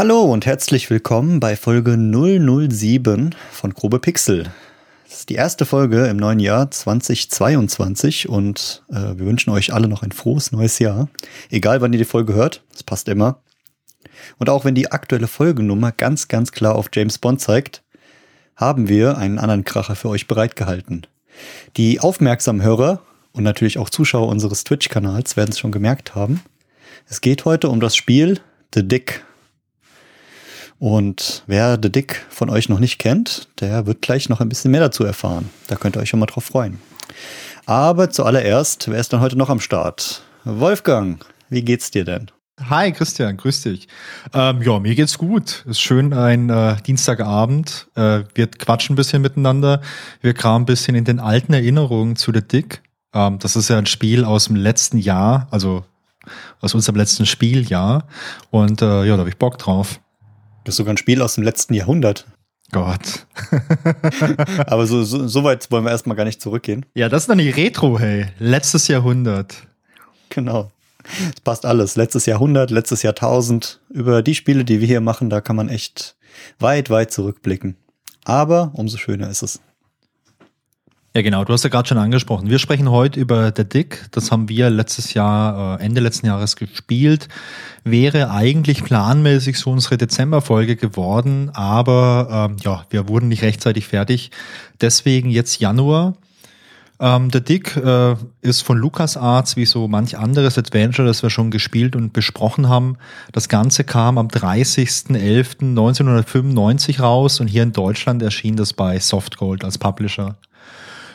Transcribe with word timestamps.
Hallo 0.00 0.22
und 0.22 0.46
herzlich 0.46 0.88
willkommen 0.88 1.40
bei 1.40 1.56
Folge 1.56 1.94
007 1.98 3.34
von 3.52 3.74
Grobe 3.74 3.98
Pixel. 3.98 4.44
Das 5.06 5.18
ist 5.18 5.28
die 5.28 5.34
erste 5.34 5.66
Folge 5.66 6.06
im 6.06 6.16
neuen 6.16 6.40
Jahr 6.40 6.70
2022 6.70 8.26
und 8.26 8.82
äh, 8.88 8.94
wir 8.94 9.26
wünschen 9.26 9.50
euch 9.50 9.74
alle 9.74 9.88
noch 9.88 10.02
ein 10.02 10.12
frohes 10.12 10.52
neues 10.52 10.78
Jahr. 10.78 11.10
Egal 11.50 11.82
wann 11.82 11.92
ihr 11.92 11.98
die 11.98 12.06
Folge 12.06 12.32
hört, 12.32 12.62
es 12.74 12.82
passt 12.82 13.10
immer. 13.10 13.42
Und 14.38 14.48
auch 14.48 14.64
wenn 14.64 14.74
die 14.74 14.90
aktuelle 14.90 15.26
Folgennummer 15.26 15.92
ganz, 15.92 16.28
ganz 16.28 16.50
klar 16.50 16.76
auf 16.76 16.88
James 16.94 17.18
Bond 17.18 17.42
zeigt, 17.42 17.82
haben 18.56 18.88
wir 18.88 19.18
einen 19.18 19.38
anderen 19.38 19.66
Kracher 19.66 19.96
für 19.96 20.08
euch 20.08 20.26
bereitgehalten. 20.26 21.06
Die 21.76 22.00
aufmerksamen 22.00 22.62
Hörer 22.62 23.02
und 23.32 23.42
natürlich 23.42 23.76
auch 23.76 23.90
Zuschauer 23.90 24.28
unseres 24.28 24.64
Twitch-Kanals 24.64 25.36
werden 25.36 25.50
es 25.50 25.58
schon 25.58 25.72
gemerkt 25.72 26.14
haben. 26.14 26.42
Es 27.06 27.20
geht 27.20 27.44
heute 27.44 27.68
um 27.68 27.80
das 27.80 27.94
Spiel 27.96 28.40
The 28.72 28.88
Dick 28.88 29.26
und 30.80 31.44
wer 31.46 31.78
The 31.80 31.92
Dick 31.92 32.26
von 32.30 32.50
euch 32.50 32.68
noch 32.68 32.80
nicht 32.80 32.98
kennt, 32.98 33.48
der 33.60 33.86
wird 33.86 34.02
gleich 34.02 34.28
noch 34.28 34.40
ein 34.40 34.48
bisschen 34.48 34.72
mehr 34.72 34.80
dazu 34.80 35.04
erfahren. 35.04 35.50
Da 35.68 35.76
könnt 35.76 35.96
ihr 35.96 36.00
euch 36.00 36.08
schon 36.08 36.18
mal 36.18 36.26
drauf 36.26 36.44
freuen. 36.44 36.80
Aber 37.66 38.10
zuallererst, 38.10 38.90
wer 38.90 38.98
ist 38.98 39.12
dann 39.12 39.20
heute 39.20 39.36
noch 39.36 39.50
am 39.50 39.60
Start? 39.60 40.22
Wolfgang, 40.44 41.24
wie 41.50 41.62
geht's 41.62 41.90
dir 41.90 42.04
denn? 42.04 42.30
Hi 42.68 42.92
Christian, 42.92 43.36
grüß 43.36 43.62
dich. 43.62 43.88
Ähm, 44.32 44.62
ja, 44.62 44.78
mir 44.80 44.94
geht's 44.94 45.18
gut. 45.18 45.64
Ist 45.68 45.80
schön 45.80 46.14
ein 46.14 46.48
äh, 46.48 46.76
Dienstagabend. 46.86 47.88
Äh, 47.94 48.24
wir 48.34 48.46
quatschen 48.46 48.94
ein 48.94 48.96
bisschen 48.96 49.22
miteinander. 49.22 49.82
Wir 50.22 50.32
kramen 50.32 50.62
ein 50.62 50.66
bisschen 50.66 50.94
in 50.94 51.04
den 51.04 51.20
alten 51.20 51.52
Erinnerungen 51.52 52.16
zu 52.16 52.32
The 52.32 52.42
Dick. 52.42 52.82
Ähm, 53.14 53.38
das 53.38 53.54
ist 53.54 53.68
ja 53.68 53.76
ein 53.76 53.86
Spiel 53.86 54.24
aus 54.24 54.46
dem 54.46 54.56
letzten 54.56 54.96
Jahr, 54.96 55.46
also 55.50 55.84
aus 56.60 56.74
unserem 56.74 56.96
letzten 56.96 57.26
Spieljahr. 57.26 58.06
Und 58.50 58.80
äh, 58.80 59.04
ja, 59.04 59.14
da 59.14 59.18
habe 59.18 59.30
ich 59.30 59.36
Bock 59.36 59.58
drauf. 59.58 60.00
Das 60.70 60.74
ist 60.74 60.78
sogar 60.78 60.94
ein 60.94 60.98
Spiel 60.98 61.20
aus 61.20 61.34
dem 61.34 61.42
letzten 61.42 61.74
Jahrhundert. 61.74 62.26
Gott. 62.70 63.26
Aber 64.68 64.86
so, 64.86 65.02
so, 65.02 65.26
so 65.26 65.42
weit 65.42 65.68
wollen 65.72 65.82
wir 65.82 65.90
erstmal 65.90 66.16
gar 66.16 66.22
nicht 66.22 66.40
zurückgehen. 66.40 66.86
Ja, 66.94 67.08
das 67.08 67.24
ist 67.24 67.28
dann 67.28 67.38
die 67.38 67.50
Retro, 67.50 67.98
hey. 67.98 68.26
Letztes 68.38 68.86
Jahrhundert. 68.86 69.66
Genau. 70.28 70.70
Es 71.02 71.40
passt 71.40 71.66
alles. 71.66 71.96
Letztes 71.96 72.26
Jahrhundert, 72.26 72.70
letztes 72.70 73.02
Jahrtausend. 73.02 73.80
Über 73.88 74.22
die 74.22 74.36
Spiele, 74.36 74.64
die 74.64 74.78
wir 74.78 74.86
hier 74.86 75.00
machen, 75.00 75.28
da 75.28 75.40
kann 75.40 75.56
man 75.56 75.68
echt 75.68 76.14
weit, 76.60 76.88
weit 76.88 77.10
zurückblicken. 77.10 77.76
Aber 78.22 78.70
umso 78.74 78.96
schöner 78.96 79.28
ist 79.28 79.42
es. 79.42 79.60
Ja, 81.12 81.22
genau. 81.22 81.44
Du 81.44 81.52
hast 81.52 81.64
ja 81.64 81.70
gerade 81.70 81.88
schon 81.88 81.98
angesprochen. 81.98 82.50
Wir 82.50 82.60
sprechen 82.60 82.88
heute 82.88 83.18
über 83.18 83.52
The 83.56 83.64
Dick. 83.64 84.06
Das 84.12 84.30
haben 84.30 84.48
wir 84.48 84.70
letztes 84.70 85.12
Jahr, 85.12 85.80
äh, 85.80 85.84
Ende 85.84 86.00
letzten 86.00 86.26
Jahres 86.26 86.54
gespielt. 86.54 87.26
Wäre 87.82 88.30
eigentlich 88.30 88.84
planmäßig 88.84 89.58
so 89.58 89.72
unsere 89.72 89.96
Dezemberfolge 89.96 90.76
geworden, 90.76 91.50
aber 91.52 92.50
ähm, 92.52 92.58
ja, 92.62 92.84
wir 92.90 93.08
wurden 93.08 93.26
nicht 93.26 93.42
rechtzeitig 93.42 93.88
fertig. 93.88 94.30
Deswegen 94.80 95.30
jetzt 95.30 95.58
Januar. 95.58 96.14
Ähm, 97.00 97.28
The 97.32 97.42
Dick 97.42 97.76
äh, 97.76 98.14
ist 98.42 98.60
von 98.60 98.78
LucasArts 98.78 99.56
wie 99.56 99.66
so 99.66 99.88
manch 99.88 100.16
anderes 100.16 100.58
Adventure, 100.58 101.08
das 101.08 101.24
wir 101.24 101.30
schon 101.30 101.50
gespielt 101.50 101.96
und 101.96 102.12
besprochen 102.12 102.68
haben. 102.68 102.98
Das 103.32 103.48
Ganze 103.48 103.82
kam 103.82 104.16
am 104.16 104.28
30.11.1995 104.28 107.00
raus 107.00 107.40
und 107.40 107.48
hier 107.48 107.64
in 107.64 107.72
Deutschland 107.72 108.22
erschien 108.22 108.54
das 108.54 108.74
bei 108.74 109.00
Softgold 109.00 109.64
als 109.64 109.76
Publisher. 109.76 110.36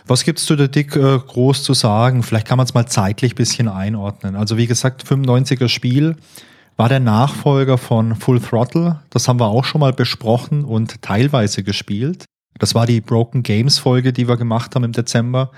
Was 0.08 0.24
gibt's 0.24 0.46
zu 0.46 0.56
der 0.56 0.68
Dick 0.68 0.96
äh, 0.96 1.18
groß 1.18 1.64
zu 1.64 1.74
sagen? 1.74 2.22
Vielleicht 2.22 2.48
kann 2.48 2.58
man 2.58 2.66
es 2.66 2.74
mal 2.74 2.86
zeitlich 2.86 3.34
bisschen 3.34 3.68
einordnen. 3.68 4.36
Also 4.36 4.56
wie 4.58 4.68
gesagt, 4.68 5.04
95er 5.04 5.68
Spiel 5.68 6.16
war 6.78 6.90
der 6.90 7.00
Nachfolger 7.00 7.78
von 7.78 8.16
Full 8.16 8.40
Throttle. 8.40 9.00
Das 9.10 9.28
haben 9.28 9.40
wir 9.40 9.48
auch 9.48 9.66
schon 9.66 9.82
mal 9.82 9.94
besprochen 9.94 10.64
und 10.64 11.02
teilweise 11.02 11.64
gespielt. 11.64 12.26
Das 12.60 12.76
war 12.76 12.86
die 12.86 13.02
Broken 13.02 13.44
Games 13.44 13.80
Folge, 13.80 14.14
die 14.14 14.28
wir 14.28 14.38
gemacht 14.38 14.76
haben 14.76 14.84
im 14.84 14.92
Dezember. 14.92 15.52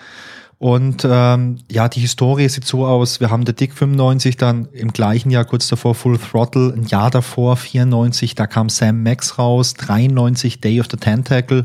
Und 0.59 1.05
ähm, 1.07 1.59
ja, 1.69 1.87
die 1.87 1.99
Historie 1.99 2.49
sieht 2.49 2.65
so 2.65 2.85
aus, 2.87 3.19
wir 3.19 3.29
haben 3.29 3.45
der 3.45 3.53
Dick 3.53 3.73
95 3.73 4.37
dann 4.37 4.67
im 4.71 4.91
gleichen 4.91 5.29
Jahr 5.29 5.45
kurz 5.45 5.67
davor 5.67 5.93
Full 5.93 6.17
Throttle, 6.17 6.73
ein 6.73 6.85
Jahr 6.85 7.11
davor 7.11 7.57
94, 7.57 8.33
da 8.33 8.47
kam 8.47 8.69
Sam 8.69 9.03
Max 9.03 9.37
raus, 9.37 9.75
93 9.75 10.59
Day 10.59 10.79
of 10.79 10.87
the 10.89 10.97
Tentacle 10.97 11.63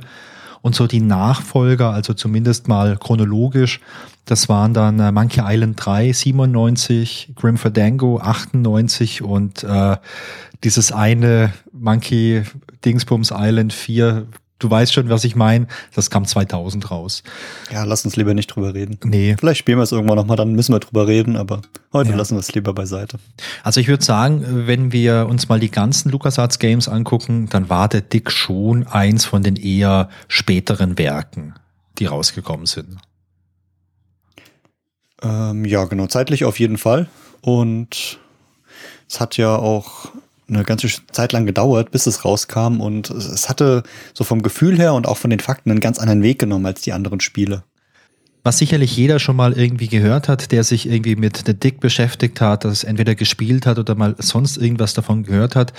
und 0.63 0.75
so 0.75 0.87
die 0.87 1.01
Nachfolger, 1.01 1.91
also 1.91 2.15
zumindest 2.15 2.69
mal 2.69 2.97
chronologisch, 2.97 3.81
das 4.25 4.49
waren 4.49 4.73
dann 4.73 5.01
äh, 5.01 5.11
Monkey 5.11 5.43
Island 5.45 5.85
3, 5.85 6.13
97, 6.13 7.33
Grim 7.35 7.59
Fandango 7.59 8.21
98 8.21 9.23
und 9.23 9.65
äh, 9.65 9.97
dieses 10.63 10.93
eine 10.93 11.53
Monkey 11.73 12.45
Dingsbums 12.85 13.33
Island 13.37 13.73
4 13.73 14.27
du 14.63 14.71
weißt 14.71 14.93
schon, 14.93 15.09
was 15.09 15.25
ich 15.25 15.37
meine. 15.37 15.67
Das 15.95 16.11
kam 16.11 16.25
2000 16.25 16.91
raus. 16.91 17.23
Ja, 17.73 17.85
lass 17.85 18.05
uns 18.05 18.17
lieber 18.17 18.35
nicht 18.35 18.49
drüber 18.49 18.75
reden. 18.75 18.99
Nee. 19.05 19.37
Vielleicht 19.39 19.59
spielen 19.59 19.79
wir 19.79 19.83
es 19.83 19.93
irgendwann 19.93 20.17
nochmal, 20.17 20.37
dann 20.37 20.53
müssen 20.53 20.73
wir 20.73 20.81
drüber 20.81 21.07
reden, 21.07 21.37
aber 21.37 21.63
heute 21.93 22.11
ja. 22.11 22.17
lassen 22.17 22.37
wir 22.37 22.41
es 22.41 22.53
lieber 22.55 22.73
beiseite. 22.73 23.19
Also 23.63 23.81
ich 23.81 23.89
würde 23.89 24.05
sagen, 24.05 24.67
wenn 24.67 24.93
wir 24.93 25.27
uns 25.29 25.49
mal 25.49 25.61
die 25.61 25.71
ganzen 25.71 26.11
LucasArts 26.11 26.59
Games 26.59 26.89
angucken, 26.89 27.49
dann 27.51 27.69
war 27.69 27.89
der 27.89 28.03
Dick 28.03 28.31
schon 28.31 28.87
eins 28.87 29.25
von 29.25 29.43
den 29.43 29.57
eher 29.57 30.09
späteren 30.29 30.99
Werken, 30.99 31.55
die 31.99 32.07
rausgekommen 32.07 32.67
sind. 32.67 32.99
Ähm, 35.23 35.65
ja, 35.65 35.85
genau, 35.85 36.07
zeitlich 36.07 36.45
auf 36.45 36.59
jeden 36.59 36.79
Fall. 36.79 37.09
Und 37.41 38.19
es 39.09 39.21
hat 39.21 39.37
ja 39.37 39.57
auch 39.57 40.11
eine 40.55 40.65
ganze 40.65 40.89
Zeit 41.13 41.33
lang 41.33 41.47
gedauert, 41.47 41.91
bis 41.91 42.07
es 42.07 42.25
rauskam 42.25 42.81
und 42.81 43.11
es 43.11 43.49
hatte 43.49 43.83
so 44.15 44.25
vom 44.25 44.43
Gefühl 44.43 44.79
her 44.79 44.95
und 44.95 45.07
auch 45.07 45.17
von 45.17 45.31
den 45.31 45.41
Fakten 45.41 45.71
einen 45.71 45.81
ganz 45.81 45.99
anderen 45.99 46.23
Weg 46.23 46.39
genommen 46.39 46.67
als 46.67 46.83
die 46.83 46.93
anderen 46.93 47.21
Spiele. 47.21 47.65
Was 48.45 48.59
sicherlich 48.59 48.97
jeder 48.97 49.21
schon 49.21 49.37
mal 49.37 49.53
irgendwie 49.53 49.87
gehört 49.87 50.29
hat, 50.29 50.51
der 50.51 50.65
sich 50.65 50.89
irgendwie 50.89 51.15
mit 51.15 51.45
The 51.47 51.55
Dick 51.55 51.79
beschäftigt 51.79 52.41
hat, 52.41 52.65
das 52.65 52.83
entweder 52.83 53.15
gespielt 53.15 53.67
hat 53.67 53.79
oder 53.79 53.95
mal 53.95 54.17
sonst 54.19 54.57
irgendwas 54.57 54.95
davon 54.95 55.23
gehört 55.23 55.55
hat, 55.55 55.73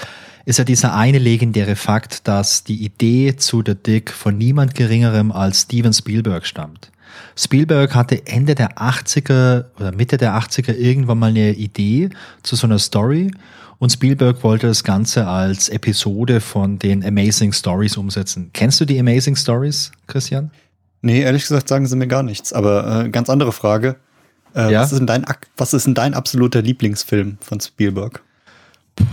ist 0.45 0.59
ja 0.59 0.63
dieser 0.63 0.95
eine 0.95 1.19
legendäre 1.19 1.75
Fakt, 1.75 2.25
dass 2.25 2.63
die 2.63 2.85
Idee 2.85 3.35
zu 3.35 3.63
The 3.66 3.75
Dick 3.75 4.12
von 4.12 4.38
niemand 4.38 4.75
geringerem 4.75 5.33
als 5.33 5.63
Steven 5.63 5.91
Spielberg 5.91 6.45
stammt. 6.45 6.94
Spielberg 7.35 7.95
hatte 7.95 8.25
Ende 8.28 8.56
der 8.56 8.78
80er 8.78 9.66
oder 9.78 9.91
Mitte 9.91 10.16
der 10.16 10.33
80er 10.38 10.73
irgendwann 10.73 11.19
mal 11.19 11.31
eine 11.31 11.53
Idee 11.53 12.09
zu 12.44 12.56
so 12.56 12.66
einer 12.66 12.79
Story 12.79 13.31
und 13.79 13.91
Spielberg 13.91 14.44
wollte 14.44 14.67
das 14.67 14.84
Ganze 14.84 15.28
als 15.28 15.69
Episode 15.69 16.41
von 16.41 16.79
den 16.79 17.06
Amazing 17.06 17.53
Stories 17.53 17.97
umsetzen. 17.97 18.50
Kennst 18.53 18.79
du 18.79 18.85
die 18.85 19.00
Amazing 19.00 19.35
Stories, 19.35 19.91
Christian? 20.07 20.51
Nee, 21.01 21.22
ehrlich 21.22 21.44
gesagt 21.44 21.67
sagen 21.67 21.85
sie 21.85 21.95
mir 21.95 22.07
gar 22.07 22.23
nichts. 22.23 22.53
Aber 22.53 23.06
äh, 23.06 23.09
ganz 23.09 23.29
andere 23.29 23.51
Frage. 23.51 23.97
Äh, 24.56 24.72
ja? 24.72 24.81
was, 24.81 24.91
ist 24.91 25.00
denn 25.00 25.07
dein, 25.07 25.25
was 25.57 25.73
ist 25.73 25.85
denn 25.85 25.95
dein 25.95 26.13
absoluter 26.13 26.62
Lieblingsfilm 26.62 27.38
von 27.41 27.59
Spielberg? 27.59 28.23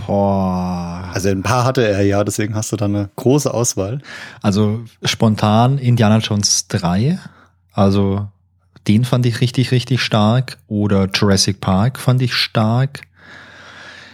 Boah. 0.05 1.09
Also 1.13 1.29
ein 1.29 1.43
paar 1.43 1.65
hatte 1.65 1.85
er 1.85 2.03
ja, 2.03 2.23
deswegen 2.23 2.55
hast 2.55 2.71
du 2.71 2.77
da 2.77 2.85
eine 2.85 3.09
große 3.15 3.53
Auswahl. 3.53 4.01
Also 4.41 4.83
spontan 5.03 5.77
Indiana 5.79 6.19
Jones 6.19 6.67
3. 6.67 7.19
Also 7.73 8.27
den 8.87 9.05
fand 9.05 9.25
ich 9.25 9.41
richtig, 9.41 9.71
richtig 9.71 10.01
stark. 10.01 10.57
Oder 10.67 11.09
Jurassic 11.13 11.61
Park 11.61 11.99
fand 11.99 12.21
ich 12.21 12.33
stark. 12.33 13.01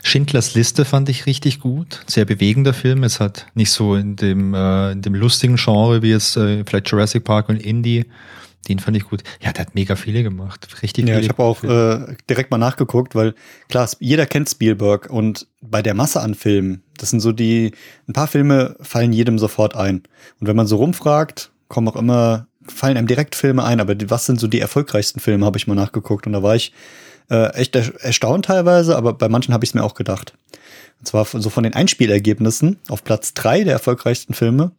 Schindlers 0.03 0.55
Liste 0.55 0.85
fand 0.85 1.09
ich 1.09 1.25
richtig 1.25 1.59
gut. 1.59 2.03
Sehr 2.07 2.25
bewegender 2.25 2.73
Film. 2.73 3.03
Es 3.03 3.19
hat 3.19 3.47
nicht 3.53 3.71
so 3.71 3.95
in 3.95 4.15
dem, 4.15 4.53
äh, 4.53 4.91
in 4.91 5.01
dem 5.01 5.15
lustigen 5.15 5.55
Genre 5.55 6.01
wie 6.01 6.11
jetzt 6.11 6.37
äh, 6.37 6.63
vielleicht 6.65 6.89
Jurassic 6.89 7.23
Park 7.23 7.49
und 7.49 7.57
Indie. 7.57 8.05
Den 8.67 8.79
fand 8.79 8.97
ich 8.97 9.03
gut. 9.03 9.23
Ja, 9.41 9.53
der 9.53 9.65
hat 9.65 9.75
mega 9.75 9.95
viele 9.95 10.23
gemacht. 10.23 10.67
Richtig 10.81 11.07
Ja, 11.07 11.19
ich 11.19 11.29
habe 11.29 11.41
auch 11.41 11.63
äh, 11.63 12.15
direkt 12.29 12.51
mal 12.51 12.57
nachgeguckt, 12.57 13.15
weil 13.15 13.33
klar, 13.69 13.89
jeder 13.99 14.25
kennt 14.25 14.49
Spielberg 14.49 15.09
und 15.09 15.47
bei 15.61 15.81
der 15.81 15.93
Masse 15.93 16.21
an 16.21 16.35
Filmen, 16.35 16.83
das 16.97 17.11
sind 17.11 17.21
so 17.21 17.31
die, 17.31 17.71
ein 18.07 18.13
paar 18.13 18.27
Filme 18.27 18.75
fallen 18.81 19.13
jedem 19.13 19.39
sofort 19.39 19.75
ein. 19.75 20.03
Und 20.39 20.47
wenn 20.47 20.55
man 20.55 20.67
so 20.67 20.77
rumfragt, 20.77 21.51
kommen 21.69 21.87
auch 21.87 21.95
immer, 21.95 22.47
fallen 22.67 22.97
einem 22.97 23.07
direkt 23.07 23.35
Filme 23.35 23.63
ein, 23.63 23.79
aber 23.79 23.95
was 24.09 24.25
sind 24.25 24.39
so 24.39 24.47
die 24.47 24.59
erfolgreichsten 24.59 25.21
Filme, 25.21 25.45
habe 25.45 25.57
ich 25.57 25.67
mal 25.67 25.75
nachgeguckt. 25.75 26.27
Und 26.27 26.33
da 26.33 26.43
war 26.43 26.55
ich 26.55 26.73
äh, 27.29 27.53
echt 27.53 27.75
erstaunt 27.75 28.45
teilweise, 28.45 28.97
aber 28.97 29.13
bei 29.13 29.29
manchen 29.29 29.53
habe 29.53 29.63
ich 29.63 29.71
es 29.71 29.73
mir 29.73 29.83
auch 29.83 29.93
gedacht. 29.93 30.33
Und 30.99 31.07
zwar 31.07 31.25
so 31.25 31.49
von 31.49 31.63
den 31.63 31.73
Einspielergebnissen 31.73 32.77
auf 32.89 33.03
Platz 33.03 33.33
drei 33.33 33.63
der 33.63 33.73
erfolgreichsten 33.73 34.33
Filme 34.33 34.71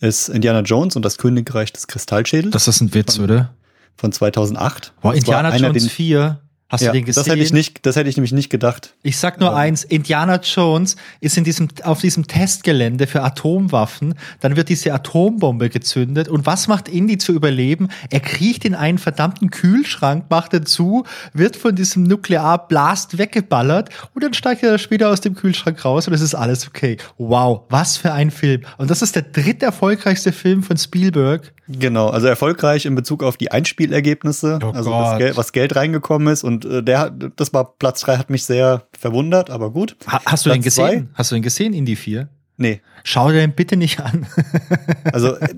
ist 0.00 0.28
Indiana 0.28 0.60
Jones 0.60 0.96
und 0.96 1.04
das 1.04 1.18
Königreich 1.18 1.72
des 1.72 1.86
Kristallschädels. 1.88 2.52
Das 2.52 2.68
ist 2.68 2.80
ein 2.80 2.94
Witz, 2.94 3.16
von, 3.16 3.24
oder? 3.24 3.54
Von 3.96 4.12
2008. 4.12 4.94
Boah, 5.02 5.14
Indiana 5.14 5.54
Jones 5.56 5.88
4. 5.88 6.40
Hast 6.70 6.82
ja, 6.82 6.92
du 6.92 6.98
den 6.98 7.06
gesehen? 7.06 7.24
Das 7.24 7.32
hätte 7.32 7.42
ich 7.42 7.52
nicht, 7.52 7.86
das 7.86 7.96
hätte 7.96 8.10
ich 8.10 8.16
nämlich 8.16 8.32
nicht 8.32 8.50
gedacht. 8.50 8.94
Ich 9.02 9.16
sag 9.16 9.40
nur 9.40 9.50
Ähm. 9.50 9.56
eins, 9.56 9.84
Indiana 9.84 10.38
Jones 10.42 10.96
ist 11.20 11.38
in 11.38 11.44
diesem, 11.44 11.68
auf 11.82 12.02
diesem 12.02 12.26
Testgelände 12.26 13.06
für 13.06 13.22
Atomwaffen, 13.22 14.14
dann 14.40 14.54
wird 14.54 14.68
diese 14.68 14.92
Atombombe 14.92 15.70
gezündet 15.70 16.28
und 16.28 16.44
was 16.44 16.68
macht 16.68 16.88
Indy 16.88 17.16
zu 17.16 17.32
überleben? 17.32 17.88
Er 18.10 18.20
kriecht 18.20 18.66
in 18.66 18.74
einen 18.74 18.98
verdammten 18.98 19.48
Kühlschrank, 19.48 20.26
macht 20.28 20.52
er 20.52 20.66
zu, 20.66 21.04
wird 21.32 21.56
von 21.56 21.74
diesem 21.74 22.02
Nuklearblast 22.02 23.16
weggeballert 23.16 23.88
und 24.14 24.22
dann 24.22 24.34
steigt 24.34 24.62
er 24.62 24.76
später 24.76 25.08
aus 25.08 25.22
dem 25.22 25.34
Kühlschrank 25.34 25.82
raus 25.82 26.06
und 26.06 26.12
es 26.12 26.20
ist 26.20 26.34
alles 26.34 26.66
okay. 26.68 26.98
Wow, 27.16 27.62
was 27.70 27.96
für 27.96 28.12
ein 28.12 28.30
Film. 28.30 28.62
Und 28.76 28.90
das 28.90 29.00
ist 29.00 29.16
der 29.16 29.22
dritt 29.22 29.62
erfolgreichste 29.62 30.32
Film 30.32 30.62
von 30.62 30.76
Spielberg. 30.76 31.50
Genau, 31.68 32.08
also 32.08 32.26
erfolgreich 32.26 32.86
in 32.86 32.94
Bezug 32.94 33.22
auf 33.22 33.36
die 33.36 33.50
Einspielergebnisse, 33.52 34.58
Oh 34.62 34.70
also 34.70 34.90
was 34.90 35.18
Geld, 35.18 35.36
was 35.36 35.52
Geld 35.52 35.76
reingekommen 35.76 36.32
ist 36.32 36.42
und 36.44 36.64
äh, 36.64 36.82
der, 36.82 36.98
hat- 36.98 37.14
das 37.36 37.52
war 37.52 37.74
Platz 37.78 38.00
drei, 38.00 38.16
hat 38.16 38.30
mich 38.30 38.44
sehr 38.44 38.82
verwundert, 38.98 39.50
aber 39.50 39.70
gut. 39.70 39.96
Ha 40.06 40.20
hast 40.24 40.46
du 40.46 40.50
den 40.50 40.62
Platz 40.62 40.74
gesehen? 40.76 41.10
Hast 41.14 41.30
du 41.30 41.34
den 41.36 41.42
gesehen, 41.42 41.74
Indy 41.74 41.96
4? 41.96 42.28
Nee, 42.60 42.80
Schau 43.04 43.28
dir 43.30 43.34
den 43.38 43.52
bitte 43.52 43.76
nicht 43.76 44.00
an. 44.00 44.26
also 45.12 45.36
äh, 45.36 45.54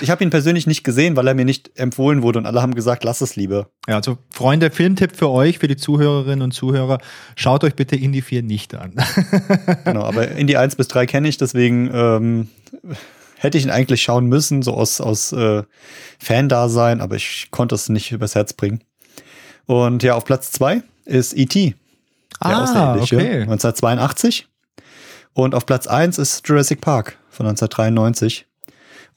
ich 0.00 0.10
habe 0.10 0.24
ihn 0.24 0.30
persönlich 0.30 0.66
nicht 0.66 0.82
gesehen, 0.82 1.14
weil 1.16 1.28
er 1.28 1.34
mir 1.34 1.44
nicht 1.44 1.78
empfohlen 1.78 2.22
wurde 2.22 2.40
und 2.40 2.46
alle 2.46 2.60
haben 2.60 2.74
gesagt, 2.74 3.04
lass 3.04 3.20
es 3.20 3.36
lieber. 3.36 3.68
Ja, 3.86 3.94
also 3.96 4.18
Freunde, 4.30 4.70
Filmtipp 4.72 5.14
für 5.14 5.30
euch, 5.30 5.60
für 5.60 5.68
die 5.68 5.76
Zuhörerinnen 5.76 6.42
und 6.42 6.50
Zuhörer, 6.52 6.98
schaut 7.36 7.62
euch 7.62 7.74
bitte 7.76 7.94
Indie 7.94 8.22
4 8.22 8.42
nicht 8.42 8.74
an. 8.74 8.94
Genau, 9.84 10.02
aber 10.02 10.28
in 10.32 10.46
die 10.48 10.56
1 10.56 10.74
bis 10.76 10.88
3 10.88 11.06
kenne 11.06 11.28
ich, 11.28 11.36
deswegen 11.38 11.88
ähm, 11.92 12.48
hätte 13.38 13.58
ich 13.58 13.64
ihn 13.64 13.70
eigentlich 13.70 14.02
schauen 14.02 14.26
müssen, 14.26 14.62
so 14.62 14.74
aus, 14.74 15.00
aus 15.00 15.32
äh, 15.32 15.62
Fan-Dasein, 16.18 17.00
aber 17.00 17.16
ich 17.16 17.48
konnte 17.50 17.74
es 17.74 17.88
nicht 17.88 18.12
übers 18.12 18.34
Herz 18.34 18.52
bringen. 18.52 18.82
Und 19.66 20.02
ja, 20.02 20.14
auf 20.14 20.24
Platz 20.24 20.50
2 20.52 20.82
ist 21.04 21.36
E.T., 21.36 21.74
der 22.42 22.50
Ah, 22.50 22.62
Außerirdische, 22.62 23.16
okay. 23.16 23.40
1982. 23.42 24.48
Und 25.32 25.54
auf 25.54 25.66
Platz 25.66 25.86
1 25.86 26.18
ist 26.18 26.46
Jurassic 26.46 26.80
Park 26.80 27.18
von 27.30 27.46
1993. 27.46 28.46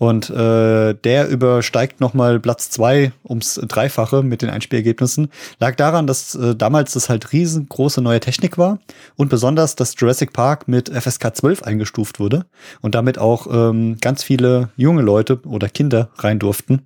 Und 0.02 0.32
äh, 0.32 0.96
der 0.96 1.28
übersteigt 1.30 2.02
nochmal 2.02 2.40
Platz 2.40 2.72
2 2.72 3.12
ums 3.24 3.62
Dreifache 3.68 4.24
mit 4.24 4.42
den 4.42 4.50
Einspielergebnissen. 4.50 5.28
Lag 5.60 5.76
daran, 5.76 6.08
dass 6.08 6.34
äh, 6.34 6.56
damals 6.56 6.94
das 6.94 7.08
halt 7.08 7.34
riesengroße 7.34 8.02
neue 8.02 8.20
Technik 8.20 8.58
war 8.58 8.80
und 9.16 9.30
besonders, 9.30 9.76
dass 9.76 9.94
Jurassic 9.96 10.34
Park 10.34 10.68
mit 10.68 10.90
FSK 10.90 11.36
12 11.36 11.62
eingestuft 11.62 12.20
wurde 12.20 12.48
und 12.82 12.96
damit 12.96 13.20
auch 13.20 13.46
ähm, 13.54 13.98
ganz 14.02 14.24
viele 14.24 14.70
junge 14.76 15.04
Leute 15.04 15.40
oder 15.46 15.70
Kinder 15.70 16.10
rein 16.18 16.40
durften. 16.40 16.82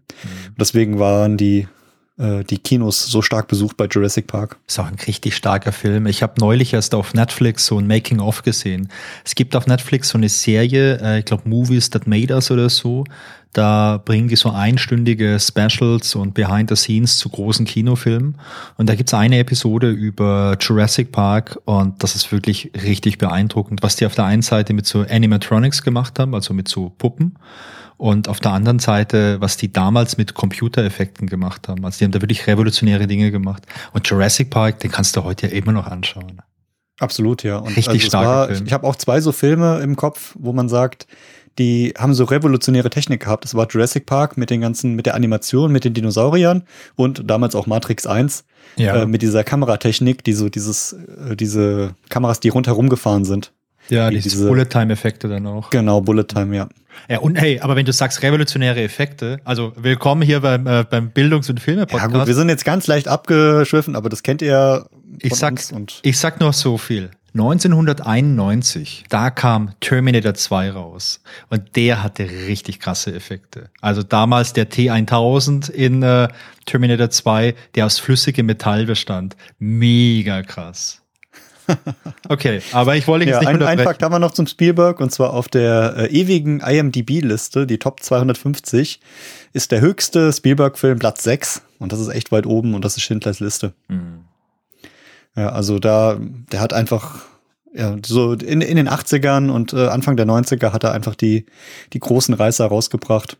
Deswegen 0.60 1.00
waren 1.00 1.38
die, 1.38 1.70
die 2.18 2.58
Kinos 2.60 3.06
so 3.06 3.22
stark 3.22 3.50
besucht 3.50 3.76
bei 3.76 3.88
Jurassic 3.88 4.28
Park. 4.28 4.58
Ist 4.68 4.80
auch 4.80 4.88
ein 4.88 4.98
richtig 5.06 5.36
starker 5.36 5.74
Film. 5.74 6.08
Ich 6.08 6.24
habe 6.24 6.36
neulich 6.40 6.74
erst 6.74 6.96
auf 6.96 7.14
Netflix 7.14 7.66
so 7.66 7.78
ein 7.78 7.88
Making-of 7.88 8.44
gesehen. 8.44 8.88
Es 9.26 9.36
gibt 9.36 9.54
auf 9.56 9.68
Netflix 9.68 10.10
so 10.10 10.18
eine 10.18 10.30
Serie, 10.30 10.98
äh, 11.02 11.20
ich 11.20 11.26
glaube 11.26 11.50
Movies 11.50 11.90
That 11.90 12.08
Made 12.08 12.34
Us 12.34 12.52
oder 12.52 12.70
so. 12.70 13.04
Da 13.56 14.02
bringen 14.04 14.28
die 14.28 14.36
so 14.36 14.52
einstündige 14.52 15.38
Specials 15.40 16.14
und 16.16 16.34
Behind 16.34 16.70
the 16.70 16.76
Scenes 16.76 17.18
zu 17.18 17.30
großen 17.30 17.66
Kinofilmen. 17.66 18.36
Und 18.76 18.90
da 18.90 18.96
gibt's 18.96 19.14
eine 19.14 19.40
Episode 19.40 19.92
über 19.92 20.58
Jurassic 20.60 21.14
Park 21.14 21.58
und 21.64 22.04
das 22.04 22.16
ist 22.16 22.34
wirklich 22.34 22.72
richtig 22.84 23.18
beeindruckend, 23.18 23.82
was 23.82 23.96
die 23.96 24.06
auf 24.06 24.14
der 24.14 24.26
einen 24.26 24.42
Seite 24.42 24.74
mit 24.74 24.86
so 24.86 25.06
Animatronics 25.10 25.84
gemacht 25.84 26.20
haben, 26.20 26.36
also 26.36 26.54
mit 26.54 26.68
so 26.68 26.90
Puppen. 26.98 27.38
Und 27.98 28.28
auf 28.28 28.40
der 28.40 28.52
anderen 28.52 28.80
Seite, 28.80 29.40
was 29.40 29.58
die 29.58 29.72
damals 29.72 30.18
mit 30.18 30.34
Computereffekten 30.34 31.28
gemacht 31.28 31.68
haben. 31.68 31.86
Also 31.86 32.00
die 32.00 32.06
haben 32.06 32.12
da 32.12 32.22
wirklich 32.22 32.46
revolutionäre 32.48 33.08
Dinge 33.08 33.32
gemacht. 33.32 33.64
Und 33.94 34.08
Jurassic 34.08 34.50
Park, 34.50 34.80
den 34.80 34.92
kannst 34.92 35.16
du 35.16 35.24
heute 35.24 35.48
ja 35.48 35.54
immer 35.54 35.72
noch 35.72 35.88
anschauen. 35.88 36.42
Absolut, 37.00 37.44
ja. 37.44 37.58
Und 37.58 37.76
Richtig 37.76 38.04
es 38.04 38.08
starker 38.08 38.50
war. 38.50 38.62
Ich 38.66 38.74
habe 38.74 38.88
auch 38.88 38.96
zwei 38.96 39.20
so 39.22 39.32
Filme 39.32 39.80
im 39.80 39.96
Kopf, 39.96 40.36
wo 40.40 40.54
man 40.54 40.70
sagt, 40.70 41.08
die 41.58 41.94
haben 41.98 42.14
so 42.14 42.26
revolutionäre 42.26 42.90
Technik 42.90 43.22
gehabt. 43.22 43.44
Das 43.46 43.56
war 43.56 43.68
Jurassic 43.70 44.06
Park 44.06 44.38
mit 44.38 44.50
den 44.50 44.62
ganzen, 44.62 44.94
mit 44.96 45.06
der 45.06 45.16
Animation, 45.16 45.72
mit 45.72 45.86
den 45.86 45.94
Dinosauriern 45.94 46.64
und 46.96 47.30
damals 47.30 47.56
auch 47.56 47.66
Matrix 47.66 48.06
1 48.06 48.44
Ja. 48.78 49.04
äh, 49.04 49.06
mit 49.06 49.22
dieser 49.22 49.44
Kameratechnik, 49.44 50.24
die 50.24 50.34
so 50.34 50.50
dieses, 50.50 50.94
äh, 50.94 51.36
diese 51.36 51.96
Kameras, 52.10 52.42
die 52.42 52.50
rundherum 52.50 52.90
gefahren 52.90 53.24
sind. 53.24 53.54
Ja, 53.90 54.10
die- 54.10 54.20
diese, 54.20 54.48
Bullet-Time-Effekte 54.48 55.28
dann 55.28 55.46
auch. 55.48 55.70
Genau, 55.70 56.02
Bullet 56.02 56.24
Time, 56.28 56.56
ja. 56.56 56.70
Ja, 57.10 57.20
und 57.20 57.36
hey, 57.36 57.60
aber 57.60 57.76
wenn 57.76 57.86
du 57.86 57.92
sagst 57.94 58.24
revolutionäre 58.24 58.82
Effekte, 58.82 59.40
also 59.44 59.74
willkommen 59.76 60.22
hier 60.22 60.40
beim, 60.40 60.66
äh, 60.66 60.86
beim 60.90 61.10
Bildungs- 61.12 61.50
und 61.50 61.60
Ja 61.60 61.64
Filme-Podcast. 61.64 62.14
gut, 62.14 62.28
wir 62.28 62.34
sind 62.36 62.50
jetzt 62.50 62.64
ganz 62.66 62.88
leicht 62.88 63.08
abgeschwiffen, 63.08 63.96
aber 63.96 64.10
das 64.10 64.24
kennt 64.24 64.42
ihr 64.42 64.48
ja 64.48 64.86
ich, 65.20 65.36
sag, 65.36 65.60
ich 66.04 66.18
sag 66.18 66.40
nur 66.40 66.54
so 66.54 66.78
viel. 66.78 67.12
1991, 67.34 69.04
da 69.10 69.30
kam 69.30 69.72
Terminator 69.82 70.34
2 70.34 70.72
raus 70.72 71.20
und 71.50 71.76
der 71.76 72.02
hatte 72.02 72.24
richtig 72.48 72.80
krasse 72.80 73.14
Effekte. 73.14 73.70
Also 73.82 74.04
damals 74.04 74.54
der 74.54 74.70
T1000 74.70 75.70
in 75.70 76.02
äh, 76.02 76.30
Terminator 76.66 77.10
2, 77.10 77.54
der 77.76 77.86
aus 77.88 78.00
flüssigem 78.00 78.46
Metall 78.46 78.86
bestand. 78.86 79.36
Mega 79.60 80.44
krass. 80.44 81.02
Okay, 82.30 82.62
aber 82.72 82.96
ich 82.96 83.08
wollte 83.08 83.26
Ja, 83.26 83.34
jetzt 83.34 83.40
nicht 83.42 83.48
ein, 83.50 83.56
ein 83.56 83.62
unterbrechen. 83.62 83.84
Fakt 83.88 84.04
haben 84.04 84.12
wir 84.12 84.20
noch 84.20 84.34
zum 84.34 84.48
Spielberg 84.48 85.00
und 85.00 85.12
zwar 85.12 85.34
auf 85.34 85.48
der 85.48 85.96
äh, 85.98 86.08
ewigen 86.08 86.60
IMDb-Liste, 86.60 87.68
die 87.68 87.78
Top 87.78 88.02
250, 88.02 89.00
ist 89.54 89.72
der 89.72 89.82
höchste 89.82 90.34
Spielberg-Film 90.34 91.00
Platz 91.00 91.24
6 91.24 91.62
und 91.80 91.92
das 91.92 92.00
ist 92.00 92.10
echt 92.10 92.32
weit 92.32 92.46
oben 92.46 92.74
und 92.74 92.84
das 92.84 92.98
ist 92.98 93.04
Schindlers 93.04 93.40
Liste. 93.40 93.74
Hm. 93.90 94.26
Ja, 95.36 95.50
also 95.50 95.80
da, 95.80 96.18
der 96.52 96.62
hat 96.62 96.74
einfach, 96.74 97.26
ja, 97.74 97.96
so 98.06 98.34
in, 98.34 98.62
in 98.62 98.78
den 98.78 98.90
80ern 98.90 99.50
und 99.50 99.74
äh, 99.74 99.88
Anfang 99.88 100.16
der 100.16 100.26
90er 100.26 100.72
hat 100.72 100.84
er 100.84 100.94
einfach 100.94 101.16
die, 101.16 101.46
die 101.94 102.00
großen 102.00 102.34
Reißer 102.34 102.66
rausgebracht. 102.66 103.38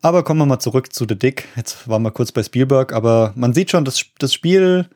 Aber 0.00 0.22
kommen 0.22 0.40
wir 0.40 0.46
mal 0.46 0.60
zurück 0.60 0.92
zu 0.92 1.06
The 1.08 1.18
Dick. 1.18 1.46
Jetzt 1.56 1.88
waren 1.88 2.02
wir 2.02 2.10
kurz 2.10 2.32
bei 2.32 2.42
Spielberg, 2.42 2.92
aber 2.92 3.32
man 3.34 3.52
sieht 3.52 3.70
schon, 3.70 3.84
das, 3.84 4.04
das 4.18 4.32
Spiel 4.32 4.88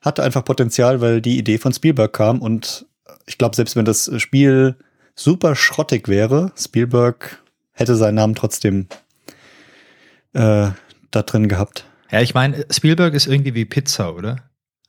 hatte 0.00 0.22
einfach 0.22 0.44
Potenzial, 0.44 1.00
weil 1.00 1.20
die 1.20 1.38
Idee 1.38 1.58
von 1.58 1.72
Spielberg 1.72 2.12
kam 2.12 2.40
und 2.40 2.86
ich 3.26 3.38
glaube, 3.38 3.56
selbst 3.56 3.76
wenn 3.76 3.84
das 3.84 4.10
Spiel 4.18 4.76
super 5.14 5.54
schrottig 5.54 6.08
wäre, 6.08 6.52
Spielberg 6.56 7.42
hätte 7.72 7.96
seinen 7.96 8.14
Namen 8.14 8.34
trotzdem 8.34 8.88
äh, 10.32 10.70
da 11.10 11.22
drin 11.22 11.48
gehabt. 11.48 11.84
Ja, 12.10 12.20
ich 12.20 12.34
meine, 12.34 12.66
Spielberg 12.70 13.14
ist 13.14 13.26
irgendwie 13.26 13.54
wie 13.54 13.64
Pizza, 13.64 14.14
oder? 14.14 14.36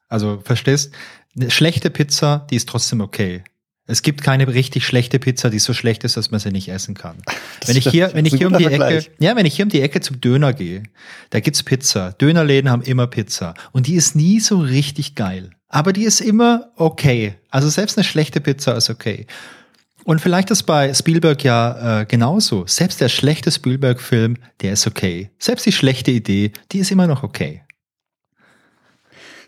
Also, 0.08 0.42
verstehst? 0.44 0.94
Eine 1.36 1.52
schlechte 1.52 1.90
Pizza, 1.90 2.48
die 2.50 2.56
ist 2.56 2.70
trotzdem 2.70 3.02
okay. 3.02 3.44
Es 3.90 4.04
gibt 4.04 4.22
keine 4.22 4.48
richtig 4.48 4.86
schlechte 4.86 5.18
Pizza, 5.18 5.50
die 5.50 5.58
so 5.58 5.74
schlecht 5.74 6.04
ist, 6.04 6.16
dass 6.16 6.30
man 6.30 6.40
sie 6.40 6.52
nicht 6.52 6.70
essen 6.70 6.94
kann. 6.94 7.18
wenn 7.66 7.76
ich 7.76 7.88
hier, 7.90 8.12
wenn 8.14 8.24
ich 8.24 8.36
hier 8.36 8.46
um 8.46 8.56
die 8.56 8.66
Ecke, 8.66 9.04
ja, 9.20 9.36
wenn 9.36 9.48
ich 9.48 9.56
hier 9.56 9.66
um 9.66 9.70
die 9.70 9.82
Ecke 9.82 10.00
zum 10.00 10.22
Döner 10.22 10.54
gehe, 10.54 10.84
da 11.32 11.40
gibt's 11.40 11.64
Pizza. 11.64 12.12
Dönerläden 12.12 12.70
haben 12.70 12.84
immer 12.84 13.08
Pizza. 13.08 13.56
Und 13.72 13.88
die 13.88 13.96
ist 13.96 14.16
nie 14.16 14.40
so 14.42 14.60
richtig 14.60 15.16
geil. 15.16 15.50
Aber 15.70 15.92
die 15.92 16.04
ist 16.04 16.22
immer 16.22 16.70
okay. 16.76 17.34
Also 17.50 17.68
selbst 17.68 17.98
eine 17.98 18.04
schlechte 18.04 18.42
Pizza 18.42 18.78
ist 18.78 18.92
okay. 18.92 19.26
Und 20.04 20.22
vielleicht 20.22 20.52
ist 20.52 20.64
bei 20.64 20.94
Spielberg 20.94 21.44
ja 21.44 22.02
äh, 22.02 22.06
genauso. 22.06 22.68
Selbst 22.68 23.02
der 23.02 23.10
schlechte 23.10 23.52
Spielberg-Film, 23.52 24.38
der 24.62 24.74
ist 24.74 24.86
okay. 24.86 25.32
Selbst 25.40 25.66
die 25.66 25.72
schlechte 25.72 26.12
Idee, 26.12 26.52
die 26.72 26.78
ist 26.80 26.92
immer 26.92 27.08
noch 27.08 27.24
okay. 27.24 27.64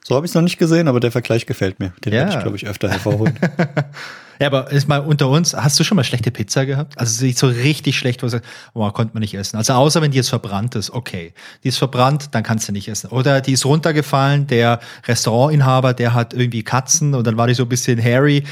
So 0.04 0.16
habe 0.16 0.26
ich 0.26 0.32
es 0.32 0.36
noch 0.36 0.42
nicht 0.42 0.58
gesehen, 0.58 0.88
aber 0.88 1.00
der 1.00 1.12
Vergleich 1.12 1.46
gefällt 1.46 1.80
mir. 1.80 1.94
Den 2.04 2.14
Ja. 2.14 2.20
werde 2.22 2.34
ich, 2.38 2.42
glaube 2.42 2.58
ich, 2.58 2.66
öfter 2.66 2.90
hervorholen. 2.90 3.38
Ja, 4.42 4.48
aber 4.48 4.72
ist 4.72 4.88
mal 4.88 4.98
unter 4.98 5.30
uns, 5.30 5.54
hast 5.54 5.80
du 5.80 5.84
schon 5.84 5.98
mal 5.98 6.04
schlechte 6.04 6.32
Pizza 6.32 6.66
gehabt? 6.66 6.98
Also 6.98 7.24
ist 7.28 7.38
so 7.38 7.46
richtig 7.46 7.96
schlecht, 7.96 8.24
wo 8.24 8.26
du 8.26 8.32
sagst, 8.32 8.50
oh, 8.74 8.90
konnte 8.90 9.14
man 9.14 9.22
nicht 9.22 9.36
essen. 9.36 9.56
Also 9.56 9.74
außer 9.74 10.02
wenn 10.02 10.10
die 10.10 10.18
jetzt 10.18 10.30
verbrannt 10.30 10.74
ist, 10.74 10.90
okay. 10.90 11.36
Die 11.64 11.68
ist 11.68 11.78
verbrannt, 11.78 12.30
dann 12.32 12.42
kannst 12.42 12.68
du 12.68 12.72
nicht 12.72 12.88
essen. 12.88 13.12
Oder 13.12 13.42
die 13.42 13.52
ist 13.52 13.66
runtergefallen, 13.66 14.48
der 14.48 14.80
Restaurantinhaber, 15.06 15.94
der 15.94 16.16
hat 16.16 16.34
irgendwie 16.34 16.64
Katzen 16.64 17.14
und 17.14 17.28
dann 17.28 17.38
war 17.38 17.46
die 17.46 17.54
so 17.54 17.62
ein 17.62 17.70
bisschen 17.70 18.02
hairy. 18.02 18.44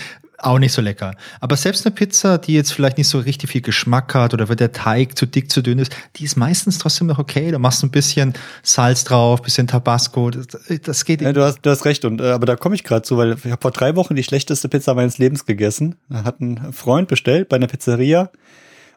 Auch 0.41 0.59
nicht 0.59 0.71
so 0.71 0.81
lecker. 0.81 1.15
Aber 1.41 1.57
selbst 1.57 1.85
eine 1.85 1.93
Pizza, 1.93 2.37
die 2.37 2.53
jetzt 2.53 2.71
vielleicht 2.71 2.97
nicht 2.97 3.09
so 3.09 3.19
richtig 3.19 3.49
viel 3.49 3.61
Geschmack 3.61 4.15
hat 4.15 4.33
oder 4.33 4.47
weil 4.47 4.55
der 4.55 4.71
Teig 4.71 5.17
zu 5.17 5.25
dick, 5.25 5.51
zu 5.51 5.61
dünn 5.61 5.79
ist, 5.79 5.95
die 6.15 6.23
ist 6.23 6.37
meistens 6.37 6.77
trotzdem 6.77 7.07
noch 7.07 7.19
okay. 7.19 7.51
Da 7.51 7.59
machst 7.59 7.83
du 7.83 7.87
ein 7.87 7.91
bisschen 7.91 8.33
Salz 8.63 9.03
drauf, 9.03 9.41
bisschen 9.41 9.67
Tabasco. 9.67 10.29
Das, 10.29 10.47
das 10.81 11.05
geht. 11.05 11.21
ja, 11.21 11.33
du, 11.33 11.43
hast, 11.43 11.59
du 11.61 11.69
hast 11.69 11.83
recht, 11.85 12.05
und, 12.05 12.21
äh, 12.21 12.31
aber 12.31 12.45
da 12.45 12.55
komme 12.55 12.75
ich 12.75 12.83
gerade 12.83 13.01
zu, 13.01 13.17
weil 13.17 13.33
ich 13.43 13.51
habe 13.51 13.61
vor 13.61 13.71
drei 13.71 13.95
Wochen 13.95 14.15
die 14.15 14.23
schlechteste 14.23 14.69
Pizza 14.69 14.93
meines 14.93 15.17
Lebens 15.17 15.45
gegessen. 15.45 15.95
Da 16.09 16.23
hat 16.23 16.39
ein 16.39 16.71
Freund 16.71 17.09
bestellt 17.09 17.49
bei 17.49 17.57
einer 17.57 17.67
Pizzeria 17.67 18.31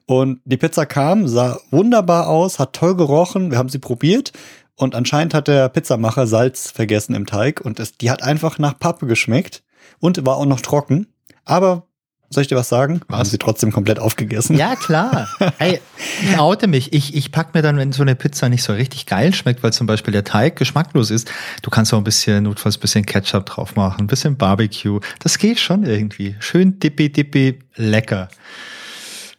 und 0.07 0.41
die 0.45 0.57
Pizza 0.57 0.87
kam, 0.87 1.27
sah 1.27 1.59
wunderbar 1.71 2.29
aus, 2.29 2.59
hat 2.59 2.73
toll 2.73 2.97
gerochen, 2.97 3.51
wir 3.51 3.59
haben 3.59 3.69
sie 3.69 3.79
probiert 3.79 4.33
und 4.77 4.95
anscheinend 4.95 5.35
hat 5.35 5.49
der 5.49 5.69
Pizzamacher 5.69 6.27
Salz 6.27 6.71
vergessen 6.71 7.15
im 7.15 7.27
Teig 7.27 7.61
und 7.61 7.81
es, 7.81 7.97
die 7.99 8.11
hat 8.11 8.23
einfach 8.23 8.59
nach 8.59 8.79
Pappe 8.79 9.07
geschmeckt 9.07 9.63
und 10.01 10.25
war 10.27 10.37
auch 10.37 10.47
noch 10.47 10.61
trocken. 10.61 11.07
Aber 11.45 11.87
Soll 12.33 12.43
ich 12.43 12.49
dir 12.49 12.57
was 12.57 12.71
sagen? 12.71 13.03
Was? 13.09 13.19
Haben 13.19 13.29
sie 13.29 13.39
trotzdem 13.39 13.73
komplett 13.73 13.99
aufgegessen. 13.99 14.57
Ja, 14.57 14.75
klar. 14.75 15.29
Hey, 15.59 15.81
ich 16.23 16.39
oute 16.39 16.67
mich. 16.67 16.93
Ich, 16.93 17.15
ich 17.15 17.31
pack 17.31 17.55
mir 17.55 17.63
dann, 17.63 17.77
wenn 17.77 17.93
so 17.93 18.03
eine 18.03 18.15
Pizza 18.15 18.49
nicht 18.49 18.63
so 18.63 18.73
richtig 18.73 19.07
geil 19.07 19.35
schmeckt, 19.35 19.63
weil 19.63 19.73
zum 19.73 19.87
Beispiel 19.87 20.13
der 20.13 20.25
Teig 20.25 20.57
geschmacklos 20.57 21.11
ist, 21.11 21.31
du 21.61 21.71
kannst 21.71 21.93
auch 21.93 21.99
ein 21.99 22.05
bisschen, 22.05 22.45
notfalls 22.45 22.79
ein 22.79 22.81
bisschen 22.81 23.07
Ketchup 23.07 23.47
drauf 23.47 23.77
machen, 23.77 24.03
ein 24.03 24.07
bisschen 24.07 24.37
Barbecue. 24.37 25.01
Das 25.19 25.39
geht 25.39 25.61
schon 25.61 25.85
irgendwie. 25.85 26.37
Schön 26.41 26.81
dippi, 26.81 27.13
dippi, 27.13 27.59
lecker. 27.77 28.29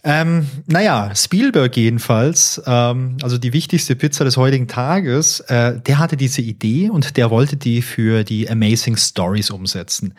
Ähm, 0.05 0.49
naja, 0.67 1.15
Spielberg 1.15 1.77
jedenfalls, 1.77 2.61
ähm, 2.65 3.15
also 3.23 3.37
die 3.37 3.53
wichtigste 3.53 3.95
Pizza 3.95 4.25
des 4.25 4.35
heutigen 4.35 4.67
Tages, 4.67 5.39
äh, 5.41 5.79
der 5.79 5.97
hatte 5.97 6.17
diese 6.17 6.41
Idee 6.41 6.89
und 6.89 7.15
der 7.15 7.29
wollte 7.29 7.55
die 7.55 7.81
für 7.81 8.25
die 8.25 8.49
Amazing 8.49 8.97
Stories 8.97 9.49
umsetzen. 9.49 10.13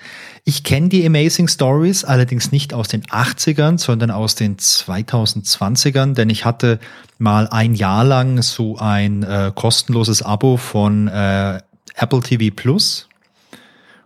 Ich 0.45 0.65
kenne 0.65 0.89
die 0.89 1.05
Amazing 1.07 1.49
Stories 1.49 2.03
allerdings 2.03 2.51
nicht 2.51 2.73
aus 2.73 2.89
den 2.89 3.03
80ern, 3.03 3.77
sondern 3.77 4.11
aus 4.11 4.35
den 4.35 4.57
2020ern, 4.57 6.15
denn 6.15 6.31
ich 6.31 6.47
hatte 6.47 6.81
mal 7.19 7.47
ein 7.49 7.75
Jahr 7.75 8.05
lang 8.05 8.41
so 8.41 8.79
ein 8.79 9.23
äh, 9.23 9.53
kostenloses 9.55 10.23
Abo 10.23 10.57
von 10.57 11.09
äh, 11.09 11.61
Apple 11.97 12.21
TV 12.21 12.55
Plus. 12.57 13.07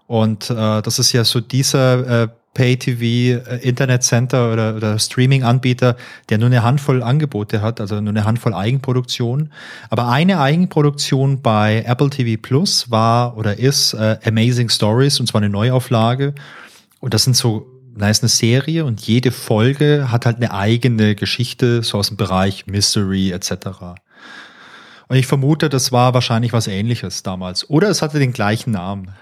Und 0.09 0.51
äh, 0.51 0.83
das 0.83 0.99
ist 0.99 1.13
ja 1.13 1.23
so 1.23 1.41
dieser 1.41 2.23
äh, 2.23 2.29
Pay-TV, 2.59 3.41
äh, 3.49 3.59
Internet 3.63 4.03
Center 4.03 4.53
oder, 4.53 4.75
oder 4.75 4.99
Streaming-Anbieter, 4.99 5.97
der 6.29 6.39
nur 6.39 6.49
eine 6.49 6.65
Handvoll 6.65 7.05
Angebote 7.05 7.63
hat, 7.63 7.81
also 7.81 8.01
nur 8.01 8.11
eine 8.11 8.25
Handvoll 8.25 8.53
Eigenproduktion. 8.53 9.53
Aber 9.91 10.09
eine 10.09 10.41
Eigenproduktion 10.41 11.41
bei 11.41 11.85
Apple 11.87 12.11
TV 12.11 12.41
Plus 12.43 12.91
war 12.91 13.37
oder 13.37 13.61
ist 13.61 13.95
äh, 13.95 14.19
Amazing 14.25 14.71
Stories, 14.71 15.21
und 15.21 15.29
zwar 15.29 15.41
eine 15.41 15.51
Neuauflage. 15.51 16.35
Und 16.99 17.15
das 17.15 17.23
sind 17.23 17.37
so, 17.37 17.69
da 17.97 18.11
ist 18.11 18.25
eine 18.25 18.29
Serie 18.29 18.85
und 18.85 19.01
jede 19.03 19.31
Folge 19.31 20.11
hat 20.11 20.27
halt 20.27 20.39
eine 20.39 20.53
eigene 20.53 21.15
Geschichte, 21.15 21.85
so 21.85 21.99
aus 21.99 22.09
dem 22.09 22.17
Bereich 22.17 22.67
Mystery 22.67 23.31
etc. 23.31 23.69
Und 25.07 25.17
ich 25.17 25.29
vermute, 25.29 25.69
das 25.69 25.93
war 25.93 26.13
wahrscheinlich 26.13 26.53
was 26.53 26.67
ähnliches 26.67 27.23
damals. 27.23 27.71
Oder 27.71 27.89
es 27.89 28.03
hatte 28.03 28.19
den 28.19 28.33
gleichen 28.33 28.73
Namen. 28.73 29.13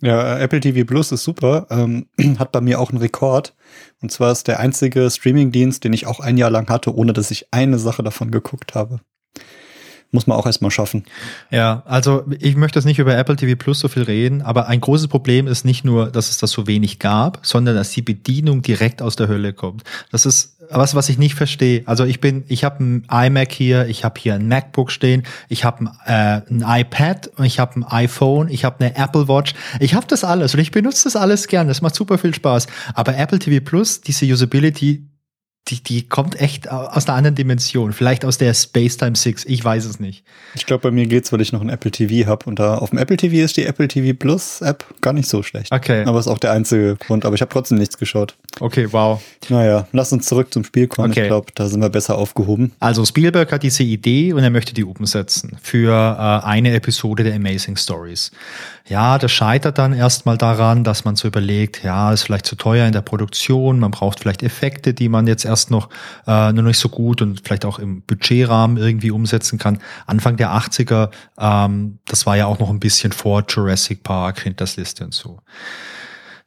Ja, 0.00 0.38
Apple 0.38 0.60
TV 0.60 0.86
Plus 0.86 1.10
ist 1.10 1.24
super, 1.24 1.66
ähm, 1.70 2.06
hat 2.38 2.52
bei 2.52 2.60
mir 2.60 2.80
auch 2.80 2.90
einen 2.90 3.00
Rekord. 3.00 3.54
Und 4.00 4.12
zwar 4.12 4.30
ist 4.30 4.46
der 4.46 4.60
einzige 4.60 5.10
Streamingdienst, 5.10 5.82
den 5.82 5.92
ich 5.92 6.06
auch 6.06 6.20
ein 6.20 6.36
Jahr 6.36 6.50
lang 6.50 6.68
hatte, 6.68 6.94
ohne 6.94 7.12
dass 7.12 7.30
ich 7.30 7.52
eine 7.52 7.78
Sache 7.78 8.02
davon 8.02 8.30
geguckt 8.30 8.74
habe. 8.74 9.00
Muss 10.10 10.26
man 10.26 10.38
auch 10.38 10.46
erstmal 10.46 10.70
schaffen. 10.70 11.04
Ja, 11.50 11.82
also 11.84 12.24
ich 12.38 12.56
möchte 12.56 12.78
jetzt 12.78 12.86
nicht 12.86 12.98
über 12.98 13.14
Apple 13.14 13.36
TV 13.36 13.56
Plus 13.58 13.80
so 13.80 13.88
viel 13.88 14.04
reden, 14.04 14.40
aber 14.40 14.66
ein 14.66 14.80
großes 14.80 15.08
Problem 15.08 15.46
ist 15.46 15.66
nicht 15.66 15.84
nur, 15.84 16.10
dass 16.10 16.30
es 16.30 16.38
das 16.38 16.50
so 16.50 16.66
wenig 16.66 16.98
gab, 16.98 17.40
sondern 17.42 17.74
dass 17.74 17.90
die 17.90 18.00
Bedienung 18.00 18.62
direkt 18.62 19.02
aus 19.02 19.16
der 19.16 19.28
Hölle 19.28 19.52
kommt. 19.52 19.82
Das 20.10 20.24
ist 20.24 20.57
was, 20.70 20.94
was 20.94 21.08
ich 21.08 21.18
nicht 21.18 21.34
verstehe. 21.34 21.82
Also 21.86 22.04
ich 22.04 22.20
bin, 22.20 22.44
ich 22.48 22.64
habe 22.64 22.82
ein 22.82 23.06
iMac 23.10 23.52
hier, 23.52 23.86
ich 23.86 24.04
habe 24.04 24.20
hier 24.20 24.34
ein 24.34 24.48
MacBook 24.48 24.90
stehen, 24.90 25.24
ich 25.48 25.64
habe 25.64 25.90
äh, 26.06 26.40
ein 26.50 26.64
iPad, 26.66 27.30
ich 27.42 27.58
habe 27.58 27.80
ein 27.80 27.84
iPhone, 27.84 28.48
ich 28.48 28.64
habe 28.64 28.84
eine 28.84 28.96
Apple 28.96 29.28
Watch. 29.28 29.54
Ich 29.80 29.94
habe 29.94 30.06
das 30.06 30.24
alles 30.24 30.54
und 30.54 30.60
ich 30.60 30.70
benutze 30.70 31.04
das 31.04 31.16
alles 31.16 31.48
gern. 31.48 31.68
Das 31.68 31.82
macht 31.82 31.94
super 31.94 32.18
viel 32.18 32.34
Spaß. 32.34 32.66
Aber 32.94 33.16
Apple 33.16 33.38
TV 33.38 33.64
Plus, 33.64 34.00
diese 34.00 34.26
Usability, 34.26 35.06
die, 35.68 35.82
die 35.82 36.02
kommt 36.02 36.40
echt 36.40 36.70
aus 36.70 37.06
einer 37.06 37.16
anderen 37.16 37.34
Dimension. 37.34 37.92
Vielleicht 37.92 38.24
aus 38.24 38.38
der 38.38 38.54
Spacetime 38.54 39.16
6, 39.16 39.44
ich 39.44 39.64
weiß 39.64 39.84
es 39.84 40.00
nicht. 40.00 40.24
Ich 40.54 40.66
glaube, 40.66 40.82
bei 40.82 40.90
mir 40.90 41.06
geht's, 41.06 41.32
weil 41.32 41.40
ich 41.40 41.52
noch 41.52 41.60
ein 41.60 41.68
Apple 41.68 41.90
TV 41.90 42.28
habe 42.28 42.46
und 42.46 42.58
da 42.58 42.78
auf 42.78 42.90
dem 42.90 42.98
Apple 42.98 43.16
TV 43.16 43.44
ist 43.44 43.56
die 43.56 43.64
Apple 43.64 43.88
TV 43.88 44.16
Plus 44.18 44.60
App 44.60 44.84
gar 45.00 45.12
nicht 45.12 45.28
so 45.28 45.42
schlecht. 45.42 45.72
Okay. 45.72 46.04
Aber 46.04 46.18
ist 46.18 46.28
auch 46.28 46.38
der 46.38 46.52
einzige 46.52 46.96
Grund, 46.96 47.24
aber 47.24 47.34
ich 47.34 47.40
habe 47.40 47.52
trotzdem 47.52 47.78
nichts 47.78 47.98
geschaut. 47.98 48.36
Okay, 48.60 48.88
wow. 48.90 49.22
Naja, 49.48 49.86
lass 49.92 50.12
uns 50.12 50.26
zurück 50.26 50.52
zum 50.52 50.64
Spiel 50.64 50.88
kommen. 50.88 51.10
Okay. 51.10 51.22
Ich 51.22 51.26
glaube, 51.28 51.52
da 51.54 51.68
sind 51.68 51.80
wir 51.80 51.90
besser 51.90 52.16
aufgehoben. 52.16 52.72
Also 52.80 53.04
Spielberg 53.04 53.52
hat 53.52 53.62
diese 53.62 53.82
Idee 53.82 54.32
und 54.32 54.42
er 54.42 54.50
möchte 54.50 54.74
die 54.74 54.84
umsetzen 54.84 55.56
für 55.62 55.92
äh, 55.92 56.46
eine 56.46 56.72
Episode 56.74 57.24
der 57.24 57.34
Amazing 57.34 57.76
Stories. 57.76 58.30
Ja, 58.88 59.18
das 59.18 59.32
scheitert 59.32 59.76
dann 59.76 59.92
erstmal 59.92 60.38
daran, 60.38 60.82
dass 60.82 61.04
man 61.04 61.14
so 61.14 61.28
überlegt, 61.28 61.82
ja, 61.84 62.10
ist 62.10 62.22
vielleicht 62.22 62.46
zu 62.46 62.56
teuer 62.56 62.86
in 62.86 62.92
der 62.92 63.02
Produktion, 63.02 63.78
man 63.78 63.90
braucht 63.90 64.20
vielleicht 64.20 64.42
Effekte, 64.42 64.94
die 64.94 65.10
man 65.10 65.26
jetzt 65.26 65.44
erst 65.44 65.70
noch 65.70 65.90
äh, 66.26 66.52
nur 66.52 66.64
nicht 66.64 66.78
so 66.78 66.88
gut 66.88 67.20
und 67.20 67.42
vielleicht 67.44 67.66
auch 67.66 67.78
im 67.78 68.00
Budgetrahmen 68.00 68.78
irgendwie 68.78 69.10
umsetzen 69.10 69.58
kann. 69.58 69.78
Anfang 70.06 70.38
der 70.38 70.52
80er, 70.52 71.10
ähm, 71.38 71.98
das 72.06 72.24
war 72.24 72.38
ja 72.38 72.46
auch 72.46 72.58
noch 72.60 72.70
ein 72.70 72.80
bisschen 72.80 73.12
vor 73.12 73.44
Jurassic 73.46 74.02
Park, 74.02 74.40
Hintersliste 74.40 75.04
und 75.04 75.12
so. 75.12 75.40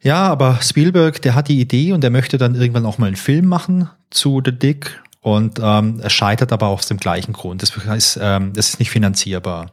Ja, 0.02 0.26
aber 0.26 0.58
Spielberg, 0.60 1.22
der 1.22 1.36
hat 1.36 1.46
die 1.46 1.60
Idee 1.60 1.92
und 1.92 2.02
er 2.02 2.10
möchte 2.10 2.38
dann 2.38 2.56
irgendwann 2.56 2.86
auch 2.86 2.98
mal 2.98 3.06
einen 3.06 3.16
Film 3.16 3.46
machen 3.46 3.88
zu 4.10 4.42
The 4.44 4.50
Dick. 4.50 5.00
Und 5.20 5.60
ähm, 5.62 6.00
es 6.02 6.12
scheitert 6.12 6.52
aber 6.52 6.66
aus 6.66 6.88
dem 6.88 6.96
gleichen 6.96 7.32
Grund. 7.32 7.62
Das 7.62 7.76
heißt, 7.76 8.18
ähm, 8.20 8.52
das 8.54 8.70
ist 8.70 8.80
nicht 8.80 8.90
finanzierbar. 8.90 9.70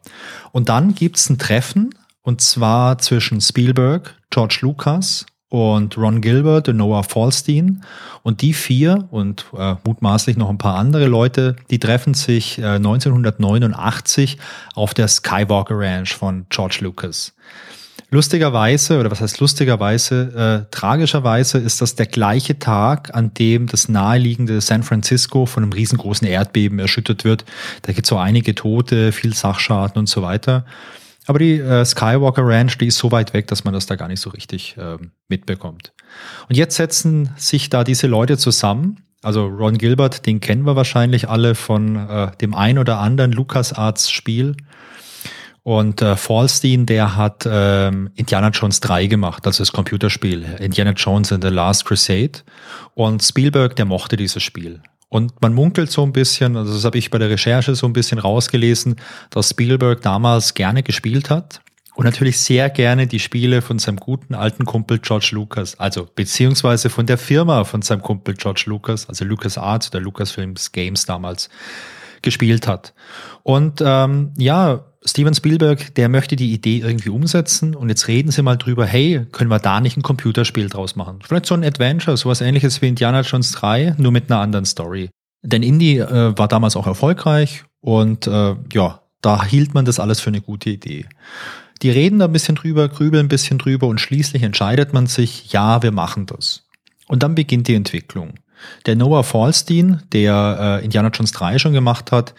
Und 0.52 0.70
dann 0.70 0.94
gibt's 0.94 1.28
ein 1.32 1.40
Treffen, 1.40 1.90
und 2.22 2.42
zwar 2.42 2.98
zwischen 2.98 3.42
Spielberg, 3.42 4.16
George 4.30 4.60
Lucas 4.62 5.26
und 5.50 5.98
Ron 5.98 6.22
Gilbert 6.22 6.70
und 6.70 6.78
Noah 6.78 7.04
Falstein. 7.04 7.84
Und 8.22 8.42
die 8.42 8.54
vier 8.54 9.08
und 9.12 9.46
äh, 9.58 9.76
mutmaßlich 9.84 10.38
noch 10.38 10.50
ein 10.50 10.58
paar 10.58 10.76
andere 10.76 11.08
Leute, 11.08 11.56
die 11.72 11.80
treffen 11.80 12.14
sich 12.14 12.60
äh, 12.60 12.76
1989 12.76 14.38
auf 14.76 14.94
der 14.94 15.08
Skywalker 15.08 15.78
Ranch 15.78 16.16
von 16.16 16.46
George 16.50 16.80
Lucas. 16.82 17.34
Lustigerweise, 18.12 19.00
oder 19.00 19.12
was 19.12 19.22
heißt 19.22 19.40
lustigerweise, 19.40 20.66
äh, 20.66 20.72
tragischerweise 20.72 21.60
ist 21.60 21.80
das 21.80 21.94
der 21.96 22.08
gleiche 22.08 22.58
Tag, 22.58 23.14
an 23.14 23.34
dem 23.36 23.68
das 23.68 23.88
naheliegende 23.88 24.62
San 24.62 24.82
Francisco 24.82 25.46
von 25.46 25.64
einem 25.64 25.74
riesengroßen 25.74 26.28
Erdbeben 26.28 26.80
erschüttert 26.80 27.24
wird. 27.24 27.46
Da 27.84 27.94
gibt 27.94 28.06
es 28.06 28.10
so 28.10 28.18
einige 28.18 28.56
Tote, 28.56 29.12
viel 29.12 29.36
Sachschaden 29.36 30.00
und 30.00 30.10
so 30.10 30.24
weiter. 30.24 30.66
Aber 31.30 31.38
die 31.38 31.60
äh, 31.60 31.86
Skywalker 31.86 32.42
Ranch, 32.44 32.80
die 32.80 32.88
ist 32.88 32.98
so 32.98 33.12
weit 33.12 33.36
weg, 33.36 33.46
dass 33.46 33.64
man 33.64 33.72
das 33.72 33.86
da 33.86 33.96
gar 33.96 34.08
nicht 34.08 34.20
so 34.20 34.32
richtig 34.32 34.76
äh, 34.78 34.98
mitbekommt. 35.28 35.94
Und 36.50 36.58
jetzt 36.58 36.76
setzen 36.76 37.30
sich 37.38 37.70
da 37.70 37.84
diese 37.84 38.08
Leute 38.08 38.36
zusammen. 38.36 39.04
Also 39.22 39.46
Ron 39.46 39.78
Gilbert, 39.78 40.26
den 40.26 40.40
kennen 40.40 40.64
wir 40.64 40.76
wahrscheinlich 40.76 41.30
alle 41.30 41.54
von 41.54 41.98
äh, 41.98 42.32
dem 42.42 42.56
ein 42.56 42.80
oder 42.80 42.98
anderen 42.98 43.32
LucasArts 43.32 44.10
Spiel. 44.10 44.58
Und 45.62 46.02
äh, 46.02 46.16
Falstein, 46.16 46.88
der 46.88 47.16
hat 47.16 47.48
ähm, 47.48 48.10
Indiana 48.16 48.50
Jones 48.50 48.80
3 48.80 49.06
gemacht, 49.06 49.46
also 49.46 49.62
das 49.62 49.72
Computerspiel. 49.72 50.58
Indiana 50.60 50.94
Jones 50.94 51.32
and 51.32 51.44
the 51.44 51.52
Last 51.52 51.86
Crusade. 51.86 52.40
Und 52.96 53.22
Spielberg, 53.22 53.76
der 53.76 53.86
mochte 53.86 54.18
dieses 54.18 54.42
Spiel. 54.42 54.82
Und 55.10 55.42
man 55.42 55.54
munkelt 55.54 55.92
so 55.92 56.04
ein 56.04 56.14
bisschen, 56.14 56.56
also 56.56 56.74
das 56.74 56.86
habe 56.86 56.98
ich 56.98 57.10
bei 57.10 57.18
der 57.18 57.30
Recherche 57.30 57.76
so 57.76 57.88
ein 57.88 57.94
bisschen 57.94 58.20
rausgelesen, 58.20 58.96
dass 59.32 59.50
Spielberg 59.50 60.02
damals 60.02 60.54
gerne 60.54 60.84
gespielt 60.84 61.32
hat 61.32 61.62
und 61.96 62.06
natürlich 62.06 62.40
sehr 62.40 62.70
gerne 62.70 63.08
die 63.08 63.20
Spiele 63.20 63.62
von 63.62 63.78
seinem 63.78 63.98
guten 63.98 64.36
alten 64.36 64.66
Kumpel 64.66 65.00
George 65.00 65.32
Lucas, 65.34 65.80
also 65.80 66.08
beziehungsweise 66.16 66.90
von 66.90 67.08
der 67.08 67.18
Firma 67.18 67.66
von 67.66 67.82
seinem 67.82 68.02
Kumpel 68.02 68.36
George 68.36 68.64
Lucas, 68.68 69.10
also 69.10 69.26
LucasArts 69.26 69.90
oder 69.90 70.00
Lucasfilms 70.00 70.72
Games 70.72 71.06
damals 71.06 71.50
gespielt 72.22 72.68
hat. 72.68 72.94
Und 73.44 73.82
ähm, 73.84 74.32
ja, 74.38 74.86
Steven 75.06 75.34
Spielberg, 75.34 75.96
der 75.96 76.10
möchte 76.10 76.36
die 76.36 76.54
Idee 76.54 76.80
irgendwie 76.80 77.10
umsetzen 77.10 77.74
und 77.74 77.90
jetzt 77.90 78.08
reden 78.08 78.32
sie 78.32 78.42
mal 78.42 78.58
drüber, 78.58 78.86
hey, 78.86 79.26
können 79.32 79.50
wir 79.50 79.60
da 79.60 79.80
nicht 79.80 79.96
ein 79.96 80.02
Computerspiel 80.02 80.68
draus 80.68 80.96
machen? 80.98 81.20
Vielleicht 81.24 81.46
so 81.46 81.54
ein 81.54 81.64
Adventure, 81.64 82.18
sowas 82.18 82.42
ähnliches 82.42 82.82
wie 82.82 82.90
Indiana 82.90 83.22
Jones 83.22 83.54
3, 83.54 83.96
nur 83.98 84.12
mit 84.12 84.30
einer 84.30 84.42
anderen 84.42 84.66
Story. 84.66 85.10
Denn 85.42 85.64
Indie 85.64 86.00
äh, 86.00 86.38
war 86.38 86.50
damals 86.50 86.76
auch 86.76 86.86
erfolgreich 86.86 87.64
und 87.80 88.28
äh, 88.28 88.56
ja, 88.74 89.02
da 89.22 89.46
hielt 89.46 89.74
man 89.74 89.86
das 89.86 90.00
alles 90.00 90.20
für 90.20 90.30
eine 90.30 90.42
gute 90.42 90.70
Idee. 90.70 91.06
Die 91.82 91.90
reden 91.90 92.20
da 92.20 92.26
ein 92.26 92.34
bisschen 92.34 92.56
drüber, 92.56 92.90
grübeln 92.90 93.26
ein 93.26 93.30
bisschen 93.30 93.58
drüber 93.58 93.88
und 93.88 94.02
schließlich 94.02 94.44
entscheidet 94.44 94.92
man 94.92 95.08
sich, 95.08 95.54
ja, 95.54 95.82
wir 95.82 95.92
machen 95.92 96.26
das. 96.26 96.68
Und 97.08 97.24
dann 97.24 97.36
beginnt 97.36 97.70
die 97.70 97.76
Entwicklung. 97.76 98.34
Der 98.86 98.96
Noah 98.96 99.24
Falstein, 99.24 100.02
der 100.12 100.80
äh, 100.82 100.86
Indiana 100.86 101.10
Jones 101.10 101.32
3 101.32 101.60
schon 101.60 101.74
gemacht 101.74 102.12
hat, 102.12 102.34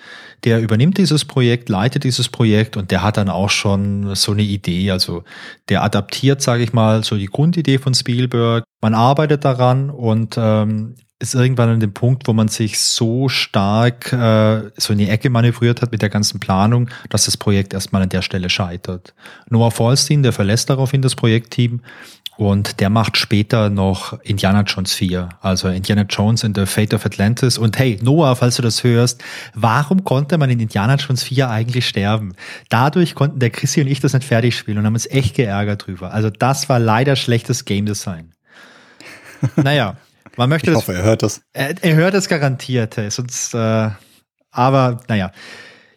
der 0.44 0.60
übernimmt 0.60 0.98
dieses 0.98 1.24
Projekt, 1.24 1.68
leitet 1.68 2.04
dieses 2.04 2.28
Projekt 2.28 2.76
und 2.76 2.90
der 2.90 3.02
hat 3.02 3.16
dann 3.16 3.28
auch 3.28 3.50
schon 3.50 4.14
so 4.14 4.32
eine 4.32 4.42
Idee. 4.42 4.90
Also 4.90 5.24
der 5.68 5.82
adaptiert, 5.82 6.40
sage 6.40 6.62
ich 6.62 6.72
mal, 6.72 7.04
so 7.04 7.16
die 7.16 7.26
Grundidee 7.26 7.78
von 7.78 7.94
Spielberg. 7.94 8.64
Man 8.80 8.94
arbeitet 8.94 9.44
daran 9.44 9.90
und 9.90 10.36
ähm, 10.38 10.94
ist 11.20 11.34
irgendwann 11.34 11.68
an 11.68 11.80
dem 11.80 11.92
Punkt, 11.92 12.26
wo 12.26 12.32
man 12.32 12.48
sich 12.48 12.80
so 12.80 13.28
stark 13.28 14.10
äh, 14.12 14.70
so 14.78 14.94
in 14.94 14.98
die 14.98 15.08
Ecke 15.10 15.28
manövriert 15.28 15.82
hat 15.82 15.92
mit 15.92 16.00
der 16.00 16.08
ganzen 16.08 16.40
Planung, 16.40 16.88
dass 17.10 17.26
das 17.26 17.36
Projekt 17.36 17.74
erstmal 17.74 18.02
an 18.02 18.08
der 18.08 18.22
Stelle 18.22 18.48
scheitert. 18.48 19.14
Noah 19.50 19.70
Falstein, 19.70 20.22
der 20.22 20.32
verlässt 20.32 20.70
daraufhin 20.70 21.02
das 21.02 21.14
Projektteam 21.14 21.82
und 22.40 22.80
der 22.80 22.88
macht 22.88 23.18
später 23.18 23.68
noch 23.68 24.18
Indiana 24.22 24.62
Jones 24.62 24.94
4, 24.94 25.28
also 25.42 25.68
Indiana 25.68 26.06
Jones 26.08 26.42
in 26.42 26.54
the 26.54 26.64
Fate 26.64 26.94
of 26.94 27.04
Atlantis. 27.04 27.58
Und 27.58 27.78
hey, 27.78 27.98
Noah, 28.00 28.34
falls 28.34 28.56
du 28.56 28.62
das 28.62 28.82
hörst, 28.82 29.22
warum 29.52 30.04
konnte 30.04 30.38
man 30.38 30.48
in 30.48 30.58
Indiana 30.58 30.94
Jones 30.94 31.22
4 31.22 31.50
eigentlich 31.50 31.86
sterben? 31.86 32.34
Dadurch 32.70 33.14
konnten 33.14 33.40
der 33.40 33.50
Chrissy 33.50 33.82
und 33.82 33.88
ich 33.88 34.00
das 34.00 34.14
nicht 34.14 34.24
fertig 34.24 34.56
spielen 34.56 34.78
und 34.78 34.86
haben 34.86 34.94
uns 34.94 35.04
echt 35.04 35.36
geärgert 35.36 35.86
drüber. 35.86 36.14
Also 36.14 36.30
das 36.30 36.70
war 36.70 36.78
leider 36.78 37.14
schlechtes 37.14 37.66
Game 37.66 37.84
Design. 37.84 38.32
Naja, 39.56 39.96
man 40.36 40.48
möchte 40.48 40.70
ich 40.70 40.76
hoffe, 40.76 40.94
er 40.94 41.02
hört 41.02 41.22
das. 41.22 41.42
Er, 41.52 41.74
er 41.82 41.94
hört 41.94 42.14
es 42.14 42.28
garantiert, 42.28 42.96
hey, 42.96 43.10
sonst, 43.10 43.54
äh, 43.54 43.90
aber 44.50 45.00
naja. 45.08 45.30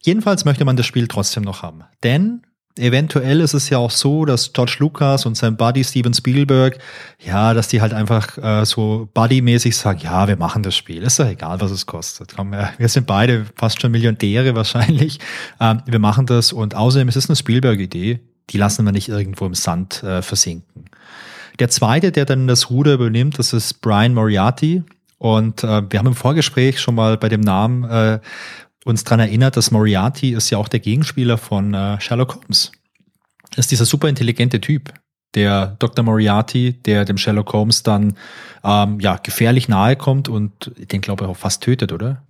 Jedenfalls 0.01 0.43
möchte 0.43 0.65
man 0.65 0.75
das 0.75 0.85
Spiel 0.85 1.07
trotzdem 1.07 1.43
noch 1.43 1.61
haben. 1.61 1.83
Denn 2.03 2.41
eventuell 2.77 3.41
ist 3.41 3.53
es 3.53 3.69
ja 3.69 3.77
auch 3.77 3.91
so, 3.91 4.25
dass 4.25 4.53
George 4.53 4.77
Lucas 4.79 5.25
und 5.25 5.35
sein 5.35 5.57
Buddy 5.57 5.83
Steven 5.83 6.13
Spielberg, 6.13 6.79
ja, 7.19 7.53
dass 7.53 7.67
die 7.67 7.81
halt 7.81 7.93
einfach 7.93 8.37
äh, 8.37 8.65
so 8.65 9.09
Buddy-mäßig 9.13 9.75
sagen, 9.75 9.99
ja, 10.03 10.27
wir 10.27 10.37
machen 10.37 10.63
das 10.63 10.75
Spiel. 10.75 11.03
Ist 11.03 11.19
doch 11.19 11.27
egal, 11.27 11.61
was 11.61 11.71
es 11.71 11.85
kostet. 11.85 12.33
Komm, 12.35 12.51
wir 12.51 12.89
sind 12.89 13.05
beide 13.07 13.45
fast 13.55 13.81
schon 13.81 13.91
Milliardäre 13.91 14.55
wahrscheinlich. 14.55 15.19
Ähm, 15.59 15.81
wir 15.85 15.99
machen 15.99 16.25
das 16.25 16.53
und 16.53 16.75
außerdem 16.75 17.07
ist 17.07 17.15
es 17.15 17.29
eine 17.29 17.35
Spielberg-Idee. 17.35 18.19
Die 18.49 18.57
lassen 18.57 18.85
wir 18.85 18.91
nicht 18.91 19.09
irgendwo 19.09 19.45
im 19.45 19.53
Sand 19.53 20.03
äh, 20.03 20.21
versinken. 20.21 20.85
Der 21.59 21.69
zweite, 21.69 22.11
der 22.11 22.25
dann 22.25 22.47
das 22.47 22.69
Ruder 22.69 22.93
übernimmt, 22.93 23.37
das 23.37 23.53
ist 23.53 23.81
Brian 23.81 24.13
Moriarty. 24.13 24.83
Und 25.19 25.63
äh, 25.63 25.89
wir 25.89 25.99
haben 25.99 26.07
im 26.07 26.15
Vorgespräch 26.15 26.81
schon 26.81 26.95
mal 26.95 27.17
bei 27.17 27.29
dem 27.29 27.39
Namen 27.39 27.85
äh, 27.85 28.19
uns 28.85 29.03
dran 29.03 29.19
erinnert, 29.19 29.57
dass 29.57 29.71
Moriarty 29.71 30.33
ist 30.33 30.49
ja 30.49 30.57
auch 30.57 30.67
der 30.67 30.79
Gegenspieler 30.79 31.37
von 31.37 31.73
äh, 31.73 31.99
Sherlock 32.01 32.35
Holmes. 32.35 32.71
ist 33.55 33.71
dieser 33.71 33.85
super 33.85 34.09
intelligente 34.09 34.59
Typ, 34.59 34.93
der 35.35 35.75
Dr. 35.79 36.03
Moriarty, 36.03 36.73
der 36.73 37.05
dem 37.05 37.17
Sherlock 37.17 37.53
Holmes 37.53 37.83
dann 37.83 38.15
ähm, 38.63 38.99
ja 38.99 39.17
gefährlich 39.17 39.67
nahe 39.67 39.95
kommt 39.95 40.29
und 40.29 40.71
den 40.77 41.01
glaube 41.01 41.25
ich 41.25 41.29
auch 41.29 41.37
fast 41.37 41.63
tötet, 41.63 41.91
oder? 41.91 42.23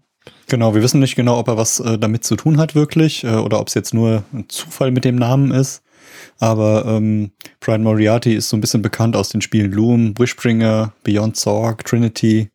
Genau, 0.47 0.75
wir 0.75 0.83
wissen 0.83 0.99
nicht 0.99 1.15
genau, 1.15 1.37
ob 1.39 1.47
er 1.47 1.57
was 1.57 1.79
äh, 1.79 1.97
damit 1.97 2.23
zu 2.23 2.35
tun 2.35 2.57
hat 2.57 2.75
wirklich 2.75 3.23
äh, 3.23 3.35
oder 3.35 3.59
ob 3.59 3.67
es 3.67 3.73
jetzt 3.73 3.93
nur 3.93 4.23
ein 4.33 4.47
Zufall 4.49 4.91
mit 4.91 5.05
dem 5.05 5.15
Namen 5.15 5.51
ist. 5.51 5.83
Aber 6.39 6.85
ähm, 6.85 7.31
Brian 7.59 7.83
Moriarty 7.83 8.33
ist 8.33 8.49
so 8.49 8.57
ein 8.57 8.61
bisschen 8.61 8.81
bekannt 8.81 9.15
aus 9.15 9.29
den 9.29 9.41
Spielen 9.41 9.71
Loom, 9.71 10.13
Wishbringer, 10.17 10.93
Beyond 11.03 11.37
Zorg, 11.37 11.85
Trinity. 11.85 12.49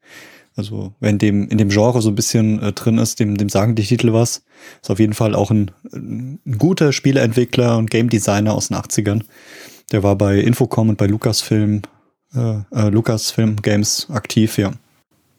Also 0.59 0.93
wenn 0.99 1.19
dem 1.19 1.49
in 1.49 1.57
dem 1.57 1.69
Genre 1.69 2.03
so 2.03 2.09
ein 2.09 2.17
bisschen 2.17 2.61
äh, 2.61 2.73
drin 2.73 2.99
ist, 2.99 3.21
dem, 3.21 3.37
dem 3.37 3.49
sagen 3.49 3.77
die 3.77 3.85
Titel 3.85 4.13
was. 4.13 4.43
Ist 4.83 4.91
auf 4.91 4.99
jeden 4.99 5.15
Fall 5.15 5.37
auch 5.37 5.53
ein, 5.53 5.71
ein 5.93 6.41
guter 6.59 6.93
Spieleentwickler 6.93 7.79
und 7.79 7.93
Game 7.93 8.11
Designer 8.11 8.55
aus 8.55 8.67
den 8.67 8.77
80ern. 8.77 9.23
Der 9.93 10.03
war 10.03 10.17
bei 10.17 10.37
Infocom 10.39 10.89
und 10.89 10.99
bei 10.99 11.07
Lucasfilm, 11.07 11.83
äh, 12.35 12.57
äh, 12.73 12.89
Lucasfilm 12.89 13.63
Games 13.63 14.09
aktiv, 14.11 14.59
ja. 14.59 14.73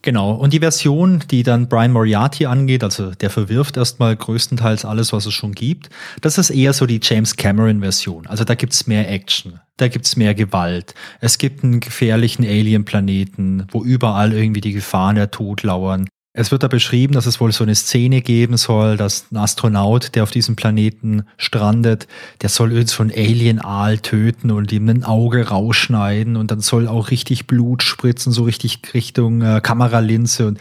Genau, 0.01 0.31
und 0.31 0.53
die 0.53 0.59
Version, 0.59 1.23
die 1.29 1.43
dann 1.43 1.67
Brian 1.67 1.91
Moriarty 1.91 2.45
angeht, 2.45 2.85
also 2.85 3.11
der 3.11 3.29
verwirft 3.29 3.75
erstmal 3.75 4.15
größtenteils 4.15 4.85
alles, 4.85 5.11
was 5.11 5.25
es 5.25 5.33
schon 5.33 5.51
gibt, 5.51 5.89
das 6.21 6.37
ist 6.37 6.51
eher 6.51 6.71
so 6.71 6.85
die 6.85 7.01
James 7.03 7.35
Cameron-Version. 7.35 8.25
Also 8.27 8.45
da 8.45 8.55
gibt's 8.55 8.87
mehr 8.87 9.11
Action, 9.11 9.59
da 9.75 9.89
gibt's 9.89 10.15
mehr 10.15 10.35
Gewalt, 10.35 10.93
es 11.19 11.37
gibt 11.37 11.65
einen 11.65 11.81
gefährlichen 11.81 12.45
Alien-Planeten, 12.45 13.67
wo 13.71 13.83
überall 13.83 14.31
irgendwie 14.31 14.61
die 14.61 14.71
Gefahren 14.71 15.15
der 15.15 15.31
Tod 15.31 15.63
lauern. 15.63 16.07
Es 16.31 16.51
wird 16.51 16.61
da 16.61 16.67
beschrieben, 16.67 17.15
dass 17.15 17.25
es 17.25 17.39
wohl 17.39 17.51
so 17.51 17.63
eine 17.63 17.73
Szene 17.73 18.21
geben 18.21 18.55
soll, 18.55 18.97
dass 18.97 19.25
ein 19.31 19.37
Astronaut, 19.37 20.13
der 20.13 20.21
auf 20.21 20.29
diesem 20.29 20.55
Planeten 20.55 21.23
strandet, 21.37 22.07
der 22.43 22.49
soll 22.49 22.71
irgend 22.71 22.89
so 22.89 23.01
ein 23.01 23.11
Alien-Aal 23.11 23.97
töten 23.97 24.51
und 24.51 24.71
ihm 24.71 24.87
ein 24.89 25.03
Auge 25.03 25.47
rausschneiden 25.47 26.35
und 26.35 26.51
dann 26.51 26.59
soll 26.59 26.87
auch 26.87 27.09
richtig 27.09 27.47
Blut 27.47 27.81
spritzen, 27.81 28.31
so 28.31 28.43
richtig 28.43 28.79
Richtung 28.93 29.41
äh, 29.41 29.59
Kameralinse. 29.59 30.45
Und 30.45 30.59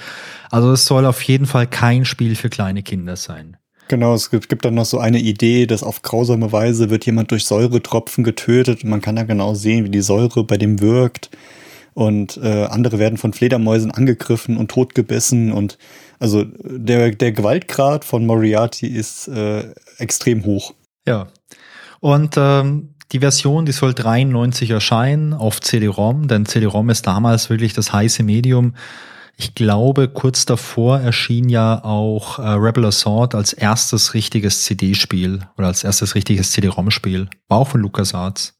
also 0.50 0.72
es 0.72 0.87
soll 0.87 1.04
auf 1.04 1.20
jeden 1.22 1.44
Fall 1.44 1.66
kein 1.66 2.06
Spiel 2.06 2.34
für 2.34 2.48
kleine 2.48 2.82
Kinder 2.82 3.16
sein. 3.16 3.58
Genau, 3.88 4.14
es 4.14 4.30
gibt, 4.30 4.48
gibt 4.48 4.64
dann 4.64 4.75
noch 4.75 4.87
so 4.87 4.98
eine 4.98 5.18
Idee, 5.18 5.66
dass 5.66 5.82
auf 5.82 6.00
grausame 6.00 6.50
Weise 6.50 6.88
wird 6.88 7.04
jemand 7.04 7.30
durch 7.30 7.44
Säuretropfen 7.44 8.25
getötet 8.25 8.84
und 8.84 8.90
man 8.90 9.02
kann 9.02 9.16
da 9.16 9.25
genau 9.25 9.54
sehen, 9.54 9.84
wie 9.84 9.90
die 9.90 10.00
Säure 10.00 10.44
bei 10.44 10.56
dem 10.56 10.80
wirkt 10.80 11.30
und 11.95 12.38
äh, 12.42 12.64
andere 12.64 12.99
werden 12.99 13.18
von 13.18 13.33
Fledermäusen 13.33 13.90
angegriffen 13.90 14.57
und 14.57 14.71
totgebissen 14.71 15.52
und 15.52 15.78
also 16.18 16.45
der, 16.45 17.11
der 17.11 17.33
Gewaltgrad 17.33 18.04
von 18.04 18.26
Moriarty 18.26 18.87
ist 18.87 19.28
äh, 19.28 19.73
extrem 19.99 20.45
hoch. 20.45 20.75
Ja. 21.07 21.28
Und 22.00 22.35
ähm, 22.37 22.95
die 23.12 23.21
Version, 23.21 23.64
die 23.64 23.73
soll 23.73 23.95
93 23.95 24.71
erscheinen 24.71 25.33
auf 25.33 25.61
CD-ROM, 25.61 26.28
denn 26.28 26.47
CD-ROM 26.47 26.90
ist 26.90 27.07
damals 27.07 27.49
wirklich 27.50 27.73
das 27.73 27.92
heiße 27.92 28.23
Medium. 28.23 28.75
Ich 29.37 29.54
glaube, 29.54 30.09
kurz 30.09 30.47
davor 30.47 30.99
erschien 30.99 31.49
ja 31.49 31.83
auch 31.85 32.38
äh, 32.38 32.42
Rebel 32.42 32.85
Assault 32.85 33.35
als 33.35 33.52
erstes 33.52 34.12
richtiges 34.12 34.64
CD-Spiel 34.64 35.47
oder 35.57 35.68
als 35.68 35.85
erstes 35.85 36.14
richtiges 36.14 36.52
CD-ROM-Spiel. 36.52 37.28
War 37.49 37.58
auch 37.58 37.69
von 37.69 37.80
LucasArts. 37.80 38.58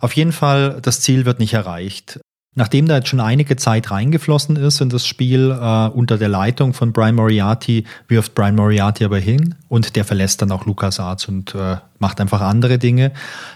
Auf 0.00 0.14
jeden 0.14 0.32
Fall, 0.32 0.80
das 0.82 1.00
Ziel 1.00 1.24
wird 1.24 1.38
nicht 1.38 1.54
erreicht. 1.54 2.20
Nachdem 2.58 2.88
da 2.88 2.96
jetzt 2.96 3.06
schon 3.06 3.20
einige 3.20 3.54
Zeit 3.54 3.92
reingeflossen 3.92 4.56
ist 4.56 4.80
in 4.80 4.88
das 4.88 5.06
Spiel 5.06 5.52
äh, 5.52 5.88
unter 5.90 6.18
der 6.18 6.28
Leitung 6.28 6.74
von 6.74 6.92
Brian 6.92 7.14
Moriarty, 7.14 7.84
wirft 8.08 8.34
Brian 8.34 8.56
Moriarty 8.56 9.04
aber 9.04 9.20
hin 9.20 9.54
und 9.68 9.94
der 9.94 10.04
verlässt 10.04 10.42
dann 10.42 10.50
auch 10.50 10.66
LucasArts 10.66 11.28
und 11.28 11.54
äh, 11.54 11.76
macht 12.00 12.20
einfach 12.20 12.40
andere 12.40 12.78
Dinge. 12.78 13.12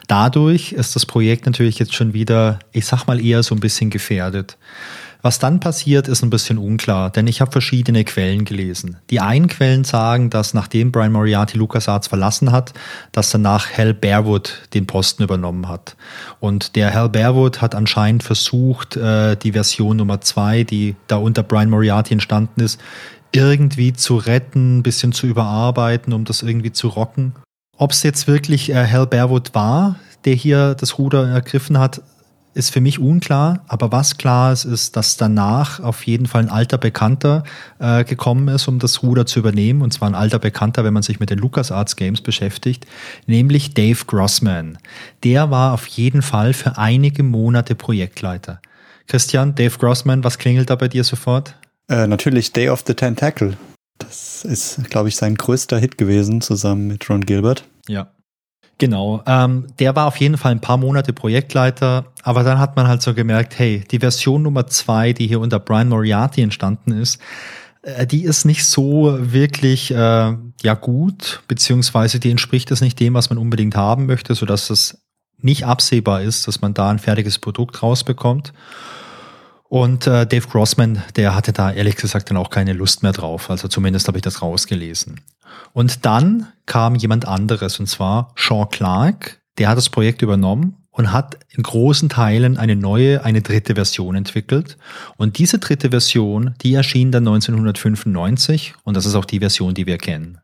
Dadurch 0.06 0.70
ist 0.70 0.94
das 0.94 1.04
Projekt 1.04 1.46
natürlich 1.46 1.80
jetzt 1.80 1.94
schon 1.94 2.12
wieder, 2.12 2.60
ich 2.70 2.86
sag 2.86 3.08
mal 3.08 3.20
eher 3.20 3.42
so 3.42 3.56
ein 3.56 3.60
bisschen 3.60 3.90
gefährdet. 3.90 4.56
Was 5.22 5.38
dann 5.38 5.60
passiert, 5.60 6.08
ist 6.08 6.24
ein 6.24 6.30
bisschen 6.30 6.58
unklar, 6.58 7.08
denn 7.08 7.28
ich 7.28 7.40
habe 7.40 7.52
verschiedene 7.52 8.02
Quellen 8.04 8.44
gelesen. 8.44 8.96
Die 9.08 9.20
einen 9.20 9.46
Quellen 9.46 9.84
sagen, 9.84 10.30
dass 10.30 10.52
nachdem 10.52 10.90
Brian 10.90 11.12
Moriarty 11.12 11.56
LucasArts 11.56 12.08
verlassen 12.08 12.50
hat, 12.50 12.74
dass 13.12 13.30
danach 13.30 13.70
Hal 13.70 13.94
Bearwood 13.94 14.62
den 14.74 14.88
Posten 14.88 15.22
übernommen 15.22 15.68
hat. 15.68 15.96
Und 16.40 16.74
der 16.74 16.92
Hal 16.92 17.08
Bearwood 17.08 17.62
hat 17.62 17.76
anscheinend 17.76 18.24
versucht, 18.24 18.96
äh, 18.96 19.36
die 19.36 19.52
Version 19.52 19.96
Nummer 19.96 20.20
zwei, 20.20 20.64
die 20.64 20.96
da 21.06 21.16
unter 21.16 21.44
Brian 21.44 21.70
Moriarty 21.70 22.14
entstanden 22.14 22.60
ist, 22.60 22.80
irgendwie 23.30 23.92
zu 23.92 24.16
retten, 24.16 24.78
ein 24.78 24.82
bisschen 24.82 25.12
zu 25.12 25.28
überarbeiten, 25.28 26.12
um 26.12 26.24
das 26.24 26.42
irgendwie 26.42 26.72
zu 26.72 26.88
rocken. 26.88 27.36
Ob 27.78 27.92
es 27.92 28.02
jetzt 28.02 28.26
wirklich 28.26 28.70
äh, 28.70 28.86
Hal 28.88 29.06
Bearwood 29.06 29.54
war, 29.54 29.96
der 30.24 30.34
hier 30.34 30.74
das 30.74 30.98
Ruder 30.98 31.28
ergriffen 31.28 31.78
hat, 31.78 32.02
ist 32.54 32.70
für 32.70 32.80
mich 32.80 32.98
unklar, 32.98 33.64
aber 33.66 33.92
was 33.92 34.18
klar 34.18 34.52
ist, 34.52 34.64
ist, 34.64 34.96
dass 34.96 35.16
danach 35.16 35.80
auf 35.80 36.04
jeden 36.06 36.26
Fall 36.26 36.42
ein 36.42 36.48
alter 36.50 36.78
Bekannter 36.78 37.44
äh, 37.78 38.04
gekommen 38.04 38.48
ist, 38.48 38.68
um 38.68 38.78
das 38.78 39.02
Ruder 39.02 39.26
zu 39.26 39.38
übernehmen. 39.38 39.82
Und 39.82 39.92
zwar 39.92 40.08
ein 40.08 40.14
alter 40.14 40.38
Bekannter, 40.38 40.84
wenn 40.84 40.92
man 40.92 41.02
sich 41.02 41.20
mit 41.20 41.30
den 41.30 41.38
LucasArts 41.38 41.96
Games 41.96 42.20
beschäftigt, 42.20 42.86
nämlich 43.26 43.74
Dave 43.74 44.04
Grossman. 44.06 44.78
Der 45.24 45.50
war 45.50 45.72
auf 45.72 45.86
jeden 45.86 46.22
Fall 46.22 46.52
für 46.52 46.78
einige 46.78 47.22
Monate 47.22 47.74
Projektleiter. 47.74 48.60
Christian, 49.06 49.54
Dave 49.54 49.78
Grossman, 49.78 50.24
was 50.24 50.38
klingelt 50.38 50.70
da 50.70 50.76
bei 50.76 50.88
dir 50.88 51.04
sofort? 51.04 51.56
Äh, 51.88 52.06
natürlich 52.06 52.52
Day 52.52 52.68
of 52.68 52.84
the 52.86 52.94
Tentacle. 52.94 53.56
Das 53.98 54.44
ist, 54.44 54.90
glaube 54.90 55.08
ich, 55.08 55.16
sein 55.16 55.34
größter 55.34 55.78
Hit 55.78 55.98
gewesen, 55.98 56.40
zusammen 56.40 56.86
mit 56.86 57.08
Ron 57.08 57.24
Gilbert. 57.24 57.64
Ja. 57.88 58.10
Genau, 58.82 59.22
ähm, 59.28 59.68
der 59.78 59.94
war 59.94 60.08
auf 60.08 60.16
jeden 60.16 60.36
Fall 60.36 60.50
ein 60.50 60.60
paar 60.60 60.76
Monate 60.76 61.12
Projektleiter, 61.12 62.06
aber 62.24 62.42
dann 62.42 62.58
hat 62.58 62.74
man 62.74 62.88
halt 62.88 63.00
so 63.00 63.14
gemerkt, 63.14 63.56
hey, 63.56 63.84
die 63.88 64.00
Version 64.00 64.42
Nummer 64.42 64.66
zwei, 64.66 65.12
die 65.12 65.28
hier 65.28 65.38
unter 65.38 65.60
Brian 65.60 65.88
Moriarty 65.88 66.42
entstanden 66.42 66.90
ist, 66.90 67.20
äh, 67.82 68.08
die 68.08 68.24
ist 68.24 68.44
nicht 68.44 68.66
so 68.66 69.16
wirklich 69.20 69.92
äh, 69.92 69.94
ja 69.94 70.74
gut, 70.74 71.44
beziehungsweise 71.46 72.18
die 72.18 72.32
entspricht 72.32 72.72
es 72.72 72.80
nicht 72.80 72.98
dem, 72.98 73.14
was 73.14 73.30
man 73.30 73.38
unbedingt 73.38 73.76
haben 73.76 74.06
möchte, 74.06 74.34
sodass 74.34 74.68
es 74.68 75.06
nicht 75.38 75.64
absehbar 75.64 76.22
ist, 76.22 76.48
dass 76.48 76.60
man 76.60 76.74
da 76.74 76.90
ein 76.90 76.98
fertiges 76.98 77.38
Produkt 77.38 77.84
rausbekommt. 77.84 78.52
Und 79.72 80.06
äh, 80.06 80.26
Dave 80.26 80.46
Grossman, 80.48 81.02
der 81.16 81.34
hatte 81.34 81.54
da 81.54 81.72
ehrlich 81.72 81.96
gesagt 81.96 82.28
dann 82.28 82.36
auch 82.36 82.50
keine 82.50 82.74
Lust 82.74 83.02
mehr 83.02 83.12
drauf. 83.12 83.48
Also 83.48 83.68
zumindest 83.68 84.06
habe 84.06 84.18
ich 84.18 84.22
das 84.22 84.42
rausgelesen. 84.42 85.22
Und 85.72 86.04
dann 86.04 86.48
kam 86.66 86.94
jemand 86.94 87.26
anderes, 87.26 87.80
und 87.80 87.86
zwar 87.86 88.34
Sean 88.36 88.68
Clark. 88.68 89.40
Der 89.56 89.70
hat 89.70 89.78
das 89.78 89.88
Projekt 89.88 90.20
übernommen 90.20 90.76
und 90.90 91.10
hat 91.10 91.38
in 91.48 91.62
großen 91.62 92.10
Teilen 92.10 92.58
eine 92.58 92.76
neue, 92.76 93.24
eine 93.24 93.40
dritte 93.40 93.74
Version 93.74 94.14
entwickelt. 94.14 94.76
Und 95.16 95.38
diese 95.38 95.58
dritte 95.58 95.88
Version, 95.88 96.54
die 96.60 96.74
erschien 96.74 97.10
dann 97.10 97.26
1995 97.26 98.74
und 98.84 98.94
das 98.94 99.06
ist 99.06 99.14
auch 99.14 99.24
die 99.24 99.38
Version, 99.38 99.72
die 99.72 99.86
wir 99.86 99.96
kennen. 99.96 100.36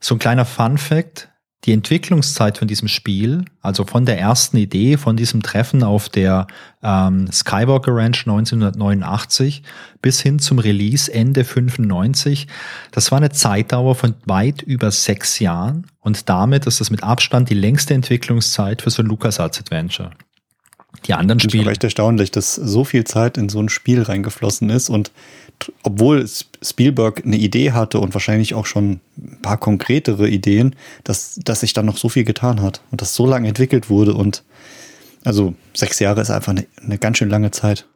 So 0.00 0.16
ein 0.16 0.18
kleiner 0.18 0.44
Fun 0.44 0.76
Fact, 0.76 1.30
die 1.64 1.72
Entwicklungszeit 1.72 2.58
von 2.58 2.68
diesem 2.68 2.88
Spiel, 2.88 3.44
also 3.62 3.84
von 3.84 4.04
der 4.04 4.18
ersten 4.18 4.58
Idee, 4.58 4.98
von 4.98 5.16
diesem 5.16 5.42
Treffen 5.42 5.82
auf 5.82 6.10
der 6.10 6.46
ähm, 6.82 7.30
Skywalker 7.32 7.94
Ranch 7.94 8.26
1989 8.26 9.62
bis 10.02 10.20
hin 10.20 10.38
zum 10.38 10.58
Release 10.58 11.12
Ende 11.12 11.44
95, 11.44 12.48
das 12.90 13.10
war 13.10 13.18
eine 13.18 13.30
Zeitdauer 13.30 13.94
von 13.94 14.14
weit 14.26 14.60
über 14.60 14.90
sechs 14.90 15.38
Jahren 15.38 15.86
und 16.00 16.28
damit 16.28 16.66
ist 16.66 16.80
das 16.80 16.90
mit 16.90 17.02
Abstand 17.02 17.48
die 17.48 17.54
längste 17.54 17.94
Entwicklungszeit 17.94 18.82
für 18.82 18.90
so 18.90 19.02
ein 19.02 19.06
LucasArts 19.06 19.60
Adventure. 19.60 20.10
Die 21.06 21.14
anderen 21.14 21.40
Spiele. 21.40 21.64
Das 21.64 21.72
ist 21.72 21.72
echt 21.72 21.84
erstaunlich, 21.84 22.30
dass 22.30 22.54
so 22.54 22.84
viel 22.84 23.04
Zeit 23.04 23.36
in 23.36 23.48
so 23.48 23.60
ein 23.60 23.68
Spiel 23.68 24.02
reingeflossen 24.02 24.70
ist 24.70 24.88
und 24.88 25.10
obwohl 25.82 26.28
Spielberg 26.62 27.24
eine 27.24 27.36
Idee 27.36 27.72
hatte 27.72 27.98
und 28.00 28.14
wahrscheinlich 28.14 28.54
auch 28.54 28.66
schon 28.66 29.00
ein 29.16 29.38
paar 29.42 29.56
konkretere 29.56 30.28
Ideen, 30.28 30.76
dass, 31.04 31.40
dass 31.42 31.60
sich 31.60 31.72
dann 31.72 31.86
noch 31.86 31.96
so 31.96 32.08
viel 32.08 32.24
getan 32.24 32.60
hat 32.62 32.80
und 32.90 33.00
das 33.00 33.14
so 33.14 33.26
lange 33.26 33.48
entwickelt 33.48 33.90
wurde 33.90 34.14
und 34.14 34.42
also 35.24 35.54
sechs 35.72 35.98
Jahre 36.00 36.20
ist 36.20 36.30
einfach 36.30 36.52
eine, 36.52 36.66
eine 36.82 36.98
ganz 36.98 37.18
schön 37.18 37.30
lange 37.30 37.50
Zeit. 37.50 37.86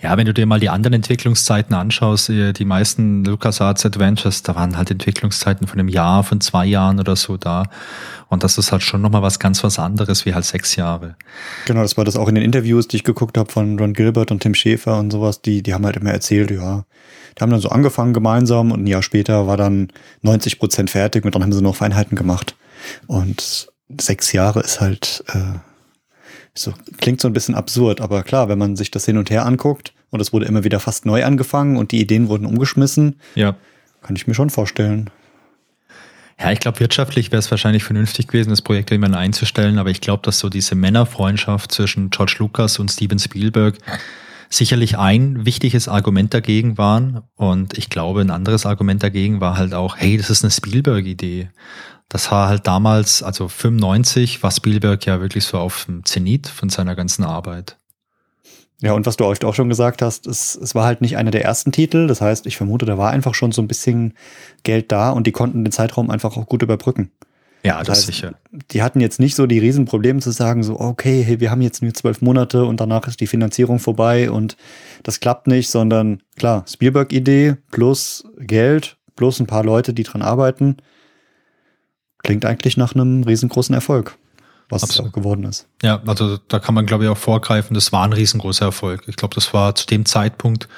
Ja, 0.00 0.16
wenn 0.16 0.26
du 0.26 0.34
dir 0.34 0.46
mal 0.46 0.60
die 0.60 0.68
anderen 0.68 0.94
Entwicklungszeiten 0.94 1.74
anschaust, 1.74 2.30
äh, 2.30 2.52
die 2.52 2.64
meisten 2.64 3.24
LucasArts 3.24 3.86
Adventures, 3.86 4.42
da 4.42 4.54
waren 4.54 4.76
halt 4.76 4.90
Entwicklungszeiten 4.90 5.66
von 5.66 5.78
einem 5.78 5.88
Jahr, 5.88 6.24
von 6.24 6.40
zwei 6.40 6.66
Jahren 6.66 7.00
oder 7.00 7.16
so 7.16 7.36
da. 7.36 7.64
Und 8.28 8.44
das 8.44 8.58
ist 8.58 8.72
halt 8.72 8.82
schon 8.82 9.02
nochmal 9.02 9.22
was 9.22 9.38
ganz 9.38 9.62
was 9.62 9.78
anderes 9.78 10.24
wie 10.24 10.34
halt 10.34 10.44
sechs 10.44 10.76
Jahre. 10.76 11.16
Genau, 11.66 11.82
das 11.82 11.96
war 11.96 12.04
das 12.04 12.16
auch 12.16 12.28
in 12.28 12.34
den 12.34 12.44
Interviews, 12.44 12.88
die 12.88 12.96
ich 12.96 13.04
geguckt 13.04 13.36
habe 13.36 13.50
von 13.52 13.78
Ron 13.78 13.92
Gilbert 13.92 14.30
und 14.30 14.40
Tim 14.40 14.54
Schäfer 14.54 14.98
und 14.98 15.10
sowas, 15.10 15.42
die, 15.42 15.62
die 15.62 15.74
haben 15.74 15.84
halt 15.84 15.96
immer 15.96 16.12
erzählt, 16.12 16.50
ja, 16.50 16.84
die 17.36 17.42
haben 17.42 17.50
dann 17.50 17.60
so 17.60 17.68
angefangen 17.68 18.12
gemeinsam 18.12 18.72
und 18.72 18.84
ein 18.84 18.86
Jahr 18.86 19.02
später 19.02 19.46
war 19.46 19.56
dann 19.56 19.88
90 20.22 20.58
Prozent 20.58 20.90
fertig 20.90 21.24
und 21.24 21.34
dann 21.34 21.42
haben 21.42 21.52
sie 21.52 21.62
noch 21.62 21.76
Feinheiten 21.76 22.16
gemacht. 22.16 22.56
Und 23.06 23.68
sechs 24.00 24.32
Jahre 24.32 24.60
ist 24.60 24.80
halt, 24.80 25.24
äh, 25.28 25.58
so, 26.54 26.72
klingt 26.98 27.20
so 27.20 27.28
ein 27.28 27.32
bisschen 27.32 27.54
absurd, 27.54 28.00
aber 28.00 28.22
klar, 28.22 28.48
wenn 28.48 28.58
man 28.58 28.76
sich 28.76 28.90
das 28.90 29.04
hin 29.04 29.16
und 29.16 29.30
her 29.30 29.46
anguckt 29.46 29.94
und 30.10 30.20
es 30.20 30.32
wurde 30.32 30.46
immer 30.46 30.64
wieder 30.64 30.80
fast 30.80 31.06
neu 31.06 31.24
angefangen 31.24 31.76
und 31.76 31.92
die 31.92 32.00
Ideen 32.00 32.28
wurden 32.28 32.46
umgeschmissen, 32.46 33.16
ja. 33.34 33.56
kann 34.02 34.16
ich 34.16 34.26
mir 34.26 34.34
schon 34.34 34.50
vorstellen. 34.50 35.10
Ja, 36.38 36.50
ich 36.50 36.60
glaube, 36.60 36.80
wirtschaftlich 36.80 37.30
wäre 37.30 37.38
es 37.38 37.50
wahrscheinlich 37.50 37.84
vernünftig 37.84 38.26
gewesen, 38.26 38.50
das 38.50 38.62
Projekt 38.62 38.90
irgendwann 38.90 39.14
einzustellen, 39.14 39.78
aber 39.78 39.90
ich 39.90 40.00
glaube, 40.00 40.22
dass 40.24 40.38
so 40.38 40.48
diese 40.48 40.74
Männerfreundschaft 40.74 41.72
zwischen 41.72 42.10
George 42.10 42.36
Lucas 42.38 42.78
und 42.78 42.90
Steven 42.90 43.18
Spielberg 43.18 43.78
sicherlich 44.50 44.98
ein 44.98 45.46
wichtiges 45.46 45.88
Argument 45.88 46.34
dagegen 46.34 46.76
waren. 46.78 47.22
Und 47.36 47.78
ich 47.78 47.90
glaube, 47.90 48.20
ein 48.20 48.30
anderes 48.30 48.66
Argument 48.66 49.02
dagegen 49.02 49.40
war 49.40 49.56
halt 49.56 49.72
auch, 49.72 49.96
hey, 49.96 50.16
das 50.16 50.30
ist 50.30 50.44
eine 50.44 50.50
Spielberg-Idee. 50.50 51.48
Das 52.12 52.30
war 52.30 52.50
halt 52.50 52.66
damals, 52.66 53.22
also 53.22 53.48
95, 53.48 54.42
war 54.42 54.50
Spielberg 54.50 55.06
ja 55.06 55.22
wirklich 55.22 55.46
so 55.46 55.56
auf 55.56 55.86
dem 55.86 56.04
Zenit 56.04 56.46
von 56.46 56.68
seiner 56.68 56.94
ganzen 56.94 57.24
Arbeit. 57.24 57.78
Ja, 58.82 58.92
und 58.92 59.06
was 59.06 59.16
du 59.16 59.24
auch 59.24 59.54
schon 59.54 59.70
gesagt 59.70 60.02
hast, 60.02 60.26
es, 60.26 60.54
es 60.54 60.74
war 60.74 60.84
halt 60.84 61.00
nicht 61.00 61.16
einer 61.16 61.30
der 61.30 61.42
ersten 61.42 61.72
Titel. 61.72 62.06
Das 62.06 62.20
heißt, 62.20 62.44
ich 62.44 62.58
vermute, 62.58 62.84
da 62.84 62.98
war 62.98 63.12
einfach 63.12 63.34
schon 63.34 63.50
so 63.50 63.62
ein 63.62 63.66
bisschen 63.66 64.12
Geld 64.62 64.92
da 64.92 65.08
und 65.08 65.26
die 65.26 65.32
konnten 65.32 65.64
den 65.64 65.72
Zeitraum 65.72 66.10
einfach 66.10 66.36
auch 66.36 66.44
gut 66.44 66.62
überbrücken. 66.62 67.10
Ja, 67.64 67.78
das, 67.78 67.86
das 67.86 67.96
heißt, 67.96 68.06
sicher. 68.08 68.34
Die 68.72 68.82
hatten 68.82 69.00
jetzt 69.00 69.18
nicht 69.18 69.34
so 69.34 69.46
die 69.46 69.60
Riesenprobleme 69.60 70.20
zu 70.20 70.32
sagen, 70.32 70.62
so, 70.64 70.78
okay, 70.80 71.22
hey, 71.22 71.40
wir 71.40 71.50
haben 71.50 71.62
jetzt 71.62 71.80
nur 71.80 71.94
zwölf 71.94 72.20
Monate 72.20 72.66
und 72.66 72.78
danach 72.78 73.08
ist 73.08 73.20
die 73.20 73.26
Finanzierung 73.26 73.78
vorbei 73.78 74.30
und 74.30 74.58
das 75.02 75.20
klappt 75.20 75.46
nicht, 75.46 75.70
sondern 75.70 76.20
klar, 76.36 76.66
Spielberg-Idee 76.68 77.56
plus 77.70 78.24
Geld 78.36 78.98
plus 79.16 79.40
ein 79.40 79.46
paar 79.46 79.64
Leute, 79.64 79.94
die 79.94 80.02
dran 80.02 80.20
arbeiten 80.20 80.76
klingt 82.22 82.44
eigentlich 82.44 82.76
nach 82.76 82.94
einem 82.94 83.22
riesengroßen 83.22 83.74
Erfolg, 83.74 84.16
was 84.68 84.82
Absolut. 84.82 85.08
es 85.08 85.10
auch 85.10 85.14
geworden 85.14 85.44
ist. 85.44 85.66
Ja, 85.82 86.02
also 86.06 86.38
da 86.48 86.58
kann 86.58 86.74
man, 86.74 86.86
glaube 86.86 87.04
ich, 87.04 87.10
auch 87.10 87.18
vorgreifen, 87.18 87.74
das 87.74 87.92
war 87.92 88.04
ein 88.04 88.12
riesengroßer 88.12 88.66
Erfolg. 88.66 89.04
Ich 89.06 89.16
glaube, 89.16 89.34
das 89.34 89.52
war 89.52 89.74
zu 89.74 89.86
dem 89.86 90.04
Zeitpunkt 90.06 90.68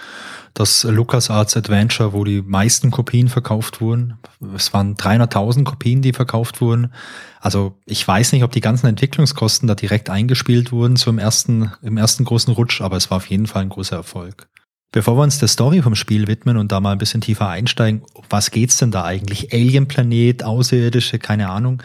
das 0.55 0.85
LucasArts 0.85 1.57
Adventure, 1.57 2.13
wo 2.13 2.23
die 2.23 2.41
meisten 2.41 2.93
Kopien 2.93 3.29
verkauft 3.29 3.81
wurden. 3.81 4.19
Es 4.55 4.73
waren 4.73 4.95
300.000 4.95 5.65
Kopien, 5.65 6.01
die 6.01 6.13
verkauft 6.13 6.61
wurden. 6.61 6.93
Also 7.41 7.75
ich 7.87 8.07
weiß 8.07 8.33
nicht, 8.33 8.45
ob 8.45 8.53
die 8.53 8.61
ganzen 8.61 8.87
Entwicklungskosten 8.87 9.67
da 9.67 9.75
direkt 9.75 10.11
eingespielt 10.11 10.71
wurden, 10.71 10.95
so 10.95 11.11
im 11.11 11.19
ersten, 11.19 11.73
im 11.83 11.97
ersten 11.97 12.25
großen 12.25 12.55
Rutsch, 12.55 12.81
aber 12.81 12.97
es 12.97 13.11
war 13.11 13.17
auf 13.17 13.27
jeden 13.27 13.49
Fall 13.49 13.63
ein 13.63 13.69
großer 13.69 13.97
Erfolg. 13.97 14.49
Bevor 14.95 15.17
wir 15.17 15.25
uns 15.25 15.41
der 15.41 15.49
Story 15.49 15.83
vom 15.83 15.97
Spiel 15.97 16.29
widmen 16.29 16.57
und 16.57 16.71
da 16.71 16.79
mal 16.79 16.93
ein 16.93 16.99
bisschen 16.99 17.21
tiefer 17.21 17.49
einsteigen, 17.49 18.03
was 18.31 18.53
geht's 18.53 18.77
denn 18.77 18.93
da 18.93 19.03
eigentlich? 19.03 19.53
Alienplanet, 19.53 20.45
Außerirdische, 20.45 21.19
keine 21.19 21.49
Ahnung. 21.51 21.83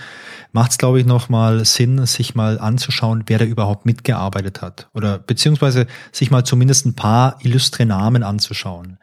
Macht 0.51 0.69
es, 0.69 0.77
glaube 0.77 0.99
ich, 0.99 1.07
nochmal 1.07 1.65
Sinn, 1.65 2.05
sich 2.05 2.35
mal 2.35 2.59
anzuschauen, 2.59 3.23
wer 3.25 3.39
da 3.39 3.45
überhaupt 3.45 3.87
mitgearbeitet 3.87 4.61
hat. 4.61 4.89
Oder 4.93 5.17
beziehungsweise 5.17 5.87
sich 6.11 6.29
mal 6.29 6.43
zumindest 6.43 6.85
ein 6.85 6.93
paar 6.93 7.39
illustre 7.41 7.87
Namen 7.87 8.21
anzuschauen. 8.21 8.99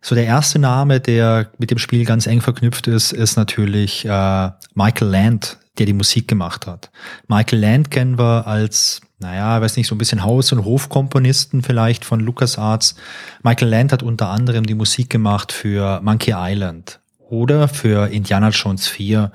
So 0.00 0.14
der 0.14 0.24
erste 0.24 0.58
Name, 0.58 1.00
der 1.00 1.50
mit 1.58 1.70
dem 1.70 1.76
Spiel 1.76 2.06
ganz 2.06 2.26
eng 2.26 2.40
verknüpft 2.40 2.86
ist, 2.86 3.12
ist 3.12 3.36
natürlich 3.36 4.06
äh, 4.06 4.50
Michael 4.72 5.08
Land, 5.08 5.58
der 5.78 5.86
die 5.86 5.92
Musik 5.92 6.28
gemacht 6.28 6.66
hat. 6.66 6.90
Michael 7.28 7.60
Land 7.60 7.90
kennen 7.90 8.18
wir 8.18 8.46
als 8.46 9.00
naja, 9.22 9.60
weiß 9.60 9.76
nicht, 9.76 9.86
so 9.86 9.94
ein 9.94 9.98
bisschen 9.98 10.24
Haus- 10.24 10.52
und 10.52 10.64
Hofkomponisten 10.64 11.62
vielleicht 11.62 12.04
von 12.04 12.20
LucasArts. 12.20 12.96
Michael 13.42 13.68
Land 13.68 13.92
hat 13.92 14.02
unter 14.02 14.28
anderem 14.28 14.66
die 14.66 14.74
Musik 14.74 15.10
gemacht 15.10 15.52
für 15.52 16.00
Monkey 16.02 16.34
Island 16.36 16.98
oder 17.30 17.66
für 17.68 18.08
Indiana 18.08 18.50
Jones 18.50 18.88
4, 18.88 19.32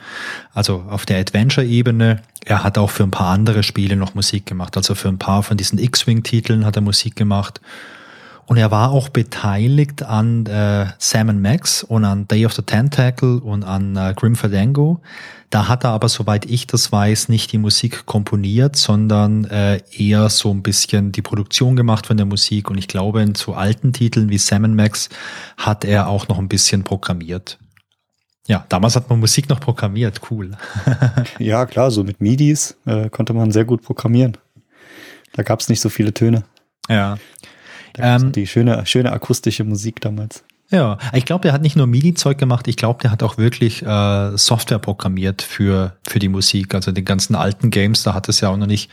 also 0.54 0.84
auf 0.88 1.06
der 1.08 1.20
Adventure-Ebene. 1.20 2.22
Er 2.46 2.64
hat 2.64 2.78
auch 2.78 2.92
für 2.92 3.04
ein 3.04 3.12
paar 3.12 3.34
andere 3.34 3.64
Spiele 3.64 3.96
noch 3.96 4.14
Musik 4.14 4.46
gemacht, 4.46 4.78
also 4.78 4.94
für 4.94 5.08
ein 5.08 5.18
paar 5.18 5.42
von 5.42 5.58
diesen 5.58 5.80
X-Wing-Titeln 5.80 6.64
hat 6.64 6.76
er 6.76 6.84
Musik 6.84 7.16
gemacht. 7.16 7.60
Und 8.48 8.56
er 8.56 8.72
war 8.72 8.92
auch 8.92 9.10
beteiligt 9.10 10.04
an 10.04 10.46
äh, 10.46 10.88
Sam 11.00 11.42
Max 11.42 11.84
und 11.84 12.06
an 12.06 12.30
Day 12.30 12.46
of 12.46 12.54
the 12.54 12.62
Tentacle 12.62 13.40
und 13.40 13.64
an 13.64 13.98
äh, 13.98 14.14
Grim 14.16 14.38
Fandango. 14.38 15.02
Da 15.50 15.68
hat 15.68 15.84
er 15.84 15.90
aber, 15.90 16.08
soweit 16.08 16.46
ich 16.46 16.66
das 16.66 16.90
weiß, 16.90 17.28
nicht 17.28 17.52
die 17.52 17.58
Musik 17.58 18.06
komponiert, 18.06 18.78
sondern 18.78 19.44
äh, 19.46 19.82
eher 19.92 20.30
so 20.30 20.50
ein 20.52 20.64
bisschen 20.64 21.12
die 21.12 21.22
Produktion 21.22 21.76
gemacht 21.76 22.08
von 22.08 22.16
der 22.16 22.26
Musik. 22.26 22.70
Und 22.70 22.78
ich 22.78 22.88
glaube, 22.88 23.22
in 23.22 23.36
zu 23.36 23.54
alten 23.54 23.92
Titeln 23.92 24.30
wie 24.30 24.38
Sam 24.38 24.76
Max 24.76 25.10
hat 25.58 25.84
er 25.84 26.08
auch 26.08 26.30
noch 26.30 26.40
ein 26.40 26.48
bisschen 26.48 26.86
programmiert. 26.86 27.60
Ja, 28.48 28.66
damals 28.70 28.96
hat 28.96 29.10
man 29.10 29.20
Musik 29.20 29.50
noch 29.50 29.60
programmiert, 29.60 30.22
cool. 30.32 30.52
ja, 31.40 31.66
klar, 31.66 31.92
so 31.92 32.06
mit 32.06 32.22
MIDIs 32.22 32.78
äh, 32.86 33.10
konnte 33.10 33.34
man 33.34 33.52
sehr 33.52 33.66
gut 33.66 33.82
programmieren. 33.82 34.38
Da 35.34 35.44
gab 35.44 35.60
es 35.60 35.68
nicht 35.68 35.82
so 35.82 35.90
viele 35.90 36.14
Töne. 36.14 36.44
Ja. 36.88 37.18
Ähm, 37.98 38.32
die 38.32 38.48
schöne, 38.48 38.86
schöne 38.86 39.12
akustische 39.12 39.64
Musik 39.64 40.02
damals. 40.02 40.44
Ja, 40.70 40.98
ich 41.14 41.26
glaube, 41.26 41.44
der 41.44 41.54
hat 41.54 41.62
nicht 41.62 41.78
nur 41.78 41.88
MIDI-Zeug 41.88 42.38
gemacht, 42.38 42.68
ich 42.68 42.76
glaube, 42.76 43.02
der 43.02 43.12
hat 43.12 43.24
auch 43.24 43.38
wirklich 43.38 43.84
äh, 43.84 44.38
Software 44.38 44.80
programmiert 44.80 45.42
für, 45.42 45.96
für 46.08 46.20
die 46.20 46.28
Musik. 46.28 46.76
Also 46.76 46.92
den 46.92 47.06
ganzen 47.06 47.36
alten 47.36 47.70
Games, 47.70 48.04
da 48.04 48.14
hat 48.14 48.28
es 48.28 48.42
ja 48.42 48.50
auch 48.50 48.58
noch 48.58 48.68
nicht 48.68 48.92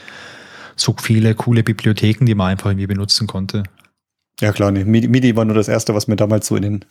so 0.76 0.94
viele 1.00 1.34
coole 1.34 1.62
Bibliotheken, 1.64 2.26
die 2.26 2.34
man 2.34 2.52
einfach 2.52 2.70
irgendwie 2.70 2.86
benutzen 2.86 3.26
konnte. 3.26 3.64
Ja 4.40 4.52
klar, 4.52 4.70
nee, 4.72 4.84
MIDI 4.84 5.36
war 5.36 5.44
nur 5.44 5.54
das 5.54 5.68
erste, 5.68 5.94
was 5.94 6.08
mir 6.08 6.16
damals 6.16 6.48
so 6.48 6.56
in 6.56 6.62
den 6.62 6.84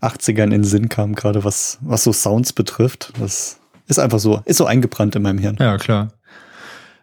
80ern 0.00 0.44
in 0.44 0.50
den 0.50 0.64
Sinn 0.64 0.88
kam, 0.88 1.14
gerade 1.14 1.44
was, 1.44 1.78
was 1.80 2.04
so 2.04 2.12
Sounds 2.12 2.52
betrifft. 2.52 3.12
Das 3.18 3.58
ist 3.86 3.98
einfach 3.98 4.18
so, 4.18 4.42
ist 4.44 4.56
so 4.56 4.66
eingebrannt 4.66 5.14
in 5.14 5.22
meinem 5.22 5.38
Hirn. 5.38 5.56
Ja, 5.60 5.76
klar. 5.76 6.08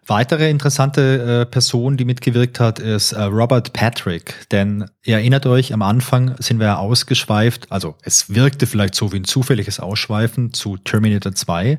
Weitere 0.06 0.50
interessante 0.50 1.42
äh, 1.42 1.46
Person, 1.50 1.96
die 1.96 2.04
mitgewirkt 2.04 2.60
hat, 2.60 2.78
ist 2.78 3.12
äh, 3.12 3.22
Robert 3.22 3.72
Patrick. 3.72 4.34
Denn 4.50 4.84
ihr 5.02 5.16
erinnert 5.16 5.46
euch, 5.46 5.72
am 5.72 5.80
Anfang 5.80 6.34
sind 6.38 6.58
wir 6.60 6.66
ja 6.66 6.76
ausgeschweift, 6.76 7.72
also 7.72 7.94
es 8.02 8.34
wirkte 8.34 8.66
vielleicht 8.66 8.94
so 8.94 9.12
wie 9.12 9.16
ein 9.16 9.24
zufälliges 9.24 9.80
Ausschweifen 9.80 10.52
zu 10.52 10.76
Terminator 10.76 11.34
2. 11.34 11.78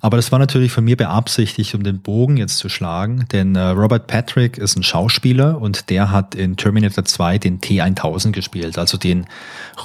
Aber 0.00 0.16
das 0.16 0.32
war 0.32 0.40
natürlich 0.40 0.72
von 0.72 0.82
mir 0.82 0.96
beabsichtigt, 0.96 1.76
um 1.76 1.84
den 1.84 2.00
Bogen 2.02 2.36
jetzt 2.36 2.58
zu 2.58 2.68
schlagen. 2.68 3.26
Denn 3.30 3.54
äh, 3.54 3.60
Robert 3.60 4.08
Patrick 4.08 4.58
ist 4.58 4.76
ein 4.76 4.82
Schauspieler 4.82 5.60
und 5.60 5.88
der 5.88 6.10
hat 6.10 6.34
in 6.34 6.56
Terminator 6.56 7.04
2 7.04 7.38
den 7.38 7.60
T1000 7.60 8.32
gespielt, 8.32 8.76
also 8.76 8.98
den 8.98 9.26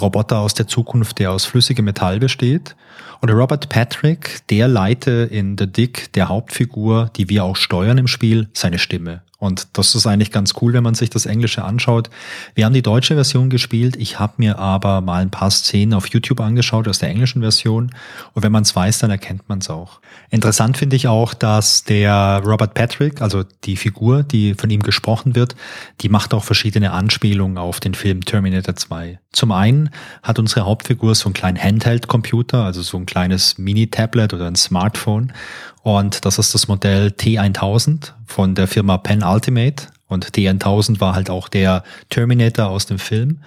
Roboter 0.01 0.39
aus 0.39 0.55
der 0.55 0.67
Zukunft, 0.67 1.19
der 1.19 1.31
aus 1.31 1.45
flüssigem 1.45 1.85
Metall 1.85 2.19
besteht. 2.19 2.75
Und 3.21 3.31
Robert 3.31 3.69
Patrick, 3.69 4.41
der 4.49 4.67
leite 4.67 5.27
in 5.31 5.57
The 5.57 5.67
Dick 5.67 6.13
der 6.13 6.29
Hauptfigur, 6.29 7.09
die 7.15 7.29
wir 7.29 7.43
auch 7.43 7.55
steuern 7.55 7.97
im 7.97 8.07
Spiel, 8.07 8.47
seine 8.53 8.79
Stimme. 8.79 9.21
Und 9.39 9.67
das 9.73 9.93
ist 9.93 10.07
eigentlich 10.07 10.31
ganz 10.31 10.55
cool, 10.61 10.73
wenn 10.73 10.83
man 10.83 10.95
sich 10.95 11.11
das 11.11 11.27
Englische 11.27 11.63
anschaut. 11.63 12.09
Wir 12.55 12.65
haben 12.65 12.73
die 12.73 12.81
deutsche 12.81 13.13
Version 13.13 13.51
gespielt. 13.51 13.95
Ich 13.95 14.19
habe 14.19 14.33
mir 14.37 14.57
aber 14.57 15.01
mal 15.01 15.21
ein 15.21 15.29
paar 15.29 15.51
Szenen 15.51 15.93
auf 15.93 16.07
YouTube 16.07 16.39
angeschaut 16.39 16.87
aus 16.87 16.97
der 16.97 17.09
englischen 17.09 17.41
Version. 17.41 17.91
Und 18.33 18.43
wenn 18.43 18.51
man 18.51 18.63
es 18.63 18.75
weiß, 18.75 18.97
dann 18.97 19.11
erkennt 19.11 19.47
man 19.47 19.59
es 19.59 19.69
auch. 19.69 20.01
Interessant 20.31 20.77
finde 20.77 20.95
ich 20.95 21.07
auch, 21.07 21.35
dass 21.35 21.83
der 21.83 22.41
Robert 22.43 22.73
Patrick, 22.73 23.21
also 23.21 23.43
die 23.63 23.77
Figur, 23.77 24.23
die 24.23 24.55
von 24.55 24.71
ihm 24.71 24.81
gesprochen 24.81 25.35
wird, 25.35 25.55
die 26.01 26.09
macht 26.09 26.33
auch 26.33 26.43
verschiedene 26.43 26.91
Anspielungen 26.91 27.59
auf 27.59 27.79
den 27.79 27.93
Film 27.93 28.25
Terminator 28.25 28.75
2. 28.75 29.19
Zum 29.33 29.51
einen 29.51 29.91
hat 30.23 30.39
unsere 30.39 30.65
Hauptfigur 30.65 31.13
so 31.13 31.25
einen 31.25 31.35
kleinen 31.35 31.61
Handheld-Computer, 31.61 32.63
also 32.63 32.81
so 32.81 32.97
ein 32.97 33.05
kleines 33.05 33.59
Mini-Tablet 33.59 34.33
oder 34.33 34.47
ein 34.47 34.55
Smartphone. 34.55 35.31
Und 35.87 36.25
das 36.25 36.37
ist 36.37 36.53
das 36.53 36.67
Modell 36.67 37.13
T1000 37.17 38.11
von 38.25 38.55
der 38.55 38.67
Firma 38.67 38.97
Pen 38.97 39.23
Ultimate. 39.23 39.85
Und 40.07 40.29
T1000 40.31 40.99
war 40.99 41.15
halt 41.15 41.29
auch 41.29 41.47
der 41.47 41.81
Terminator 42.09 42.67
aus 42.67 42.87
dem 42.87 42.99
Film. 42.99 43.39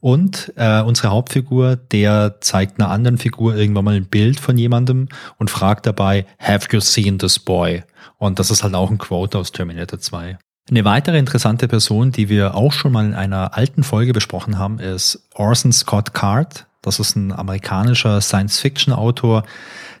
Und 0.00 0.52
äh, 0.56 0.80
unsere 0.80 1.10
Hauptfigur, 1.10 1.76
der 1.76 2.40
zeigt 2.40 2.80
einer 2.80 2.90
anderen 2.90 3.16
Figur 3.16 3.54
irgendwann 3.54 3.84
mal 3.84 3.94
ein 3.94 4.06
Bild 4.06 4.40
von 4.40 4.58
jemandem 4.58 5.06
und 5.38 5.50
fragt 5.50 5.86
dabei, 5.86 6.26
Have 6.40 6.66
you 6.72 6.80
seen 6.80 7.20
this 7.20 7.38
boy? 7.38 7.84
Und 8.18 8.40
das 8.40 8.50
ist 8.50 8.64
halt 8.64 8.74
auch 8.74 8.90
ein 8.90 8.98
Quote 8.98 9.38
aus 9.38 9.52
Terminator 9.52 10.00
2. 10.00 10.36
Eine 10.68 10.84
weitere 10.84 11.16
interessante 11.16 11.68
Person, 11.68 12.10
die 12.10 12.28
wir 12.28 12.56
auch 12.56 12.72
schon 12.72 12.90
mal 12.90 13.06
in 13.06 13.14
einer 13.14 13.56
alten 13.56 13.84
Folge 13.84 14.12
besprochen 14.12 14.58
haben, 14.58 14.80
ist 14.80 15.28
Orson 15.36 15.70
Scott 15.70 16.12
Card. 16.12 16.66
Das 16.82 16.98
ist 16.98 17.14
ein 17.14 17.30
amerikanischer 17.30 18.20
Science-Fiction-Autor. 18.20 19.44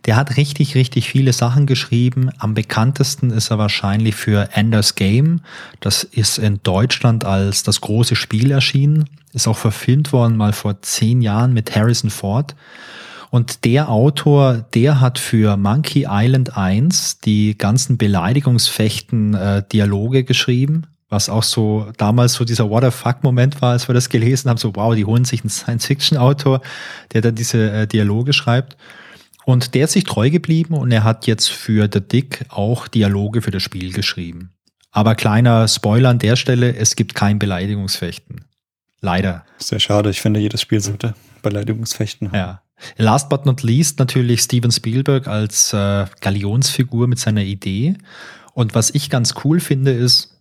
Der 0.06 0.16
hat 0.16 0.36
richtig, 0.36 0.74
richtig 0.74 1.08
viele 1.08 1.32
Sachen 1.32 1.66
geschrieben. 1.66 2.30
Am 2.38 2.52
bekanntesten 2.52 3.30
ist 3.30 3.50
er 3.50 3.58
wahrscheinlich 3.58 4.14
für 4.14 4.50
Ender's 4.52 4.96
Game. 4.96 5.40
Das 5.80 6.04
ist 6.04 6.38
in 6.38 6.60
Deutschland 6.62 7.24
als 7.24 7.62
das 7.62 7.80
große 7.80 8.14
Spiel 8.14 8.50
erschienen. 8.50 9.08
Ist 9.32 9.48
auch 9.48 9.56
verfilmt 9.56 10.12
worden 10.12 10.36
mal 10.36 10.52
vor 10.52 10.82
zehn 10.82 11.22
Jahren 11.22 11.54
mit 11.54 11.74
Harrison 11.74 12.10
Ford. 12.10 12.54
Und 13.30 13.64
der 13.64 13.88
Autor, 13.88 14.64
der 14.74 15.00
hat 15.00 15.18
für 15.18 15.56
Monkey 15.56 16.06
Island 16.08 16.56
1 16.56 17.20
die 17.20 17.56
ganzen 17.56 17.96
Beleidigungsfechten 17.96 19.34
äh, 19.34 19.62
Dialoge 19.72 20.22
geschrieben, 20.22 20.86
was 21.08 21.28
auch 21.28 21.42
so 21.42 21.90
damals 21.96 22.34
so 22.34 22.44
dieser 22.44 22.70
What 22.70 22.84
the 22.84 22.90
fuck 22.92 23.24
Moment 23.24 23.60
war, 23.60 23.72
als 23.72 23.88
wir 23.88 23.94
das 23.94 24.08
gelesen 24.08 24.50
haben, 24.50 24.58
so 24.58 24.76
wow, 24.76 24.94
die 24.94 25.04
holen 25.04 25.24
sich 25.24 25.40
einen 25.40 25.50
Science-Fiction-Autor, 25.50 26.60
der 27.12 27.22
dann 27.22 27.34
diese 27.34 27.72
äh, 27.72 27.86
Dialoge 27.88 28.34
schreibt. 28.34 28.76
Und 29.44 29.74
der 29.74 29.84
ist 29.84 29.92
sich 29.92 30.04
treu 30.04 30.30
geblieben 30.30 30.74
und 30.74 30.90
er 30.90 31.04
hat 31.04 31.26
jetzt 31.26 31.50
für 31.50 31.88
The 31.92 32.00
Dick 32.00 32.46
auch 32.48 32.88
Dialoge 32.88 33.42
für 33.42 33.50
das 33.50 33.62
Spiel 33.62 33.92
geschrieben. 33.92 34.54
Aber 34.90 35.14
kleiner 35.14 35.68
Spoiler 35.68 36.10
an 36.10 36.18
der 36.18 36.36
Stelle, 36.36 36.74
es 36.76 36.96
gibt 36.96 37.14
kein 37.14 37.38
Beleidigungsfechten. 37.38 38.44
Leider. 39.00 39.44
Sehr 39.58 39.80
schade, 39.80 40.10
ich 40.10 40.20
finde, 40.20 40.40
jedes 40.40 40.62
Spiel 40.62 40.80
sollte 40.80 41.14
Beleidigungsfechten 41.42 42.28
haben. 42.28 42.38
Ja. 42.38 42.62
Last 42.96 43.28
but 43.28 43.44
not 43.44 43.62
least 43.62 43.98
natürlich 43.98 44.40
Steven 44.40 44.70
Spielberg 44.70 45.26
als 45.28 45.72
äh, 45.72 46.06
Galionsfigur 46.20 47.06
mit 47.06 47.18
seiner 47.18 47.42
Idee. 47.42 47.96
Und 48.54 48.74
was 48.74 48.94
ich 48.94 49.10
ganz 49.10 49.34
cool 49.44 49.60
finde, 49.60 49.92
ist, 49.92 50.34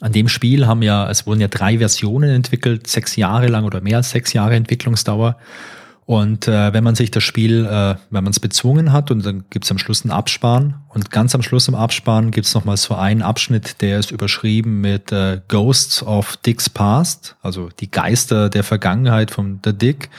an 0.00 0.12
dem 0.12 0.28
Spiel 0.28 0.66
haben 0.66 0.82
ja, 0.82 1.08
es 1.08 1.26
wurden 1.26 1.40
ja 1.40 1.48
drei 1.48 1.78
Versionen 1.78 2.30
entwickelt, 2.30 2.86
sechs 2.88 3.16
Jahre 3.16 3.46
lang 3.46 3.64
oder 3.64 3.80
mehr 3.80 3.98
als 3.98 4.10
sechs 4.10 4.32
Jahre 4.32 4.56
Entwicklungsdauer. 4.56 5.36
Und 6.06 6.48
äh, 6.48 6.74
wenn 6.74 6.84
man 6.84 6.94
sich 6.94 7.10
das 7.10 7.22
Spiel, 7.22 7.64
äh, 7.64 7.96
wenn 8.10 8.24
man 8.24 8.30
es 8.30 8.40
bezwungen 8.40 8.92
hat 8.92 9.10
und 9.10 9.24
dann 9.24 9.44
gibt 9.48 9.64
es 9.64 9.70
am 9.70 9.78
Schluss 9.78 10.02
einen 10.02 10.10
Abspann 10.10 10.82
und 10.88 11.10
ganz 11.10 11.34
am 11.34 11.42
Schluss 11.42 11.66
im 11.66 11.74
Abspann 11.74 12.30
gibt 12.30 12.46
es 12.46 12.54
nochmal 12.54 12.76
so 12.76 12.94
einen 12.94 13.22
Abschnitt, 13.22 13.80
der 13.80 13.98
ist 13.98 14.10
überschrieben 14.10 14.82
mit 14.82 15.12
äh, 15.12 15.40
Ghosts 15.48 16.02
of 16.02 16.36
Dick's 16.36 16.68
Past, 16.68 17.36
also 17.40 17.70
die 17.80 17.90
Geister 17.90 18.50
der 18.50 18.64
Vergangenheit 18.64 19.30
von 19.30 19.60
The 19.64 19.72
Dick. 19.72 20.10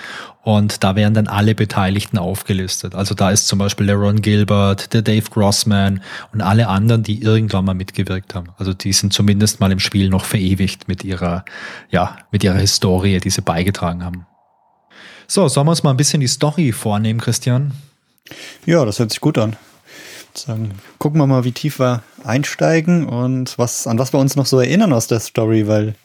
Und 0.41 0.83
da 0.83 0.95
werden 0.95 1.15
dann 1.15 1.27
alle 1.27 1.55
Beteiligten 1.55 2.19
aufgelistet. 2.19 2.93
Also 2.93 3.15
da 3.15 3.31
ist 3.31 3.47
zum 3.47 3.57
Beispiel 3.57 3.87
der 3.87 3.95
Ron 3.95 4.21
Gilbert, 4.21 4.93
der 4.93 5.01
Dave 5.01 5.27
Grossman 5.31 6.01
und 6.33 6.41
alle 6.41 6.67
anderen, 6.67 7.01
die 7.01 7.21
irgendwann 7.21 7.65
mal 7.65 7.73
mitgewirkt 7.73 8.35
haben. 8.35 8.49
Also 8.57 8.73
die 8.73 8.93
sind 8.93 9.11
zumindest 9.11 9.59
mal 9.59 9.71
im 9.71 9.79
Spiel 9.79 10.09
noch 10.09 10.25
verewigt 10.25 10.87
mit 10.87 11.03
ihrer, 11.03 11.45
ja, 11.89 12.17
mit 12.31 12.43
ihrer 12.43 12.57
Historie, 12.57 13.19
die 13.19 13.31
sie 13.31 13.41
beigetragen 13.41 14.03
haben. 14.05 14.27
So, 15.27 15.47
sollen 15.47 15.67
wir 15.67 15.71
uns 15.71 15.83
mal 15.83 15.91
ein 15.91 15.97
bisschen 15.97 16.19
die 16.19 16.27
Story 16.27 16.71
vornehmen, 16.71 17.19
Christian? 17.19 17.73
Ja, 18.65 18.85
das 18.85 18.99
hört 18.99 19.11
sich 19.11 19.21
gut 19.21 19.37
an. 19.37 19.55
Sagen, 20.33 20.71
gucken 20.99 21.19
wir 21.19 21.27
mal, 21.27 21.45
wie 21.45 21.51
tief 21.51 21.79
wir 21.79 22.03
einsteigen 22.23 23.05
und 23.05 23.57
was, 23.57 23.87
an 23.87 23.97
was 23.99 24.13
wir 24.13 24.19
uns 24.19 24.35
noch 24.35 24.45
so 24.45 24.59
erinnern 24.59 24.91
aus 24.91 25.07
der 25.07 25.19
Story, 25.19 25.67
weil 25.67 25.95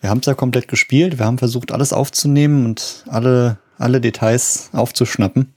wir 0.00 0.10
haben 0.10 0.18
es 0.18 0.26
ja 0.26 0.34
komplett 0.34 0.66
gespielt, 0.66 1.18
wir 1.18 1.26
haben 1.26 1.38
versucht, 1.38 1.70
alles 1.70 1.92
aufzunehmen 1.92 2.66
und 2.66 3.04
alle, 3.08 3.58
alle 3.78 4.00
Details 4.00 4.70
aufzuschnappen. 4.72 5.52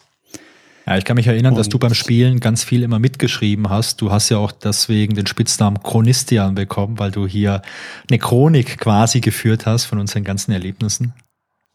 Ja, 0.86 0.98
ich 0.98 1.04
kann 1.04 1.16
mich 1.16 1.26
erinnern, 1.26 1.54
und 1.54 1.58
dass 1.58 1.68
du 1.68 1.80
beim 1.80 1.96
Spielen 1.96 2.40
ganz 2.40 2.64
viel 2.64 2.84
immer 2.84 3.00
mitgeschrieben 3.00 3.70
hast. 3.70 4.02
Du 4.02 4.12
hast 4.12 4.30
ja 4.30 4.38
auch 4.38 4.52
deswegen 4.52 5.16
den 5.16 5.26
Spitznamen 5.26 5.82
Chronistian 5.82 6.54
bekommen, 6.54 7.00
weil 7.00 7.10
du 7.10 7.26
hier 7.26 7.64
eine 8.08 8.20
Chronik 8.20 8.78
quasi 8.78 9.20
geführt 9.20 9.66
hast 9.66 9.86
von 9.86 9.98
unseren 9.98 10.24
ganzen 10.24 10.52
Erlebnissen. 10.52 11.14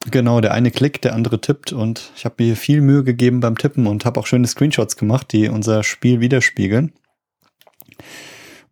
Genau, 0.07 0.41
der 0.41 0.53
eine 0.53 0.71
klickt, 0.71 1.05
der 1.05 1.15
andere 1.15 1.41
tippt 1.41 1.73
und 1.73 2.13
ich 2.17 2.25
habe 2.25 2.43
mir 2.43 2.57
viel 2.57 2.81
Mühe 2.81 3.05
gegeben 3.05 3.41
beim 3.41 3.59
Tippen 3.59 3.87
und 3.87 4.07
habe 4.07 4.19
auch 4.19 4.27
schöne 4.27 4.47
Screenshots 4.47 4.97
gemacht, 4.97 5.33
die 5.33 5.49
unser 5.49 5.83
Spiel 5.83 6.21
widerspiegeln. 6.21 6.93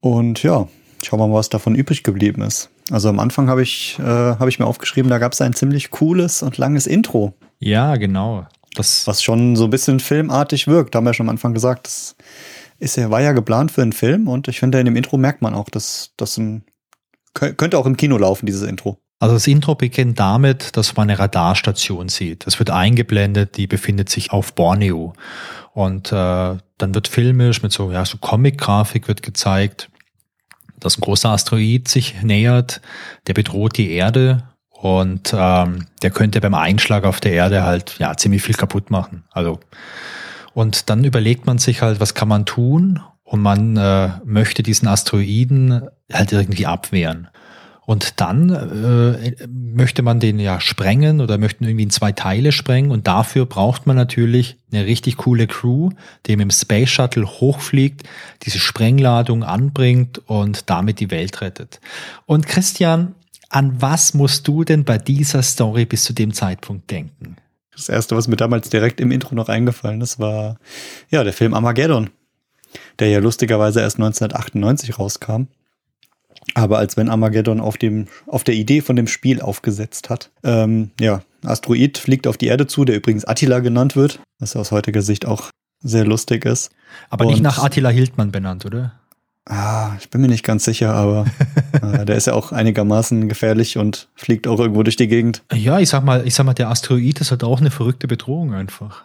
Und 0.01 0.43
ja, 0.43 0.69
schauen 1.03 1.21
wir 1.21 1.29
mal, 1.29 1.35
was 1.35 1.51
davon 1.51 1.75
übrig 1.75 2.03
geblieben 2.03 2.41
ist. 2.41 2.71
Also 2.91 3.11
am 3.11 3.21
Anfang 3.21 3.51
habe 3.51 3.63
ich, 3.63 3.99
äh, 3.99 4.03
hab 4.03 4.49
ich 4.49 4.59
mir 4.59 4.65
aufgeschrieben, 4.65 5.11
da 5.11 5.19
gab 5.19 5.33
es 5.33 5.43
ein 5.43 5.53
ziemlich 5.53 5.91
cooles 5.91 6.43
und 6.43 6.57
langes 6.57 6.87
Intro. 6.87 7.35
Ja, 7.59 7.97
genau. 7.97 8.47
Das 8.75 9.07
was 9.07 9.23
schon 9.23 9.55
so 9.55 9.65
ein 9.65 9.71
bisschen 9.71 10.01
filmartig 10.01 10.67
wirkt, 10.67 10.95
haben 10.95 11.05
wir 11.05 11.13
schon 11.13 11.27
am 11.27 11.31
Anfang 11.31 11.53
gesagt. 11.53 11.87
Das 11.87 12.17
ist 12.79 12.97
ja, 12.97 13.11
war 13.11 13.21
ja 13.21 13.33
geplant 13.33 13.71
für 13.71 13.83
einen 13.83 13.93
Film 13.93 14.29
und 14.29 14.49
ich 14.49 14.61
finde, 14.61 14.81
in 14.81 14.87
dem 14.87 14.97
Intro 14.97 15.19
merkt 15.19 15.43
man 15.43 15.55
auch, 15.55 15.69
dass 15.69 16.13
das 16.17 16.39
ein 16.39 16.65
könnte 17.35 17.79
auch 17.79 17.87
im 17.87 17.97
Kino 17.97 18.17
laufen, 18.17 18.47
dieses 18.47 18.63
Intro. 18.63 18.99
Also 19.21 19.35
das 19.35 19.47
Intro 19.47 19.75
beginnt 19.75 20.21
damit, 20.21 20.77
dass 20.77 20.97
man 20.97 21.11
eine 21.11 21.19
Radarstation 21.19 22.09
sieht. 22.09 22.47
Es 22.47 22.59
wird 22.59 22.71
eingeblendet, 22.71 23.57
die 23.57 23.67
befindet 23.67 24.09
sich 24.09 24.31
auf 24.31 24.55
Borneo. 24.55 25.13
Und 25.73 26.13
äh, 26.13 26.57
dann 26.79 26.95
wird 26.95 27.09
filmisch 27.09 27.63
mit 27.63 27.73
so, 27.73 27.91
ja, 27.91 28.05
so 28.05 28.19
Comic-Grafik 28.19 29.09
wird 29.09 29.23
gezeigt, 29.23 29.91
dass 30.79 30.97
ein 30.97 31.01
großer 31.01 31.31
Asteroid 31.31 31.89
sich 31.89 32.23
nähert, 32.23 32.81
der 33.27 33.35
bedroht 33.35 33.77
die 33.77 33.91
Erde 33.91 34.45
und 34.71 35.35
ähm, 35.37 35.87
der 36.03 36.11
könnte 36.11 36.41
beim 36.41 36.55
Einschlag 36.55 37.05
auf 37.05 37.19
der 37.19 37.33
Erde 37.33 37.65
halt 37.65 37.99
ja 37.99 38.17
ziemlich 38.17 38.43
viel 38.43 38.55
kaputt 38.55 38.91
machen. 38.91 39.25
Also 39.33 39.59
und 40.55 40.89
dann 40.91 41.05
überlegt 41.05 41.47
man 41.47 41.59
sich 41.59 41.83
halt, 41.83 42.01
was 42.01 42.15
kann 42.15 42.29
man 42.29 42.47
tun? 42.47 43.01
Und 43.25 43.43
man 43.43 43.77
äh, 43.77 44.11
möchte 44.25 44.63
diesen 44.63 44.89
Asteroiden 44.89 45.89
halt 46.13 46.33
irgendwie 46.33 46.67
abwehren. 46.67 47.29
Und 47.89 48.21
dann 48.21 48.51
äh, 48.51 49.47
möchte 49.49 50.03
man 50.03 50.21
den 50.21 50.39
ja 50.39 50.61
sprengen 50.61 51.23
oder 51.23 51.39
möchten 51.39 51.65
irgendwie 51.65 51.85
in 51.85 51.91
zwei 51.91 52.13
Teile 52.13 52.53
sprengen. 52.53 52.91
Und 52.91 53.07
dafür 53.07 53.47
braucht 53.47 53.87
man 53.87 53.97
natürlich 53.97 54.59
eine 54.71 54.85
richtig 54.85 55.17
coole 55.17 55.47
Crew, 55.47 55.89
die 56.27 56.37
mit 56.37 56.43
dem 56.43 56.51
Space 56.51 56.91
Shuttle 56.91 57.27
hochfliegt, 57.27 58.07
diese 58.43 58.59
Sprengladung 58.59 59.43
anbringt 59.43 60.19
und 60.27 60.69
damit 60.69 61.01
die 61.01 61.11
Welt 61.11 61.41
rettet. 61.41 61.81
Und 62.27 62.47
Christian, 62.47 63.15
an 63.49 63.81
was 63.81 64.13
musst 64.13 64.47
du 64.47 64.65
denn 64.65 64.85
bei 64.85 64.99
dieser 64.99 65.43
Story 65.43 65.87
bis 65.87 66.05
zu 66.05 66.13
dem 66.13 66.35
Zeitpunkt 66.35 66.91
denken? 66.91 67.37
Das 67.75 67.89
erste, 67.89 68.15
was 68.17 68.29
mir 68.29 68.37
damals 68.37 68.69
direkt 68.69 69.01
im 69.01 69.11
Intro 69.11 69.35
noch 69.35 69.49
eingefallen 69.49 70.03
ist, 70.03 70.19
war 70.19 70.59
ja 71.09 71.25
der 71.25 71.33
Film 71.33 71.55
Armageddon, 71.55 72.11
der 72.99 73.09
ja 73.09 73.21
lustigerweise 73.21 73.81
erst 73.81 73.97
1998 73.97 74.99
rauskam 74.99 75.47
aber 76.55 76.79
als 76.79 76.97
wenn 76.97 77.09
Armageddon 77.09 77.61
auf, 77.61 77.77
dem, 77.77 78.07
auf 78.27 78.45
der 78.45 78.55
Idee 78.55 78.81
von 78.81 78.97
dem 78.97 79.07
Spiel 79.07 79.41
aufgesetzt 79.41 80.11
hat. 80.11 80.31
Ähm, 80.43 80.91
ja, 81.01 81.23
Asteroid 81.45 81.99
fliegt 81.99 82.27
auf 82.27 82.37
die 82.37 82.47
Erde 82.47 82.67
zu, 82.67 82.85
der 82.85 82.97
übrigens 82.97 83.25
Attila 83.25 83.61
genannt 83.61 83.97
wird, 83.97 84.21
was 84.39 84.57
aus 84.57 84.73
heutiger 84.73 85.03
Sicht 85.03 85.27
auch 85.27 85.51
sehr 85.81 86.05
lustig 86.05 86.45
ist. 86.45 86.71
Aber 87.11 87.27
Und, 87.27 87.33
nicht 87.33 87.43
nach 87.43 87.63
Attila 87.63 87.91
Hildmann 87.91 88.33
benannt, 88.33 88.67
oder? 88.67 88.95
Ah, 89.47 89.93
ich 89.99 90.11
bin 90.11 90.21
mir 90.21 90.29
nicht 90.29 90.45
ganz 90.45 90.65
sicher, 90.65 90.93
aber 90.95 91.25
äh, 91.83 92.05
der 92.05 92.17
ist 92.17 92.27
ja 92.27 92.35
auch 92.35 92.53
einigermaßen 92.53 93.29
gefährlich 93.29 93.79
und 93.79 94.09
fliegt 94.15 94.47
auch 94.47 94.61
irgendwo 94.61 94.83
durch 94.83 94.97
die 94.97 95.09
Gegend. 95.09 95.43
Ja, 95.53 95.79
ich 95.79 95.89
sag 95.89 96.05
mal, 96.05 96.27
ich 96.27 96.35
sag 96.35 96.45
mal, 96.45 96.55
der 96.55 96.69
Asteroid 96.69 97.21
ist 97.21 97.31
halt 97.31 97.45
auch 97.45 97.61
eine 97.61 97.71
verrückte 97.71 98.09
Bedrohung 98.09 98.53
einfach. 98.53 99.05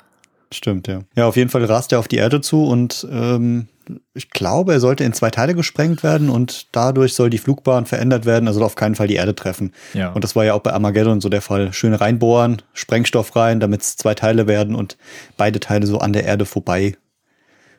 Stimmt, 0.52 0.88
ja. 0.88 1.02
Ja, 1.16 1.28
auf 1.28 1.38
jeden 1.38 1.50
Fall 1.50 1.64
rast 1.66 1.94
er 1.94 2.00
auf 2.00 2.08
die 2.08 2.18
Erde 2.18 2.42
zu 2.42 2.66
und 2.66 3.08
ähm, 3.10 3.68
ich 4.14 4.30
glaube, 4.30 4.74
er 4.74 4.80
sollte 4.80 5.04
in 5.04 5.14
zwei 5.14 5.30
Teile 5.30 5.56
gesprengt 5.56 6.04
werden 6.04 6.30
und 6.30 6.76
dadurch 6.76 7.14
soll 7.14 7.30
die 7.30 7.38
Flugbahn 7.38 7.86
verändert 7.86 8.26
werden, 8.26 8.48
also 8.48 8.64
auf 8.64 8.76
keinen 8.76 8.96
Fall 8.96 9.08
die 9.08 9.16
Erde 9.16 9.36
treffen. 9.36 9.74
Ja. 9.94 10.12
Und 10.12 10.24
das 10.24 10.36
war 10.36 10.46
ja 10.46 10.54
auch 10.54 10.62
bei 10.62 10.74
Armageddon 10.74 11.22
so 11.22 11.30
der 11.30 11.42
Fall. 11.42 11.74
Schön 11.74 11.94
reinbohren, 11.94 12.62
Sprengstoff 12.74 13.36
rein, 13.36 13.60
damit 13.60 13.82
es 13.82 13.98
zwei 13.98 14.14
Teile 14.14 14.48
werden 14.48 14.76
und 14.76 14.98
beide 15.38 15.60
Teile 15.60 15.88
so 15.88 16.00
an 16.00 16.14
der 16.14 16.26
Erde 16.26 16.46
vorbei 16.46 16.96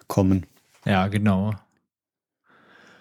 kommen. 0.07 0.47
Ja, 0.85 1.09
genau. 1.09 1.53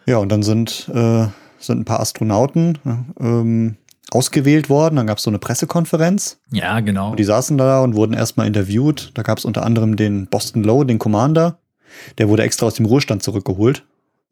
Ja, 0.05 0.17
und 0.17 0.29
dann 0.29 0.43
sind, 0.43 0.89
äh, 0.93 1.27
sind 1.59 1.79
ein 1.79 1.85
paar 1.85 1.99
Astronauten 1.99 2.77
ähm, 3.19 3.77
ausgewählt 4.11 4.69
worden. 4.69 4.95
Dann 4.97 5.07
gab 5.07 5.17
es 5.17 5.23
so 5.23 5.31
eine 5.31 5.39
Pressekonferenz. 5.39 6.39
Ja, 6.51 6.79
genau. 6.81 7.11
Und 7.11 7.19
die 7.19 7.23
saßen 7.23 7.57
da 7.57 7.81
und 7.81 7.95
wurden 7.95 8.13
erstmal 8.13 8.47
interviewt. 8.47 9.11
Da 9.15 9.23
gab 9.23 9.37
es 9.37 9.45
unter 9.45 9.63
anderem 9.63 9.95
den 9.95 10.27
Boston 10.27 10.63
Lowe, 10.63 10.85
den 10.85 10.99
Commander. 10.99 11.57
Der 12.17 12.29
wurde 12.29 12.43
extra 12.43 12.65
aus 12.65 12.75
dem 12.75 12.85
Ruhestand 12.85 13.23
zurückgeholt, 13.23 13.83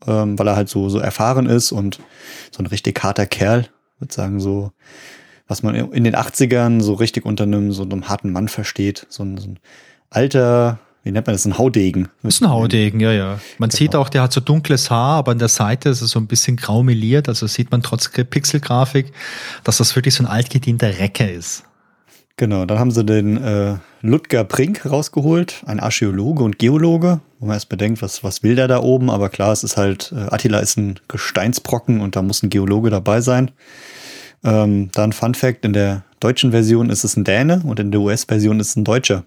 ähm, 0.07 0.37
weil 0.37 0.47
er 0.47 0.55
halt 0.55 0.69
so, 0.69 0.89
so 0.89 0.99
erfahren 0.99 1.47
ist 1.47 1.71
und 1.71 1.99
so 2.51 2.61
ein 2.61 2.67
richtig 2.67 3.01
harter 3.03 3.25
Kerl, 3.25 3.67
würde 3.99 4.13
sagen, 4.13 4.39
so, 4.39 4.71
was 5.47 5.63
man 5.63 5.75
in 5.75 6.03
den 6.03 6.15
80ern 6.15 6.81
so 6.81 6.93
richtig 6.93 7.25
unter 7.25 7.43
einem, 7.43 7.71
so 7.71 7.83
einem 7.83 8.07
harten 8.07 8.31
Mann 8.31 8.47
versteht. 8.47 9.05
So 9.09 9.23
ein, 9.23 9.37
so 9.37 9.49
ein 9.49 9.59
alter, 10.09 10.79
wie 11.03 11.11
nennt 11.11 11.27
man 11.27 11.33
das, 11.33 11.45
ein 11.45 11.57
Haudegen. 11.57 12.09
Das 12.23 12.35
ist 12.35 12.41
ein 12.41 12.49
Haudegen, 12.49 12.99
ja, 12.99 13.11
ja. 13.11 13.39
Man 13.57 13.69
genau. 13.69 13.77
sieht 13.77 13.95
auch, 13.95 14.09
der 14.09 14.21
hat 14.21 14.33
so 14.33 14.39
dunkles 14.39 14.89
Haar, 14.89 15.17
aber 15.17 15.31
an 15.31 15.39
der 15.39 15.49
Seite 15.49 15.89
ist 15.89 16.01
es 16.01 16.11
so 16.11 16.19
ein 16.19 16.27
bisschen 16.27 16.55
graumeliert, 16.57 17.27
also 17.27 17.47
sieht 17.47 17.71
man 17.71 17.81
trotz 17.81 18.09
Pixelgrafik, 18.09 19.11
dass 19.63 19.77
das 19.77 19.95
wirklich 19.95 20.15
so 20.15 20.23
ein 20.23 20.27
altgedienter 20.27 20.99
Recke 20.99 21.29
ist. 21.29 21.63
Genau, 22.37 22.65
dann 22.65 22.79
haben 22.79 22.91
sie 22.91 23.03
den 23.03 23.37
äh, 23.43 23.75
Ludger 24.01 24.43
Prink 24.43 24.85
rausgeholt, 24.85 25.63
ein 25.65 25.79
Archäologe 25.79 26.43
und 26.43 26.57
Geologe, 26.57 27.19
wo 27.39 27.45
man 27.45 27.55
erst 27.55 27.69
bedenkt, 27.69 28.01
was, 28.01 28.23
was 28.23 28.41
will 28.41 28.55
der 28.55 28.67
da 28.67 28.81
oben, 28.81 29.09
aber 29.09 29.29
klar, 29.29 29.51
es 29.51 29.63
ist 29.63 29.77
halt, 29.77 30.11
äh, 30.15 30.33
Attila 30.33 30.59
ist 30.59 30.77
ein 30.77 30.99
Gesteinsbrocken 31.07 32.01
und 32.01 32.15
da 32.15 32.21
muss 32.21 32.41
ein 32.41 32.49
Geologe 32.49 32.89
dabei 32.89 33.21
sein. 33.21 33.51
Ähm, 34.43 34.89
dann 34.93 35.13
Fun 35.13 35.35
Fact, 35.35 35.65
in 35.65 35.73
der 35.73 36.03
deutschen 36.19 36.51
Version 36.51 36.89
ist 36.89 37.03
es 37.03 37.15
ein 37.15 37.23
Däne 37.23 37.61
und 37.63 37.79
in 37.79 37.91
der 37.91 38.01
US-Version 38.01 38.59
ist 38.59 38.69
es 38.69 38.75
ein 38.75 38.85
Deutscher. 38.85 39.23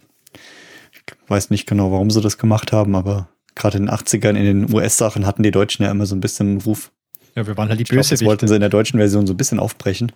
Ich 0.93 1.03
weiß 1.29 1.51
nicht 1.51 1.67
genau, 1.67 1.93
warum 1.93 2.11
sie 2.11 2.21
das 2.21 2.39
gemacht 2.39 2.73
haben, 2.73 2.97
aber 2.97 3.29
gerade 3.55 3.79
in 3.79 3.87
den 3.87 3.95
80ern 3.95 4.35
in 4.37 4.45
den 4.45 4.75
US-Sachen 4.75 5.27
hatten 5.27 5.43
die 5.43 5.51
Deutschen 5.51 5.85
ja 5.85 5.91
immer 5.91 6.07
so 6.07 6.17
ein 6.17 6.21
bisschen 6.21 6.49
einen 6.49 6.61
Ruf. 6.63 6.91
Ja, 7.37 7.47
wir 7.47 7.57
waren 7.57 7.69
halt 7.69 7.81
die 7.81 7.85
Böse. 7.85 8.11
Das 8.11 8.25
wollten 8.25 8.49
sie 8.49 8.55
in 8.55 8.61
der 8.61 8.71
deutschen 8.71 8.99
Version 8.99 9.27
so 9.27 9.35
ein 9.35 9.37
bisschen 9.37 9.61
aufbrechen. 9.61 10.13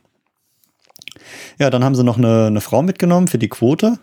Ja, 1.59 1.71
dann 1.71 1.85
haben 1.85 1.95
sie 1.95 2.05
noch 2.05 2.19
eine, 2.19 2.47
eine 2.47 2.61
Frau 2.61 2.83
mitgenommen 2.83 3.29
für 3.29 3.39
die 3.39 3.49
Quote. 3.49 3.99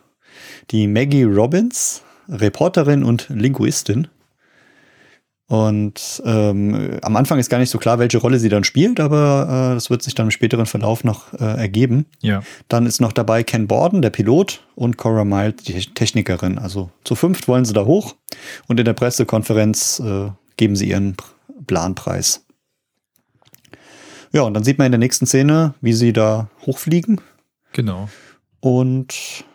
Die 0.72 0.88
Maggie 0.88 1.24
Robbins, 1.24 2.02
Reporterin 2.28 3.04
und 3.04 3.28
Linguistin. 3.30 4.08
Und 5.48 6.24
ähm, 6.26 6.98
am 7.04 7.16
Anfang 7.16 7.38
ist 7.38 7.50
gar 7.50 7.60
nicht 7.60 7.70
so 7.70 7.78
klar, 7.78 8.00
welche 8.00 8.18
Rolle 8.18 8.40
sie 8.40 8.50
dann 8.50 8.64
spielt, 8.64 9.00
aber 9.00 9.70
äh, 9.72 9.74
das 9.76 9.92
wird 9.92 10.02
sich 10.02 10.16
dann 10.16 10.28
im 10.28 10.32
späteren 10.32 10.66
Verlauf 10.66 11.04
noch 11.04 11.34
äh, 11.34 11.44
ergeben. 11.44 12.08
Ja. 12.22 12.42
Dann 12.68 12.88
ist 12.88 13.00
noch 13.00 13.12
dabei 13.12 13.44
Ken 13.44 13.68
Borden, 13.68 14.02
der 14.02 14.10
Pilot, 14.10 14.62
und 14.74 14.98
Cora 14.98 15.24
Miles, 15.24 15.64
die 15.64 15.80
Technikerin. 15.94 16.58
Also 16.58 16.90
zu 17.04 17.14
fünft 17.14 17.48
wollen 17.48 17.64
sie 17.64 17.74
da 17.74 17.86
hoch 17.86 18.16
und 18.68 18.80
in 18.80 18.86
der 18.86 18.94
Pressekonferenz 18.94 20.02
äh, 20.04 20.32
geben 20.58 20.76
sie 20.76 20.90
ihren 20.90 21.16
Planpreis. 21.68 22.45
Ja, 24.36 24.42
und 24.42 24.54
dann 24.54 24.66
sieht 24.66 24.78
man 24.78 24.88
in 24.88 24.92
der 24.92 25.00
nächsten 25.00 25.26
Szene, 25.26 25.76
wie 25.80 25.94
sie 25.94 26.12
da 26.12 26.50
hochfliegen. 26.66 27.22
Genau. 27.72 28.10
Und 28.60 29.46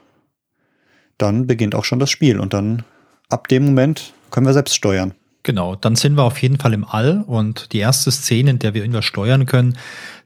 dann 1.18 1.46
beginnt 1.46 1.74
auch 1.74 1.84
schon 1.84 1.98
das 1.98 2.08
Spiel. 2.08 2.40
Und 2.40 2.54
dann 2.54 2.84
ab 3.28 3.48
dem 3.48 3.66
Moment 3.66 4.14
können 4.30 4.46
wir 4.46 4.54
selbst 4.54 4.74
steuern. 4.74 5.12
Genau, 5.42 5.74
dann 5.74 5.96
sind 5.96 6.14
wir 6.14 6.22
auf 6.22 6.40
jeden 6.40 6.58
Fall 6.58 6.72
im 6.72 6.86
All 6.86 7.24
und 7.26 7.72
die 7.72 7.78
erste 7.78 8.10
Szene, 8.10 8.50
in 8.50 8.58
der 8.58 8.72
wir 8.72 8.80
irgendwas 8.80 9.04
steuern 9.04 9.44
können, 9.44 9.76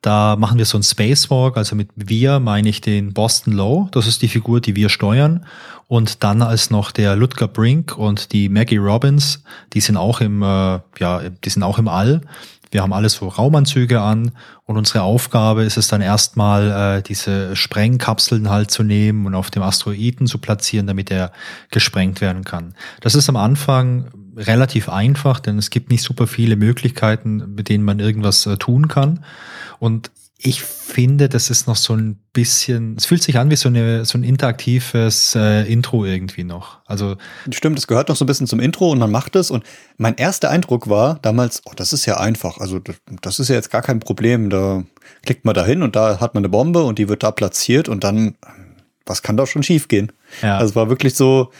da 0.02 0.36
machen 0.36 0.58
wir 0.58 0.66
so 0.66 0.76
einen 0.76 0.82
Spacewalk, 0.84 1.56
also 1.56 1.74
mit 1.76 1.88
wir 1.94 2.40
meine 2.40 2.68
ich 2.68 2.80
den 2.80 3.12
Boston 3.12 3.52
Low, 3.54 3.88
das 3.92 4.08
ist 4.08 4.22
die 4.22 4.28
Figur, 4.28 4.60
die 4.60 4.74
wir 4.74 4.88
steuern 4.88 5.46
und 5.86 6.24
dann 6.24 6.42
als 6.42 6.70
noch 6.70 6.90
der 6.90 7.14
Ludger 7.14 7.46
Brink 7.46 7.96
und 7.96 8.32
die 8.32 8.48
Maggie 8.48 8.78
Robbins, 8.78 9.44
die 9.72 9.80
sind 9.80 9.96
auch 9.96 10.20
im, 10.20 10.42
äh, 10.42 10.80
ja, 10.98 11.20
die 11.44 11.50
sind 11.50 11.62
auch 11.62 11.78
im 11.78 11.86
All. 11.86 12.20
Wir 12.74 12.82
haben 12.82 12.92
alles 12.92 13.12
so 13.12 13.28
Raumanzüge 13.28 14.00
an 14.00 14.32
und 14.64 14.76
unsere 14.76 15.02
Aufgabe 15.02 15.62
ist 15.62 15.76
es 15.76 15.87
dann 15.87 16.00
erstmal, 16.00 16.98
äh, 16.98 17.02
diese 17.02 17.54
Sprengkapseln 17.54 18.50
halt 18.50 18.72
zu 18.72 18.82
nehmen 18.82 19.26
und 19.26 19.37
auf 19.37 19.52
dem 19.52 19.62
Asteroiden 19.62 20.26
zu 20.26 20.38
platzieren, 20.38 20.88
damit 20.88 21.08
er 21.12 21.30
gesprengt 21.70 22.20
werden 22.20 22.42
kann. 22.42 22.74
Das 23.00 23.14
ist 23.14 23.28
am 23.28 23.37
Anfang 23.37 24.10
relativ 24.37 24.88
einfach, 24.88 25.38
denn 25.38 25.56
es 25.56 25.70
gibt 25.70 25.88
nicht 25.88 26.02
super 26.02 26.26
viele 26.26 26.56
Möglichkeiten, 26.56 27.54
mit 27.54 27.68
denen 27.68 27.84
man 27.84 28.00
irgendwas 28.00 28.44
äh, 28.46 28.56
tun 28.56 28.88
kann. 28.88 29.24
Und 29.78 30.10
ich 30.46 30.61
finde, 30.62 31.30
das 31.30 31.48
ist 31.48 31.66
noch 31.66 31.76
so 31.76 31.96
ein 31.96 32.18
bisschen, 32.35 32.96
es 32.98 33.07
fühlt 33.07 33.22
sich 33.22 33.38
an 33.38 33.50
wie 33.50 33.57
so, 33.57 33.70
eine, 33.70 34.04
so 34.04 34.18
ein 34.18 34.22
interaktives 34.22 35.35
äh, 35.35 35.62
Intro 35.62 36.04
irgendwie 36.04 36.44
noch. 36.44 36.80
Also 36.85 37.16
Stimmt, 37.50 37.78
es 37.78 37.87
gehört 37.87 38.11
noch 38.11 38.16
so 38.16 38.24
ein 38.24 38.26
bisschen 38.26 38.46
zum 38.46 38.61
Intro 38.61 38.90
und 38.90 38.98
man 38.98 39.11
macht 39.11 39.37
es. 39.37 39.50
Und 39.50 39.64
mein 39.96 40.16
erster 40.16 40.50
Eindruck 40.50 40.90
war 40.90 41.18
damals, 41.22 41.62
oh, 41.64 41.72
das 41.74 41.94
ist 41.94 42.04
ja 42.04 42.18
einfach. 42.18 42.59
Also 42.59 42.78
das 43.22 43.38
ist 43.40 43.48
ja 43.48 43.54
jetzt 43.54 43.70
gar 43.70 43.80
kein 43.80 44.00
Problem. 44.00 44.50
Da 44.50 44.85
klickt 45.24 45.46
man 45.46 45.54
da 45.54 45.64
hin 45.64 45.83
und 45.83 45.96
da 45.96 46.20
hat 46.20 46.35
man 46.35 46.42
eine 46.42 46.50
Bombe 46.50 46.85
und 46.85 46.98
die 46.98 47.09
wird 47.09 47.22
da 47.22 47.30
platziert 47.30 47.88
und 47.88 48.04
dann, 48.04 48.35
was 49.07 49.22
kann 49.22 49.38
da 49.38 49.46
schon 49.46 49.62
schiefgehen? 49.62 50.12
Ja. 50.42 50.59
Also 50.59 50.72
es 50.72 50.76
war 50.76 50.90
wirklich 50.90 51.14
so, 51.14 51.52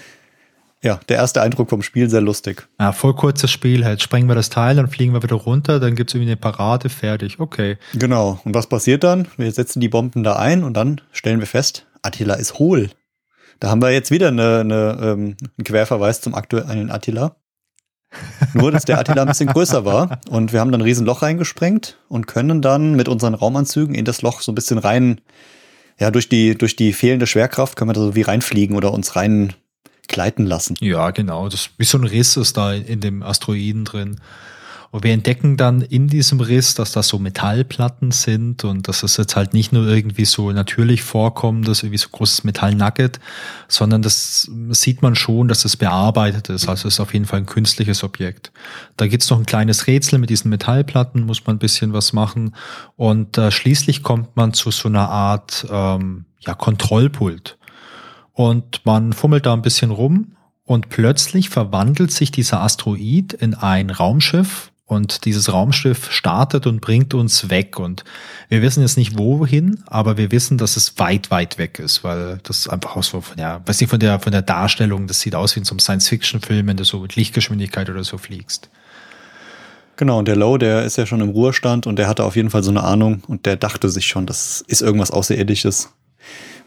ja, 0.85 1.01
der 1.09 1.16
erste 1.16 1.40
Eindruck 1.40 1.70
vom 1.70 1.83
Spiel 1.83 2.11
sehr 2.11 2.20
lustig. 2.20 2.68
Ja, 2.79 2.92
voll 2.92 3.14
kurzes 3.14 3.51
Spiel 3.51 3.87
halt. 3.87 4.03
Sprengen 4.03 4.29
wir 4.29 4.35
das 4.35 4.51
Teil, 4.51 4.77
dann 4.77 4.87
fliegen 4.87 5.14
wir 5.14 5.23
wieder 5.23 5.37
runter, 5.37 5.81
dann 5.81 5.94
gibt 5.94 6.11
es 6.11 6.14
irgendwie 6.14 6.33
eine 6.33 6.37
Parade, 6.37 6.90
fertig, 6.90 7.40
okay. 7.40 7.79
Genau. 7.94 8.38
Und 8.44 8.55
was 8.55 8.68
passiert 8.68 9.03
dann? 9.03 9.27
Wir 9.38 9.51
setzen 9.51 9.81
die 9.81 9.88
Bomben 9.88 10.23
da 10.23 10.37
ein 10.37 10.62
und 10.62 10.75
dann 10.75 11.01
stellen 11.11 11.40
wir 11.40 11.47
fest, 11.47 11.87
Attila 12.03 12.35
ist 12.35 12.59
hohl. 12.59 12.90
Da 13.61 13.70
haben 13.70 13.81
wir 13.81 13.92
jetzt 13.92 14.11
wieder 14.11 14.29
eine, 14.29 14.61
eine, 14.61 14.99
ähm, 15.01 15.37
einen 15.40 15.64
Querverweis 15.64 16.20
zum 16.20 16.35
aktuellen 16.35 16.90
Attila. 16.90 17.37
Nur, 18.53 18.70
dass 18.70 18.85
der 18.85 18.99
Attila 18.99 19.23
ein 19.23 19.29
bisschen 19.29 19.49
größer 19.49 19.87
war. 19.87 20.20
Und 20.29 20.53
wir 20.53 20.61
haben 20.61 20.70
dann 20.70 20.83
ein 20.83 20.85
Riesenloch 20.85 21.23
reingesprengt 21.23 21.99
und 22.09 22.27
können 22.27 22.61
dann 22.61 22.94
mit 22.94 23.09
unseren 23.09 23.33
Raumanzügen 23.33 23.94
in 23.94 24.05
das 24.05 24.20
Loch 24.20 24.42
so 24.42 24.53
ein 24.53 24.55
bisschen 24.55 24.79
rein, 24.79 25.23
ja, 25.99 26.11
durch 26.11 26.29
die, 26.29 26.59
durch 26.59 26.77
die 26.77 26.92
fehlende 26.92 27.27
Schwerkraft 27.27 27.77
können 27.77 27.88
wir 27.88 27.94
da 27.94 28.01
so 28.01 28.14
wie 28.14 28.23
reinfliegen 28.23 28.77
oder 28.77 28.92
uns 28.92 29.16
rein 29.16 29.55
gleiten 30.09 30.47
lassen. 30.47 30.77
Ja, 30.81 31.11
genau. 31.11 31.49
Das 31.49 31.71
wie 31.79 31.85
so 31.85 31.99
ein 31.99 32.05
Riss 32.05 32.37
ist 32.37 32.57
da 32.57 32.73
in 32.73 33.01
dem 33.01 33.23
Asteroiden 33.23 33.85
drin. 33.85 34.21
Und 34.95 35.03
wir 35.03 35.12
entdecken 35.12 35.57
dann 35.57 35.81
in 35.83 36.07
diesem 36.07 36.38
Riss, 36.38 36.77
dass 36.77 36.93
das 36.93 37.09
so 37.09 37.19
Metallplatten 37.19 38.12
sind 38.12 38.62
und 38.62 38.87
dass 38.87 39.03
es 39.03 39.17
jetzt 39.17 39.35
halt 39.35 39.53
nicht 39.53 39.73
nur 39.73 39.88
irgendwie 39.88 40.25
so 40.25 40.53
natürlich 40.53 41.03
vorkommt, 41.03 41.67
dass 41.67 41.83
irgendwie 41.83 41.99
so 41.99 42.11
großes 42.11 42.45
Metallnugget, 42.45 43.19
sondern 43.67 44.03
das 44.03 44.49
sieht 44.71 45.03
man 45.03 45.17
schon, 45.17 45.49
dass 45.49 45.64
es 45.64 45.77
bearbeitet 45.77 46.49
ist. 46.49 46.69
Also 46.69 46.87
es 46.87 46.95
ist 46.95 47.01
auf 47.01 47.12
jeden 47.12 47.25
Fall 47.25 47.40
ein 47.40 47.47
künstliches 47.47 48.05
Objekt. 48.05 48.53
Da 48.97 49.09
gibt's 49.09 49.29
noch 49.31 49.38
ein 49.38 49.47
kleines 49.47 49.88
Rätsel 49.88 50.21
mit 50.21 50.31
diesen 50.31 50.49
Metallplatten, 50.49 51.27
muss 51.27 51.45
man 51.45 51.57
ein 51.57 51.59
bisschen 51.59 51.93
was 51.93 52.12
machen. 52.12 52.55
Und 52.95 53.37
äh, 53.37 53.51
schließlich 53.51 54.05
kommt 54.05 54.37
man 54.37 54.53
zu 54.53 54.71
so 54.71 54.88
einer 54.88 55.09
Art 55.09 55.67
ähm, 55.73 56.25
ja, 56.38 56.55
Kontrollpult. 56.55 57.59
Und 58.35 58.85
man 58.85 59.12
fummelt 59.12 59.47
da 59.47 59.55
ein 59.55 59.62
bisschen 59.62 59.90
rum 59.90 60.37
und 60.64 60.88
plötzlich 60.88 61.49
verwandelt 61.49 62.11
sich 62.11 62.31
dieser 62.31 62.61
Asteroid 62.61 63.33
in 63.33 63.55
ein 63.55 63.90
Raumschiff 63.90 64.73
und 64.87 65.25
dieses 65.25 65.53
Raumschiff 65.53 66.11
startet 66.12 66.66
und 66.66 66.81
bringt 66.81 67.14
uns 67.14 67.49
weg. 67.49 67.79
Und 67.79 68.05
wir 68.49 68.61
wissen 68.61 68.83
jetzt 68.83 68.99
nicht 68.99 69.16
wohin, 69.16 69.83
aber 69.87 70.16
wir 70.16 70.31
wissen, 70.31 70.59
dass 70.59 70.77
es 70.77 70.99
weit, 70.99 71.31
weit 71.31 71.59
weg 71.59 71.79
ist, 71.79 72.05
weil 72.05 72.38
das 72.42 72.68
einfach 72.68 72.97
aus, 72.97 73.09
von, 73.09 73.23
ja, 73.38 73.62
weiß 73.66 73.81
nicht, 73.81 73.90
von 73.90 74.01
der, 74.01 74.20
von 74.20 74.33
der 74.33 74.42
Darstellung, 74.42 75.07
das 75.07 75.20
sieht 75.20 75.35
aus 75.35 75.55
wie 75.55 75.61
in 75.61 75.64
so 75.64 75.73
einem 75.73 75.79
Science-Fiction-Film, 75.79 76.66
wenn 76.66 76.77
du 76.77 76.85
so 76.85 77.01
mit 77.01 77.16
Lichtgeschwindigkeit 77.16 77.88
oder 77.88 78.05
so 78.05 78.18
fliegst. 78.18 78.68
Genau, 79.97 80.18
und 80.18 80.27
der 80.27 80.37
Low, 80.37 80.59
der 80.59 80.85
ist 80.85 80.99
ja 80.99 81.07
schon 81.07 81.20
im 81.20 81.29
Ruhestand 81.29 81.87
und 81.87 81.97
der 81.97 82.09
hatte 82.09 82.25
auf 82.25 82.35
jeden 82.35 82.51
Fall 82.51 82.64
so 82.64 82.70
eine 82.70 82.83
Ahnung 82.83 83.23
und 83.29 83.47
der 83.47 83.57
dachte 83.57 83.88
sich 83.88 84.07
schon, 84.07 84.27
das 84.27 84.61
ist 84.66 84.83
irgendwas 84.83 85.12
Außerirdisches. 85.12 85.94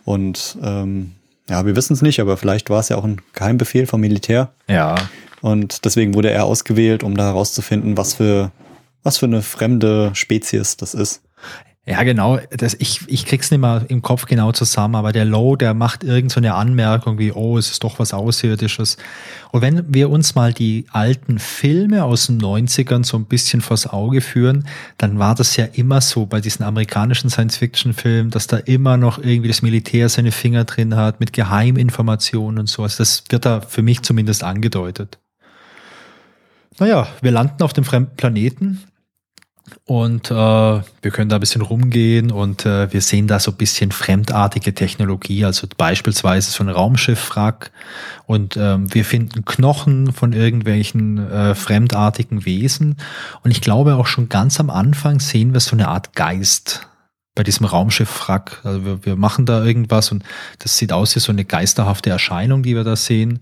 Und 0.06 0.58
ähm, 0.64 1.17
ja, 1.50 1.66
wir 1.66 1.76
wissen 1.76 1.94
es 1.94 2.02
nicht, 2.02 2.20
aber 2.20 2.38
vielleicht 2.38 2.70
war 2.70 2.80
es 2.80 2.90
ja 2.90 2.98
auch 2.98 3.04
ein 3.04 3.22
Geheimbefehl 3.34 3.88
vom 3.88 4.02
Militär. 4.02 4.52
Ja. 4.68 4.96
Und 5.42 5.86
deswegen 5.86 6.14
wurde 6.14 6.32
er 6.32 6.46
ausgewählt, 6.46 7.04
um 7.04 7.16
da 7.16 7.26
herauszufinden, 7.26 7.98
was 7.98 8.16
für, 8.16 8.52
was 9.04 9.18
für 9.18 9.28
eine 9.28 9.42
fremde 9.42 10.12
Spezies 10.14 10.78
das 10.78 10.94
ist. 10.94 11.22
Ja, 11.90 12.04
genau. 12.04 12.38
Das, 12.50 12.74
ich, 12.74 13.00
ich 13.08 13.26
krieg's 13.26 13.50
nicht 13.50 13.62
mal 13.62 13.86
im 13.88 14.02
Kopf 14.02 14.26
genau 14.26 14.52
zusammen, 14.52 14.96
aber 14.96 15.14
der 15.14 15.24
Low, 15.24 15.56
der 15.56 15.74
macht 15.74 16.04
irgend 16.04 16.34
so 16.34 16.42
eine 16.42 16.54
Anmerkung 16.54 17.18
wie, 17.18 17.32
oh, 17.32 17.58
es 17.58 17.72
ist 17.72 17.82
doch 17.82 17.98
was 17.98 18.14
Außerirdisches. 18.14 18.98
Und 19.54 19.62
wenn 19.62 19.94
wir 19.94 20.10
uns 20.10 20.36
mal 20.36 20.52
die 20.52 20.86
alten 20.92 21.40
Filme 21.40 22.04
aus 22.04 22.28
den 22.28 22.42
90ern 22.42 23.06
so 23.06 23.16
ein 23.16 23.24
bisschen 23.24 23.62
vors 23.62 23.88
Auge 23.88 24.20
führen, 24.20 24.68
dann 24.98 25.18
war 25.18 25.34
das 25.34 25.56
ja 25.56 25.64
immer 25.64 26.02
so 26.02 26.26
bei 26.26 26.42
diesen 26.42 26.66
amerikanischen 26.66 27.30
Science-Fiction-Filmen, 27.30 28.32
dass 28.32 28.48
da 28.48 28.58
immer 28.58 28.98
noch 28.98 29.18
irgendwie 29.20 29.48
das 29.48 29.62
Militär 29.62 30.10
seine 30.10 30.34
Finger 30.34 30.66
drin 30.66 30.98
hat 30.98 31.22
mit 31.22 31.32
Geheiminformationen 31.32 32.60
und 32.60 32.68
so. 32.68 32.84
Also 32.84 32.98
das 32.98 33.24
wird 33.30 33.46
da 33.46 33.62
für 33.62 33.82
mich 33.82 34.02
zumindest 34.02 34.44
angedeutet. 34.44 35.20
Naja, 36.80 37.08
wir 37.22 37.32
landen 37.32 37.64
auf 37.64 37.72
dem 37.72 37.86
fremden 37.86 38.18
Planeten 38.18 38.84
und 39.86 40.32
äh, 40.32 40.34
wir 40.34 41.12
können 41.12 41.30
da 41.30 41.38
ein 41.38 41.40
bisschen 41.40 41.62
rumgehen 41.62 42.32
und 42.32 42.66
äh, 42.66 42.92
wir 42.92 43.02
sehen 43.02 43.28
da 43.28 43.40
so 43.40 43.52
ein 43.52 43.58
bisschen 43.58 43.92
fremdartige 43.92 44.74
Technologie, 44.74 45.46
also 45.46 45.68
beispielsweise 45.78 46.52
so 46.52 46.64
ein 46.64 46.70
Raumschiffwrack 46.70 47.72
und 48.26 48.58
ähm, 48.58 48.94
wir 48.94 49.06
finden 49.06 49.46
Knochen 49.46 50.12
von 50.12 50.34
irgendwelchen 50.34 51.18
äh, 51.32 51.56
fremdartigen 51.56 52.46
Wesen. 52.46 52.98
Und 53.44 53.52
ich 53.52 53.62
glaube 53.62 53.96
auch 53.96 54.08
schon 54.08 54.30
ganz 54.30 54.60
am 54.60 54.70
Anfang 54.70 55.20
sehen 55.20 55.54
wir 55.54 55.62
so 55.62 55.76
eine 55.76 55.88
Art 55.88 56.14
Geist 56.16 56.88
bei 57.34 57.44
diesem 57.44 57.66
Raumschiffwrack. 57.66 58.62
Also 58.64 58.84
wir, 58.84 59.06
wir 59.06 59.16
machen 59.16 59.46
da 59.46 59.64
irgendwas 59.64 60.12
und 60.12 60.24
das 60.60 60.78
sieht 60.78 60.92
aus 60.92 61.16
wie 61.16 61.20
so 61.20 61.32
eine 61.32 61.46
geisterhafte 61.46 62.10
Erscheinung, 62.10 62.64
die 62.64 62.76
wir 62.76 62.84
da 62.84 62.98
sehen. 62.98 63.40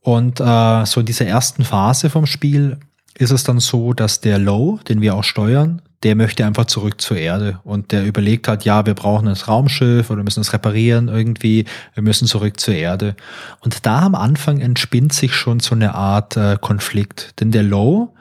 Und 0.00 0.40
äh, 0.40 0.84
so 0.84 1.00
in 1.00 1.06
dieser 1.06 1.26
ersten 1.26 1.64
Phase 1.64 2.10
vom 2.10 2.26
Spiel 2.26 2.78
ist 3.18 3.30
es 3.30 3.44
dann 3.44 3.60
so, 3.60 3.92
dass 3.92 4.20
der 4.20 4.38
Low, 4.38 4.78
den 4.88 5.00
wir 5.00 5.14
auch 5.14 5.24
steuern, 5.24 5.82
der 6.04 6.14
möchte 6.14 6.46
einfach 6.46 6.66
zurück 6.66 7.00
zur 7.00 7.16
Erde 7.16 7.58
und 7.64 7.90
der 7.90 8.04
überlegt 8.06 8.46
halt, 8.46 8.64
ja, 8.64 8.86
wir 8.86 8.94
brauchen 8.94 9.26
ein 9.26 9.34
Raumschiff 9.34 10.10
oder 10.10 10.22
müssen 10.22 10.40
es 10.40 10.52
reparieren 10.52 11.08
irgendwie, 11.08 11.64
wir 11.94 12.04
müssen 12.04 12.28
zurück 12.28 12.60
zur 12.60 12.74
Erde. 12.74 13.16
Und 13.60 13.84
da 13.84 14.02
am 14.02 14.14
Anfang 14.14 14.60
entspinnt 14.60 15.12
sich 15.12 15.34
schon 15.34 15.58
so 15.58 15.74
eine 15.74 15.94
Art 15.94 16.36
äh, 16.36 16.56
Konflikt, 16.60 17.40
denn 17.40 17.50
der 17.50 17.64
Low, 17.64 18.14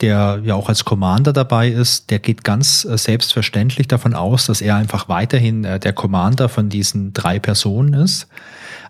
der 0.00 0.40
ja 0.44 0.54
auch 0.54 0.68
als 0.68 0.84
Commander 0.84 1.32
dabei 1.32 1.68
ist, 1.68 2.10
der 2.10 2.20
geht 2.20 2.44
ganz 2.44 2.84
äh, 2.84 2.96
selbstverständlich 2.96 3.88
davon 3.88 4.14
aus, 4.14 4.46
dass 4.46 4.60
er 4.60 4.76
einfach 4.76 5.08
weiterhin 5.08 5.64
äh, 5.64 5.80
der 5.80 5.92
Commander 5.92 6.48
von 6.48 6.68
diesen 6.68 7.12
drei 7.14 7.40
Personen 7.40 7.94
ist. 7.94 8.28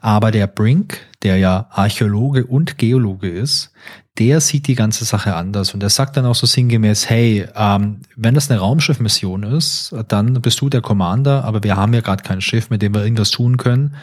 Aber 0.02 0.30
der 0.30 0.46
Brink, 0.46 1.00
der 1.24 1.38
ja 1.38 1.66
Archäologe 1.70 2.46
und 2.46 2.78
Geologe 2.78 3.28
ist, 3.28 3.72
der 4.18 4.40
sieht 4.40 4.68
die 4.68 4.76
ganze 4.76 5.04
Sache 5.04 5.34
anders 5.34 5.74
und 5.74 5.82
er 5.82 5.90
sagt 5.90 6.16
dann 6.16 6.26
auch 6.26 6.36
so 6.36 6.46
sinngemäß, 6.46 7.10
hey, 7.10 7.48
ähm, 7.56 8.02
wenn 8.14 8.34
das 8.34 8.48
eine 8.48 8.60
Raumschiffmission 8.60 9.42
ist, 9.42 9.92
dann 10.06 10.40
bist 10.40 10.60
du 10.60 10.68
der 10.68 10.82
Commander, 10.82 11.44
aber 11.44 11.64
wir 11.64 11.76
haben 11.76 11.92
ja 11.94 12.00
gerade 12.00 12.22
kein 12.22 12.40
Schiff, 12.40 12.70
mit 12.70 12.80
dem 12.80 12.94
wir 12.94 13.02
irgendwas 13.02 13.32
tun 13.32 13.56
können. 13.56 13.96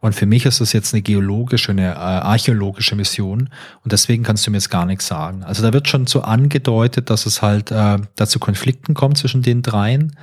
Und 0.00 0.16
für 0.16 0.26
mich 0.26 0.46
ist 0.46 0.60
das 0.60 0.72
jetzt 0.72 0.92
eine 0.92 1.02
geologische, 1.02 1.70
eine 1.70 1.92
äh, 1.92 1.94
archäologische 1.94 2.96
Mission 2.96 3.50
und 3.84 3.92
deswegen 3.92 4.24
kannst 4.24 4.44
du 4.44 4.50
mir 4.50 4.56
jetzt 4.56 4.70
gar 4.70 4.84
nichts 4.84 5.06
sagen. 5.06 5.44
Also 5.44 5.62
da 5.62 5.72
wird 5.72 5.86
schon 5.86 6.08
so 6.08 6.22
angedeutet, 6.22 7.08
dass 7.08 7.24
es 7.24 7.40
halt 7.40 7.70
äh, 7.70 7.98
dazu 8.16 8.40
Konflikten 8.40 8.94
kommt 8.94 9.16
zwischen 9.16 9.42
den 9.42 9.62
dreien 9.62 10.16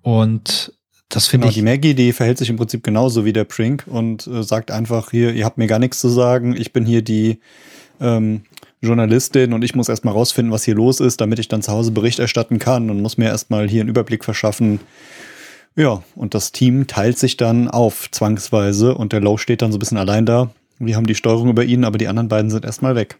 und 0.00 0.72
das 1.08 1.26
finde 1.26 1.44
genau, 1.44 1.50
ich. 1.50 1.54
Die 1.56 1.62
Maggie, 1.62 1.94
die 1.94 2.12
verhält 2.12 2.38
sich 2.38 2.50
im 2.50 2.56
Prinzip 2.56 2.82
genauso 2.82 3.24
wie 3.24 3.32
der 3.32 3.44
Prink 3.44 3.84
und 3.86 4.26
äh, 4.26 4.42
sagt 4.42 4.70
einfach 4.70 5.10
hier, 5.10 5.32
ihr 5.32 5.44
habt 5.44 5.58
mir 5.58 5.66
gar 5.66 5.78
nichts 5.78 6.00
zu 6.00 6.08
sagen, 6.08 6.56
ich 6.56 6.72
bin 6.72 6.84
hier 6.84 7.02
die 7.02 7.38
ähm, 8.00 8.42
Journalistin 8.80 9.52
und 9.52 9.62
ich 9.62 9.74
muss 9.74 9.88
erstmal 9.88 10.14
rausfinden, 10.14 10.52
was 10.52 10.64
hier 10.64 10.74
los 10.74 11.00
ist, 11.00 11.20
damit 11.20 11.38
ich 11.38 11.48
dann 11.48 11.62
zu 11.62 11.72
Hause 11.72 11.90
Bericht 11.90 12.18
erstatten 12.18 12.58
kann 12.58 12.90
und 12.90 13.00
muss 13.00 13.18
mir 13.18 13.26
erstmal 13.26 13.68
hier 13.68 13.80
einen 13.80 13.90
Überblick 13.90 14.24
verschaffen. 14.24 14.80
Ja, 15.76 16.02
und 16.14 16.34
das 16.34 16.52
Team 16.52 16.86
teilt 16.86 17.18
sich 17.18 17.36
dann 17.36 17.68
auf, 17.68 18.10
zwangsweise, 18.10 18.94
und 18.94 19.12
der 19.12 19.20
Low 19.20 19.38
steht 19.38 19.62
dann 19.62 19.72
so 19.72 19.76
ein 19.76 19.80
bisschen 19.80 19.98
allein 19.98 20.26
da 20.26 20.50
wir 20.80 20.96
haben 20.96 21.06
die 21.06 21.14
Steuerung 21.14 21.48
über 21.48 21.64
ihn, 21.64 21.84
aber 21.84 21.98
die 21.98 22.08
anderen 22.08 22.28
beiden 22.28 22.50
sind 22.50 22.64
erstmal 22.64 22.96
weg. 22.96 23.18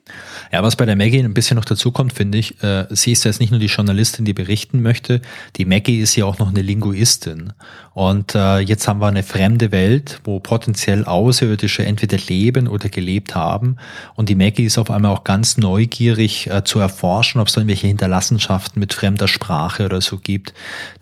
Ja, 0.52 0.64
was 0.64 0.74
bei 0.74 0.86
der 0.86 0.96
Maggie 0.96 1.20
ein 1.20 1.34
bisschen 1.34 1.56
noch 1.56 1.64
dazu 1.64 1.92
kommt, 1.92 2.12
finde 2.12 2.38
ich, 2.38 2.60
äh, 2.64 2.86
sie 2.90 3.12
ist 3.12 3.24
jetzt 3.24 3.38
nicht 3.38 3.50
nur 3.50 3.60
die 3.60 3.66
Journalistin, 3.66 4.24
die 4.24 4.32
berichten 4.32 4.82
möchte, 4.82 5.20
die 5.56 5.64
Maggie 5.64 6.00
ist 6.00 6.16
ja 6.16 6.24
auch 6.24 6.38
noch 6.38 6.48
eine 6.48 6.62
Linguistin. 6.62 7.52
Und 7.92 8.34
äh, 8.34 8.58
jetzt 8.58 8.88
haben 8.88 9.00
wir 9.00 9.06
eine 9.06 9.22
fremde 9.22 9.70
Welt, 9.70 10.20
wo 10.24 10.40
potenziell 10.40 11.04
Außerirdische 11.04 11.84
entweder 11.84 12.18
leben 12.26 12.66
oder 12.66 12.88
gelebt 12.88 13.36
haben. 13.36 13.76
Und 14.16 14.28
die 14.28 14.34
Maggie 14.34 14.64
ist 14.64 14.78
auf 14.78 14.90
einmal 14.90 15.12
auch 15.12 15.22
ganz 15.22 15.56
neugierig 15.56 16.50
äh, 16.50 16.64
zu 16.64 16.80
erforschen, 16.80 17.40
ob 17.40 17.46
es 17.46 17.54
da 17.54 17.60
irgendwelche 17.60 17.86
Hinterlassenschaften 17.86 18.80
mit 18.80 18.94
fremder 18.94 19.28
Sprache 19.28 19.84
oder 19.84 20.00
so 20.00 20.18
gibt, 20.18 20.54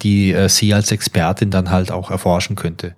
die 0.03 0.33
äh, 0.33 0.51
sie 0.51 0.75
als 0.75 0.93
Expertin 0.93 1.51
dann 1.51 1.71
halt 1.71 1.91
auch 1.91 2.11
erforschen 2.11 2.57
könnte. 2.57 2.95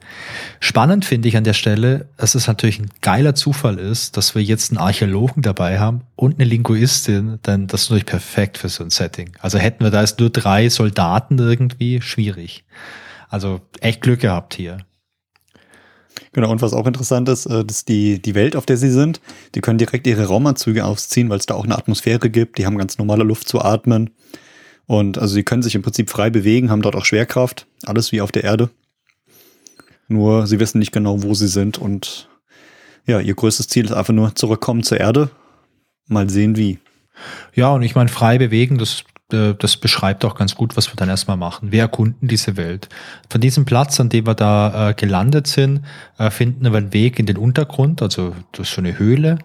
Spannend 0.59 1.05
finde 1.05 1.29
ich 1.29 1.37
an 1.37 1.45
der 1.45 1.53
Stelle, 1.53 2.09
es 2.17 2.35
ist 2.35 2.49
natürlich 2.49 2.81
ein 2.81 2.91
geiler 3.01 3.37
Zufall 3.37 3.44
ist, 3.79 4.17
dass 4.17 4.35
wir 4.35 4.43
jetzt 4.43 4.71
einen 4.71 4.79
Archäologen 4.79 5.43
dabei 5.43 5.79
haben 5.79 6.03
und 6.17 6.35
eine 6.35 6.45
Linguistin, 6.45 7.39
dann 7.43 7.67
das 7.67 7.83
ist 7.83 7.91
natürlich 7.91 8.07
perfekt 8.07 8.59
für 8.59 8.69
so 8.69 8.85
ein 8.85 8.91
Setting. 8.91 9.33
Also 9.41 9.59
hätten 9.59 9.85
wir 9.85 9.91
da 9.91 10.01
jetzt 10.01 10.21
nur 10.21 10.31
drei 10.31 10.69
Soldaten 10.69 11.39
irgendwie, 11.39 12.01
schwierig. 12.01 12.65
Also 13.29 13.61
echt 13.81 14.01
Glück 14.01 14.21
gehabt 14.21 14.55
hier. 14.55 14.79
Genau, 16.33 16.51
und 16.51 16.63
was 16.63 16.73
auch 16.73 16.87
interessant 16.87 17.29
ist, 17.29 17.47
äh, 17.47 17.65
dass 17.65 17.85
die, 17.85 18.21
die 18.21 18.35
Welt, 18.35 18.57
auf 18.57 18.67
der 18.67 18.77
sie 18.77 18.91
sind, 18.91 19.21
die 19.55 19.61
können 19.61 19.79
direkt 19.79 20.07
ihre 20.07 20.27
Raumanzüge 20.27 20.85
ausziehen, 20.85 21.31
weil 21.31 21.39
es 21.39 21.47
da 21.47 21.55
auch 21.55 21.65
eine 21.65 21.79
Atmosphäre 21.79 22.29
gibt. 22.31 22.59
Die 22.59 22.67
haben 22.67 22.79
ganz 22.79 22.99
normale 22.99 23.25
Luft 23.25 23.49
zu 23.49 23.61
atmen. 23.61 24.11
Und 24.87 25.19
also 25.19 25.35
sie 25.35 25.45
können 25.45 25.63
sich 25.63 25.75
im 25.75 25.83
Prinzip 25.83 26.11
frei 26.11 26.31
bewegen, 26.31 26.71
haben 26.71 26.83
dort 26.83 26.97
auch 26.97 27.05
Schwerkraft. 27.05 27.67
Alles 27.85 28.13
wie 28.13 28.21
auf 28.21 28.33
der 28.33 28.45
Erde. 28.45 28.71
Nur 30.09 30.47
sie 30.47 30.61
wissen 30.61 30.79
nicht 30.79 30.93
genau, 30.93 31.23
wo 31.23 31.35
sie 31.35 31.49
sind 31.49 31.79
und 31.79 32.29
ja, 33.07 33.21
ihr 33.21 33.35
größtes 33.35 33.69
Ziel 33.69 33.85
ist 33.85 33.93
einfach 33.93 34.15
nur 34.15 34.35
zurückkommen 34.35 34.83
zur 34.83 34.99
Erde. 34.99 35.31
Mal 36.07 36.29
sehen 36.31 36.57
wie. 36.57 36.79
Ja, 37.55 37.71
und 37.71 37.83
ich 37.83 37.95
meine, 37.95 38.09
frei 38.09 38.39
bewegen, 38.39 38.79
das, 38.79 39.05
äh, 39.33 39.55
das 39.59 39.77
beschreibt 39.77 40.25
auch 40.25 40.35
ganz 40.35 40.55
gut, 40.55 40.77
was 40.77 40.91
wir 40.91 40.97
dann 40.97 41.09
erstmal 41.09 41.37
machen. 41.37 41.73
Wir 41.73 41.83
erkunden 41.83 42.29
diese 42.29 42.57
Welt. 42.57 42.89
Von 43.29 43.41
diesem 43.41 43.65
Platz, 43.65 44.01
an 44.01 44.09
dem 44.09 44.27
wir 44.27 44.35
da 44.35 44.91
äh, 44.91 44.95
gelandet 44.95 45.47
sind, 45.47 45.83
äh, 46.19 46.31
finden 46.31 46.65
wir 46.65 46.77
einen 46.77 46.93
Weg 46.93 47.19
in 47.19 47.27
den 47.27 47.37
Untergrund, 47.37 48.03
also 48.03 48.35
das 48.53 48.69
ist 48.69 48.75
so 48.75 48.81
eine 48.81 48.99
Höhle. 48.99 49.39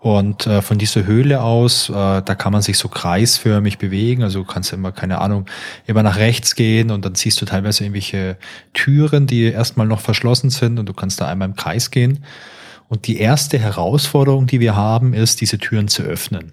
Und 0.00 0.46
äh, 0.46 0.62
von 0.62 0.78
dieser 0.78 1.04
Höhle 1.04 1.42
aus, 1.42 1.90
äh, 1.90 1.92
da 1.92 2.34
kann 2.34 2.54
man 2.54 2.62
sich 2.62 2.78
so 2.78 2.88
kreisförmig 2.88 3.76
bewegen. 3.76 4.22
Also 4.22 4.38
du 4.40 4.46
kannst 4.46 4.72
immer, 4.72 4.92
keine 4.92 5.20
Ahnung, 5.20 5.44
immer 5.86 6.02
nach 6.02 6.16
rechts 6.16 6.54
gehen 6.54 6.90
und 6.90 7.04
dann 7.04 7.14
siehst 7.16 7.40
du 7.42 7.44
teilweise 7.44 7.84
irgendwelche 7.84 8.38
Türen, 8.72 9.26
die 9.26 9.42
erstmal 9.42 9.86
noch 9.86 10.00
verschlossen 10.00 10.48
sind 10.48 10.78
und 10.78 10.88
du 10.88 10.94
kannst 10.94 11.20
da 11.20 11.28
einmal 11.28 11.48
im 11.48 11.54
Kreis 11.54 11.90
gehen. 11.90 12.24
Und 12.90 13.06
die 13.06 13.18
erste 13.18 13.56
Herausforderung, 13.56 14.48
die 14.48 14.58
wir 14.58 14.74
haben, 14.74 15.14
ist, 15.14 15.40
diese 15.40 15.58
Türen 15.58 15.86
zu 15.86 16.02
öffnen. 16.02 16.52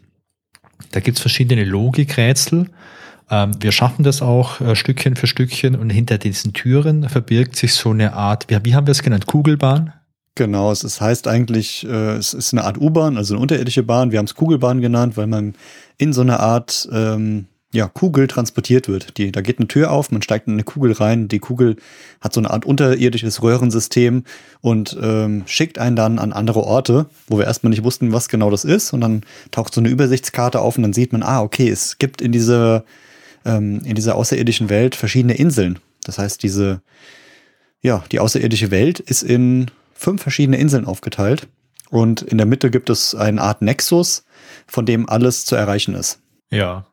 Da 0.92 1.00
gibt's 1.00 1.20
verschiedene 1.20 1.66
Logikrätsel. 1.66 2.70
Ähm, 3.32 3.52
wir 3.60 3.72
schaffen 3.72 4.04
das 4.04 4.22
auch 4.22 4.62
äh, 4.62 4.76
Stückchen 4.76 5.16
für 5.16 5.26
Stückchen 5.26 5.76
und 5.76 5.90
hinter 5.90 6.20
diesen 6.20 6.54
Türen 6.54 7.10
verbirgt 7.10 7.56
sich 7.56 7.74
so 7.74 7.90
eine 7.90 8.14
Art, 8.14 8.46
wie, 8.50 8.76
haben 8.76 8.86
wir 8.86 8.92
es 8.92 9.02
genannt, 9.02 9.26
Kugelbahn? 9.26 9.94
Genau, 10.36 10.72
es, 10.72 10.84
es 10.84 11.02
heißt 11.02 11.28
eigentlich, 11.28 11.84
äh, 11.88 12.18
es 12.18 12.36
ist 12.36 12.54
eine 12.54 12.66
Art 12.66 12.78
U-Bahn, 12.78 13.18
also 13.18 13.34
eine 13.34 13.42
unterirdische 13.42 13.82
Bahn. 13.82 14.12
Wir 14.12 14.20
haben 14.20 14.28
es 14.28 14.36
Kugelbahn 14.36 14.80
genannt, 14.80 15.18
weil 15.18 15.26
man 15.26 15.56
in 15.98 16.14
so 16.14 16.22
eine 16.22 16.40
Art 16.40 16.88
ähm, 16.92 17.48
ja, 17.78 17.88
Kugel 17.88 18.28
transportiert 18.28 18.88
wird. 18.88 19.20
Die, 19.20 19.32
da 19.32 19.42
geht 19.42 19.60
eine 19.60 19.68
Tür 19.68 19.92
auf, 19.92 20.12
man 20.12 20.24
steigt 20.24 20.48
in 20.48 20.54
eine 20.54 20.64
Kugel 20.64 20.94
rein. 20.94 21.28
Die 21.28 21.38
Kugel 21.38 21.76
hat 22.22 22.34
so 22.34 22.42
eine 22.42 22.50
Art 22.50 22.66
unterirdisches 22.66 23.44
Röhrensystem 23.44 24.24
und 24.62 24.98
ähm, 25.00 25.44
schickt 25.46 25.78
einen 25.78 25.96
dann 25.96 26.18
an 26.18 26.34
andere 26.34 26.64
Orte, 26.64 27.06
wo 27.28 27.38
wir 27.38 27.46
erstmal 27.46 27.70
nicht 27.70 27.84
wussten, 27.84 28.14
was 28.14 28.30
genau 28.30 28.50
das 28.50 28.66
ist. 28.66 28.94
Und 28.94 29.02
dann 29.02 29.22
taucht 29.52 29.76
so 29.76 29.80
eine 29.80 29.90
Übersichtskarte 29.90 30.60
auf 30.60 30.78
und 30.78 30.84
dann 30.84 30.94
sieht 30.94 31.14
man, 31.14 31.22
ah, 31.22 31.42
okay, 31.42 31.70
es 31.70 32.00
gibt 32.00 32.20
in 32.20 32.32
dieser, 32.32 32.84
ähm, 33.46 33.82
in 33.86 33.94
dieser 33.94 34.16
außerirdischen 34.16 34.70
Welt 34.70 34.96
verschiedene 34.96 35.36
Inseln. 35.36 35.78
Das 36.04 36.18
heißt, 36.18 36.42
diese, 36.42 36.82
ja, 37.84 38.04
die 38.12 38.20
außerirdische 38.20 38.72
Welt 38.72 39.00
ist 39.00 39.22
in 39.22 39.70
fünf 39.94 40.24
verschiedene 40.24 40.58
Inseln 40.58 40.86
aufgeteilt. 40.86 41.48
Und 41.92 42.24
in 42.24 42.40
der 42.40 42.48
Mitte 42.48 42.72
gibt 42.72 42.90
es 42.90 43.14
eine 43.14 43.40
Art 43.40 43.62
Nexus, 43.62 44.24
von 44.66 44.88
dem 44.88 45.08
alles 45.08 45.46
zu 45.46 45.56
erreichen 45.56 45.94
ist. 45.94 46.20
Ja, 46.50 46.88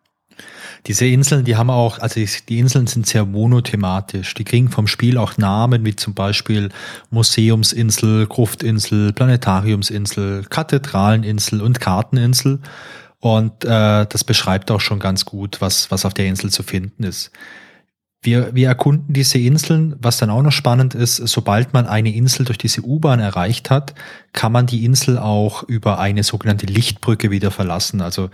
diese 0.86 1.06
Inseln, 1.06 1.44
die 1.44 1.56
haben 1.56 1.70
auch, 1.70 1.98
also 1.98 2.20
die 2.48 2.58
Inseln 2.58 2.86
sind 2.86 3.06
sehr 3.06 3.24
monothematisch. 3.24 4.34
Die 4.34 4.44
kriegen 4.44 4.70
vom 4.70 4.86
Spiel 4.86 5.16
auch 5.16 5.38
Namen 5.38 5.84
wie 5.86 5.96
zum 5.96 6.12
Beispiel 6.12 6.68
Museumsinsel, 7.10 8.26
Gruftinsel, 8.26 9.12
Planetariumsinsel, 9.14 10.44
Kathedraleninsel 10.44 11.62
und 11.62 11.80
Karteninsel. 11.80 12.60
Und 13.20 13.64
äh, 13.64 14.06
das 14.06 14.24
beschreibt 14.24 14.70
auch 14.70 14.80
schon 14.80 15.00
ganz 15.00 15.24
gut, 15.24 15.62
was, 15.62 15.90
was 15.90 16.04
auf 16.04 16.12
der 16.12 16.26
Insel 16.26 16.50
zu 16.50 16.62
finden 16.62 17.04
ist. 17.04 17.30
Wir, 18.20 18.54
wir 18.54 18.68
erkunden 18.68 19.14
diese 19.14 19.38
Inseln. 19.38 19.96
Was 20.00 20.18
dann 20.18 20.30
auch 20.30 20.42
noch 20.42 20.52
spannend 20.52 20.94
ist, 20.94 21.16
sobald 21.16 21.72
man 21.72 21.86
eine 21.86 22.14
Insel 22.14 22.44
durch 22.44 22.58
diese 22.58 22.82
U-Bahn 22.82 23.20
erreicht 23.20 23.70
hat, 23.70 23.94
kann 24.32 24.52
man 24.52 24.66
die 24.66 24.84
Insel 24.84 25.18
auch 25.18 25.62
über 25.62 25.98
eine 25.98 26.22
sogenannte 26.22 26.66
Lichtbrücke 26.66 27.30
wieder 27.30 27.50
verlassen. 27.50 28.00
Also 28.00 28.30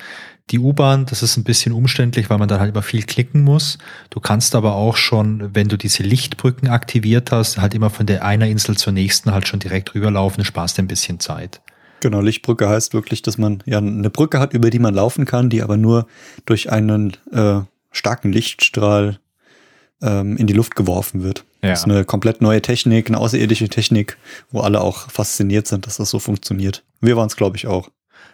die 0.51 0.59
U-Bahn, 0.59 1.07
das 1.07 1.23
ist 1.23 1.37
ein 1.37 1.45
bisschen 1.45 1.73
umständlich, 1.73 2.31
weil 2.31 2.39
man 2.39 2.49
dann 2.49 2.61
halt 2.61 2.73
immer 2.73 2.83
viel 2.83 3.03
klicken 3.03 3.43
muss. 3.43 3.79
Du 4.11 4.21
kannst 4.21 4.55
aber 4.55 4.75
auch 4.75 4.97
schon, 4.97 5.55
wenn 5.55 5.69
du 5.69 5.77
diese 5.77 6.03
Lichtbrücken 6.03 6.69
aktiviert 6.69 7.31
hast, 7.31 7.59
halt 7.59 7.75
immer 7.75 7.91
von 7.91 8.07
der 8.07 8.25
einer 8.25 8.47
Insel 8.47 8.77
zur 8.77 8.93
nächsten 8.93 9.33
halt 9.33 9.47
schon 9.47 9.61
direkt 9.61 9.95
rüberlaufen, 9.95 10.45
sparst 10.45 10.79
dir 10.79 10.83
ein 10.83 10.89
bisschen 10.89 11.21
Zeit. 11.21 11.61
Genau, 12.01 12.21
Lichtbrücke 12.21 12.69
heißt 12.69 12.95
wirklich, 12.95 13.23
dass 13.23 13.39
man 13.39 13.63
ja 13.67 13.79
eine 13.79 14.11
Brücke 14.11 14.41
hat, 14.41 14.55
über 14.55 14.71
die 14.71 14.79
man 14.79 14.95
laufen 14.95 15.27
kann, 15.27 15.51
die 15.51 15.63
aber 15.63 15.77
nur 15.77 16.07
durch 16.47 16.73
einen 16.73 17.17
äh, 17.33 17.61
starken 17.93 18.33
Lichtstrahl 18.33 19.19
ähm, 20.03 20.37
in 20.37 20.47
die 20.47 20.55
Luft 20.55 20.77
geworfen 20.77 21.23
wird. 21.23 21.45
Ja. 21.63 21.71
Das 21.71 21.81
ist 21.81 21.85
eine 21.85 22.05
komplett 22.05 22.41
neue 22.41 22.63
Technik, 22.63 23.09
eine 23.09 23.19
außerirdische 23.19 23.69
Technik, 23.69 24.17
wo 24.51 24.61
alle 24.61 24.81
auch 24.81 25.11
fasziniert 25.11 25.67
sind, 25.67 25.87
dass 25.87 25.99
das 25.99 26.09
so 26.11 26.19
funktioniert. 26.19 26.85
Wir 27.01 27.17
waren 27.17 27.27
es, 27.27 27.37
glaube 27.37 27.57
ich, 27.57 27.67
auch. 27.67 27.91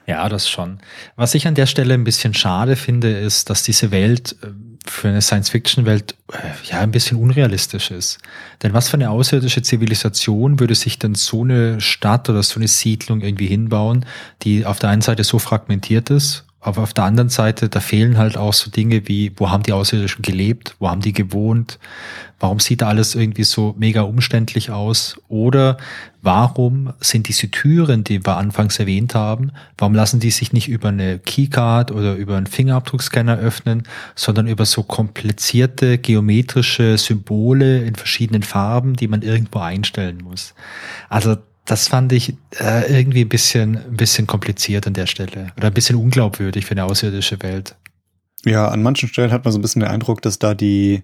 Ja, 0.06 0.28
das 0.28 0.48
schon. 0.48 0.78
Was 1.16 1.34
ich 1.34 1.46
an 1.46 1.54
der 1.54 1.66
Stelle 1.66 1.94
ein 1.94 2.04
bisschen 2.04 2.32
schade 2.32 2.76
finde, 2.76 3.18
ist, 3.18 3.50
dass 3.50 3.62
diese 3.64 3.90
Welt 3.90 4.36
äh, 4.42 4.48
für 4.88 5.08
eine 5.08 5.20
Science-Fiction-Welt 5.20 6.14
äh, 6.32 6.36
ja 6.70 6.80
ein 6.80 6.92
bisschen 6.92 7.18
unrealistisch 7.18 7.90
ist. 7.90 8.18
Denn 8.62 8.72
was 8.72 8.88
für 8.88 8.94
eine 8.94 9.10
außerirdische 9.10 9.62
Zivilisation 9.62 10.60
würde 10.60 10.76
sich 10.76 10.98
denn 10.98 11.16
so 11.16 11.42
eine 11.42 11.80
Stadt 11.80 12.28
oder 12.28 12.42
so 12.42 12.60
eine 12.60 12.68
Siedlung 12.68 13.20
irgendwie 13.20 13.48
hinbauen, 13.48 14.06
die 14.42 14.64
auf 14.64 14.78
der 14.78 14.90
einen 14.90 15.02
Seite 15.02 15.24
so 15.24 15.40
fragmentiert 15.40 16.10
ist 16.10 16.44
aber 16.60 16.82
auf 16.82 16.94
der 16.94 17.04
anderen 17.04 17.28
Seite, 17.28 17.68
da 17.68 17.78
fehlen 17.78 18.18
halt 18.18 18.36
auch 18.36 18.52
so 18.52 18.70
Dinge 18.70 19.06
wie, 19.06 19.30
wo 19.36 19.50
haben 19.50 19.62
die 19.62 19.72
Außerirdischen 19.72 20.22
gelebt? 20.22 20.74
Wo 20.80 20.88
haben 20.88 21.00
die 21.00 21.12
gewohnt? 21.12 21.78
Warum 22.40 22.58
sieht 22.58 22.82
da 22.82 22.88
alles 22.88 23.14
irgendwie 23.14 23.44
so 23.44 23.74
mega 23.78 24.02
umständlich 24.02 24.70
aus? 24.70 25.16
Oder 25.28 25.76
warum 26.22 26.92
sind 26.98 27.28
diese 27.28 27.50
Türen, 27.50 28.02
die 28.02 28.26
wir 28.26 28.36
anfangs 28.36 28.80
erwähnt 28.80 29.14
haben, 29.14 29.52
warum 29.78 29.94
lassen 29.94 30.18
die 30.18 30.32
sich 30.32 30.52
nicht 30.52 30.68
über 30.68 30.88
eine 30.88 31.20
Keycard 31.20 31.92
oder 31.92 32.16
über 32.16 32.36
einen 32.36 32.48
Fingerabdruckscanner 32.48 33.38
öffnen, 33.38 33.84
sondern 34.16 34.48
über 34.48 34.66
so 34.66 34.82
komplizierte 34.82 35.98
geometrische 35.98 36.98
Symbole 36.98 37.84
in 37.84 37.94
verschiedenen 37.94 38.42
Farben, 38.42 38.96
die 38.96 39.06
man 39.06 39.22
irgendwo 39.22 39.60
einstellen 39.60 40.18
muss? 40.24 40.54
Also 41.08 41.36
das 41.66 41.88
fand 41.88 42.12
ich 42.12 42.34
äh, 42.58 42.98
irgendwie 42.98 43.22
ein 43.22 43.28
bisschen, 43.28 43.76
ein 43.76 43.96
bisschen 43.96 44.26
kompliziert 44.26 44.86
an 44.86 44.94
der 44.94 45.06
Stelle 45.06 45.52
oder 45.56 45.66
ein 45.66 45.74
bisschen 45.74 45.96
unglaubwürdig 45.96 46.64
für 46.64 46.72
eine 46.72 46.84
außerirdische 46.84 47.42
Welt. 47.42 47.76
Ja, 48.44 48.68
an 48.68 48.82
manchen 48.82 49.08
Stellen 49.08 49.32
hat 49.32 49.44
man 49.44 49.52
so 49.52 49.58
ein 49.58 49.62
bisschen 49.62 49.80
den 49.80 49.90
Eindruck, 49.90 50.22
dass 50.22 50.38
da 50.38 50.54
die, 50.54 51.02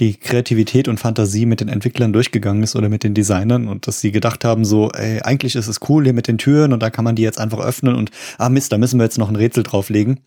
die 0.00 0.14
Kreativität 0.14 0.88
und 0.88 0.98
Fantasie 0.98 1.46
mit 1.46 1.60
den 1.60 1.68
Entwicklern 1.68 2.12
durchgegangen 2.12 2.64
ist 2.64 2.74
oder 2.74 2.88
mit 2.88 3.04
den 3.04 3.14
Designern 3.14 3.68
und 3.68 3.86
dass 3.86 4.00
sie 4.00 4.10
gedacht 4.10 4.44
haben, 4.44 4.64
so, 4.64 4.90
ey, 4.90 5.20
eigentlich 5.22 5.54
ist 5.54 5.68
es 5.68 5.78
cool 5.88 6.02
hier 6.02 6.12
mit 6.12 6.26
den 6.26 6.38
Türen 6.38 6.72
und 6.72 6.82
da 6.82 6.90
kann 6.90 7.04
man 7.04 7.14
die 7.14 7.22
jetzt 7.22 7.38
einfach 7.38 7.60
öffnen 7.60 7.94
und, 7.94 8.10
ah 8.38 8.48
Mist, 8.48 8.72
da 8.72 8.78
müssen 8.78 8.98
wir 8.98 9.04
jetzt 9.04 9.18
noch 9.18 9.28
ein 9.28 9.36
Rätsel 9.36 9.62
drauflegen. 9.62 10.20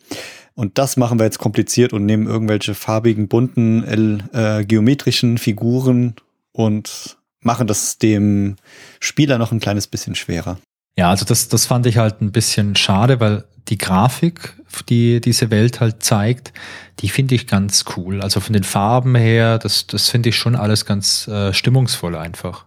Und 0.56 0.80
das 0.80 0.98
machen 0.98 1.20
wir 1.20 1.26
jetzt 1.26 1.38
kompliziert 1.38 1.94
und 1.94 2.06
nehmen 2.06 2.26
irgendwelche 2.26 2.74
farbigen, 2.74 3.28
bunten, 3.28 4.24
äh, 4.34 4.66
geometrischen 4.66 5.38
Figuren 5.38 6.16
und 6.52 7.18
machen 7.48 7.66
das 7.66 7.98
dem 7.98 8.58
Spieler 9.00 9.40
noch 9.40 9.52
ein 9.52 9.60
kleines 9.60 9.88
bisschen 9.88 10.14
schwerer. 10.14 10.60
Ja, 10.96 11.10
also 11.10 11.26
das, 11.26 11.48
das 11.48 11.66
fand 11.66 11.88
ich 11.88 11.98
halt 11.98 12.22
ein 12.22 12.32
bisschen 12.32 12.76
schade, 12.76 13.20
weil 13.20 13.46
die 13.70 13.78
Grafik, 13.78 14.54
die 14.90 15.22
diese 15.22 15.50
Welt 15.50 15.80
halt 15.80 16.04
zeigt, 16.04 16.54
die 17.00 17.10
finde 17.10 17.36
ich 17.36 17.48
ganz 17.48 17.86
cool. 17.96 18.22
Also 18.22 18.40
von 18.40 18.54
den 18.54 18.64
Farben 18.64 19.16
her, 19.16 19.58
das, 19.60 19.88
das 19.88 20.10
finde 20.10 20.30
ich 20.30 20.36
schon 20.36 20.56
alles 20.56 20.86
ganz 20.86 21.28
äh, 21.28 21.54
stimmungsvoll 21.54 22.16
einfach. 22.16 22.66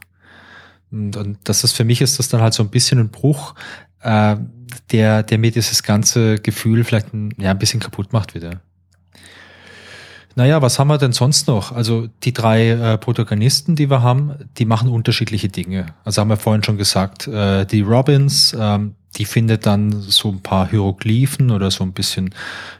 Und, 0.90 1.16
und 1.16 1.38
das 1.44 1.64
ist 1.64 1.72
für 1.72 1.84
mich 1.84 2.00
ist 2.00 2.18
das 2.18 2.28
dann 2.28 2.40
halt 2.40 2.54
so 2.54 2.62
ein 2.62 2.70
bisschen 2.70 2.98
ein 2.98 3.10
Bruch, 3.10 3.54
äh, 4.00 4.36
der, 4.92 5.22
der 5.22 5.38
mir 5.38 5.50
dieses 5.50 5.82
ganze 5.82 6.36
Gefühl 6.36 6.84
vielleicht 6.84 7.12
ein, 7.12 7.34
ja, 7.38 7.50
ein 7.50 7.58
bisschen 7.58 7.80
kaputt 7.80 8.12
macht 8.12 8.34
wieder. 8.34 8.60
Naja, 10.40 10.62
was 10.62 10.78
haben 10.78 10.88
wir 10.88 10.96
denn 10.96 11.12
sonst 11.12 11.48
noch? 11.48 11.70
Also 11.70 12.08
die 12.22 12.32
drei 12.32 12.70
äh, 12.70 12.96
Protagonisten, 12.96 13.76
die 13.76 13.90
wir 13.90 14.00
haben, 14.00 14.32
die 14.56 14.64
machen 14.64 14.88
unterschiedliche 14.88 15.50
Dinge. 15.50 15.88
Also 16.02 16.22
haben 16.22 16.30
wir 16.30 16.38
vorhin 16.38 16.62
schon 16.62 16.78
gesagt, 16.78 17.28
äh, 17.28 17.66
die 17.66 17.82
Robins, 17.82 18.56
ähm, 18.58 18.94
die 19.16 19.26
findet 19.26 19.66
dann 19.66 19.92
so 20.00 20.30
ein 20.30 20.40
paar 20.40 20.70
Hieroglyphen 20.70 21.50
oder 21.50 21.70
so 21.70 21.84
ein 21.84 21.92
bisschen, 21.92 22.34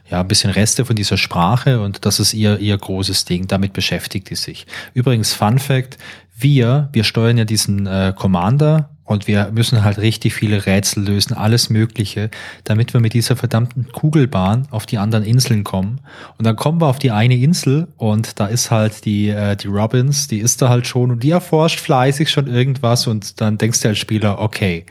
ja, 0.09 0.21
ein 0.21 0.27
bisschen 0.27 0.49
Reste 0.49 0.85
von 0.85 0.95
dieser 0.95 1.17
Sprache 1.17 1.81
und 1.81 2.03
das 2.03 2.19
ist 2.19 2.33
ihr, 2.33 2.57
ihr 2.57 2.75
großes 2.75 3.25
Ding. 3.25 3.45
Damit 3.45 3.73
beschäftigt 3.73 4.29
sie 4.29 4.35
sich. 4.35 4.65
Übrigens, 4.95 5.35
Fun 5.35 5.59
Fact, 5.59 5.99
wir, 6.35 6.89
wir 6.93 7.03
steuern 7.03 7.37
ja 7.37 7.45
diesen 7.45 7.85
äh, 7.85 8.11
Commander 8.17 8.89
und 9.11 9.27
wir 9.27 9.51
müssen 9.53 9.83
halt 9.83 9.97
richtig 9.97 10.33
viele 10.33 10.65
Rätsel 10.65 11.03
lösen, 11.05 11.33
alles 11.33 11.69
Mögliche, 11.69 12.31
damit 12.63 12.93
wir 12.93 13.01
mit 13.01 13.13
dieser 13.13 13.35
verdammten 13.35 13.91
Kugelbahn 13.91 14.67
auf 14.71 14.85
die 14.85 14.97
anderen 14.97 15.25
Inseln 15.25 15.63
kommen. 15.63 15.99
Und 16.37 16.45
dann 16.45 16.55
kommen 16.55 16.81
wir 16.81 16.87
auf 16.87 16.99
die 16.99 17.11
eine 17.11 17.35
Insel 17.35 17.87
und 17.97 18.39
da 18.39 18.47
ist 18.47 18.71
halt 18.71 19.05
die, 19.05 19.29
äh, 19.29 19.55
die 19.55 19.67
Robins, 19.67 20.27
die 20.27 20.39
ist 20.39 20.61
da 20.61 20.69
halt 20.69 20.87
schon 20.87 21.11
und 21.11 21.23
die 21.23 21.31
erforscht 21.31 21.79
fleißig 21.79 22.29
schon 22.29 22.47
irgendwas 22.47 23.05
und 23.07 23.41
dann 23.41 23.57
denkst 23.57 23.81
du 23.81 23.89
als 23.89 23.99
Spieler, 23.99 24.39
okay, 24.39 24.85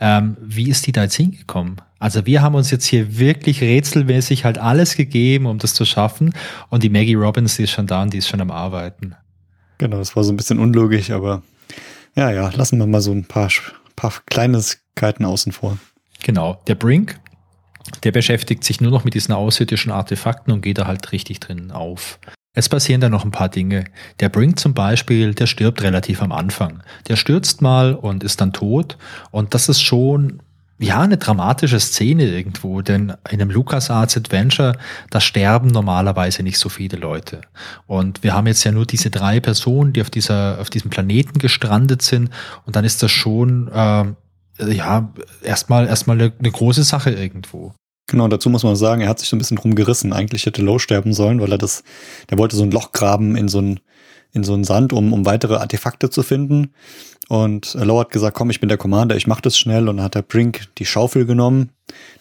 ähm, 0.00 0.36
wie 0.42 0.68
ist 0.68 0.86
die 0.86 0.92
da 0.92 1.04
jetzt 1.04 1.14
hingekommen? 1.14 1.80
Also 1.98 2.26
wir 2.26 2.42
haben 2.42 2.54
uns 2.54 2.70
jetzt 2.70 2.84
hier 2.84 3.18
wirklich 3.18 3.62
rätselmäßig 3.62 4.44
halt 4.44 4.58
alles 4.58 4.96
gegeben, 4.96 5.46
um 5.46 5.58
das 5.58 5.72
zu 5.72 5.86
schaffen. 5.86 6.34
Und 6.68 6.82
die 6.82 6.90
Maggie 6.90 7.14
Robbins, 7.14 7.56
die 7.56 7.62
ist 7.62 7.70
schon 7.70 7.86
da 7.86 8.02
und 8.02 8.12
die 8.12 8.18
ist 8.18 8.28
schon 8.28 8.42
am 8.42 8.50
Arbeiten. 8.50 9.14
Genau, 9.78 9.96
das 9.96 10.14
war 10.14 10.22
so 10.22 10.32
ein 10.32 10.36
bisschen 10.36 10.58
unlogisch, 10.58 11.10
aber 11.10 11.42
ja, 12.16 12.30
ja, 12.30 12.48
lassen 12.48 12.78
wir 12.78 12.86
mal 12.86 13.00
so 13.00 13.12
ein 13.12 13.24
paar, 13.24 13.50
paar 13.94 14.12
Kleinigkeiten 14.26 15.24
außen 15.24 15.52
vor. 15.52 15.78
Genau, 16.22 16.60
der 16.66 16.74
Brink, 16.74 17.20
der 18.02 18.12
beschäftigt 18.12 18.64
sich 18.64 18.80
nur 18.80 18.90
noch 18.90 19.04
mit 19.04 19.14
diesen 19.14 19.34
außerirdischen 19.34 19.92
Artefakten 19.92 20.52
und 20.52 20.62
geht 20.62 20.78
da 20.78 20.86
halt 20.86 21.12
richtig 21.12 21.40
drin 21.40 21.70
auf. 21.70 22.18
Es 22.54 22.70
passieren 22.70 23.02
da 23.02 23.10
noch 23.10 23.26
ein 23.26 23.32
paar 23.32 23.50
Dinge. 23.50 23.84
Der 24.18 24.30
Brink 24.30 24.58
zum 24.58 24.72
Beispiel, 24.72 25.34
der 25.34 25.46
stirbt 25.46 25.82
relativ 25.82 26.22
am 26.22 26.32
Anfang. 26.32 26.82
Der 27.06 27.16
stürzt 27.16 27.60
mal 27.60 27.94
und 27.94 28.24
ist 28.24 28.40
dann 28.40 28.54
tot. 28.54 28.96
Und 29.30 29.52
das 29.52 29.68
ist 29.68 29.82
schon, 29.82 30.40
ja, 30.78 31.00
eine 31.00 31.16
dramatische 31.16 31.80
Szene 31.80 32.24
irgendwo. 32.24 32.82
Denn 32.82 33.14
in 33.30 33.40
einem 33.40 33.50
LucasArts 33.50 34.16
Adventure, 34.16 34.76
da 35.10 35.20
sterben 35.20 35.68
normalerweise 35.68 36.42
nicht 36.42 36.58
so 36.58 36.68
viele 36.68 36.98
Leute. 36.98 37.40
Und 37.86 38.22
wir 38.22 38.34
haben 38.34 38.46
jetzt 38.46 38.64
ja 38.64 38.72
nur 38.72 38.86
diese 38.86 39.10
drei 39.10 39.40
Personen, 39.40 39.92
die 39.92 40.02
auf 40.02 40.10
dieser, 40.10 40.58
auf 40.60 40.70
diesem 40.70 40.90
Planeten 40.90 41.38
gestrandet 41.38 42.02
sind. 42.02 42.30
Und 42.64 42.76
dann 42.76 42.84
ist 42.84 43.02
das 43.02 43.10
schon, 43.10 43.68
äh, 43.68 44.04
ja, 44.74 45.12
erstmal, 45.42 45.86
erstmal 45.86 46.20
eine, 46.20 46.32
eine 46.38 46.50
große 46.50 46.82
Sache 46.82 47.10
irgendwo. 47.10 47.72
Genau, 48.08 48.28
dazu 48.28 48.50
muss 48.50 48.62
man 48.62 48.76
sagen, 48.76 49.02
er 49.02 49.08
hat 49.08 49.18
sich 49.18 49.28
so 49.28 49.34
ein 49.34 49.38
bisschen 49.40 49.56
drum 49.56 49.74
gerissen. 49.74 50.12
Eigentlich 50.12 50.46
hätte 50.46 50.62
Low 50.62 50.78
sterben 50.78 51.12
sollen, 51.12 51.40
weil 51.40 51.50
er 51.50 51.58
das, 51.58 51.82
der 52.30 52.38
wollte 52.38 52.54
so 52.54 52.62
ein 52.62 52.70
Loch 52.70 52.92
graben 52.92 53.36
in 53.36 53.48
so 53.48 53.60
ein, 53.60 53.80
in 54.32 54.44
so 54.44 54.54
einen 54.54 54.64
Sand, 54.64 54.92
um, 54.92 55.12
um 55.12 55.26
weitere 55.26 55.56
Artefakte 55.56 56.08
zu 56.10 56.22
finden. 56.22 56.72
Und 57.28 57.74
Low 57.74 57.98
hat 57.98 58.10
gesagt, 58.10 58.36
komm, 58.36 58.50
ich 58.50 58.60
bin 58.60 58.68
der 58.68 58.78
Commander, 58.78 59.16
ich 59.16 59.26
mach 59.26 59.40
das 59.40 59.58
schnell. 59.58 59.88
Und 59.88 59.96
dann 59.96 60.04
hat 60.04 60.14
der 60.14 60.22
Brink 60.22 60.68
die 60.78 60.86
Schaufel 60.86 61.26
genommen, 61.26 61.70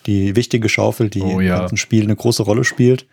die 0.08 0.36
wichtige 0.36 0.68
Schaufel, 0.70 1.10
die 1.10 1.22
oh, 1.22 1.40
ja. 1.40 1.56
im 1.56 1.60
ganzen 1.62 1.78
Spiel 1.78 2.04
eine 2.04 2.16
große 2.16 2.44
Rolle 2.44 2.64
spielt. 2.64 3.06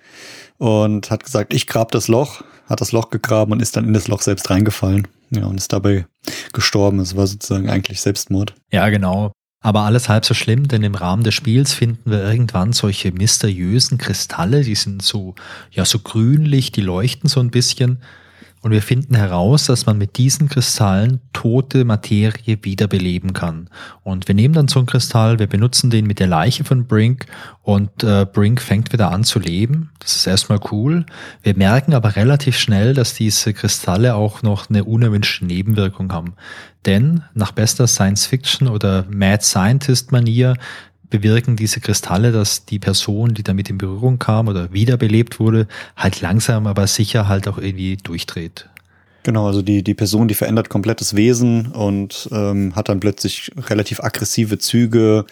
Und 0.58 1.10
hat 1.10 1.24
gesagt, 1.24 1.52
ich 1.52 1.66
grab 1.66 1.90
das 1.92 2.08
Loch, 2.08 2.42
hat 2.66 2.80
das 2.80 2.92
Loch 2.92 3.10
gegraben 3.10 3.52
und 3.52 3.60
ist 3.60 3.76
dann 3.76 3.84
in 3.84 3.94
das 3.94 4.08
Loch 4.08 4.22
selbst 4.22 4.48
reingefallen. 4.48 5.08
Ja, 5.30 5.46
und 5.46 5.56
ist 5.56 5.72
dabei 5.72 6.06
gestorben. 6.52 6.98
Es 7.00 7.16
war 7.16 7.26
sozusagen 7.26 7.68
eigentlich 7.68 8.00
Selbstmord. 8.00 8.54
Ja, 8.70 8.88
genau. 8.88 9.32
Aber 9.60 9.82
alles 9.82 10.08
halb 10.08 10.24
so 10.24 10.34
schlimm, 10.34 10.66
denn 10.66 10.82
im 10.82 10.96
Rahmen 10.96 11.22
des 11.22 11.34
Spiels 11.34 11.72
finden 11.72 12.10
wir 12.10 12.22
irgendwann 12.22 12.72
solche 12.72 13.12
mysteriösen 13.12 13.96
Kristalle, 13.96 14.62
die 14.62 14.74
sind 14.74 15.02
so, 15.02 15.36
ja, 15.70 15.84
so 15.84 16.00
grünlich, 16.00 16.72
die 16.72 16.80
leuchten 16.80 17.28
so 17.28 17.38
ein 17.38 17.50
bisschen. 17.50 17.98
Und 18.62 18.70
wir 18.70 18.80
finden 18.80 19.16
heraus, 19.16 19.66
dass 19.66 19.86
man 19.86 19.98
mit 19.98 20.16
diesen 20.18 20.48
Kristallen 20.48 21.20
tote 21.32 21.84
Materie 21.84 22.58
wiederbeleben 22.62 23.32
kann. 23.32 23.68
Und 24.04 24.28
wir 24.28 24.36
nehmen 24.36 24.54
dann 24.54 24.68
so 24.68 24.78
einen 24.78 24.86
Kristall, 24.86 25.40
wir 25.40 25.48
benutzen 25.48 25.90
den 25.90 26.06
mit 26.06 26.20
der 26.20 26.28
Leiche 26.28 26.62
von 26.62 26.86
Brink 26.86 27.26
und 27.62 28.04
äh, 28.04 28.24
Brink 28.24 28.62
fängt 28.62 28.92
wieder 28.92 29.10
an 29.10 29.24
zu 29.24 29.40
leben. 29.40 29.90
Das 29.98 30.14
ist 30.14 30.28
erstmal 30.28 30.60
cool. 30.70 31.04
Wir 31.42 31.56
merken 31.56 31.92
aber 31.92 32.14
relativ 32.14 32.56
schnell, 32.56 32.94
dass 32.94 33.14
diese 33.14 33.52
Kristalle 33.52 34.14
auch 34.14 34.42
noch 34.42 34.70
eine 34.70 34.84
unerwünschte 34.84 35.44
Nebenwirkung 35.44 36.12
haben. 36.12 36.34
Denn 36.86 37.24
nach 37.34 37.50
bester 37.50 37.88
Science-Fiction 37.88 38.68
oder 38.68 39.06
Mad 39.10 39.42
Scientist-Manier 39.42 40.54
bewirken 41.12 41.56
diese 41.56 41.80
Kristalle, 41.80 42.32
dass 42.32 42.64
die 42.64 42.78
Person, 42.78 43.34
die 43.34 43.42
damit 43.42 43.68
in 43.68 43.76
Berührung 43.76 44.18
kam 44.18 44.48
oder 44.48 44.72
wiederbelebt 44.72 45.38
wurde, 45.38 45.68
halt 45.94 46.22
langsam, 46.22 46.66
aber 46.66 46.86
sicher 46.86 47.28
halt 47.28 47.46
auch 47.46 47.58
irgendwie 47.58 47.98
durchdreht. 47.98 48.68
Genau, 49.22 49.46
also 49.46 49.60
die, 49.62 49.84
die 49.84 49.94
Person, 49.94 50.26
die 50.26 50.34
verändert 50.34 50.70
komplettes 50.70 51.14
Wesen 51.14 51.66
und 51.66 52.28
ähm, 52.32 52.74
hat 52.74 52.88
dann 52.88 52.98
plötzlich 52.98 53.52
relativ 53.68 54.00
aggressive 54.00 54.58
Züge 54.58 55.26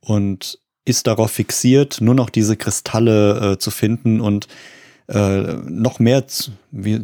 und 0.00 0.58
ist 0.84 1.08
darauf 1.08 1.32
fixiert, 1.32 2.00
nur 2.00 2.14
noch 2.14 2.30
diese 2.30 2.56
Kristalle 2.56 3.54
äh, 3.54 3.58
zu 3.58 3.72
finden 3.72 4.20
und 4.20 4.46
äh, 5.08 5.54
noch 5.68 5.98
mehr 5.98 6.28
zu, 6.28 6.52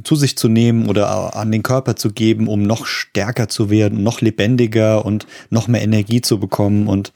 zu 0.05 0.15
sich 0.15 0.39
zu 0.39 0.49
nehmen 0.49 0.89
oder 0.89 1.35
an 1.37 1.51
den 1.51 1.65
Körper 1.65 1.97
zu 1.97 2.13
geben, 2.13 2.47
um 2.47 2.63
noch 2.63 2.87
stärker 2.87 3.49
zu 3.49 3.69
werden, 3.69 4.05
noch 4.05 4.21
lebendiger 4.21 5.05
und 5.05 5.27
noch 5.51 5.67
mehr 5.67 5.83
Energie 5.83 6.21
zu 6.21 6.39
bekommen 6.39 6.87
und 6.87 7.13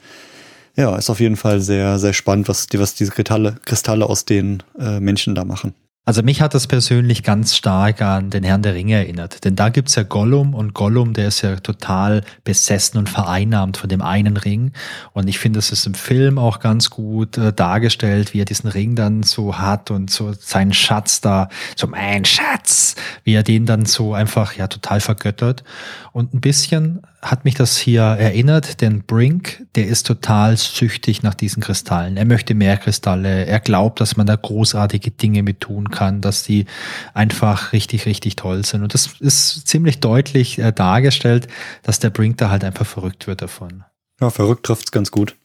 ja, 0.77 0.95
ist 0.95 1.09
auf 1.09 1.19
jeden 1.19 1.35
Fall 1.35 1.59
sehr, 1.59 1.99
sehr 1.99 2.13
spannend, 2.13 2.47
was, 2.47 2.67
die, 2.67 2.79
was 2.79 2.93
diese 2.93 3.11
Kristalle, 3.11 3.55
Kristalle 3.65 4.05
aus 4.05 4.25
den 4.25 4.63
äh, 4.79 4.99
Menschen 4.99 5.35
da 5.35 5.43
machen. 5.43 5.73
Also 6.07 6.23
mich 6.23 6.41
hat 6.41 6.53
das 6.53 6.67
persönlich 6.67 7.21
ganz 7.21 7.53
stark 7.53 8.01
an 8.01 8.29
den 8.29 8.45
Herrn 8.45 8.61
der 8.61 8.75
Ringe 8.75 8.95
erinnert. 8.95 9.43
Denn 9.43 9.57
da 9.57 9.67
gibt's 9.67 9.95
ja 9.95 10.03
Gollum 10.03 10.53
und 10.53 10.73
Gollum, 10.73 11.11
der 11.11 11.27
ist 11.27 11.41
ja 11.41 11.57
total 11.57 12.23
besessen 12.45 12.97
und 12.97 13.09
vereinnahmt 13.09 13.75
von 13.75 13.89
dem 13.89 14.01
einen 14.01 14.37
Ring. 14.37 14.71
Und 15.11 15.27
ich 15.27 15.37
finde, 15.37 15.57
das 15.57 15.73
ist 15.73 15.85
im 15.85 15.95
Film 15.95 16.39
auch 16.39 16.61
ganz 16.61 16.91
gut 16.91 17.37
äh, 17.37 17.51
dargestellt, 17.51 18.33
wie 18.33 18.39
er 18.39 18.45
diesen 18.45 18.69
Ring 18.69 18.95
dann 18.95 19.23
so 19.23 19.57
hat 19.57 19.91
und 19.91 20.09
so 20.09 20.31
seinen 20.31 20.73
Schatz 20.73 21.19
da, 21.19 21.49
so 21.75 21.87
mein 21.87 22.23
Schatz, 22.23 22.95
wie 23.25 23.33
er 23.33 23.43
den 23.43 23.65
dann 23.65 23.85
so 23.85 24.13
einfach 24.13 24.53
ja 24.53 24.67
total 24.67 25.01
vergöttert. 25.01 25.65
Und 26.13 26.33
ein 26.33 26.39
bisschen 26.39 27.01
hat 27.31 27.45
mich 27.45 27.55
das 27.55 27.77
hier 27.77 28.01
erinnert, 28.01 28.81
denn 28.81 29.03
Brink, 29.03 29.65
der 29.75 29.87
ist 29.87 30.07
total 30.07 30.57
süchtig 30.57 31.23
nach 31.23 31.33
diesen 31.33 31.61
Kristallen. 31.61 32.17
Er 32.17 32.25
möchte 32.25 32.53
mehr 32.55 32.77
Kristalle. 32.77 33.45
Er 33.45 33.59
glaubt, 33.59 33.99
dass 33.99 34.17
man 34.17 34.27
da 34.27 34.35
großartige 34.35 35.11
Dinge 35.11 35.43
mit 35.43 35.61
tun 35.61 35.89
kann, 35.89 36.21
dass 36.21 36.43
die 36.43 36.65
einfach 37.13 37.73
richtig, 37.73 38.05
richtig 38.05 38.35
toll 38.35 38.65
sind. 38.65 38.83
Und 38.83 38.93
das 38.93 39.09
ist 39.19 39.67
ziemlich 39.67 39.99
deutlich 39.99 40.59
äh, 40.59 40.71
dargestellt, 40.71 41.47
dass 41.83 41.99
der 41.99 42.09
Brink 42.09 42.37
da 42.37 42.49
halt 42.49 42.63
einfach 42.63 42.85
verrückt 42.85 43.27
wird 43.27 43.41
davon. 43.41 43.83
Ja, 44.19 44.31
verrückt 44.31 44.65
trifft's 44.65 44.91
ganz 44.91 45.11
gut. 45.11 45.35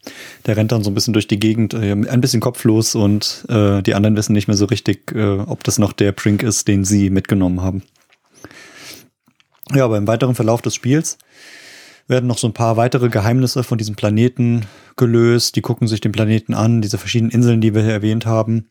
Der 0.47 0.57
rennt 0.57 0.73
dann 0.73 0.83
so 0.83 0.91
ein 0.91 0.95
bisschen 0.95 1.13
durch 1.13 1.29
die 1.29 1.39
Gegend, 1.39 1.75
äh, 1.75 1.93
ein 1.93 2.21
bisschen 2.21 2.41
kopflos 2.41 2.95
und 2.95 3.45
äh, 3.51 3.83
die 3.83 3.95
anderen 3.95 4.17
wissen 4.17 4.33
nicht 4.33 4.49
mehr 4.49 4.57
so 4.57 4.65
richtig, 4.65 5.13
äh, 5.13 5.41
ob 5.41 5.63
das 5.65 5.79
noch 5.79 5.93
der 5.93 6.13
Brink 6.13 6.43
ist, 6.43 6.69
den 6.69 6.85
sie 6.85 7.11
mitgenommen 7.11 7.61
haben. 7.61 7.83
Ja, 9.75 9.85
aber 9.85 9.97
im 9.97 10.07
weiteren 10.07 10.35
Verlauf 10.35 10.63
des 10.63 10.75
Spiels 10.75 11.19
werden 12.09 12.27
noch 12.27 12.39
so 12.39 12.47
ein 12.47 12.55
paar 12.55 12.77
weitere 12.77 13.09
Geheimnisse 13.09 13.63
von 13.63 13.79
diesem 13.79 13.95
Planeten 13.95 14.67
gelöst. 14.97 15.57
Die 15.57 15.63
gucken 15.63 15.89
sich 15.89 16.01
den 16.01 16.13
Planeten 16.13 16.55
an, 16.55 16.83
diese 16.83 16.99
verschiedenen 16.99 17.31
Inseln, 17.31 17.61
die 17.61 17.75
wir 17.75 17.83
hier 17.83 17.93
erwähnt 17.93 18.27
haben. 18.27 18.69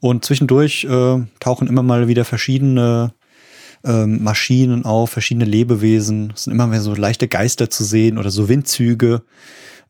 Und 0.00 0.24
zwischendurch 0.24 0.84
äh, 0.84 1.24
tauchen 1.40 1.68
immer 1.68 1.82
mal 1.82 2.08
wieder 2.08 2.24
verschiedene 2.24 3.14
äh, 3.84 4.06
Maschinen 4.06 4.84
auf, 4.84 5.10
verschiedene 5.10 5.44
Lebewesen. 5.44 6.32
Es 6.34 6.44
sind 6.44 6.52
immer 6.52 6.66
mehr 6.66 6.80
so 6.80 6.94
leichte 6.94 7.28
Geister 7.28 7.70
zu 7.70 7.84
sehen 7.84 8.18
oder 8.18 8.30
so 8.30 8.48
Windzüge. 8.48 9.22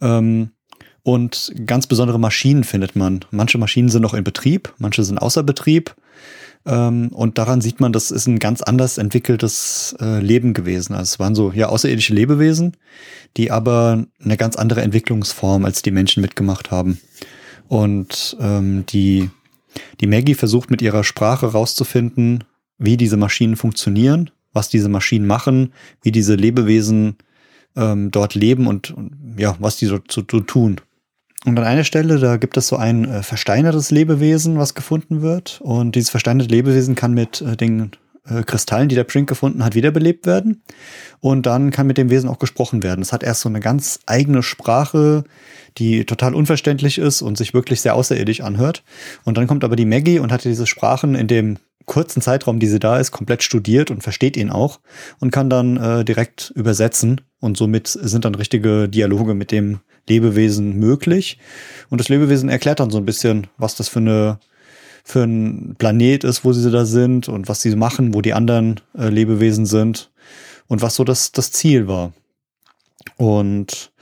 Ähm, 0.01 0.51
und 1.03 1.53
ganz 1.67 1.87
besondere 1.87 2.19
Maschinen 2.19 2.65
findet 2.65 2.97
man. 2.97 3.21
Manche 3.31 3.59
Maschinen 3.59 3.91
sind 3.91 4.03
noch 4.03 4.15
in 4.15 4.25
Betrieb, 4.25 4.73
manche 4.79 5.05
sind 5.05 5.19
außer 5.19 5.43
Betrieb. 5.43 5.95
Ähm, 6.67 7.09
und 7.09 7.39
daran 7.39 7.61
sieht 7.61 7.81
man, 7.81 7.93
das 7.93 8.11
ist 8.11 8.27
ein 8.27 8.39
ganz 8.39 8.63
anders 8.63 8.99
entwickeltes 8.99 9.95
äh, 10.01 10.21
Leben 10.21 10.55
gewesen. 10.55 10.95
Also 10.95 11.15
es 11.15 11.19
waren 11.19 11.35
so 11.35 11.53
ja 11.53 11.69
außerirdische 11.69 12.15
Lebewesen, 12.15 12.77
die 13.37 13.51
aber 13.51 14.05
eine 14.23 14.37
ganz 14.37 14.57
andere 14.57 14.83
Entwicklungsform 14.83 15.65
als 15.65 15.83
die 15.83 15.91
Menschen 15.91 16.21
mitgemacht 16.21 16.71
haben. 16.71 17.01
Und 17.69 18.37
ähm, 18.41 18.85
die, 18.87 19.31
die 20.01 20.07
Maggie 20.07 20.35
versucht 20.35 20.71
mit 20.71 20.83
ihrer 20.83 21.05
Sprache 21.05 21.47
rauszufinden, 21.47 22.45
wie 22.79 22.97
diese 22.97 23.17
Maschinen 23.17 23.57
funktionieren, 23.57 24.31
was 24.53 24.69
diese 24.69 24.89
Maschinen 24.89 25.27
machen, 25.27 25.73
wie 26.03 26.13
diese 26.13 26.35
Lebewesen 26.35 27.17
ähm, 27.77 28.11
dort 28.11 28.35
leben 28.35 28.67
und, 28.67 28.91
und 28.91 29.37
ja, 29.39 29.57
was 29.59 29.77
die 29.77 29.87
so, 29.87 29.99
so, 30.09 30.23
so 30.31 30.41
tun. 30.41 30.81
Und 31.45 31.59
an 31.59 31.65
einer 31.65 31.85
Stelle, 31.85 32.19
da 32.19 32.39
gibt 32.39 32.57
es 32.57 32.69
so 32.69 32.77
ein 32.77 33.05
äh, 33.05 33.23
versteinertes 33.23 33.91
Lebewesen, 33.91 34.59
was 34.59 34.75
gefunden 34.75 35.21
wird. 35.21 35.61
Und 35.63 35.95
dieses 35.95 36.11
versteinerte 36.11 36.51
Lebewesen 36.51 36.95
kann 36.95 37.13
mit 37.13 37.43
äh, 37.43 37.57
den 37.57 37.93
äh, 38.27 38.43
Kristallen, 38.43 38.89
die 38.89 38.95
der 38.95 39.05
Brink 39.05 39.29
gefunden 39.29 39.63
hat, 39.63 39.75
wiederbelebt 39.75 40.25
werden. 40.25 40.63
Und 41.21 41.45
dann 41.45 41.71
kann 41.71 41.87
mit 41.87 41.99
dem 41.99 42.09
Wesen 42.09 42.31
auch 42.31 42.39
gesprochen 42.39 42.83
werden. 42.83 43.03
Es 43.03 43.13
hat 43.13 43.23
erst 43.23 43.43
so 43.43 43.51
eine 43.51 43.61
ganz 43.61 44.01
eigene 44.07 44.43
Sprache, 44.43 45.25
die 45.77 46.07
total 46.07 46.35
unverständlich 46.35 46.97
ist 46.97 47.21
und 47.21 47.37
sich 47.37 47.53
wirklich 47.53 47.83
sehr 47.83 47.95
außerirdisch 47.95 48.41
anhört. 48.41 48.83
Und 49.25 49.37
dann 49.37 49.47
kommt 49.47 49.65
aber 49.65 49.77
die 49.77 49.85
Maggie 49.85 50.21
und 50.21 50.33
hat 50.33 50.45
diese 50.45 50.67
Sprachen 50.67 51.15
in 51.15 51.27
dem 51.27 51.59
kurzen 51.85 52.23
Zeitraum, 52.23 52.61
die 52.61 52.67
sie 52.67 52.79
da 52.79 52.99
ist, 52.99 53.11
komplett 53.11 53.43
studiert 53.43 53.91
und 53.91 54.03
versteht 54.03 54.39
ihn 54.39 54.49
auch 54.49 54.81
und 55.21 55.31
kann 55.31 55.51
dann 55.51 55.77
äh, 55.77 56.05
direkt 56.05 56.53
übersetzen. 56.55 57.21
Und 57.41 57.59
somit 57.59 57.89
sind 57.89 58.25
dann 58.25 58.35
richtige 58.35 58.89
Dialoge 58.89 59.35
mit 59.35 59.53
dem 59.53 59.81
Lebewesen 60.09 60.79
möglich. 60.79 61.39
Und 61.91 62.01
das 62.01 62.09
Lebewesen 62.09 62.49
erklärt 62.49 62.81
dann 62.81 62.91
so 62.91 62.99
ein 62.99 63.07
bisschen, 63.07 63.47
was 63.57 63.75
das 63.77 63.89
für 63.89 64.01
eine 64.01 64.39
für 65.07 65.23
ein 65.23 65.77
Planet 65.79 66.25
ist, 66.25 66.45
wo 66.45 66.53
sie 66.55 66.71
da 66.71 66.87
sind 66.87 67.29
und 67.29 67.47
was 67.47 67.61
sie 67.61 67.77
machen, 67.77 68.15
wo 68.15 68.23
die 68.23 68.33
anderen 68.33 68.81
äh, 68.97 69.11
Lebewesen 69.11 69.67
sind 69.67 70.11
und 70.67 70.81
was 70.81 70.95
so 70.95 71.05
das, 71.05 71.31
das 71.33 71.53
Ziel 71.53 71.87
war. 71.87 72.15
Und 73.19 73.93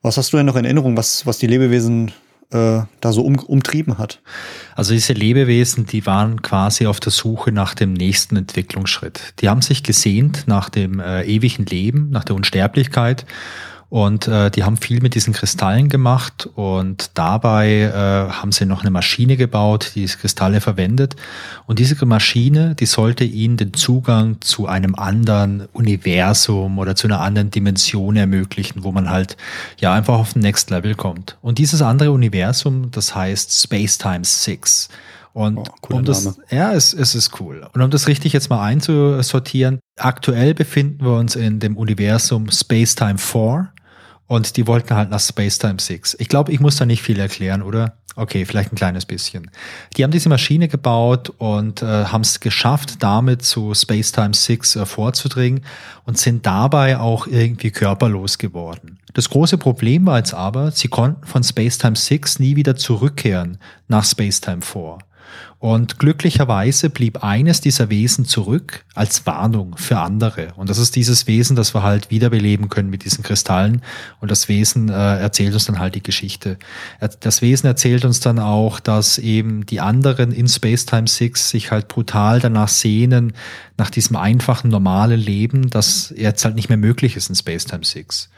was 0.00 0.16
hast 0.16 0.32
du 0.32 0.36
denn 0.36 0.46
noch 0.46 0.56
in 0.56 0.64
Erinnerung, 0.64 0.96
was, 0.96 1.26
was 1.26 1.38
die 1.38 1.48
Lebewesen 1.48 2.12
äh, 2.52 2.82
da 3.00 3.12
so 3.12 3.22
um, 3.22 3.36
umtrieben 3.36 3.98
hat? 3.98 4.22
Also 4.76 4.94
diese 4.94 5.12
Lebewesen, 5.12 5.86
die 5.86 6.06
waren 6.06 6.40
quasi 6.40 6.86
auf 6.86 7.00
der 7.00 7.10
Suche 7.10 7.50
nach 7.50 7.74
dem 7.74 7.92
nächsten 7.92 8.36
Entwicklungsschritt. 8.36 9.34
Die 9.40 9.48
haben 9.48 9.60
sich 9.60 9.82
gesehnt 9.82 10.44
nach 10.46 10.68
dem 10.68 11.00
äh, 11.00 11.24
ewigen 11.24 11.66
Leben, 11.66 12.10
nach 12.10 12.24
der 12.24 12.36
Unsterblichkeit 12.36 13.26
und 13.90 14.28
äh, 14.28 14.50
die 14.50 14.64
haben 14.64 14.76
viel 14.76 15.00
mit 15.00 15.14
diesen 15.14 15.32
Kristallen 15.32 15.88
gemacht 15.88 16.48
und 16.54 17.10
dabei 17.14 17.80
äh, 17.80 18.30
haben 18.30 18.52
sie 18.52 18.66
noch 18.66 18.82
eine 18.82 18.90
Maschine 18.90 19.38
gebaut, 19.38 19.92
die 19.94 20.00
diese 20.00 20.18
Kristalle 20.18 20.60
verwendet. 20.60 21.16
Und 21.66 21.78
diese 21.78 22.04
Maschine, 22.04 22.74
die 22.74 22.84
sollte 22.84 23.24
ihnen 23.24 23.56
den 23.56 23.72
Zugang 23.72 24.42
zu 24.42 24.66
einem 24.66 24.94
anderen 24.94 25.68
Universum 25.72 26.78
oder 26.78 26.96
zu 26.96 27.06
einer 27.06 27.22
anderen 27.22 27.50
Dimension 27.50 28.16
ermöglichen, 28.16 28.84
wo 28.84 28.92
man 28.92 29.08
halt 29.08 29.38
ja 29.80 29.94
einfach 29.94 30.18
auf 30.18 30.34
den 30.34 30.42
Next 30.42 30.68
Level 30.68 30.94
kommt. 30.94 31.38
Und 31.40 31.56
dieses 31.56 31.80
andere 31.80 32.12
Universum, 32.12 32.90
das 32.90 33.14
heißt 33.14 33.62
Space 33.62 33.96
Time 33.96 34.24
6. 34.24 34.90
Und 35.32 35.56
oh, 35.56 35.94
um 35.94 36.04
das, 36.04 36.24
Name. 36.24 36.36
ja, 36.50 36.72
es, 36.72 36.92
es 36.92 37.14
ist 37.14 37.40
cool. 37.40 37.66
Und 37.72 37.80
um 37.80 37.90
das 37.90 38.06
richtig 38.06 38.34
jetzt 38.34 38.50
mal 38.50 38.62
einzusortieren, 38.62 39.78
aktuell 39.96 40.52
befinden 40.52 41.04
wir 41.04 41.16
uns 41.16 41.36
in 41.36 41.58
dem 41.58 41.76
Universum 41.76 42.50
Space 42.50 42.94
Time 42.94 43.16
4. 43.16 43.70
Und 44.28 44.56
die 44.56 44.66
wollten 44.66 44.94
halt 44.94 45.10
nach 45.10 45.20
Space 45.20 45.58
Time 45.58 45.80
6. 45.80 46.16
Ich 46.20 46.28
glaube, 46.28 46.52
ich 46.52 46.60
muss 46.60 46.76
da 46.76 46.86
nicht 46.86 47.02
viel 47.02 47.18
erklären, 47.18 47.62
oder? 47.62 47.94
Okay, 48.14 48.44
vielleicht 48.44 48.72
ein 48.72 48.76
kleines 48.76 49.06
bisschen. 49.06 49.50
Die 49.96 50.04
haben 50.04 50.10
diese 50.10 50.28
Maschine 50.28 50.68
gebaut 50.68 51.30
und 51.38 51.82
äh, 51.82 51.86
haben 51.86 52.20
es 52.20 52.40
geschafft, 52.40 53.02
damit 53.02 53.42
zu 53.42 53.72
Space 53.74 54.12
Time 54.12 54.34
6 54.34 54.76
äh, 54.76 54.86
vorzudringen 54.86 55.64
und 56.04 56.18
sind 56.18 56.44
dabei 56.44 56.98
auch 56.98 57.26
irgendwie 57.26 57.70
körperlos 57.70 58.36
geworden. 58.38 58.98
Das 59.14 59.30
große 59.30 59.56
Problem 59.56 60.04
war 60.04 60.18
jetzt 60.18 60.34
aber, 60.34 60.72
sie 60.72 60.88
konnten 60.88 61.26
von 61.26 61.42
Space 61.42 61.78
Time 61.78 61.96
6 61.96 62.38
nie 62.38 62.56
wieder 62.56 62.76
zurückkehren 62.76 63.58
nach 63.86 64.04
Space 64.04 64.40
Time 64.40 64.60
4. 64.62 64.98
Und 65.60 65.98
glücklicherweise 65.98 66.88
blieb 66.88 67.24
eines 67.24 67.60
dieser 67.60 67.90
Wesen 67.90 68.24
zurück 68.24 68.84
als 68.94 69.26
Warnung 69.26 69.76
für 69.76 69.98
andere. 69.98 70.52
Und 70.54 70.70
das 70.70 70.78
ist 70.78 70.94
dieses 70.94 71.26
Wesen, 71.26 71.56
das 71.56 71.74
wir 71.74 71.82
halt 71.82 72.10
wiederbeleben 72.12 72.68
können 72.68 72.90
mit 72.90 73.04
diesen 73.04 73.24
Kristallen. 73.24 73.82
Und 74.20 74.30
das 74.30 74.48
Wesen 74.48 74.88
äh, 74.88 74.92
erzählt 74.92 75.54
uns 75.54 75.64
dann 75.64 75.80
halt 75.80 75.96
die 75.96 76.02
Geschichte. 76.02 76.58
Das 77.20 77.42
Wesen 77.42 77.66
erzählt 77.66 78.04
uns 78.04 78.20
dann 78.20 78.38
auch, 78.38 78.78
dass 78.78 79.18
eben 79.18 79.66
die 79.66 79.80
anderen 79.80 80.30
in 80.30 80.46
Space 80.46 80.86
Time 80.86 81.08
6 81.08 81.50
sich 81.50 81.72
halt 81.72 81.88
brutal 81.88 82.38
danach 82.38 82.68
sehnen, 82.68 83.32
nach 83.76 83.90
diesem 83.90 84.14
einfachen, 84.14 84.70
normalen 84.70 85.18
Leben, 85.18 85.70
das 85.70 86.14
jetzt 86.16 86.44
halt 86.44 86.54
nicht 86.54 86.68
mehr 86.68 86.78
möglich 86.78 87.16
ist 87.16 87.30
in 87.30 87.34
Space 87.34 87.64
Time 87.64 87.84
6. 87.84 88.30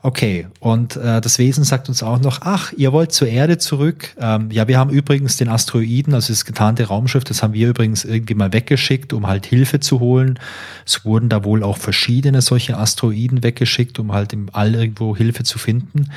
Okay, 0.00 0.46
und 0.60 0.96
äh, 0.96 1.20
das 1.20 1.38
Wesen 1.38 1.64
sagt 1.64 1.88
uns 1.88 2.04
auch 2.04 2.20
noch, 2.20 2.40
ach, 2.42 2.72
ihr 2.74 2.92
wollt 2.92 3.10
zur 3.12 3.26
Erde 3.26 3.58
zurück. 3.58 4.14
Ähm, 4.20 4.50
ja, 4.50 4.68
wir 4.68 4.78
haben 4.78 4.90
übrigens 4.90 5.36
den 5.36 5.48
Asteroiden, 5.48 6.14
also 6.14 6.32
das 6.32 6.44
getarnte 6.44 6.84
Raumschiff, 6.84 7.24
das 7.24 7.42
haben 7.42 7.52
wir 7.52 7.68
übrigens 7.68 8.04
irgendwie 8.04 8.34
mal 8.34 8.52
weggeschickt, 8.52 9.12
um 9.12 9.26
halt 9.26 9.46
Hilfe 9.46 9.80
zu 9.80 9.98
holen. 9.98 10.38
Es 10.86 11.04
wurden 11.04 11.28
da 11.28 11.42
wohl 11.42 11.64
auch 11.64 11.78
verschiedene 11.78 12.42
solche 12.42 12.76
Asteroiden 12.76 13.42
weggeschickt, 13.42 13.98
um 13.98 14.12
halt 14.12 14.32
im 14.32 14.48
All 14.52 14.74
irgendwo 14.74 15.16
Hilfe 15.16 15.42
zu 15.42 15.58
finden. 15.58 16.10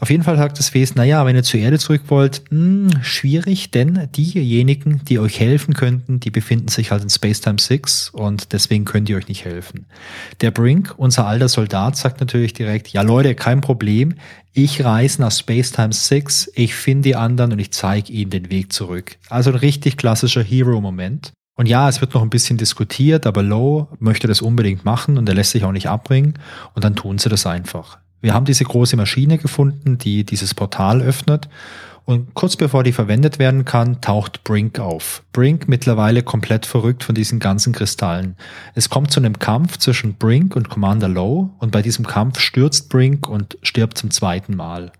Auf 0.00 0.10
jeden 0.10 0.22
Fall 0.22 0.36
sagt 0.36 0.58
das 0.58 0.74
Wesen, 0.74 0.96
naja, 0.96 1.24
wenn 1.24 1.36
ihr 1.36 1.42
zur 1.42 1.60
Erde 1.60 1.78
zurück 1.78 2.02
wollt, 2.08 2.42
mh, 2.50 2.92
hm, 2.92 3.02
schwierig, 3.02 3.70
denn 3.70 4.08
diejenigen, 4.14 5.00
die 5.04 5.18
euch 5.18 5.40
helfen 5.40 5.74
könnten, 5.74 6.20
die 6.20 6.30
befinden 6.30 6.68
sich 6.68 6.90
halt 6.90 7.02
in 7.02 7.10
Spacetime 7.10 7.58
6 7.58 8.10
und 8.10 8.52
deswegen 8.52 8.84
könnt 8.84 9.08
ihr 9.08 9.16
euch 9.16 9.28
nicht 9.28 9.44
helfen. 9.44 9.86
Der 10.40 10.50
Brink, 10.50 10.94
unser 10.96 11.26
alter 11.26 11.48
Soldat, 11.48 11.96
sagt 11.96 12.20
natürlich 12.20 12.52
direkt, 12.52 12.88
ja 12.88 13.02
Leute, 13.02 13.34
kein 13.34 13.60
Problem, 13.60 14.14
ich 14.52 14.84
reise 14.84 15.20
nach 15.20 15.32
Spacetime 15.32 15.92
6, 15.92 16.52
ich 16.54 16.74
finde 16.74 17.02
die 17.02 17.16
anderen 17.16 17.52
und 17.52 17.58
ich 17.58 17.72
zeige 17.72 18.12
ihnen 18.12 18.30
den 18.30 18.50
Weg 18.50 18.72
zurück. 18.72 19.16
Also 19.28 19.50
ein 19.50 19.56
richtig 19.56 19.96
klassischer 19.96 20.42
Hero-Moment. 20.42 21.32
Und 21.56 21.66
ja, 21.66 21.88
es 21.88 22.02
wird 22.02 22.12
noch 22.12 22.22
ein 22.22 22.30
bisschen 22.30 22.58
diskutiert, 22.58 23.26
aber 23.26 23.42
Low 23.42 23.88
möchte 23.98 24.28
das 24.28 24.42
unbedingt 24.42 24.84
machen 24.84 25.16
und 25.16 25.28
er 25.28 25.34
lässt 25.34 25.52
sich 25.52 25.64
auch 25.64 25.72
nicht 25.72 25.88
abbringen 25.88 26.34
und 26.74 26.84
dann 26.84 26.96
tun 26.96 27.18
sie 27.18 27.30
das 27.30 27.46
einfach. 27.46 27.98
Wir 28.26 28.34
haben 28.34 28.44
diese 28.44 28.64
große 28.64 28.96
Maschine 28.96 29.38
gefunden, 29.38 29.98
die 29.98 30.24
dieses 30.24 30.52
Portal 30.52 31.00
öffnet. 31.00 31.48
Und 32.04 32.34
kurz 32.34 32.56
bevor 32.56 32.82
die 32.82 32.90
verwendet 32.90 33.38
werden 33.38 33.64
kann, 33.64 34.00
taucht 34.00 34.42
Brink 34.42 34.80
auf. 34.80 35.22
Brink 35.32 35.68
mittlerweile 35.68 36.24
komplett 36.24 36.66
verrückt 36.66 37.04
von 37.04 37.14
diesen 37.14 37.38
ganzen 37.38 37.72
Kristallen. 37.72 38.34
Es 38.74 38.90
kommt 38.90 39.12
zu 39.12 39.20
einem 39.20 39.38
Kampf 39.38 39.76
zwischen 39.78 40.14
Brink 40.14 40.56
und 40.56 40.68
Commander 40.68 41.06
Low 41.06 41.50
und 41.60 41.70
bei 41.70 41.82
diesem 41.82 42.04
Kampf 42.04 42.40
stürzt 42.40 42.88
Brink 42.88 43.28
und 43.28 43.58
stirbt 43.62 43.96
zum 43.96 44.10
zweiten 44.10 44.56
Mal. 44.56 44.90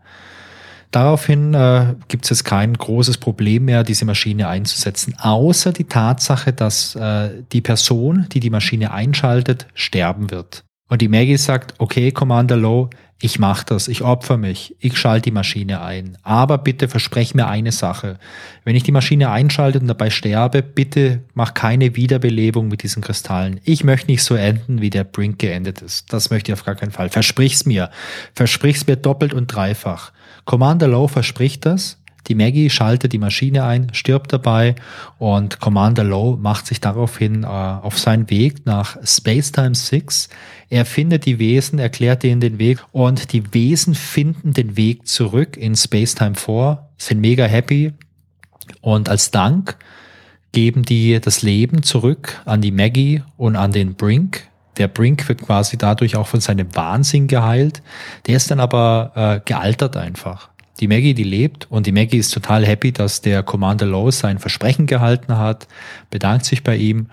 Daraufhin 0.92 1.52
äh, 1.52 1.96
gibt 2.06 2.26
es 2.26 2.30
jetzt 2.30 2.44
kein 2.44 2.74
großes 2.74 3.18
Problem 3.18 3.64
mehr, 3.64 3.82
diese 3.82 4.04
Maschine 4.04 4.46
einzusetzen, 4.46 5.16
außer 5.18 5.72
die 5.72 5.88
Tatsache, 5.88 6.52
dass 6.52 6.94
äh, 6.94 7.42
die 7.50 7.60
Person, 7.60 8.28
die 8.30 8.38
die 8.38 8.50
Maschine 8.50 8.92
einschaltet, 8.92 9.66
sterben 9.74 10.30
wird. 10.30 10.65
Und 10.88 11.02
die 11.02 11.08
Maggie 11.08 11.36
sagt, 11.36 11.74
okay, 11.78 12.12
Commander 12.12 12.56
Low, 12.56 12.90
ich 13.18 13.38
mache 13.38 13.64
das, 13.64 13.88
ich 13.88 14.02
opfer 14.02 14.36
mich, 14.36 14.76
ich 14.78 14.98
schalte 14.98 15.22
die 15.22 15.30
Maschine 15.30 15.80
ein. 15.80 16.18
Aber 16.22 16.58
bitte 16.58 16.86
versprech 16.86 17.34
mir 17.34 17.46
eine 17.46 17.72
Sache. 17.72 18.18
Wenn 18.64 18.76
ich 18.76 18.82
die 18.82 18.92
Maschine 18.92 19.30
einschalte 19.30 19.80
und 19.80 19.86
dabei 19.86 20.10
sterbe, 20.10 20.62
bitte 20.62 21.22
mach 21.32 21.54
keine 21.54 21.96
Wiederbelebung 21.96 22.68
mit 22.68 22.82
diesen 22.82 23.02
Kristallen. 23.02 23.60
Ich 23.64 23.84
möchte 23.84 24.10
nicht 24.10 24.22
so 24.22 24.34
enden, 24.34 24.82
wie 24.82 24.90
der 24.90 25.04
Brink 25.04 25.38
geendet 25.38 25.80
ist. 25.80 26.12
Das 26.12 26.28
möchte 26.30 26.52
ich 26.52 26.58
auf 26.58 26.64
gar 26.66 26.74
keinen 26.74 26.92
Fall. 26.92 27.08
Versprich's 27.08 27.64
mir. 27.64 27.90
Versprich's 28.34 28.86
mir 28.86 28.96
doppelt 28.96 29.32
und 29.32 29.46
dreifach. 29.46 30.12
Commander 30.44 30.86
Low 30.86 31.08
verspricht 31.08 31.64
das. 31.64 31.98
Die 32.28 32.34
Maggie 32.34 32.70
schaltet 32.70 33.12
die 33.12 33.18
Maschine 33.18 33.64
ein, 33.64 33.88
stirbt 33.92 34.32
dabei 34.32 34.74
und 35.18 35.60
Commander 35.60 36.04
Low 36.04 36.36
macht 36.36 36.66
sich 36.66 36.80
daraufhin 36.80 37.44
äh, 37.44 37.46
auf 37.46 37.98
seinen 37.98 38.28
Weg 38.30 38.66
nach 38.66 38.96
Spacetime 39.04 39.74
6. 39.74 40.28
Er 40.68 40.84
findet 40.84 41.24
die 41.26 41.38
Wesen, 41.38 41.78
erklärt 41.78 42.24
ihnen 42.24 42.40
den 42.40 42.58
Weg 42.58 42.84
und 42.92 43.32
die 43.32 43.54
Wesen 43.54 43.94
finden 43.94 44.52
den 44.52 44.76
Weg 44.76 45.06
zurück 45.06 45.56
in 45.56 45.76
Spacetime 45.76 46.34
4, 46.34 46.88
sind 46.98 47.20
mega 47.20 47.44
happy 47.44 47.92
und 48.80 49.08
als 49.08 49.30
Dank 49.30 49.76
geben 50.52 50.84
die 50.84 51.20
das 51.20 51.42
Leben 51.42 51.82
zurück 51.82 52.40
an 52.44 52.60
die 52.60 52.72
Maggie 52.72 53.22
und 53.36 53.56
an 53.56 53.72
den 53.72 53.94
Brink. 53.94 54.48
Der 54.78 54.88
Brink 54.88 55.28
wird 55.28 55.42
quasi 55.42 55.76
dadurch 55.76 56.16
auch 56.16 56.26
von 56.26 56.40
seinem 56.40 56.74
Wahnsinn 56.74 57.28
geheilt. 57.28 57.82
Der 58.26 58.36
ist 58.36 58.50
dann 58.50 58.60
aber 58.60 59.12
äh, 59.14 59.40
gealtert 59.44 59.96
einfach. 59.96 60.50
Die 60.80 60.88
Maggie, 60.88 61.14
die 61.14 61.24
lebt 61.24 61.70
und 61.70 61.86
die 61.86 61.92
Maggie 61.92 62.18
ist 62.18 62.32
total 62.32 62.66
happy, 62.66 62.92
dass 62.92 63.20
der 63.20 63.42
Commander 63.42 63.86
Lowe 63.86 64.12
sein 64.12 64.38
Versprechen 64.38 64.86
gehalten 64.86 65.38
hat, 65.38 65.68
bedankt 66.10 66.44
sich 66.44 66.62
bei 66.62 66.76
ihm 66.76 67.08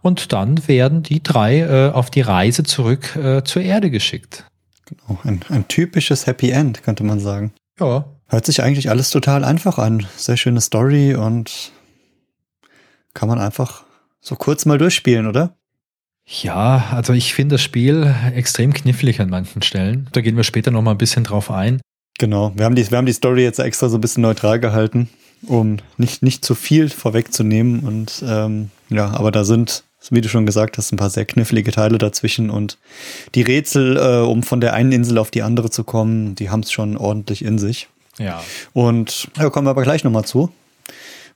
und 0.00 0.32
dann 0.32 0.66
werden 0.66 1.02
die 1.02 1.22
drei 1.22 1.60
äh, 1.60 1.90
auf 1.90 2.10
die 2.10 2.22
Reise 2.22 2.62
zurück 2.64 3.16
äh, 3.16 3.44
zur 3.44 3.62
Erde 3.62 3.90
geschickt. 3.90 4.44
Genau, 4.86 5.18
ein, 5.24 5.40
ein 5.48 5.68
typisches 5.68 6.26
Happy 6.26 6.50
End, 6.50 6.82
könnte 6.82 7.04
man 7.04 7.20
sagen. 7.20 7.52
Ja. 7.78 8.04
Hört 8.26 8.46
sich 8.46 8.62
eigentlich 8.62 8.88
alles 8.88 9.10
total 9.10 9.44
einfach 9.44 9.78
an. 9.78 10.06
Sehr 10.16 10.38
schöne 10.38 10.62
Story 10.62 11.14
und 11.14 11.72
kann 13.12 13.28
man 13.28 13.38
einfach 13.38 13.84
so 14.20 14.36
kurz 14.36 14.64
mal 14.64 14.78
durchspielen, 14.78 15.26
oder? 15.26 15.54
Ja, 16.24 16.86
also 16.92 17.12
ich 17.12 17.34
finde 17.34 17.56
das 17.56 17.62
Spiel 17.62 18.14
extrem 18.34 18.72
knifflig 18.72 19.20
an 19.20 19.28
manchen 19.28 19.60
Stellen. 19.60 20.08
Da 20.12 20.20
gehen 20.20 20.36
wir 20.36 20.44
später 20.44 20.70
noch 20.70 20.80
mal 20.80 20.92
ein 20.92 20.98
bisschen 20.98 21.24
drauf 21.24 21.50
ein. 21.50 21.80
Genau, 22.22 22.52
wir 22.54 22.66
haben 22.66 22.76
die, 22.76 22.88
wir 22.88 22.98
haben 22.98 23.06
die 23.06 23.12
Story 23.12 23.42
jetzt 23.42 23.58
extra 23.58 23.88
so 23.88 23.96
ein 23.98 24.00
bisschen 24.00 24.22
neutral 24.22 24.60
gehalten, 24.60 25.08
um 25.44 25.78
nicht, 25.96 26.22
nicht 26.22 26.44
zu 26.44 26.54
viel 26.54 26.88
vorwegzunehmen. 26.88 27.80
Und 27.80 28.22
ähm, 28.24 28.70
ja, 28.90 29.10
aber 29.10 29.32
da 29.32 29.42
sind, 29.42 29.82
wie 30.10 30.20
du 30.20 30.28
schon 30.28 30.46
gesagt 30.46 30.78
hast, 30.78 30.92
ein 30.92 30.98
paar 30.98 31.10
sehr 31.10 31.24
knifflige 31.24 31.72
Teile 31.72 31.98
dazwischen. 31.98 32.48
Und 32.48 32.78
die 33.34 33.42
Rätsel, 33.42 33.96
äh, 33.96 34.24
um 34.24 34.44
von 34.44 34.60
der 34.60 34.72
einen 34.74 34.92
Insel 34.92 35.18
auf 35.18 35.32
die 35.32 35.42
andere 35.42 35.70
zu 35.70 35.82
kommen, 35.82 36.36
die 36.36 36.48
haben 36.48 36.60
es 36.60 36.70
schon 36.70 36.96
ordentlich 36.96 37.44
in 37.44 37.58
sich. 37.58 37.88
Ja. 38.18 38.40
Und 38.72 39.26
da 39.34 39.50
kommen 39.50 39.66
wir 39.66 39.70
aber 39.70 39.82
gleich 39.82 40.04
nochmal 40.04 40.24
zu. 40.24 40.52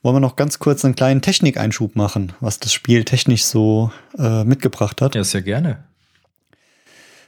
Wollen 0.04 0.14
wir 0.14 0.20
noch 0.20 0.36
ganz 0.36 0.60
kurz 0.60 0.84
einen 0.84 0.94
kleinen 0.94 1.20
Technikeinschub 1.20 1.96
machen, 1.96 2.32
was 2.38 2.60
das 2.60 2.72
Spiel 2.72 3.02
technisch 3.02 3.42
so 3.42 3.90
äh, 4.16 4.44
mitgebracht 4.44 5.02
hat? 5.02 5.16
Ja, 5.16 5.24
sehr 5.24 5.42
gerne. 5.42 5.82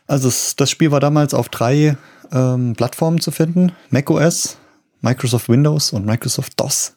Also 0.07 0.29
es, 0.29 0.55
das 0.55 0.71
Spiel 0.71 0.91
war 0.91 1.01
damals 1.01 1.35
auf 1.35 1.49
drei 1.49 1.97
ähm, 2.33 2.75
Plattformen 2.77 3.21
zu 3.21 3.31
finden. 3.31 3.73
macOS, 3.91 4.59
Microsoft 5.01 5.49
Windows 5.49 5.93
und 5.93 6.07
Microsoft 6.07 6.59
DOS. 6.59 6.97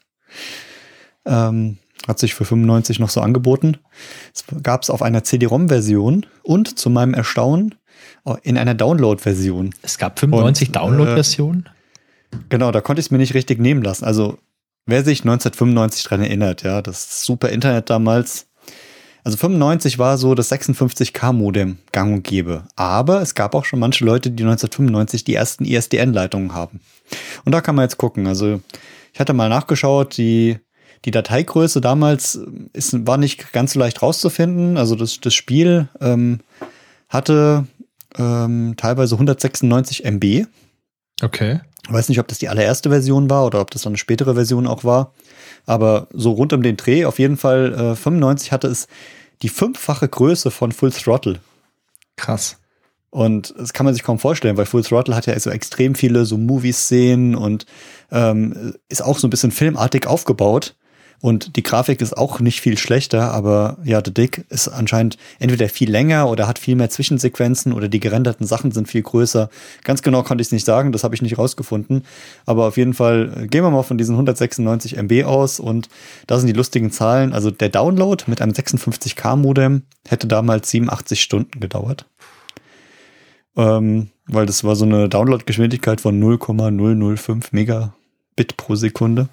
Ähm, 1.25 1.77
hat 2.07 2.19
sich 2.19 2.34
für 2.34 2.45
95 2.45 2.99
noch 2.99 3.09
so 3.09 3.21
angeboten. 3.21 3.77
Es 4.34 4.43
gab 4.63 4.84
es 4.84 4.89
auf 4.89 5.01
einer 5.01 5.23
CD-ROM-Version 5.23 6.25
und 6.43 6.79
zu 6.79 6.89
meinem 6.89 7.13
Erstaunen 7.13 7.75
oh, 8.25 8.38
in 8.41 8.57
einer 8.57 8.73
Download-Version. 8.73 9.75
Es 9.82 9.97
gab 9.97 10.19
95 10.19 10.71
Download-Versionen? 10.71 11.69
Äh, 12.32 12.38
genau, 12.49 12.71
da 12.71 12.82
konnte 12.82 12.99
ich 12.99 13.07
es 13.07 13.11
mir 13.11 13.19
nicht 13.19 13.36
richtig 13.36 13.59
nehmen 13.59 13.84
lassen. 13.84 14.05
Also 14.05 14.39
wer 14.86 15.03
sich 15.03 15.21
1995 15.21 16.03
dran 16.03 16.21
erinnert, 16.21 16.63
ja, 16.63 16.82
das 16.82 17.23
super 17.23 17.49
Internet 17.49 17.89
damals. 17.89 18.47
Also 19.24 19.38
95 19.38 19.99
war 19.99 20.17
so 20.17 20.34
das 20.36 20.51
56K-Modem 20.51 21.78
gang 21.91 22.13
und 22.13 22.24
gäbe. 22.24 22.63
Aber 22.76 23.22
es 23.22 23.36
gab 23.36 23.53
auch 23.53 23.65
schon 23.65 23.80
manche 23.80 24.03
Leute, 24.03 24.32
die 24.32 24.43
1995 24.43 25.24
die 25.24 25.36
ersten 25.36 25.65
ISDN-Leitungen 25.65 26.53
haben. 26.53 26.80
Und 27.45 27.51
da 27.51 27.61
kann 27.61 27.76
man 27.76 27.84
jetzt 27.84 27.97
gucken. 27.97 28.28
Also 28.28 28.61
ich 29.13 29.19
hatte 29.19 29.34
mal 29.34 29.49
nachgeschaut, 29.49 30.17
die, 30.17 30.57
die 31.05 31.11
Dateigröße 31.11 31.82
damals 31.82 32.39
ist, 32.74 33.05
war 33.05 33.17
nicht 33.17 33.53
ganz 33.53 33.74
so 33.74 33.80
leicht 33.80 34.01
rauszufinden. 34.01 34.78
Also 34.78 34.95
das, 34.95 35.19
das 35.19 35.34
Spiel 35.34 35.88
ähm, 35.99 36.39
hatte 37.09 37.67
ähm, 38.17 38.74
teilweise 38.78 39.15
196 39.15 40.03
MB. 40.05 40.45
Okay. 41.22 41.59
Ich 41.91 41.97
weiß 41.97 42.07
nicht, 42.07 42.19
ob 42.19 42.27
das 42.29 42.39
die 42.39 42.47
allererste 42.47 42.89
Version 42.89 43.29
war 43.29 43.45
oder 43.45 43.59
ob 43.59 43.69
das 43.69 43.81
dann 43.81 43.91
eine 43.91 43.97
spätere 43.97 44.33
Version 44.33 44.65
auch 44.65 44.85
war. 44.85 45.13
Aber 45.65 46.07
so 46.13 46.31
rund 46.31 46.53
um 46.53 46.63
den 46.63 46.77
Dreh, 46.77 47.03
auf 47.03 47.19
jeden 47.19 47.35
Fall 47.35 47.73
äh, 47.73 47.95
95 47.97 48.53
hatte 48.53 48.69
es 48.69 48.87
die 49.41 49.49
fünffache 49.49 50.07
Größe 50.07 50.51
von 50.51 50.71
Full 50.71 50.91
Throttle. 50.91 51.39
Krass. 52.15 52.59
Und 53.09 53.53
das 53.57 53.73
kann 53.73 53.85
man 53.85 53.93
sich 53.93 54.03
kaum 54.03 54.19
vorstellen, 54.19 54.55
weil 54.55 54.65
Full 54.65 54.83
Throttle 54.83 55.17
hat 55.17 55.25
ja 55.25 55.37
so 55.37 55.49
extrem 55.49 55.95
viele 55.95 56.23
so 56.23 56.37
Movie-Szenen 56.37 57.35
und 57.35 57.65
ähm, 58.09 58.73
ist 58.87 59.03
auch 59.03 59.17
so 59.17 59.27
ein 59.27 59.29
bisschen 59.29 59.51
filmartig 59.51 60.07
aufgebaut. 60.07 60.75
Und 61.22 61.55
die 61.55 61.61
Grafik 61.61 62.01
ist 62.01 62.17
auch 62.17 62.39
nicht 62.39 62.61
viel 62.61 62.80
schlechter, 62.80 63.32
aber 63.32 63.78
ja, 63.84 64.01
The 64.03 64.11
Dick 64.11 64.43
ist 64.49 64.67
anscheinend 64.67 65.17
entweder 65.38 65.69
viel 65.69 65.89
länger 65.89 66.28
oder 66.28 66.47
hat 66.47 66.57
viel 66.57 66.76
mehr 66.76 66.89
Zwischensequenzen 66.89 67.74
oder 67.74 67.88
die 67.88 67.99
gerenderten 67.99 68.47
Sachen 68.47 68.72
sind 68.72 68.88
viel 68.88 69.03
größer. 69.03 69.49
Ganz 69.84 70.01
genau 70.01 70.24
konnte 70.24 70.41
ich 70.41 70.47
es 70.47 70.51
nicht 70.51 70.65
sagen, 70.65 70.91
das 70.91 71.03
habe 71.03 71.13
ich 71.13 71.22
nicht 71.22 71.38
rausgefunden. 71.38 72.05
Aber 72.47 72.65
auf 72.65 72.78
jeden 72.78 72.95
Fall 72.95 73.32
äh, 73.38 73.47
gehen 73.47 73.63
wir 73.63 73.69
mal 73.69 73.84
von 73.84 73.99
diesen 73.99 74.15
196 74.15 74.97
MB 74.97 75.26
aus 75.26 75.59
und 75.59 75.89
da 76.26 76.39
sind 76.39 76.47
die 76.47 76.53
lustigen 76.53 76.91
Zahlen. 76.91 77.34
Also 77.34 77.51
der 77.51 77.69
Download 77.69 78.24
mit 78.26 78.41
einem 78.41 78.53
56K 78.53 79.36
Modem 79.36 79.84
hätte 80.07 80.26
damals 80.26 80.72
87 80.72 81.22
Stunden 81.22 81.59
gedauert. 81.59 82.05
Ähm, 83.55 84.09
weil 84.26 84.47
das 84.47 84.63
war 84.63 84.76
so 84.76 84.86
eine 84.86 85.07
Downloadgeschwindigkeit 85.07 86.01
von 86.01 86.17
0,005 86.17 87.51
Megabit 87.51 88.57
pro 88.57 88.76
Sekunde. 88.76 89.30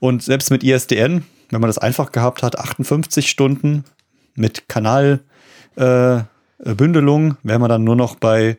Und 0.00 0.22
selbst 0.22 0.50
mit 0.50 0.64
ISDN, 0.64 1.24
wenn 1.50 1.60
man 1.60 1.68
das 1.68 1.78
einfach 1.78 2.10
gehabt 2.10 2.42
hat, 2.42 2.58
58 2.58 3.30
Stunden 3.30 3.84
mit 4.34 4.68
Kanalbündelung, 4.68 5.26
äh, 5.76 7.36
wäre 7.42 7.58
man 7.58 7.68
dann 7.68 7.84
nur 7.84 7.96
noch 7.96 8.16
bei, 8.16 8.58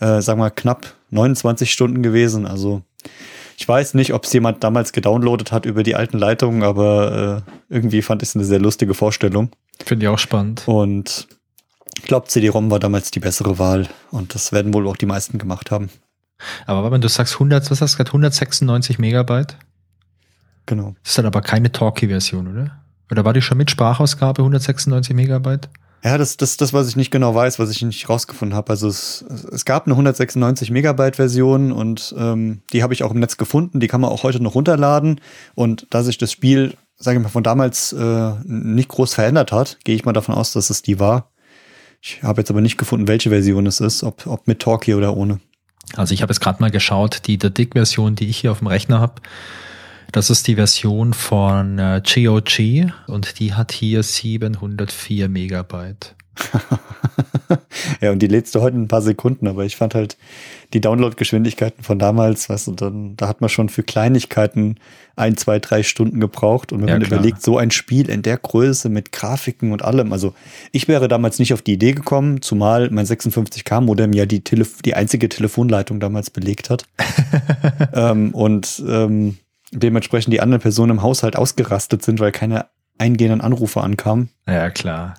äh, 0.00 0.20
sagen 0.20 0.40
wir, 0.40 0.50
knapp 0.50 0.94
29 1.10 1.70
Stunden 1.70 2.02
gewesen. 2.02 2.46
Also 2.46 2.82
ich 3.56 3.68
weiß 3.68 3.94
nicht, 3.94 4.14
ob 4.14 4.24
es 4.24 4.32
jemand 4.32 4.64
damals 4.64 4.92
gedownloadet 4.92 5.52
hat 5.52 5.66
über 5.66 5.82
die 5.82 5.94
alten 5.94 6.18
Leitungen, 6.18 6.62
aber 6.62 7.44
äh, 7.46 7.74
irgendwie 7.74 8.02
fand 8.02 8.22
ich 8.22 8.30
es 8.30 8.36
eine 8.36 8.44
sehr 8.44 8.58
lustige 8.58 8.94
Vorstellung. 8.94 9.50
Finde 9.84 10.06
ich 10.06 10.08
auch 10.08 10.18
spannend. 10.18 10.62
Und 10.66 11.28
ich 11.98 12.04
glaube, 12.04 12.28
CD-ROM 12.28 12.70
war 12.70 12.78
damals 12.78 13.10
die 13.10 13.20
bessere 13.20 13.58
Wahl 13.58 13.88
und 14.10 14.34
das 14.34 14.52
werden 14.52 14.72
wohl 14.72 14.88
auch 14.88 14.96
die 14.96 15.06
meisten 15.06 15.38
gemacht 15.38 15.70
haben. 15.70 15.90
Aber 16.66 16.90
wenn 16.90 17.02
du 17.02 17.08
sagst 17.08 17.34
100, 17.34 17.70
was 17.70 17.82
hast 17.82 17.94
du 17.94 17.96
gerade, 17.98 18.08
196 18.08 18.98
Megabyte? 18.98 19.56
Genau. 20.70 20.94
Das 21.02 21.10
ist 21.10 21.18
dann 21.18 21.26
aber 21.26 21.40
keine 21.40 21.72
Talkie-Version, 21.72 22.46
oder? 22.46 22.80
Oder 23.10 23.24
war 23.24 23.32
die 23.32 23.42
schon 23.42 23.58
mit 23.58 23.72
Sprachausgabe 23.72 24.42
196 24.42 25.16
Megabyte? 25.16 25.68
Ja, 26.04 26.16
das, 26.16 26.36
das, 26.36 26.58
das, 26.58 26.72
was 26.72 26.88
ich 26.88 26.94
nicht 26.94 27.10
genau 27.10 27.34
weiß, 27.34 27.58
was 27.58 27.72
ich 27.72 27.82
nicht 27.82 28.08
rausgefunden 28.08 28.56
habe. 28.56 28.70
Also 28.70 28.86
es, 28.86 29.24
es 29.50 29.64
gab 29.64 29.86
eine 29.86 29.94
196 29.94 30.70
Megabyte 30.70 31.16
Version 31.16 31.72
und 31.72 32.14
ähm, 32.16 32.62
die 32.72 32.84
habe 32.84 32.94
ich 32.94 33.02
auch 33.02 33.10
im 33.10 33.18
Netz 33.18 33.36
gefunden. 33.36 33.80
Die 33.80 33.88
kann 33.88 34.00
man 34.00 34.10
auch 34.10 34.22
heute 34.22 34.40
noch 34.40 34.54
runterladen. 34.54 35.20
Und 35.56 35.88
da 35.90 36.04
sich 36.04 36.18
das 36.18 36.30
Spiel, 36.30 36.76
sage 36.96 37.18
ich 37.18 37.22
mal, 37.24 37.30
von 37.30 37.42
damals 37.42 37.92
äh, 37.92 38.32
nicht 38.44 38.90
groß 38.90 39.12
verändert 39.12 39.50
hat, 39.50 39.76
gehe 39.82 39.96
ich 39.96 40.04
mal 40.04 40.12
davon 40.12 40.36
aus, 40.36 40.52
dass 40.52 40.70
es 40.70 40.82
die 40.82 41.00
war. 41.00 41.32
Ich 42.00 42.22
habe 42.22 42.42
jetzt 42.42 42.50
aber 42.52 42.60
nicht 42.60 42.78
gefunden, 42.78 43.08
welche 43.08 43.30
Version 43.30 43.66
es 43.66 43.80
ist, 43.80 44.04
ob, 44.04 44.24
ob 44.28 44.46
mit 44.46 44.62
Talkie 44.62 44.94
oder 44.94 45.16
ohne. 45.16 45.40
Also 45.96 46.14
ich 46.14 46.22
habe 46.22 46.30
jetzt 46.30 46.40
gerade 46.40 46.62
mal 46.62 46.70
geschaut, 46.70 47.22
die 47.26 47.38
der 47.38 47.50
Dick-Version, 47.50 48.14
die 48.14 48.28
ich 48.28 48.36
hier 48.36 48.52
auf 48.52 48.58
dem 48.58 48.68
Rechner 48.68 49.00
habe, 49.00 49.14
das 50.12 50.30
ist 50.30 50.46
die 50.46 50.56
Version 50.56 51.12
von 51.12 51.78
äh, 51.78 52.02
GOG 52.04 52.92
und 53.06 53.38
die 53.38 53.54
hat 53.54 53.72
hier 53.72 54.02
704 54.02 55.28
Megabyte. 55.28 56.14
ja, 58.00 58.10
und 58.12 58.20
die 58.20 58.26
lädst 58.26 58.54
du 58.54 58.60
heute 58.60 58.76
in 58.76 58.84
ein 58.84 58.88
paar 58.88 59.02
Sekunden, 59.02 59.46
aber 59.46 59.64
ich 59.64 59.76
fand 59.76 59.94
halt 59.94 60.16
die 60.72 60.80
Downloadgeschwindigkeiten 60.80 61.82
von 61.84 61.98
damals, 61.98 62.48
weißt 62.48 62.68
du, 62.68 62.72
dann, 62.72 63.16
da 63.16 63.28
hat 63.28 63.40
man 63.40 63.50
schon 63.50 63.68
für 63.68 63.82
Kleinigkeiten 63.82 64.76
ein, 65.16 65.36
zwei, 65.36 65.58
drei 65.58 65.82
Stunden 65.82 66.20
gebraucht. 66.20 66.72
Und 66.72 66.80
wenn 66.80 66.88
ja, 66.88 66.94
man 66.94 67.02
klar. 67.02 67.20
überlegt, 67.20 67.42
so 67.42 67.58
ein 67.58 67.70
Spiel 67.70 68.08
in 68.08 68.22
der 68.22 68.38
Größe 68.38 68.88
mit 68.88 69.12
Grafiken 69.12 69.72
und 69.72 69.82
allem, 69.82 70.12
also 70.12 70.34
ich 70.72 70.88
wäre 70.88 71.08
damals 71.08 71.38
nicht 71.38 71.52
auf 71.52 71.62
die 71.62 71.74
Idee 71.74 71.92
gekommen, 71.92 72.40
zumal 72.42 72.90
mein 72.90 73.06
56K-Modem 73.06 74.12
ja 74.12 74.26
die, 74.26 74.42
Telef 74.42 74.82
die 74.82 74.94
einzige 74.94 75.28
Telefonleitung 75.28 76.00
damals 76.00 76.30
belegt 76.30 76.70
hat. 76.70 76.86
ähm, 77.94 78.30
und 78.32 78.82
ähm, 78.88 79.36
dementsprechend 79.70 80.32
die 80.32 80.40
anderen 80.40 80.60
Personen 80.60 80.92
im 80.92 81.02
Haushalt 81.02 81.36
ausgerastet 81.36 82.02
sind, 82.02 82.20
weil 82.20 82.32
keine 82.32 82.66
eingehenden 82.98 83.40
Anrufe 83.40 83.80
ankamen. 83.80 84.30
Ja, 84.46 84.70
klar. 84.70 85.14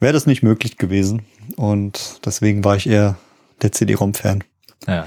Wäre 0.00 0.12
das 0.12 0.26
nicht 0.26 0.42
möglich 0.42 0.76
gewesen. 0.76 1.22
Und 1.56 2.20
deswegen 2.24 2.64
war 2.64 2.76
ich 2.76 2.88
eher 2.88 3.16
der 3.62 3.72
CD-ROM-Fan. 3.72 4.44
Ja. 4.86 5.06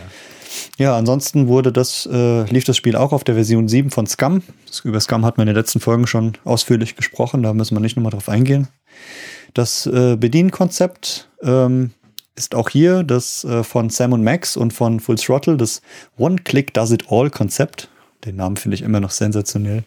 Ja, 0.77 0.97
ansonsten 0.97 1.47
wurde 1.47 1.73
das, 1.73 2.07
äh, 2.09 2.43
lief 2.43 2.63
das 2.63 2.77
Spiel 2.77 2.95
auch 2.95 3.11
auf 3.11 3.23
der 3.23 3.36
Version 3.36 3.67
7 3.67 3.91
von 3.91 4.07
Scum. 4.07 4.41
Über 4.83 4.99
Scum 4.99 5.25
hat 5.25 5.38
man 5.38 5.47
in 5.47 5.53
den 5.53 5.59
letzten 5.59 5.81
Folgen 5.81 6.07
schon 6.07 6.33
ausführlich 6.45 6.95
gesprochen, 6.95 7.43
da 7.43 7.53
müssen 7.53 7.75
wir 7.75 7.81
nicht 7.81 7.97
nochmal 7.97 8.11
drauf 8.11 8.29
eingehen. 8.29 8.69
Das 9.53 9.86
äh, 9.86 10.15
Bedienkonzept 10.17 11.29
ähm, 11.41 11.91
ist 12.36 12.55
auch 12.55 12.69
hier 12.69 13.03
das 13.03 13.43
äh, 13.43 13.63
von 13.63 13.89
Sam 13.89 14.13
und 14.13 14.23
Max 14.23 14.57
und 14.57 14.73
von 14.73 14.99
Full 14.99 15.15
Throttle, 15.15 15.57
das 15.57 15.81
One-Click-Does-It-All-Konzept. 16.17 17.89
Den 18.26 18.38
Namen 18.38 18.57
finde 18.57 18.76
ich 18.76 18.82
immer 18.82 18.99
noch 18.99 19.11
sensationell. 19.11 19.84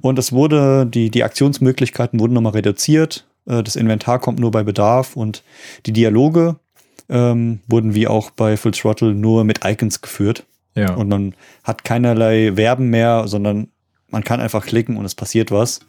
Und 0.00 0.18
es 0.18 0.32
wurde, 0.32 0.86
die, 0.86 1.10
die 1.10 1.24
Aktionsmöglichkeiten 1.24 2.20
wurden 2.20 2.34
nochmal 2.34 2.52
reduziert. 2.52 3.26
Äh, 3.46 3.62
das 3.62 3.76
Inventar 3.76 4.18
kommt 4.20 4.38
nur 4.38 4.50
bei 4.50 4.62
Bedarf 4.62 5.16
und 5.16 5.42
die 5.86 5.92
Dialoge 5.92 6.56
ähm, 7.08 7.60
wurden 7.66 7.94
wie 7.94 8.06
auch 8.06 8.30
bei 8.30 8.56
Full 8.56 8.72
Throttle 8.72 9.14
nur 9.14 9.44
mit 9.44 9.64
Icons 9.64 10.00
geführt. 10.00 10.44
Ja. 10.74 10.94
Und 10.94 11.08
man 11.08 11.34
hat 11.64 11.84
keinerlei 11.84 12.52
Verben 12.54 12.90
mehr, 12.90 13.26
sondern 13.26 13.68
man 14.10 14.24
kann 14.24 14.40
einfach 14.40 14.64
klicken 14.64 14.96
und 14.96 15.04
es 15.04 15.14
passiert 15.14 15.50
was. 15.50 15.80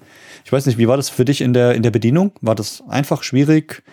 Ich 0.46 0.52
weiß 0.52 0.66
nicht, 0.66 0.78
wie 0.78 0.88
war 0.88 0.98
das 0.98 1.10
für 1.10 1.26
dich 1.26 1.42
in 1.42 1.54
der, 1.54 1.76
in 1.76 1.84
der 1.84 1.92
Bedienung? 1.92 2.32
War 2.42 2.56
das 2.56 2.84
einfach 2.88 3.24
schwierig? 3.24 3.84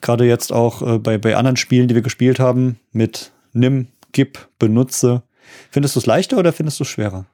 Gerade 0.00 0.24
jetzt 0.26 0.52
auch 0.52 0.82
äh, 0.82 0.98
bei, 0.98 1.18
bei 1.18 1.36
anderen 1.36 1.56
Spielen, 1.56 1.88
die 1.88 1.94
wir 1.94 2.02
gespielt 2.02 2.40
haben, 2.40 2.78
mit 2.92 3.32
Nimm, 3.52 3.88
Gib, 4.12 4.48
Benutze. 4.58 5.22
Findest 5.70 5.96
du 5.96 6.00
es 6.00 6.06
leichter 6.06 6.38
oder 6.38 6.52
findest 6.52 6.80
du 6.80 6.84
es 6.84 6.88
schwerer? 6.88 7.26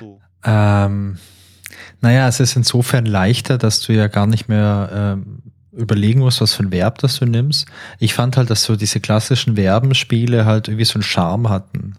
So. 0.00 0.20
Ähm, 0.44 1.18
naja, 2.00 2.28
es 2.28 2.40
ist 2.40 2.56
insofern 2.56 3.06
leichter, 3.06 3.58
dass 3.58 3.80
du 3.80 3.92
ja 3.92 4.08
gar 4.08 4.26
nicht 4.26 4.48
mehr 4.48 4.90
ähm, 4.92 5.42
überlegen 5.72 6.20
musst, 6.20 6.40
was 6.40 6.54
für 6.54 6.62
ein 6.62 6.72
Verb 6.72 6.98
das 6.98 7.18
du 7.18 7.26
nimmst. 7.26 7.66
Ich 7.98 8.14
fand 8.14 8.36
halt, 8.36 8.50
dass 8.50 8.62
so 8.62 8.76
diese 8.76 9.00
klassischen 9.00 9.56
Verbenspiele 9.56 10.44
halt 10.44 10.68
irgendwie 10.68 10.84
so 10.84 10.94
einen 10.94 11.02
Charme 11.02 11.48
hatten. 11.48 11.94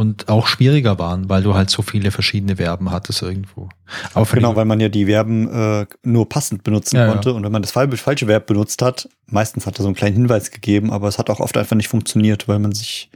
und 0.00 0.30
auch 0.30 0.46
schwieriger 0.46 0.98
waren, 0.98 1.28
weil 1.28 1.42
du 1.42 1.54
halt 1.54 1.68
so 1.68 1.82
viele 1.82 2.10
verschiedene 2.10 2.56
Verben 2.56 2.90
hattest 2.90 3.20
irgendwo. 3.20 3.68
Aber 4.14 4.24
genau, 4.24 4.56
weil 4.56 4.64
man 4.64 4.80
ja 4.80 4.88
die 4.88 5.04
Verben 5.04 5.46
äh, 5.52 5.86
nur 6.02 6.26
passend 6.26 6.64
benutzen 6.64 6.96
ja, 6.96 7.06
konnte. 7.06 7.28
Ja. 7.28 7.36
Und 7.36 7.44
wenn 7.44 7.52
man 7.52 7.60
das 7.60 7.72
falsche 7.72 8.26
Verb 8.26 8.46
benutzt 8.46 8.80
hat, 8.80 9.10
meistens 9.26 9.66
hat 9.66 9.78
er 9.78 9.82
so 9.82 9.88
einen 9.88 9.94
kleinen 9.94 10.16
Hinweis 10.16 10.50
gegeben, 10.50 10.90
aber 10.90 11.06
es 11.08 11.18
hat 11.18 11.28
auch 11.28 11.38
oft 11.38 11.54
einfach 11.58 11.76
nicht 11.76 11.88
funktioniert, 11.88 12.48
weil 12.48 12.58
man 12.58 12.72
sich 12.72 13.10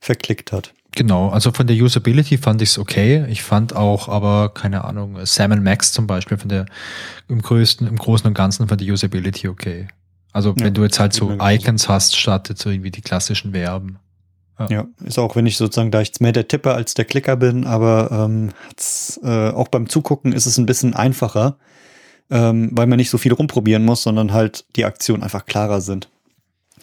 verklickt 0.00 0.52
hat. 0.52 0.72
Genau, 0.96 1.28
also 1.28 1.52
von 1.52 1.66
der 1.66 1.76
Usability 1.76 2.38
fand 2.38 2.62
ich 2.62 2.70
es 2.70 2.78
okay. 2.78 3.26
Ich 3.28 3.42
fand 3.42 3.76
auch, 3.76 4.08
aber 4.08 4.48
keine 4.48 4.84
Ahnung, 4.84 5.18
Sam 5.24 5.62
Max 5.62 5.92
zum 5.92 6.06
Beispiel 6.06 6.38
von 6.38 6.48
der 6.48 6.64
im 7.28 7.42
größten, 7.42 7.86
im 7.86 7.96
Großen 7.96 8.26
und 8.26 8.32
Ganzen 8.32 8.66
von 8.66 8.78
der 8.78 8.90
Usability 8.90 9.46
okay. 9.46 9.88
Also 10.32 10.54
ja, 10.56 10.64
wenn 10.64 10.72
du 10.72 10.82
jetzt 10.82 10.98
halt 10.98 11.12
so 11.12 11.36
Icons 11.38 11.90
hast, 11.90 12.16
statt 12.16 12.48
jetzt 12.48 12.62
so 12.62 12.70
irgendwie 12.70 12.90
die 12.90 13.02
klassischen 13.02 13.52
Verben. 13.52 13.98
Ja. 14.58 14.68
ja. 14.70 14.86
ist 15.04 15.18
auch, 15.18 15.36
wenn 15.36 15.44
ich 15.44 15.58
sozusagen, 15.58 15.90
da 15.90 16.00
ich 16.00 16.18
mehr 16.20 16.32
der 16.32 16.48
Tipper 16.48 16.74
als 16.74 16.94
der 16.94 17.04
Klicker 17.04 17.36
bin, 17.36 17.66
aber 17.66 18.10
ähm, 18.10 18.52
äh, 19.22 19.50
auch 19.50 19.68
beim 19.68 19.90
Zugucken 19.90 20.32
ist 20.32 20.46
es 20.46 20.56
ein 20.56 20.64
bisschen 20.64 20.94
einfacher, 20.94 21.58
ähm, 22.30 22.70
weil 22.72 22.86
man 22.86 22.96
nicht 22.96 23.10
so 23.10 23.18
viel 23.18 23.34
rumprobieren 23.34 23.84
muss, 23.84 24.02
sondern 24.02 24.32
halt 24.32 24.64
die 24.76 24.86
Aktionen 24.86 25.22
einfach 25.22 25.44
klarer 25.44 25.82
sind. 25.82 26.08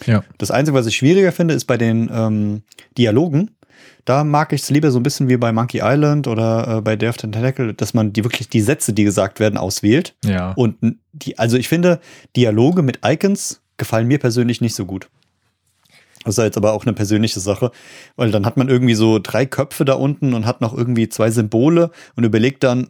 Ja. 0.06 0.22
Das 0.38 0.52
Einzige, 0.52 0.78
was 0.78 0.86
ich 0.86 0.96
schwieriger 0.96 1.32
finde, 1.32 1.54
ist 1.54 1.64
bei 1.64 1.76
den 1.76 2.08
ähm, 2.12 2.62
Dialogen. 2.96 3.50
Da 4.04 4.24
mag 4.24 4.52
ich 4.52 4.62
es 4.62 4.70
lieber 4.70 4.90
so 4.90 4.98
ein 4.98 5.02
bisschen 5.02 5.28
wie 5.28 5.36
bei 5.36 5.52
Monkey 5.52 5.80
Island 5.82 6.26
oder 6.26 6.78
äh, 6.78 6.80
bei 6.80 6.96
Day 6.96 7.08
of 7.08 7.16
the 7.16 7.30
Tentacle, 7.30 7.74
dass 7.74 7.94
man 7.94 8.12
die 8.12 8.24
wirklich 8.24 8.48
die 8.48 8.60
Sätze, 8.60 8.92
die 8.92 9.04
gesagt 9.04 9.40
werden, 9.40 9.56
auswählt. 9.56 10.14
Ja. 10.24 10.52
Und 10.52 10.76
die, 11.12 11.38
also 11.38 11.56
ich 11.56 11.68
finde, 11.68 12.00
Dialoge 12.36 12.82
mit 12.82 13.00
Icons 13.04 13.60
gefallen 13.76 14.06
mir 14.06 14.18
persönlich 14.18 14.60
nicht 14.60 14.74
so 14.74 14.86
gut. 14.86 15.08
Das 16.24 16.38
ist 16.38 16.44
jetzt 16.44 16.56
aber 16.56 16.72
auch 16.72 16.84
eine 16.84 16.94
persönliche 16.94 17.40
Sache, 17.40 17.70
weil 18.16 18.30
dann 18.30 18.46
hat 18.46 18.56
man 18.56 18.68
irgendwie 18.68 18.94
so 18.94 19.18
drei 19.18 19.44
Köpfe 19.44 19.84
da 19.84 19.94
unten 19.94 20.32
und 20.32 20.46
hat 20.46 20.60
noch 20.60 20.76
irgendwie 20.76 21.08
zwei 21.08 21.30
Symbole 21.30 21.90
und 22.16 22.24
überlegt 22.24 22.64
dann, 22.64 22.88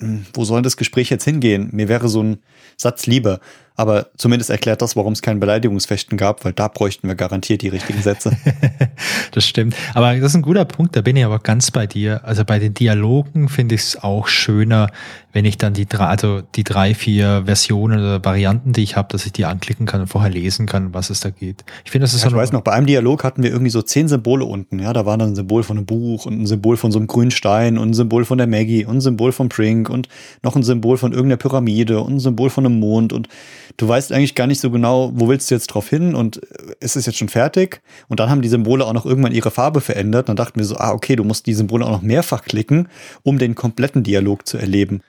hm, 0.00 0.26
wo 0.32 0.44
soll 0.44 0.62
das 0.62 0.76
Gespräch 0.76 1.08
jetzt 1.10 1.24
hingehen? 1.24 1.68
Mir 1.72 1.88
wäre 1.88 2.08
so 2.08 2.22
ein 2.22 2.38
Satz 2.76 3.06
lieber. 3.06 3.38
Aber 3.76 4.06
zumindest 4.16 4.50
erklärt 4.50 4.82
das, 4.82 4.94
warum 4.94 5.14
es 5.14 5.22
kein 5.22 5.40
Beleidigungsfechten 5.40 6.16
gab, 6.16 6.44
weil 6.44 6.52
da 6.52 6.68
bräuchten 6.68 7.08
wir 7.08 7.16
garantiert 7.16 7.62
die 7.62 7.68
richtigen 7.68 8.02
Sätze. 8.02 8.36
das 9.32 9.46
stimmt. 9.46 9.74
Aber 9.94 10.14
das 10.14 10.30
ist 10.30 10.36
ein 10.36 10.42
guter 10.42 10.64
Punkt, 10.64 10.94
da 10.94 11.00
bin 11.00 11.16
ich 11.16 11.24
aber 11.24 11.40
ganz 11.40 11.72
bei 11.72 11.88
dir. 11.88 12.24
Also 12.24 12.44
bei 12.44 12.60
den 12.60 12.72
Dialogen 12.72 13.48
finde 13.48 13.74
ich 13.74 13.80
es 13.80 14.02
auch 14.02 14.28
schöner, 14.28 14.90
wenn 15.32 15.44
ich 15.44 15.58
dann 15.58 15.74
die 15.74 15.86
drei, 15.86 16.06
also 16.06 16.40
die 16.54 16.62
drei, 16.62 16.94
vier 16.94 17.42
Versionen 17.46 17.98
oder 17.98 18.24
Varianten, 18.24 18.72
die 18.72 18.84
ich 18.84 18.96
habe, 18.96 19.08
dass 19.10 19.26
ich 19.26 19.32
die 19.32 19.44
anklicken 19.44 19.86
kann 19.86 20.02
und 20.02 20.06
vorher 20.06 20.30
lesen 20.30 20.66
kann, 20.66 20.94
was 20.94 21.10
es 21.10 21.18
da 21.18 21.30
geht. 21.30 21.64
Ich 21.84 21.90
finde, 21.90 22.04
das 22.04 22.14
ist 22.14 22.22
ja, 22.22 22.28
Ich 22.28 22.36
weiß 22.36 22.52
noch, 22.52 22.60
bei 22.60 22.70
einem 22.70 22.86
Dialog 22.86 23.24
hatten 23.24 23.42
wir 23.42 23.50
irgendwie 23.50 23.70
so 23.70 23.82
zehn 23.82 24.06
Symbole 24.06 24.44
unten. 24.44 24.78
Ja, 24.78 24.92
da 24.92 25.04
war 25.04 25.18
dann 25.18 25.30
ein 25.30 25.34
Symbol 25.34 25.64
von 25.64 25.78
einem 25.78 25.86
Buch 25.86 26.26
und 26.26 26.40
ein 26.40 26.46
Symbol 26.46 26.76
von 26.76 26.92
so 26.92 27.00
einem 27.00 27.08
grünen 27.08 27.32
Stein 27.32 27.76
und 27.76 27.90
ein 27.90 27.94
Symbol 27.94 28.24
von 28.24 28.38
der 28.38 28.46
Maggie 28.46 28.84
und 28.84 28.98
ein 28.98 29.00
Symbol 29.00 29.32
von 29.32 29.48
Prink 29.48 29.90
und 29.90 30.08
noch 30.44 30.54
ein 30.54 30.62
Symbol 30.62 30.96
von 30.96 31.10
irgendeiner 31.10 31.38
Pyramide 31.38 32.00
und 32.00 32.14
ein 32.14 32.20
Symbol 32.20 32.50
von 32.50 32.64
einem 32.64 32.78
Mond 32.78 33.12
und 33.12 33.28
du 33.76 33.88
weißt 33.88 34.12
eigentlich 34.12 34.34
gar 34.34 34.46
nicht 34.46 34.60
so 34.60 34.70
genau, 34.70 35.12
wo 35.14 35.28
willst 35.28 35.50
du 35.50 35.54
jetzt 35.54 35.68
drauf 35.68 35.88
hin 35.88 36.14
und 36.14 36.36
ist 36.80 36.96
es 36.96 37.06
jetzt 37.06 37.18
schon 37.18 37.28
fertig? 37.28 37.80
Und 38.08 38.20
dann 38.20 38.30
haben 38.30 38.42
die 38.42 38.48
Symbole 38.48 38.84
auch 38.84 38.92
noch 38.92 39.06
irgendwann 39.06 39.32
ihre 39.32 39.50
Farbe 39.50 39.80
verändert. 39.80 40.28
Dann 40.28 40.36
dachten 40.36 40.58
wir 40.58 40.64
so, 40.64 40.76
ah, 40.76 40.92
okay, 40.92 41.16
du 41.16 41.24
musst 41.24 41.46
die 41.46 41.54
Symbole 41.54 41.84
auch 41.84 41.90
noch 41.90 42.02
mehrfach 42.02 42.42
klicken, 42.42 42.88
um 43.22 43.38
den 43.38 43.54
kompletten 43.54 44.02
Dialog 44.02 44.46
zu 44.46 44.58
erleben. 44.58 45.02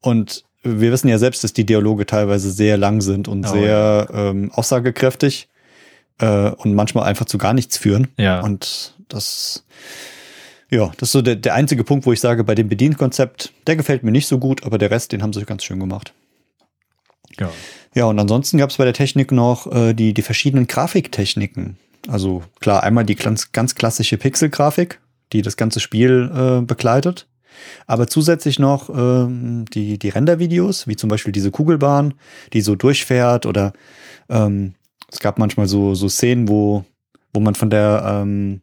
Und 0.00 0.44
wir 0.62 0.92
wissen 0.92 1.08
ja 1.08 1.18
selbst, 1.18 1.44
dass 1.44 1.52
die 1.52 1.64
Dialoge 1.66 2.06
teilweise 2.06 2.50
sehr 2.50 2.76
lang 2.76 3.00
sind 3.00 3.28
und 3.28 3.46
oh, 3.46 3.52
sehr 3.52 4.08
ja. 4.12 4.30
ähm, 4.30 4.50
aussagekräftig 4.52 5.48
äh, 6.18 6.50
und 6.50 6.74
manchmal 6.74 7.04
einfach 7.04 7.26
zu 7.26 7.38
gar 7.38 7.54
nichts 7.54 7.78
führen. 7.78 8.08
Ja. 8.18 8.40
Und 8.40 8.94
das, 9.08 9.64
ja, 10.70 10.90
das 10.98 11.08
ist 11.08 11.12
so 11.12 11.22
der, 11.22 11.36
der 11.36 11.54
einzige 11.54 11.84
Punkt, 11.84 12.06
wo 12.06 12.12
ich 12.12 12.20
sage, 12.20 12.44
bei 12.44 12.54
dem 12.54 12.68
Bedienkonzept, 12.68 13.52
der 13.66 13.76
gefällt 13.76 14.02
mir 14.02 14.12
nicht 14.12 14.26
so 14.26 14.38
gut, 14.38 14.64
aber 14.64 14.78
der 14.78 14.90
Rest, 14.90 15.12
den 15.12 15.22
haben 15.22 15.32
sie 15.32 15.44
ganz 15.44 15.64
schön 15.64 15.78
gemacht. 15.78 16.12
Ja. 17.38 17.50
Ja, 17.96 18.04
und 18.04 18.18
ansonsten 18.18 18.58
gab 18.58 18.68
es 18.68 18.76
bei 18.76 18.84
der 18.84 18.92
Technik 18.92 19.32
noch 19.32 19.72
äh, 19.72 19.94
die, 19.94 20.12
die 20.12 20.20
verschiedenen 20.20 20.66
Grafiktechniken. 20.66 21.78
Also 22.08 22.42
klar, 22.60 22.82
einmal 22.82 23.06
die 23.06 23.14
ganz, 23.14 23.52
ganz 23.52 23.74
klassische 23.74 24.18
Pixel-Grafik, 24.18 25.00
die 25.32 25.40
das 25.40 25.56
ganze 25.56 25.80
Spiel 25.80 26.30
äh, 26.30 26.60
begleitet. 26.60 27.26
Aber 27.86 28.06
zusätzlich 28.06 28.58
noch 28.58 28.90
ähm, 28.90 29.64
die, 29.72 29.98
die 29.98 30.10
Rendervideos, 30.10 30.86
wie 30.86 30.96
zum 30.96 31.08
Beispiel 31.08 31.32
diese 31.32 31.50
Kugelbahn, 31.50 32.12
die 32.52 32.60
so 32.60 32.76
durchfährt 32.76 33.46
oder 33.46 33.72
ähm, 34.28 34.74
es 35.10 35.20
gab 35.20 35.38
manchmal 35.38 35.66
so, 35.66 35.94
so 35.94 36.10
Szenen, 36.10 36.48
wo, 36.48 36.84
wo 37.32 37.40
man 37.40 37.54
von 37.54 37.70
der 37.70 38.04
ähm, 38.06 38.60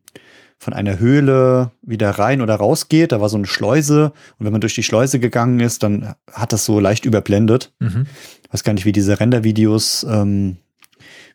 von 0.63 0.73
einer 0.73 0.97
Höhle 0.97 1.71
wieder 1.81 2.09
rein 2.11 2.41
oder 2.41 2.55
raus 2.55 2.89
geht. 2.89 3.11
Da 3.11 3.21
war 3.21 3.29
so 3.29 3.37
eine 3.37 3.45
Schleuse 3.45 4.13
und 4.39 4.45
wenn 4.45 4.51
man 4.51 4.61
durch 4.61 4.75
die 4.75 4.83
Schleuse 4.83 5.19
gegangen 5.19 5.59
ist, 5.59 5.83
dann 5.83 6.15
hat 6.31 6.53
das 6.53 6.65
so 6.65 6.79
leicht 6.79 7.05
überblendet. 7.05 7.71
Mhm. 7.79 8.07
Ich 8.43 8.53
weiß 8.53 8.63
gar 8.63 8.73
nicht, 8.73 8.85
wie 8.85 8.91
diese 8.91 9.19
Rendervideos, 9.19 10.05
ähm, 10.09 10.57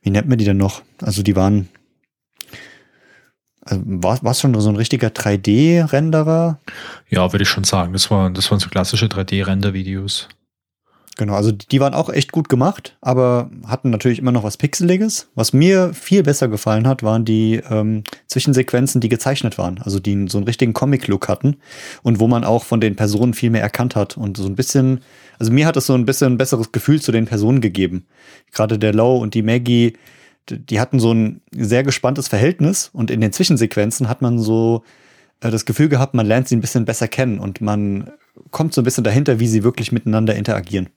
wie 0.03 0.11
nennt 0.11 0.29
man 0.29 0.39
die 0.39 0.45
denn 0.45 0.57
noch? 0.57 0.83
Also 1.03 1.23
die 1.23 1.37
waren, 1.37 1.69
also 3.63 3.83
war 3.87 4.25
es 4.25 4.41
schon 4.41 4.59
so 4.59 4.69
ein 4.69 4.77
richtiger 4.77 5.09
3D-Renderer? 5.09 6.59
Ja, 7.09 7.33
würde 7.33 7.43
ich 7.43 7.49
schon 7.49 7.65
sagen. 7.65 7.93
Das, 7.93 8.11
war, 8.11 8.31
das 8.31 8.51
waren 8.51 8.61
so 8.61 8.69
klassische 8.69 9.07
3D-Render-Videos. 9.07 10.29
Genau, 11.19 11.35
also 11.35 11.51
die 11.51 11.81
waren 11.81 11.95
auch 11.95 12.11
echt 12.11 12.31
gut 12.31 12.49
gemacht, 12.49 12.97
aber 13.01 13.51
hatten 13.67 13.91
natürlich 13.91 14.21
immer 14.21 14.31
noch 14.31 14.45
was 14.45 14.57
Pixeliges. 14.57 15.29
Was 15.35 15.53
mir 15.53 15.93
viel 15.93 16.23
besser 16.23 16.47
gefallen 16.47 16.87
hat, 16.87 17.03
waren 17.03 17.25
die 17.25 17.61
ähm, 17.69 18.05
Zwischensequenzen, 18.29 19.01
die 19.01 19.09
gezeichnet 19.09 19.59
waren, 19.59 19.81
also 19.83 19.99
die 19.99 20.29
so 20.29 20.39
einen 20.39 20.47
richtigen 20.47 20.75
Comic-Look 20.75 21.27
hatten 21.27 21.57
und 22.05 22.21
wo 22.21 22.29
man 22.29 22.45
auch 22.45 22.63
von 22.63 22.81
den 22.81 22.95
Personen 22.95 23.35
viel 23.35 23.51
mehr 23.51 23.63
erkannt 23.63 23.97
hat 23.97 24.17
und 24.17 24.37
so 24.37 24.47
ein 24.47 24.55
bisschen, 24.55 25.01
also 25.41 25.51
mir 25.51 25.67
hat 25.67 25.77
es 25.77 25.87
so 25.87 25.95
ein 25.95 26.07
bisschen 26.07 26.35
ein 26.35 26.39
besseres 26.39 26.71
Gefühl 26.71 27.03
zu 27.03 27.11
den 27.11 27.27
Personen 27.27 27.61
gegeben. 27.61 28.07
Gerade 28.53 28.79
der 28.79 28.95
Low 28.95 29.19
und 29.19 29.35
die 29.35 29.43
Maggie, 29.43 29.95
die 30.49 30.79
hatten 30.79 31.01
so 31.01 31.13
ein 31.13 31.41
sehr 31.51 31.83
gespanntes 31.83 32.29
Verhältnis 32.29 32.91
und 32.93 33.11
in 33.11 33.21
den 33.21 33.33
Zwischensequenzen 33.33 34.09
hat 34.09 34.23
man 34.23 34.39
so 34.39 34.85
äh, 35.41 35.51
das 35.51 35.65
Gefühl 35.65 35.89
gehabt, 35.89 36.15
man 36.15 36.27
lernt 36.27 36.47
sie 36.47 36.55
ein 36.55 36.61
bisschen 36.61 36.85
besser 36.85 37.09
kennen 37.09 37.41
und 37.41 37.61
man 37.61 38.13
kommt 38.53 38.73
so 38.73 38.83
ein 38.83 38.85
bisschen 38.85 39.03
dahinter, 39.03 39.41
wie 39.41 39.49
sie 39.49 39.65
wirklich 39.65 39.91
miteinander 39.91 40.37
interagieren. 40.37 40.91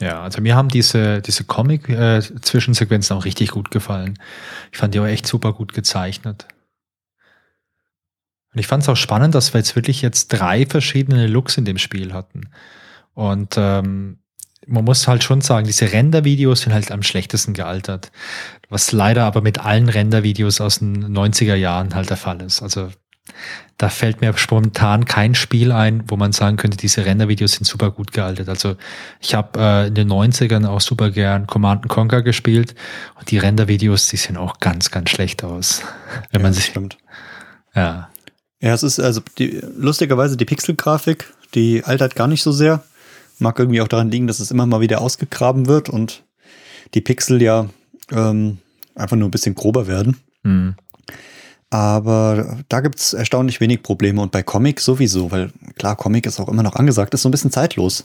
Ja, 0.00 0.22
also 0.22 0.40
mir 0.40 0.56
haben 0.56 0.68
diese, 0.68 1.20
diese 1.22 1.44
Comic-Zwischensequenzen 1.44 3.16
auch 3.16 3.24
richtig 3.24 3.50
gut 3.50 3.70
gefallen. 3.70 4.18
Ich 4.72 4.78
fand 4.78 4.94
die 4.94 5.00
auch 5.00 5.06
echt 5.06 5.26
super 5.26 5.52
gut 5.52 5.74
gezeichnet. 5.74 6.48
Und 8.52 8.58
ich 8.58 8.66
fand 8.66 8.82
es 8.82 8.88
auch 8.88 8.96
spannend, 8.96 9.34
dass 9.34 9.54
wir 9.54 9.60
jetzt 9.60 9.76
wirklich 9.76 10.02
jetzt 10.02 10.28
drei 10.28 10.66
verschiedene 10.66 11.26
Looks 11.26 11.56
in 11.56 11.64
dem 11.64 11.78
Spiel 11.78 12.12
hatten. 12.12 12.50
Und 13.14 13.54
ähm, 13.56 14.18
man 14.66 14.84
muss 14.84 15.08
halt 15.08 15.24
schon 15.24 15.40
sagen, 15.40 15.66
diese 15.66 15.92
Render-Videos 15.92 16.62
sind 16.62 16.72
halt 16.72 16.90
am 16.90 17.02
schlechtesten 17.02 17.54
gealtert. 17.54 18.12
Was 18.68 18.92
leider 18.92 19.24
aber 19.24 19.40
mit 19.40 19.58
allen 19.58 19.88
Render-Videos 19.88 20.60
aus 20.60 20.78
den 20.78 21.16
90er 21.16 21.54
Jahren 21.54 21.94
halt 21.94 22.10
der 22.10 22.16
Fall 22.16 22.40
ist. 22.42 22.62
Also 22.62 22.90
da 23.78 23.88
fällt 23.88 24.20
mir 24.20 24.36
spontan 24.36 25.04
kein 25.04 25.34
Spiel 25.34 25.72
ein, 25.72 26.04
wo 26.08 26.16
man 26.16 26.32
sagen 26.32 26.56
könnte, 26.56 26.76
diese 26.76 27.04
Rendervideos 27.04 27.52
sind 27.52 27.64
super 27.64 27.90
gut 27.90 28.12
gealtert. 28.12 28.48
Also 28.48 28.76
ich 29.20 29.34
habe 29.34 29.58
äh, 29.58 29.88
in 29.88 29.94
den 29.94 30.08
90ern 30.10 30.66
auch 30.66 30.80
super 30.80 31.10
gern 31.10 31.46
Command 31.46 31.88
Conquer 31.88 32.22
gespielt 32.22 32.74
und 33.18 33.30
die 33.30 33.38
Rendervideos, 33.38 34.08
die 34.08 34.16
sehen 34.16 34.36
auch 34.36 34.60
ganz, 34.60 34.90
ganz 34.90 35.10
schlecht 35.10 35.42
aus. 35.42 35.82
Wenn 36.30 36.40
ja, 36.40 36.42
man 36.44 36.52
sich. 36.52 36.66
Stimmt. 36.66 36.98
Ja. 37.74 38.08
Ja, 38.60 38.74
es 38.74 38.84
ist 38.84 39.00
also 39.00 39.20
die, 39.38 39.60
lustigerweise 39.76 40.36
die 40.36 40.44
Pixelgrafik, 40.44 41.32
die 41.54 41.82
altert 41.84 42.14
gar 42.14 42.28
nicht 42.28 42.42
so 42.42 42.52
sehr. 42.52 42.84
Mag 43.38 43.58
irgendwie 43.58 43.80
auch 43.80 43.88
daran 43.88 44.10
liegen, 44.10 44.28
dass 44.28 44.38
es 44.38 44.52
immer 44.52 44.66
mal 44.66 44.80
wieder 44.80 45.00
ausgegraben 45.00 45.66
wird 45.66 45.88
und 45.88 46.22
die 46.94 47.00
Pixel 47.00 47.42
ja 47.42 47.68
ähm, 48.12 48.58
einfach 48.94 49.16
nur 49.16 49.26
ein 49.26 49.32
bisschen 49.32 49.56
grober 49.56 49.88
werden. 49.88 50.18
Mhm. 50.44 50.76
Aber 51.72 52.58
da 52.68 52.80
gibt's 52.80 53.14
erstaunlich 53.14 53.58
wenig 53.58 53.82
Probleme 53.82 54.20
und 54.20 54.30
bei 54.30 54.42
Comic 54.42 54.78
sowieso, 54.78 55.30
weil 55.30 55.50
klar, 55.78 55.96
Comic 55.96 56.26
ist 56.26 56.38
auch 56.38 56.50
immer 56.50 56.62
noch 56.62 56.76
angesagt, 56.76 57.14
ist 57.14 57.22
so 57.22 57.30
ein 57.30 57.32
bisschen 57.32 57.50
zeitlos. 57.50 58.04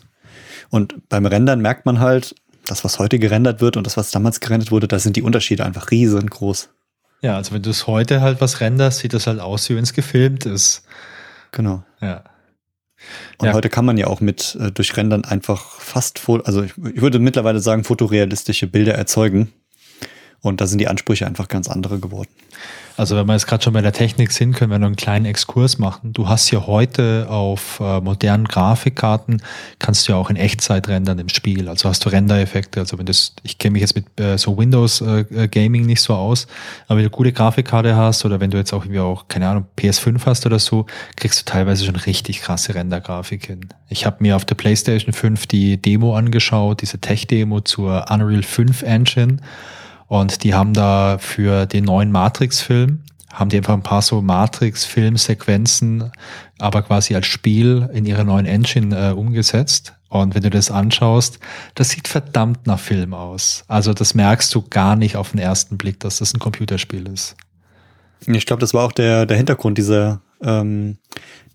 Und 0.70 1.10
beim 1.10 1.26
Rendern 1.26 1.60
merkt 1.60 1.86
man 1.86 2.00
halt, 2.00 2.34
das, 2.66 2.86
was 2.86 2.98
heute 2.98 3.20
gerendert 3.20 3.60
wird 3.60 3.76
und 3.76 3.86
das, 3.86 3.98
was 3.98 4.10
damals 4.10 4.40
gerendert 4.40 4.72
wurde, 4.72 4.88
da 4.88 5.00
sind 5.00 5.18
die 5.18 5.22
Unterschiede 5.22 5.66
einfach 5.66 5.92
riesengroß. 5.92 6.70
Ja, 7.22 7.36
also 7.36 7.54
wenn 7.54 7.62
du 7.62 7.72
es 7.72 7.88
heute 7.88 8.22
halt 8.22 8.40
was 8.40 8.62
renderst, 8.62 9.00
sieht 9.00 9.14
das 9.14 9.28
halt 9.28 9.42
aus, 9.42 9.68
wie 9.70 9.76
wenn 9.76 9.84
es 9.84 9.92
gefilmt 9.92 10.46
ist. 10.46 10.84
Genau. 11.52 11.84
Ja. 12.00 12.24
Und 13.38 13.48
ja. 13.48 13.54
heute 13.54 13.68
kann 13.68 13.84
man 13.84 13.98
ja 13.98 14.08
auch 14.08 14.22
mit 14.22 14.58
äh, 14.62 14.72
durch 14.72 14.96
Rendern 14.96 15.26
einfach 15.26 15.82
fast, 15.82 16.22
also 16.46 16.64
ich, 16.64 16.72
ich 16.78 17.02
würde 17.02 17.20
mittlerweile 17.20 17.60
sagen, 17.60 17.84
fotorealistische 17.84 18.68
Bilder 18.68 18.94
erzeugen. 18.94 19.52
Und 20.42 20.62
da 20.62 20.68
sind 20.68 20.80
die 20.80 20.88
Ansprüche 20.88 21.26
einfach 21.26 21.48
ganz 21.48 21.68
andere 21.68 22.00
geworden. 22.00 22.30
Also 22.98 23.16
wenn 23.16 23.28
wir 23.28 23.34
jetzt 23.34 23.46
gerade 23.46 23.64
schon 23.64 23.74
bei 23.74 23.82
der 23.82 23.94
Technik 23.94 24.32
sind, 24.32 24.56
können 24.56 24.72
wir 24.72 24.80
noch 24.80 24.88
einen 24.88 24.96
kleinen 24.96 25.26
Exkurs 25.26 25.78
machen. 25.78 26.14
Du 26.14 26.28
hast 26.28 26.50
ja 26.50 26.66
heute 26.66 27.28
auf 27.30 27.80
äh, 27.80 28.02
modernen 28.02 28.46
Grafikkarten, 28.46 29.44
kannst 29.78 30.08
du 30.08 30.14
ja 30.14 30.18
auch 30.18 30.32
in 30.32 30.36
Echtzeit 30.36 30.88
rendern 30.88 31.20
im 31.20 31.30
Spiel. 31.30 31.70
Also 31.70 31.90
hast 31.90 32.04
du 32.04 32.10
Rendereffekte. 32.10 32.80
Also 32.80 32.98
wenn 32.98 33.06
das, 33.06 33.34
ich 33.44 33.60
kenne 33.60 33.74
mich 33.74 33.82
jetzt 33.82 33.96
mit 33.96 34.20
äh, 34.20 34.40
so 34.40 34.58
Windows 34.58 35.02
äh, 35.02 35.26
äh 35.30 35.48
Gaming 35.48 35.86
nicht 35.86 36.02
so 36.02 36.16
aus, 36.16 36.48
aber 36.88 36.98
wenn 36.98 37.04
du 37.04 37.12
gute 37.12 37.32
Grafikkarte 37.32 37.96
hast 37.96 38.26
oder 38.26 38.40
wenn 38.40 38.50
du 38.50 38.58
jetzt 38.58 38.74
auch 38.74 38.84
irgendwie 38.84 39.02
auch, 39.02 39.28
keine 39.28 39.48
Ahnung, 39.48 39.68
PS5 39.78 40.26
hast 40.26 40.48
oder 40.48 40.58
so, 40.58 40.88
kriegst 41.16 41.40
du 41.40 41.46
teilweise 41.46 41.86
schon 41.86 41.98
richtig 41.98 42.42
krasse 42.42 42.74
Rendergrafik 42.74 43.46
hin. 43.46 43.70
Ich 43.90 44.08
habe 44.08 44.18
mir 44.22 44.36
auf 44.36 44.44
der 44.44 44.56
PlayStation 44.56 45.14
5 45.14 45.46
die 45.46 45.80
Demo 45.80 46.16
angeschaut, 46.16 46.82
diese 46.82 46.98
Tech-Demo 46.98 47.62
zur 47.62 48.10
Unreal 48.10 48.42
5 48.42 48.82
Engine. 48.82 49.38
Und 50.08 50.44
die 50.44 50.54
haben 50.54 50.74
da 50.74 51.18
für 51.20 51.66
den 51.66 51.84
neuen 51.84 52.12
Matrix-Film, 52.12 53.04
haben 53.32 53.50
die 53.50 53.58
einfach 53.58 53.74
ein 53.74 53.84
paar 53.84 54.02
so 54.02 54.22
Matrix-Filmsequenzen, 54.22 56.12
aber 56.60 56.82
quasi 56.82 57.14
als 57.14 57.28
Spiel 57.28 57.90
in 57.94 58.06
ihrer 58.06 58.24
neuen 58.24 58.46
Engine 58.46 59.10
äh, 59.10 59.12
umgesetzt. 59.12 59.94
Und 60.10 60.36
wenn 60.36 60.44
du 60.44 60.50
das 60.50 60.72
anschaust, 60.72 61.40
das 61.76 61.90
sieht 61.90 62.08
verdammt 62.08 62.66
nach 62.66 62.80
Film 62.80 63.14
aus. 63.14 63.66
Also 63.68 63.94
das 63.94 64.14
merkst 64.14 64.56
du 64.56 64.62
gar 64.62 64.96
nicht 64.96 65.18
auf 65.18 65.32
den 65.32 65.40
ersten 65.40 65.78
Blick, 65.78 66.00
dass 66.00 66.20
das 66.20 66.34
ein 66.34 66.40
Computerspiel 66.40 67.08
ist. 67.08 67.36
Ich 68.26 68.46
glaube, 68.46 68.62
das 68.62 68.74
war 68.74 68.86
auch 68.86 68.94
der, 68.94 69.26
der 69.26 69.38
Hintergrund 69.38 69.78
dieser, 69.78 70.22
ähm, 70.42 70.98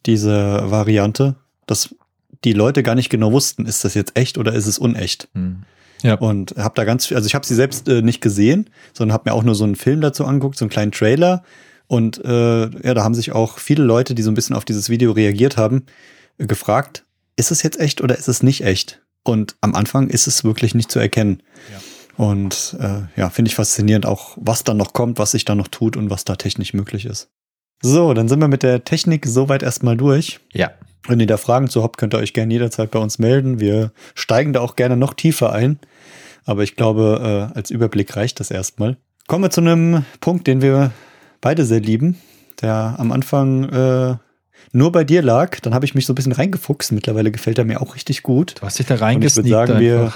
dieser 0.05 0.70
Variante, 0.70 1.36
dass 1.66 1.94
die 2.44 2.53
Leute 2.53 2.82
gar 2.82 2.94
nicht 2.94 3.09
genau 3.09 3.32
wussten, 3.32 3.66
ist 3.66 3.84
das 3.84 3.94
jetzt 3.94 4.16
echt 4.16 4.36
oder 4.36 4.53
ist 4.53 4.66
es 4.66 4.78
unecht. 4.78 5.28
Hm. 5.34 5.64
Ja. 6.03 6.14
Und 6.14 6.55
habe 6.57 6.74
da 6.74 6.84
ganz, 6.84 7.11
also 7.12 7.26
ich 7.26 7.34
habe 7.34 7.46
sie 7.46 7.55
selbst 7.55 7.88
äh, 7.88 8.03
nicht 8.03 8.20
gesehen, 8.20 8.70
sondern 8.92 9.14
habe 9.14 9.30
mir 9.30 9.34
auch 9.34 9.42
nur 9.42 9.55
so 9.55 9.64
einen 9.64 9.76
Film 9.76 10.00
dazu 10.00 10.24
angeguckt, 10.24 10.59
so 10.59 10.64
einen 10.64 10.70
kleinen 10.70 10.92
Trailer. 10.92 11.42
Und 11.86 12.24
äh, 12.24 12.62
ja, 12.62 12.94
da 12.94 13.05
haben 13.05 13.14
sich 13.14 13.32
auch 13.32 13.59
viele 13.59 13.84
Leute, 13.84 14.14
die 14.14 14.22
so 14.22 14.30
ein 14.30 14.34
bisschen 14.34 14.57
auf 14.57 14.64
dieses 14.64 14.88
Video 14.88 15.12
reagiert 15.12 15.57
haben, 15.57 15.86
äh, 16.38 16.46
gefragt, 16.46 17.05
ist 17.36 17.50
es 17.50 17.62
jetzt 17.62 17.78
echt 17.80 18.00
oder 18.00 18.16
ist 18.16 18.28
es 18.28 18.42
nicht 18.42 18.64
echt? 18.64 19.03
Und 19.24 19.57
am 19.61 19.74
Anfang 19.74 20.09
ist 20.09 20.26
es 20.26 20.44
wirklich 20.44 20.74
nicht 20.74 20.90
zu 20.90 20.98
erkennen. 20.98 21.42
Ja. 21.70 21.80
Und 22.16 22.76
äh, 22.80 23.20
ja, 23.20 23.30
finde 23.30 23.48
ich 23.48 23.55
faszinierend 23.55 24.07
auch, 24.07 24.36
was 24.40 24.64
dann 24.64 24.76
noch 24.76 24.92
kommt, 24.92 25.18
was 25.18 25.30
sich 25.30 25.44
da 25.44 25.55
noch 25.55 25.68
tut 25.68 25.96
und 25.96 26.11
was 26.11 26.24
da 26.24 26.36
technisch 26.36 26.74
möglich 26.74 27.07
ist. 27.07 27.30
So, 27.82 28.14
dann 28.14 28.28
sind 28.28 28.40
wir 28.40 28.48
mit 28.48 28.62
der 28.62 28.84
Technik 28.84 29.26
soweit 29.26 29.62
erstmal 29.62 29.96
durch. 29.96 30.40
Ja. 30.53 30.72
Wenn 31.07 31.18
ihr 31.18 31.26
da 31.26 31.36
Fragen 31.36 31.68
zu 31.68 31.82
habt, 31.82 31.98
könnt 31.98 32.14
ihr 32.14 32.18
euch 32.18 32.32
gerne 32.32 32.53
jederzeit 32.53 32.90
bei 32.92 33.00
uns 33.00 33.18
melden. 33.18 33.59
Wir 33.59 33.92
steigen 34.14 34.53
da 34.53 34.61
auch 34.61 34.76
gerne 34.76 34.96
noch 34.96 35.14
tiefer 35.14 35.53
ein. 35.53 35.80
Aber 36.45 36.62
ich 36.62 36.76
glaube, 36.76 37.51
äh, 37.53 37.57
als 37.57 37.70
Überblick 37.70 38.16
reicht 38.16 38.40
das 38.40 38.51
erstmal. 38.51 38.97
Kommen 39.26 39.45
wir 39.45 39.51
zu 39.51 39.61
einem 39.61 40.05
Punkt, 40.20 40.47
den 40.47 40.61
wir 40.62 40.90
beide 41.40 41.64
sehr 41.64 41.80
lieben, 41.80 42.18
der 42.61 42.97
am 42.99 43.12
Anfang 43.12 43.68
äh, 43.68 44.16
nur 44.72 44.93
bei 44.93 45.05
dir 45.05 45.22
lag. 45.22 45.61
Dann 45.61 45.74
habe 45.74 45.84
ich 45.84 45.95
mich 45.95 46.07
so 46.07 46.12
ein 46.12 46.16
bisschen 46.16 46.32
reingefuchst. 46.32 46.93
Mittlerweile 46.93 47.30
gefällt 47.30 47.59
er 47.59 47.64
mir 47.64 47.80
auch 47.80 47.95
richtig 47.95 48.22
gut. 48.22 48.55
Du 48.61 48.62
hast 48.62 48.78
dich 48.78 48.86
da 48.86 48.97
reingesneakt. 48.97 49.47
Ich 49.47 49.53
würde 49.53 49.66
sagen, 49.66 49.80
wir, 49.80 50.12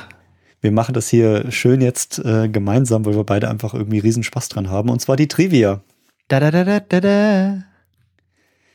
wir 0.60 0.72
machen 0.72 0.94
das 0.94 1.08
hier 1.08 1.50
schön 1.50 1.80
jetzt 1.80 2.18
äh, 2.18 2.48
gemeinsam, 2.48 3.04
weil 3.04 3.14
wir 3.14 3.24
beide 3.24 3.48
einfach 3.48 3.74
irgendwie 3.74 3.98
riesen 3.98 4.22
Spaß 4.22 4.48
dran 4.48 4.70
haben. 4.70 4.90
Und 4.90 5.00
zwar 5.00 5.16
die 5.16 5.28
Trivia. 5.28 5.82
Da, 6.28 6.40
da, 6.40 6.50
da, 6.50 6.64
da, 6.64 6.80
da, 6.80 7.00
da. 7.00 7.62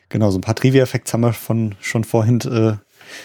Genau, 0.10 0.30
so 0.30 0.38
ein 0.38 0.41
paar 0.41 0.56
Trivia-Facts 0.56 1.14
haben 1.14 1.22
wir 1.22 1.34
von, 1.34 1.76
schon 1.80 2.04
vorhin 2.04 2.39
äh, 2.41 2.76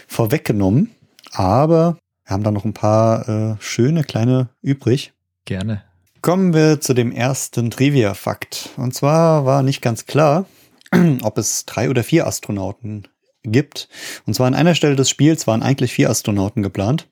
vorweggenommen. 0.06 0.90
Aber 1.32 1.98
wir 2.26 2.34
haben 2.34 2.42
da 2.42 2.50
noch 2.50 2.64
ein 2.64 2.74
paar 2.74 3.28
äh, 3.28 3.56
schöne 3.60 4.02
kleine 4.02 4.48
übrig. 4.60 5.12
Gerne. 5.44 5.82
Kommen 6.22 6.54
wir 6.54 6.80
zu 6.80 6.92
dem 6.92 7.12
ersten 7.12 7.70
Trivia-Fakt. 7.70 8.70
Und 8.76 8.94
zwar 8.94 9.44
war 9.44 9.62
nicht 9.62 9.80
ganz 9.80 10.06
klar, 10.06 10.46
ob 11.22 11.38
es 11.38 11.66
drei 11.66 11.88
oder 11.88 12.02
vier 12.02 12.26
Astronauten 12.26 13.06
gibt. 13.44 13.88
Und 14.26 14.34
zwar 14.34 14.48
an 14.48 14.54
einer 14.56 14.74
Stelle 14.74 14.96
des 14.96 15.08
Spiels 15.08 15.46
waren 15.46 15.62
eigentlich 15.62 15.92
vier 15.92 16.10
Astronauten 16.10 16.64
geplant. 16.64 17.08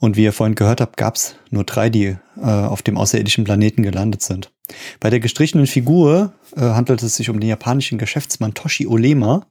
Und 0.00 0.16
wie 0.16 0.24
ihr 0.24 0.32
vorhin 0.32 0.56
gehört 0.56 0.80
habt, 0.80 0.96
gab 0.96 1.14
es 1.14 1.36
nur 1.50 1.62
drei, 1.62 1.88
die 1.88 2.16
äh, 2.36 2.40
auf 2.42 2.82
dem 2.82 2.96
außerirdischen 2.96 3.44
Planeten 3.44 3.84
gelandet 3.84 4.22
sind. 4.22 4.50
Bei 4.98 5.08
der 5.08 5.20
gestrichenen 5.20 5.68
Figur 5.68 6.32
äh, 6.56 6.62
handelt 6.62 7.00
es 7.04 7.14
sich 7.14 7.30
um 7.30 7.38
den 7.38 7.48
japanischen 7.48 7.98
Geschäftsmann 7.98 8.54
Toshi 8.54 8.88
Olema, 8.88 9.46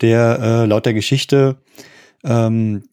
der 0.00 0.38
äh, 0.40 0.66
laut 0.66 0.86
der 0.86 0.94
Geschichte 0.94 1.56
ähm, 2.22 2.84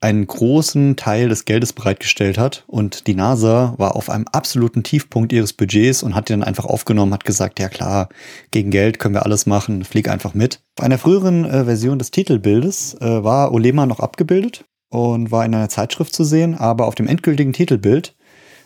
einen 0.00 0.26
großen 0.26 0.96
Teil 0.96 1.28
des 1.28 1.44
Geldes 1.44 1.72
bereitgestellt 1.72 2.38
hat 2.38 2.64
und 2.66 3.06
die 3.06 3.14
NASA 3.14 3.74
war 3.78 3.96
auf 3.96 4.10
einem 4.10 4.26
absoluten 4.30 4.82
Tiefpunkt 4.82 5.32
ihres 5.32 5.52
Budgets 5.52 6.02
und 6.02 6.14
hat 6.14 6.28
die 6.28 6.32
dann 6.32 6.42
einfach 6.42 6.64
aufgenommen, 6.64 7.12
hat 7.12 7.24
gesagt, 7.24 7.60
ja 7.60 7.68
klar, 7.68 8.08
gegen 8.50 8.70
Geld 8.70 8.98
können 8.98 9.14
wir 9.14 9.24
alles 9.24 9.46
machen, 9.46 9.84
flieg 9.84 10.08
einfach 10.08 10.34
mit. 10.34 10.60
Bei 10.76 10.84
einer 10.84 10.98
früheren 10.98 11.44
äh, 11.44 11.64
Version 11.64 11.98
des 11.98 12.10
Titelbildes 12.10 12.94
äh, 13.00 13.24
war 13.24 13.52
Olema 13.52 13.86
noch 13.86 14.00
abgebildet 14.00 14.64
und 14.90 15.30
war 15.30 15.44
in 15.44 15.54
einer 15.54 15.68
Zeitschrift 15.68 16.14
zu 16.14 16.24
sehen, 16.24 16.54
aber 16.54 16.86
auf 16.86 16.94
dem 16.94 17.08
endgültigen 17.08 17.52
Titelbild 17.52 18.16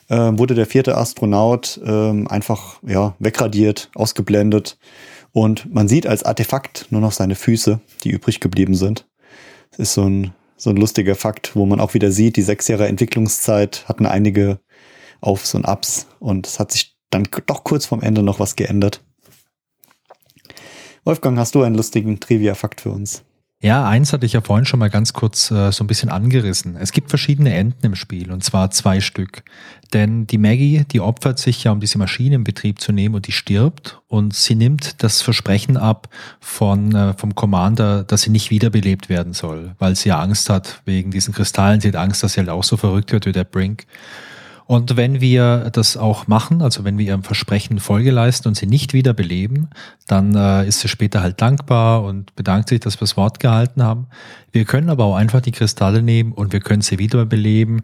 äh, 0.09 0.17
wurde 0.17 0.55
der 0.55 0.67
vierte 0.67 0.97
Astronaut 0.97 1.81
ähm, 1.85 2.29
einfach 2.29 2.81
ja, 2.87 3.15
wegradiert, 3.19 3.91
ausgeblendet 3.95 4.79
und 5.33 5.73
man 5.73 5.89
sieht 5.89 6.07
als 6.07 6.25
Artefakt 6.25 6.87
nur 6.91 7.01
noch 7.01 7.13
seine 7.13 7.35
Füße, 7.35 7.81
die 8.05 8.11
übrig 8.11 8.41
geblieben 8.41 8.75
sind. 8.75 9.07
Es 9.71 9.79
ist 9.79 9.95
so 9.95 10.05
ein 10.05 10.33
so 10.63 10.71
ein 10.71 10.77
lustiger 10.77 11.17
Fakt, 11.17 11.57
wo 11.57 11.67
man 11.67 11.81
auch 11.81 11.93
wieder 11.95 12.13
sieht, 12.13 12.37
die 12.37 12.43
sechs 12.43 12.69
Jahre 12.69 12.87
Entwicklungszeit 12.87 13.85
hatten 13.89 14.07
einige 14.07 14.61
Aufs 15.21 15.57
und 15.57 15.67
Ups 15.67 16.07
und 16.21 16.47
es 16.47 16.61
hat 16.61 16.71
sich 16.71 16.97
dann 17.11 17.27
doch 17.47 17.65
kurz 17.65 17.87
vorm 17.87 18.01
Ende 18.01 18.23
noch 18.23 18.39
was 18.39 18.55
geändert. 18.55 19.03
Wolfgang, 21.05 21.37
hast 21.37 21.57
du 21.57 21.63
einen 21.65 21.75
lustigen 21.75 22.21
Trivia-Fakt 22.21 22.81
für 22.81 22.91
uns? 22.91 23.25
Ja, 23.63 23.89
eins 23.89 24.13
hatte 24.13 24.27
ich 24.27 24.33
ja 24.33 24.41
vorhin 24.41 24.67
schon 24.67 24.81
mal 24.81 24.91
ganz 24.91 25.13
kurz 25.13 25.53
äh, 25.53 25.71
so 25.71 25.85
ein 25.85 25.87
bisschen 25.87 26.09
angerissen. 26.09 26.77
Es 26.77 26.91
gibt 26.91 27.11
verschiedene 27.11 27.55
Enden 27.55 27.87
im 27.87 27.95
Spiel 27.95 28.33
und 28.33 28.43
zwar 28.43 28.73
zwei 28.73 29.01
Stück. 29.01 29.45
Denn 29.93 30.27
die 30.27 30.39
Maggie, 30.39 30.85
die 30.91 31.01
opfert 31.01 31.39
sich 31.39 31.63
ja, 31.63 31.71
um 31.71 31.79
diese 31.79 31.97
Maschine 31.97 32.35
in 32.35 32.45
Betrieb 32.45 32.81
zu 32.81 32.91
nehmen 32.91 33.15
und 33.15 33.29
die 33.29 33.33
stirbt 33.33 34.01
und 34.09 34.35
sie 34.35 34.57
nimmt 34.57 35.05
das 35.05 35.23
Versprechen 35.23 35.77
ab 35.77 36.09
von, 36.41 36.93
äh, 36.93 37.15
vom 37.17 37.37
Commander, 37.37 38.03
dass 38.03 38.23
sie 38.23 38.31
nicht 38.31 38.51
wiederbelebt 38.51 39.09
werden 39.09 39.33
soll, 39.33 39.77
weil 39.79 39.95
sie 39.95 40.09
ja 40.09 40.19
Angst 40.19 40.51
hat 40.51 40.83
wegen 40.85 41.13
diesen 41.13 41.33
Kristallen. 41.33 41.81
Sie 41.81 41.87
hat 41.87 41.97
Angst, 41.97 42.25
dass 42.25 42.33
sie 42.33 42.41
halt 42.41 42.49
auch 42.49 42.65
so 42.65 42.77
verrückt 42.77 43.13
wird 43.13 43.27
wie 43.27 43.33
der 43.33 43.45
Brink. 43.45 43.87
Und 44.73 44.97
wenn 44.97 45.21
wir 45.21 45.69
das 45.71 45.99
auch 45.99 46.29
machen, 46.29 46.63
also 46.63 46.83
wenn 46.83 46.97
wir 46.97 47.05
ihrem 47.05 47.25
Versprechen 47.25 47.79
Folge 47.79 48.11
leisten 48.11 48.49
und 48.49 48.55
sie 48.55 48.65
nicht 48.65 48.95
wieder 48.95 49.13
beleben, 49.13 49.69
dann 50.07 50.35
äh, 50.35 50.67
ist 50.67 50.81
sie 50.81 50.89
später 50.89 51.21
halt 51.21 51.43
dankbar 51.43 52.03
und 52.05 52.35
bedankt 52.37 52.71
sich, 52.71 52.81
dass 52.81 52.95
wir 52.95 53.01
das 53.01 53.19
Wort 53.19 53.39
gehalten 53.39 53.83
haben. 53.83 54.07
Wir 54.51 54.65
können 54.65 54.89
aber 54.89 55.05
auch 55.05 55.17
einfach 55.17 55.43
die 55.43 55.53
Kristalle 55.53 56.01
nehmen 56.01 56.33
und 56.33 56.55
wir 56.55 56.61
können 56.61 56.81
sie 56.81 56.99
wiederbeleben. 56.99 57.83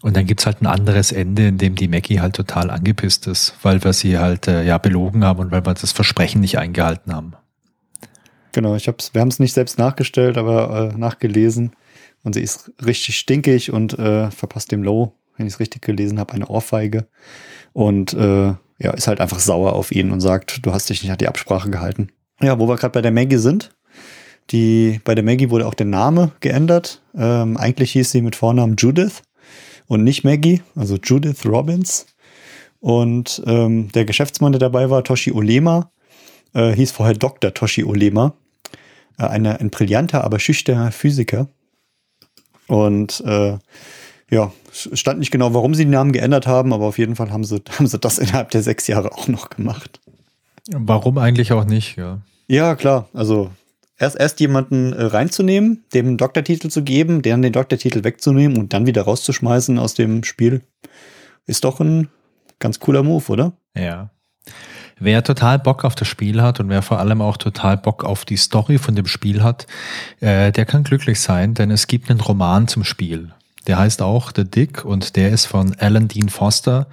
Und 0.00 0.16
dann 0.16 0.26
gibt's 0.26 0.46
halt 0.46 0.62
ein 0.62 0.68
anderes 0.68 1.10
Ende, 1.10 1.48
in 1.48 1.58
dem 1.58 1.74
die 1.74 1.88
Maggie 1.88 2.20
halt 2.20 2.36
total 2.36 2.70
angepisst 2.70 3.26
ist, 3.26 3.56
weil 3.62 3.82
wir 3.82 3.92
sie 3.92 4.16
halt 4.16 4.46
äh, 4.46 4.62
ja 4.64 4.78
belogen 4.78 5.24
haben 5.24 5.40
und 5.40 5.50
weil 5.50 5.66
wir 5.66 5.74
das 5.74 5.90
Versprechen 5.90 6.40
nicht 6.40 6.56
eingehalten 6.56 7.12
haben. 7.12 7.32
Genau, 8.52 8.76
ich 8.76 8.86
hab's, 8.86 9.12
wir 9.12 9.22
haben 9.22 9.26
es 9.26 9.40
nicht 9.40 9.54
selbst 9.54 9.76
nachgestellt, 9.76 10.38
aber 10.38 10.92
äh, 10.94 10.96
nachgelesen. 10.96 11.72
Und 12.22 12.34
sie 12.34 12.42
ist 12.42 12.70
richtig 12.86 13.18
stinkig 13.18 13.72
und 13.72 13.98
äh, 13.98 14.30
verpasst 14.30 14.70
dem 14.70 14.84
Low 14.84 15.14
wenn 15.38 15.46
ich 15.46 15.54
es 15.54 15.60
richtig 15.60 15.82
gelesen 15.82 16.18
habe, 16.18 16.34
eine 16.34 16.48
Ohrfeige. 16.48 17.06
Und 17.72 18.12
äh, 18.12 18.54
ja, 18.80 18.90
ist 18.92 19.08
halt 19.08 19.20
einfach 19.20 19.38
sauer 19.38 19.72
auf 19.72 19.90
ihn 19.92 20.10
und 20.10 20.20
sagt, 20.20 20.64
du 20.64 20.72
hast 20.72 20.90
dich 20.90 21.02
nicht 21.02 21.10
an 21.10 21.18
die 21.18 21.28
Absprache 21.28 21.70
gehalten. 21.70 22.08
Ja, 22.40 22.58
wo 22.58 22.68
wir 22.68 22.76
gerade 22.76 22.92
bei 22.92 23.02
der 23.02 23.10
Maggie 23.10 23.38
sind. 23.38 23.74
Die, 24.50 25.00
bei 25.04 25.14
der 25.14 25.24
Maggie 25.24 25.50
wurde 25.50 25.66
auch 25.66 25.74
der 25.74 25.86
Name 25.86 26.32
geändert. 26.40 27.02
Ähm, 27.16 27.56
eigentlich 27.56 27.92
hieß 27.92 28.10
sie 28.10 28.22
mit 28.22 28.36
Vornamen 28.36 28.76
Judith 28.76 29.22
und 29.86 30.04
nicht 30.04 30.24
Maggie, 30.24 30.62
also 30.74 30.96
Judith 30.96 31.44
Robbins. 31.44 32.06
Und 32.80 33.42
ähm, 33.46 33.90
der 33.92 34.04
Geschäftsmann, 34.04 34.52
der 34.52 34.60
dabei 34.60 34.88
war, 34.88 35.02
Toshi 35.02 35.32
Olema, 35.32 35.90
äh, 36.54 36.72
hieß 36.72 36.92
vorher 36.92 37.14
Dr. 37.14 37.52
Toshi 37.52 37.84
Olema. 37.84 38.34
Äh, 39.18 39.24
eine, 39.26 39.60
ein 39.60 39.70
brillanter, 39.70 40.24
aber 40.24 40.38
schüchterner 40.38 40.92
Physiker. 40.92 41.48
Und 42.68 43.20
äh, 43.26 43.58
ja, 44.30 44.52
stand 44.72 45.18
nicht 45.18 45.30
genau, 45.30 45.54
warum 45.54 45.74
sie 45.74 45.84
den 45.84 45.92
Namen 45.92 46.12
geändert 46.12 46.46
haben, 46.46 46.72
aber 46.72 46.84
auf 46.86 46.98
jeden 46.98 47.16
Fall 47.16 47.30
haben 47.30 47.44
sie, 47.44 47.62
haben 47.78 47.86
sie 47.86 47.98
das 47.98 48.18
innerhalb 48.18 48.50
der 48.50 48.62
sechs 48.62 48.86
Jahre 48.86 49.12
auch 49.12 49.28
noch 49.28 49.50
gemacht. 49.50 50.00
Warum 50.70 51.18
eigentlich 51.18 51.52
auch 51.52 51.64
nicht, 51.64 51.96
ja. 51.96 52.20
Ja, 52.46 52.76
klar. 52.76 53.08
Also 53.14 53.50
erst, 53.98 54.16
erst 54.16 54.40
jemanden 54.40 54.92
äh, 54.92 55.04
reinzunehmen, 55.04 55.84
dem 55.94 56.06
einen 56.06 56.16
Doktortitel 56.18 56.68
zu 56.68 56.82
geben, 56.82 57.22
deren 57.22 57.42
den 57.42 57.52
Doktortitel 57.52 58.04
wegzunehmen 58.04 58.58
und 58.58 58.72
dann 58.72 58.86
wieder 58.86 59.02
rauszuschmeißen 59.02 59.78
aus 59.78 59.94
dem 59.94 60.24
Spiel, 60.24 60.62
ist 61.46 61.64
doch 61.64 61.80
ein 61.80 62.08
ganz 62.58 62.80
cooler 62.80 63.02
Move, 63.02 63.24
oder? 63.28 63.52
Ja. 63.74 64.10
Wer 65.00 65.22
total 65.22 65.58
Bock 65.58 65.84
auf 65.84 65.94
das 65.94 66.08
Spiel 66.08 66.42
hat 66.42 66.58
und 66.58 66.68
wer 66.68 66.82
vor 66.82 66.98
allem 66.98 67.22
auch 67.22 67.36
total 67.36 67.76
Bock 67.76 68.04
auf 68.04 68.24
die 68.24 68.36
Story 68.36 68.78
von 68.78 68.96
dem 68.96 69.06
Spiel 69.06 69.42
hat, 69.42 69.66
äh, 70.20 70.50
der 70.50 70.66
kann 70.66 70.82
glücklich 70.82 71.20
sein, 71.20 71.54
denn 71.54 71.70
es 71.70 71.86
gibt 71.86 72.10
einen 72.10 72.20
Roman 72.20 72.66
zum 72.66 72.84
Spiel. 72.84 73.32
Der 73.68 73.78
heißt 73.78 74.02
auch 74.02 74.32
The 74.34 74.44
Dick 74.44 74.84
und 74.84 75.14
der 75.14 75.30
ist 75.30 75.46
von 75.46 75.76
Alan 75.78 76.08
Dean 76.08 76.30
Foster. 76.30 76.88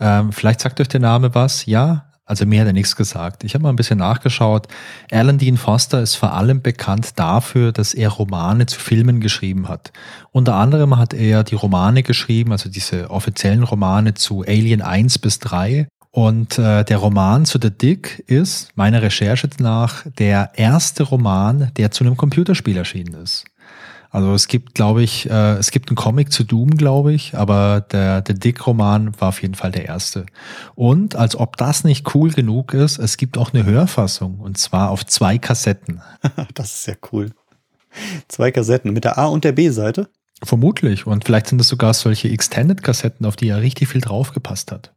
Ähm, 0.00 0.32
vielleicht 0.32 0.60
sagt 0.60 0.80
euch 0.80 0.88
der 0.88 1.00
Name 1.00 1.34
was. 1.34 1.66
Ja, 1.66 2.06
also 2.24 2.44
mir 2.44 2.62
hat 2.62 2.66
er 2.66 2.72
nichts 2.72 2.96
gesagt. 2.96 3.44
Ich 3.44 3.54
habe 3.54 3.62
mal 3.62 3.68
ein 3.68 3.76
bisschen 3.76 3.98
nachgeschaut. 3.98 4.66
Alan 5.12 5.38
Dean 5.38 5.56
Foster 5.56 6.00
ist 6.00 6.16
vor 6.16 6.32
allem 6.32 6.60
bekannt 6.60 7.20
dafür, 7.20 7.70
dass 7.70 7.94
er 7.94 8.08
Romane 8.08 8.66
zu 8.66 8.80
Filmen 8.80 9.20
geschrieben 9.20 9.68
hat. 9.68 9.92
Unter 10.32 10.56
anderem 10.56 10.98
hat 10.98 11.14
er 11.14 11.44
die 11.44 11.54
Romane 11.54 12.02
geschrieben, 12.02 12.50
also 12.50 12.68
diese 12.68 13.10
offiziellen 13.10 13.62
Romane 13.62 14.14
zu 14.14 14.42
Alien 14.42 14.82
1 14.82 15.20
bis 15.20 15.38
3 15.38 15.86
und 16.10 16.58
äh, 16.58 16.82
der 16.82 16.96
Roman 16.96 17.44
zu 17.44 17.58
The 17.60 17.70
Dick 17.70 18.24
ist, 18.26 18.70
meiner 18.74 19.02
Recherche 19.02 19.50
nach, 19.60 20.04
der 20.18 20.52
erste 20.54 21.02
Roman, 21.02 21.70
der 21.76 21.90
zu 21.90 22.04
einem 22.04 22.16
Computerspiel 22.16 22.78
erschienen 22.78 23.22
ist. 23.22 23.44
Also 24.16 24.32
es 24.32 24.48
gibt, 24.48 24.74
glaube 24.74 25.02
ich, 25.02 25.28
äh, 25.28 25.56
es 25.56 25.70
gibt 25.70 25.90
einen 25.90 25.96
Comic 25.96 26.32
zu 26.32 26.42
Doom, 26.42 26.70
glaube 26.78 27.12
ich, 27.12 27.36
aber 27.36 27.82
der, 27.82 28.22
der 28.22 28.34
Dick-Roman 28.34 29.12
war 29.20 29.28
auf 29.28 29.42
jeden 29.42 29.54
Fall 29.54 29.70
der 29.70 29.84
erste. 29.84 30.24
Und 30.74 31.16
als 31.16 31.36
ob 31.36 31.58
das 31.58 31.84
nicht 31.84 32.14
cool 32.14 32.30
genug 32.30 32.72
ist, 32.72 32.96
es 32.96 33.18
gibt 33.18 33.36
auch 33.36 33.52
eine 33.52 33.66
Hörfassung 33.66 34.40
und 34.40 34.56
zwar 34.56 34.88
auf 34.88 35.04
zwei 35.04 35.36
Kassetten. 35.36 36.00
das 36.54 36.76
ist 36.76 36.86
ja 36.86 36.94
cool. 37.12 37.32
Zwei 38.28 38.52
Kassetten 38.52 38.94
mit 38.94 39.04
der 39.04 39.18
A- 39.18 39.26
und 39.26 39.44
der 39.44 39.52
B-Seite? 39.52 40.08
Vermutlich. 40.42 41.06
Und 41.06 41.26
vielleicht 41.26 41.48
sind 41.48 41.60
es 41.60 41.68
sogar 41.68 41.92
solche 41.92 42.30
Extended-Kassetten, 42.30 43.26
auf 43.26 43.36
die 43.36 43.48
ja 43.48 43.56
richtig 43.56 43.88
viel 43.88 44.00
draufgepasst 44.00 44.72
hat. 44.72 44.94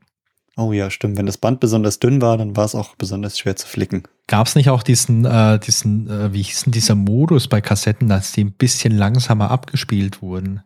Oh 0.60 0.74
ja, 0.74 0.90
stimmt. 0.90 1.18
Wenn 1.18 1.26
das 1.26 1.38
Band 1.38 1.62
besonders 1.62 2.00
dünn 2.00 2.22
war, 2.22 2.38
dann 2.38 2.58
war 2.58 2.66
es 2.66 2.76
auch 2.76 2.96
besonders 2.98 3.40
schwer 3.40 3.56
zu 3.56 3.66
flicken. 3.66 4.04
Gab 4.28 4.46
es 4.46 4.56
nicht 4.56 4.70
auch 4.70 4.84
diesen, 4.84 5.24
äh, 5.24 5.58
diesen, 5.58 6.10
äh, 6.10 6.34
wie 6.34 6.42
hieß 6.42 6.64
denn 6.64 6.74
dieser 6.74 6.96
Modus 6.96 7.48
bei 7.48 7.62
Kassetten, 7.62 8.10
dass 8.10 8.34
die 8.34 8.44
ein 8.44 8.52
bisschen 8.52 8.92
langsamer 8.92 9.52
abgespielt 9.52 10.22
wurden? 10.22 10.62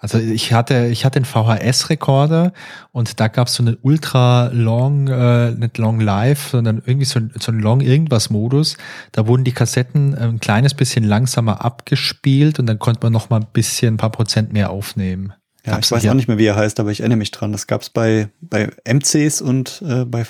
Also 0.00 0.18
ich 0.18 0.52
hatte, 0.52 0.88
ich 0.88 1.04
hatte 1.04 1.18
einen 1.18 1.24
VHS-Rekorder 1.24 2.52
und 2.90 3.20
da 3.20 3.28
gab 3.28 3.46
es 3.46 3.54
so 3.54 3.62
einen 3.62 3.78
ultra 3.80 4.48
long, 4.52 5.06
äh, 5.06 5.52
nicht 5.52 5.78
long 5.78 6.00
live, 6.00 6.48
sondern 6.50 6.82
irgendwie 6.84 7.06
so, 7.06 7.20
so 7.38 7.52
ein 7.52 7.60
long 7.60 7.80
irgendwas 7.80 8.28
Modus. 8.28 8.76
Da 9.12 9.28
wurden 9.28 9.44
die 9.44 9.52
Kassetten 9.52 10.16
ein 10.16 10.40
kleines 10.40 10.74
bisschen 10.74 11.04
langsamer 11.04 11.64
abgespielt 11.64 12.58
und 12.58 12.66
dann 12.66 12.80
konnte 12.80 13.00
man 13.04 13.12
noch 13.12 13.30
mal 13.30 13.40
ein 13.40 13.46
bisschen, 13.52 13.94
ein 13.94 13.98
paar 13.98 14.10
Prozent 14.10 14.52
mehr 14.52 14.70
aufnehmen. 14.70 15.32
Ja, 15.66 15.78
ich 15.78 15.90
weiß 15.90 16.06
auch 16.08 16.14
nicht 16.14 16.28
mehr, 16.28 16.38
wie 16.38 16.46
er 16.46 16.56
heißt, 16.56 16.78
aber 16.78 16.90
ich 16.90 17.00
erinnere 17.00 17.18
mich 17.18 17.30
dran. 17.30 17.52
Das 17.52 17.66
gab 17.66 17.82
es 17.82 17.90
bei, 17.90 18.28
bei 18.40 18.70
MCs 18.84 19.40
und 19.40 19.82
äh, 19.86 20.04
bei, 20.04 20.26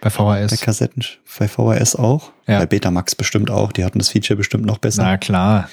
bei 0.00 0.10
VHS. 0.10 0.50
Bei 0.50 0.56
Kassetten, 0.56 1.04
bei 1.38 1.48
VHS 1.48 1.96
auch. 1.96 2.32
Ja. 2.46 2.60
Bei 2.60 2.66
Betamax 2.66 3.16
bestimmt 3.16 3.50
auch. 3.50 3.72
Die 3.72 3.84
hatten 3.84 3.98
das 3.98 4.10
Feature 4.10 4.36
bestimmt 4.36 4.64
noch 4.64 4.78
besser. 4.78 5.02
Na 5.02 5.16
klar. 5.16 5.68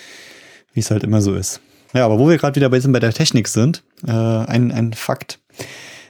Wie 0.73 0.79
es 0.79 0.89
halt 0.89 1.03
immer 1.03 1.21
so 1.21 1.35
ist. 1.35 1.61
Ja, 1.93 2.05
aber 2.05 2.19
wo 2.19 2.27
wir 2.27 2.37
gerade 2.37 2.55
wieder 2.55 2.69
bei, 2.69 2.79
bei 2.79 2.99
der 2.99 3.13
Technik 3.13 3.47
sind, 3.47 3.83
äh, 4.05 4.11
ein, 4.11 4.71
ein 4.71 4.93
Fakt. 4.93 5.39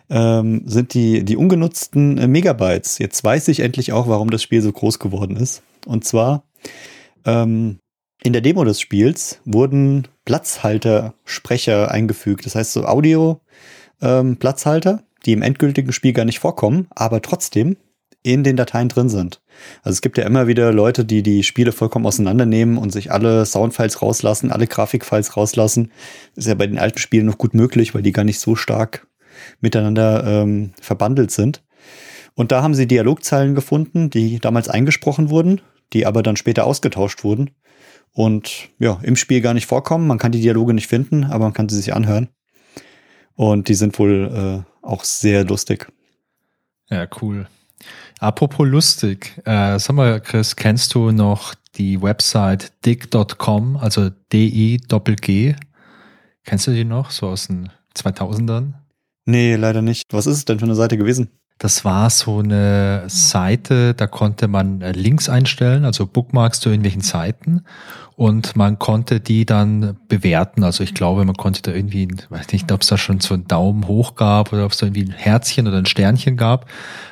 Ähm, 0.10 0.64
sind 0.66 0.93
die, 0.93 1.26
die 1.26 1.36
ungenutzten 1.36 2.18
äh, 2.18 2.28
Megabytes. 2.28 3.00
Jetzt 3.00 3.24
weiß 3.24 3.48
ich 3.50 3.60
endlich 3.60 3.91
auch, 3.91 4.08
warum 4.08 4.30
das 4.30 4.41
Spiel 4.41 4.62
so 4.62 4.72
groß 4.72 5.00
geworden 5.00 5.36
ist. 5.36 5.64
Und 5.86 6.06
zwar 6.06 6.43
ähm, 7.26 7.80
in 8.24 8.34
der 8.34 8.41
Demo 8.41 8.64
des 8.64 8.80
Spiels 8.80 9.41
wurden 9.46 10.08
Platzhalter-Sprecher 10.26 11.89
eingefügt. 11.91 12.45
Das 12.45 12.55
heißt 12.55 12.73
so 12.73 12.86
Audio-Platzhalter, 12.86 14.91
ähm, 14.91 14.99
die 15.26 15.32
im 15.34 15.41
endgültigen 15.41 15.91
Spiel 15.93 16.11
gar 16.13 16.26
nicht 16.26 16.39
vorkommen, 16.39 16.88
aber 16.91 17.21
trotzdem 17.21 17.78
in 18.23 18.43
den 18.43 18.57
Dateien 18.57 18.89
drin 18.89 19.07
sind. 19.07 19.39
Also 19.84 19.93
es 19.93 20.01
gibt 20.01 20.17
ja 20.17 20.26
immer 20.26 20.47
wieder 20.47 20.73
Leute, 20.73 21.05
die 21.05 21.21
die 21.21 21.43
Spiele 21.43 21.71
vollkommen 21.71 22.07
auseinandernehmen 22.07 22.80
und 22.80 22.91
sich 22.91 23.11
alle 23.11 23.45
Soundfiles 23.45 24.01
rauslassen, 24.01 24.51
alle 24.51 24.65
Grafikfiles 24.65 25.38
rauslassen. 25.38 25.91
Ist 26.36 26.47
ja 26.47 26.55
bei 26.55 26.65
den 26.65 26.80
alten 26.80 26.97
Spielen 26.97 27.28
noch 27.28 27.38
gut 27.38 27.53
möglich, 27.53 27.93
weil 27.93 28.01
die 28.01 28.11
gar 28.11 28.23
nicht 28.23 28.39
so 28.39 28.55
stark 28.55 29.05
miteinander 29.61 30.23
ähm, 30.26 30.73
verbandelt 30.82 31.30
sind. 31.30 31.61
Und 32.34 32.51
da 32.51 32.63
haben 32.63 32.73
sie 32.73 32.88
Dialogzeilen 32.88 33.53
gefunden, 33.53 34.09
die 34.09 34.39
damals 34.39 34.69
eingesprochen 34.69 35.30
wurden, 35.30 35.61
die 35.93 36.07
aber 36.07 36.23
dann 36.23 36.36
später 36.36 36.65
ausgetauscht 36.65 37.23
wurden 37.23 37.51
und 38.16 38.70
ja, 38.80 38.97
im 39.03 39.18
Spiel 39.18 39.41
gar 39.41 39.53
nicht 39.53 39.68
vorkommen. 39.68 40.07
Man 40.07 40.18
kann 40.18 40.32
die 40.32 40.41
Dialoge 40.41 40.74
nicht 40.74 40.88
finden, 40.88 41.26
aber 41.26 41.43
man 41.43 41.53
kann 41.53 41.70
sie 41.70 41.76
sich 41.76 41.93
anhören. 41.93 42.30
Und 43.36 43.68
die 43.68 43.76
sind 43.76 43.99
wohl 43.99 44.63
äh, 44.63 44.86
auch 44.86 45.03
sehr 45.03 45.43
lustig. 45.43 45.91
Ja, 46.89 47.07
cool. 47.22 47.47
Apropos 48.20 48.66
lustig, 48.66 49.41
äh, 49.43 49.78
sag 49.78 49.95
mal, 49.95 50.22
Chris, 50.22 50.55
kennst 50.55 50.95
du 50.95 51.11
noch 51.11 51.53
die 51.76 52.01
Website 52.01 52.72
dig.com, 52.86 53.76
also 53.76 54.09
D-I-G? 54.32 55.55
Kennst 56.45 56.68
du 56.68 56.72
die 56.72 56.86
noch, 56.86 57.11
so 57.11 57.28
aus 57.28 57.47
den 57.47 57.70
2000ern? 57.97 58.76
Nee, 59.26 59.55
leider 59.55 59.82
nicht. 59.82 60.13
Was 60.13 60.26
ist 60.26 60.38
es 60.38 60.45
denn 60.45 60.59
für 60.59 60.66
eine 60.66 60.76
Seite 60.76 60.97
gewesen? 60.97 61.30
Das 61.57 61.86
war 61.86 62.09
so 62.09 62.39
eine 62.39 63.03
Seite, 63.07 63.93
da 63.93 64.07
konnte 64.07 64.47
man 64.47 64.82
äh, 64.82 64.91
Links 64.91 65.30
einstellen, 65.30 65.86
also 65.86 66.05
Bookmarks 66.05 66.59
zu 66.59 66.70
irgendwelchen 66.70 67.01
Seiten 67.01 67.63
und 68.16 68.55
man 68.55 68.80
konnte 68.80 69.20
die 69.20 69.45
dann 69.45 69.97
bewerten. 70.07 70.63
Also 70.63 70.84
ich 70.84 70.93
glaube, 70.93 71.26
man 71.26 71.36
konnte 71.36 71.61
da 71.61 71.72
irgendwie, 71.72 72.07
weiß 72.30 72.53
nicht, 72.53 72.72
ob 72.72 72.82
es 72.82 72.88
da 72.88 72.97
schon 72.97 73.20
so 73.20 73.34
einen 73.34 73.47
Daumen 73.47 73.88
hoch 73.88 74.16
gab 74.16 74.53
oder 74.53 74.63
ob 74.66 74.72
es 74.72 74.78
da 74.78 74.86
irgendwie 74.86 75.03
ein 75.03 75.11
Herzchen 75.11 75.68
oder 75.68 75.78
ein 75.78 75.86
Sternchen 75.86 76.38
gab. 76.38 76.66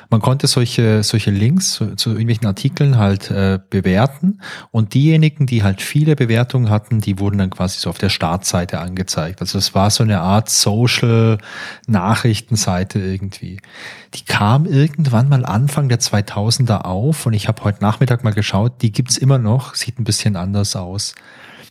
Man 0.08 0.22
konnte 0.22 0.46
solche, 0.46 1.02
solche 1.02 1.30
Links 1.30 1.72
zu, 1.72 1.96
zu 1.96 2.10
irgendwelchen 2.10 2.46
Artikeln 2.46 2.98
halt 2.98 3.30
äh, 3.30 3.58
bewerten 3.68 4.40
und 4.70 4.94
diejenigen, 4.94 5.46
die 5.46 5.62
halt 5.62 5.82
viele 5.82 6.14
Bewertungen 6.14 6.70
hatten, 6.70 7.00
die 7.00 7.18
wurden 7.18 7.38
dann 7.38 7.50
quasi 7.50 7.80
so 7.80 7.90
auf 7.90 7.98
der 7.98 8.10
Startseite 8.10 8.78
angezeigt. 8.78 9.40
Also 9.40 9.58
es 9.58 9.74
war 9.74 9.90
so 9.90 10.04
eine 10.04 10.20
Art 10.20 10.48
Social 10.48 11.38
Nachrichtenseite 11.86 12.98
irgendwie. 12.98 13.58
Die 14.14 14.24
kam 14.24 14.66
irgendwann 14.66 15.28
mal 15.28 15.44
Anfang 15.44 15.88
der 15.88 15.98
2000er 15.98 16.82
auf 16.82 17.26
und 17.26 17.32
ich 17.32 17.48
habe 17.48 17.64
heute 17.64 17.82
Nachmittag 17.82 18.24
mal 18.24 18.32
geschaut, 18.32 18.82
die 18.82 18.92
gibt's 18.92 19.18
immer 19.18 19.38
noch, 19.38 19.74
sieht 19.74 19.98
ein 19.98 20.04
bisschen 20.04 20.36
anders 20.36 20.76
aus 20.76 20.93
aus. 20.94 21.14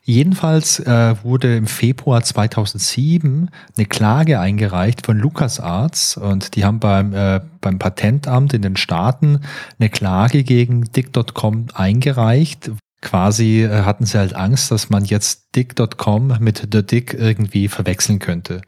Jedenfalls 0.06 0.80
äh, 0.80 1.16
wurde 1.24 1.56
im 1.56 1.66
Februar 1.66 2.22
2007 2.22 3.50
eine 3.78 3.86
Klage 3.86 4.40
eingereicht 4.40 5.06
von 5.06 5.18
LucasArts 5.18 6.18
und 6.18 6.56
die 6.56 6.66
haben 6.66 6.80
beim, 6.80 7.14
äh, 7.14 7.40
beim 7.62 7.80
Patentamt 7.80 8.54
in 8.54 8.64
den 8.64 8.76
Staaten 8.76 9.40
eine 9.80 9.90
Klage 9.90 10.44
gegen 10.44 10.92
Dick.com 10.92 11.68
eingereicht. 11.74 12.72
Quasi 13.02 13.64
äh, 13.64 13.84
hatten 13.84 14.06
sie 14.06 14.18
halt 14.18 14.36
Angst, 14.36 14.72
dass 14.72 14.90
man 14.90 15.06
jetzt 15.06 15.56
Dick.com 15.56 16.36
mit 16.40 16.68
The 16.70 16.86
Dick 16.86 17.14
irgendwie 17.14 17.70
verwechseln 17.70 18.20
könnte. 18.20 18.62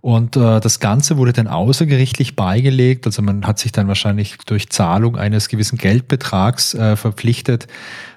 Und 0.00 0.36
äh, 0.36 0.60
das 0.60 0.80
Ganze 0.80 1.16
wurde 1.16 1.32
dann 1.32 1.46
außergerichtlich 1.46 2.36
beigelegt. 2.36 3.06
Also 3.06 3.22
man 3.22 3.46
hat 3.46 3.58
sich 3.58 3.72
dann 3.72 3.88
wahrscheinlich 3.88 4.36
durch 4.44 4.68
Zahlung 4.70 5.16
eines 5.16 5.48
gewissen 5.48 5.78
Geldbetrags 5.78 6.74
äh, 6.74 6.96
verpflichtet, 6.96 7.68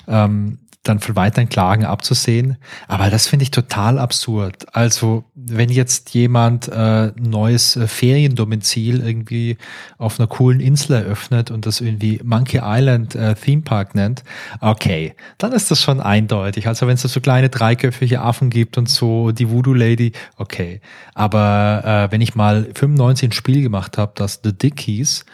ähm, 0.08 0.58
dann 0.88 1.00
für 1.00 1.16
weiteren 1.16 1.50
Klagen 1.50 1.86
abzusehen. 1.86 2.58
Aber 2.88 3.10
das 3.10 3.28
finde 3.28 3.44
ich 3.44 3.52
total 3.52 4.00
absurd. 4.00 4.66
Also 4.76 5.26
wenn 5.36 5.70
jetzt 5.70 6.14
jemand 6.14 6.68
äh, 6.68 7.12
neues 7.18 7.76
äh, 7.76 7.88
Feriendomizil 7.88 9.06
irgendwie 9.06 9.58
auf 9.98 10.20
einer 10.20 10.28
coolen 10.28 10.60
Insel 10.60 10.94
eröffnet 10.94 11.52
und 11.52 11.66
das 11.66 11.82
irgendwie 11.82 12.20
Monkey 12.24 12.60
Island 12.64 13.16
äh, 13.16 13.36
Theme 13.36 13.62
Park 13.62 13.96
nennt, 13.96 14.24
okay, 14.62 15.16
dann 15.38 15.52
ist 15.52 15.72
das 15.72 15.82
schon 15.82 16.00
eindeutig. 16.00 16.68
Also 16.68 16.88
wenn 16.88 16.96
es 16.96 17.02
so 17.02 17.22
kleine 17.22 17.50
dreiköpfige 17.50 18.22
Affen 18.22 18.50
gibt 18.50 18.78
und 18.78 18.90
so 18.90 19.32
die 19.32 19.50
Voodoo 19.50 19.74
Lady, 19.74 20.12
okay. 20.38 20.82
Aber 21.14 22.08
äh, 22.10 22.12
wenn 22.12 22.22
ich 22.22 22.36
mal 22.36 22.68
95 22.74 23.30
ein 23.30 23.32
Spiel 23.32 23.62
gemacht 23.62 23.98
habe, 23.98 24.14
das 24.16 24.42
The 24.44 24.54
Dickies, 24.54 25.26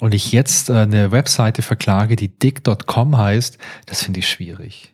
und 0.00 0.14
ich 0.14 0.32
jetzt 0.32 0.70
äh, 0.70 0.74
eine 0.74 1.12
Webseite 1.12 1.62
verklage, 1.62 2.16
die 2.16 2.28
dick.com 2.28 3.16
heißt, 3.16 3.58
das 3.86 4.02
finde 4.02 4.20
ich 4.20 4.28
schwierig. 4.28 4.92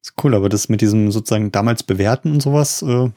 Ist 0.00 0.14
cool, 0.22 0.34
aber 0.34 0.48
das 0.48 0.68
mit 0.68 0.80
diesem 0.80 1.10
sozusagen 1.10 1.52
damals 1.52 1.82
bewerten 1.82 2.32
und 2.32 2.42
sowas, 2.42 2.82
äh, 2.82 3.10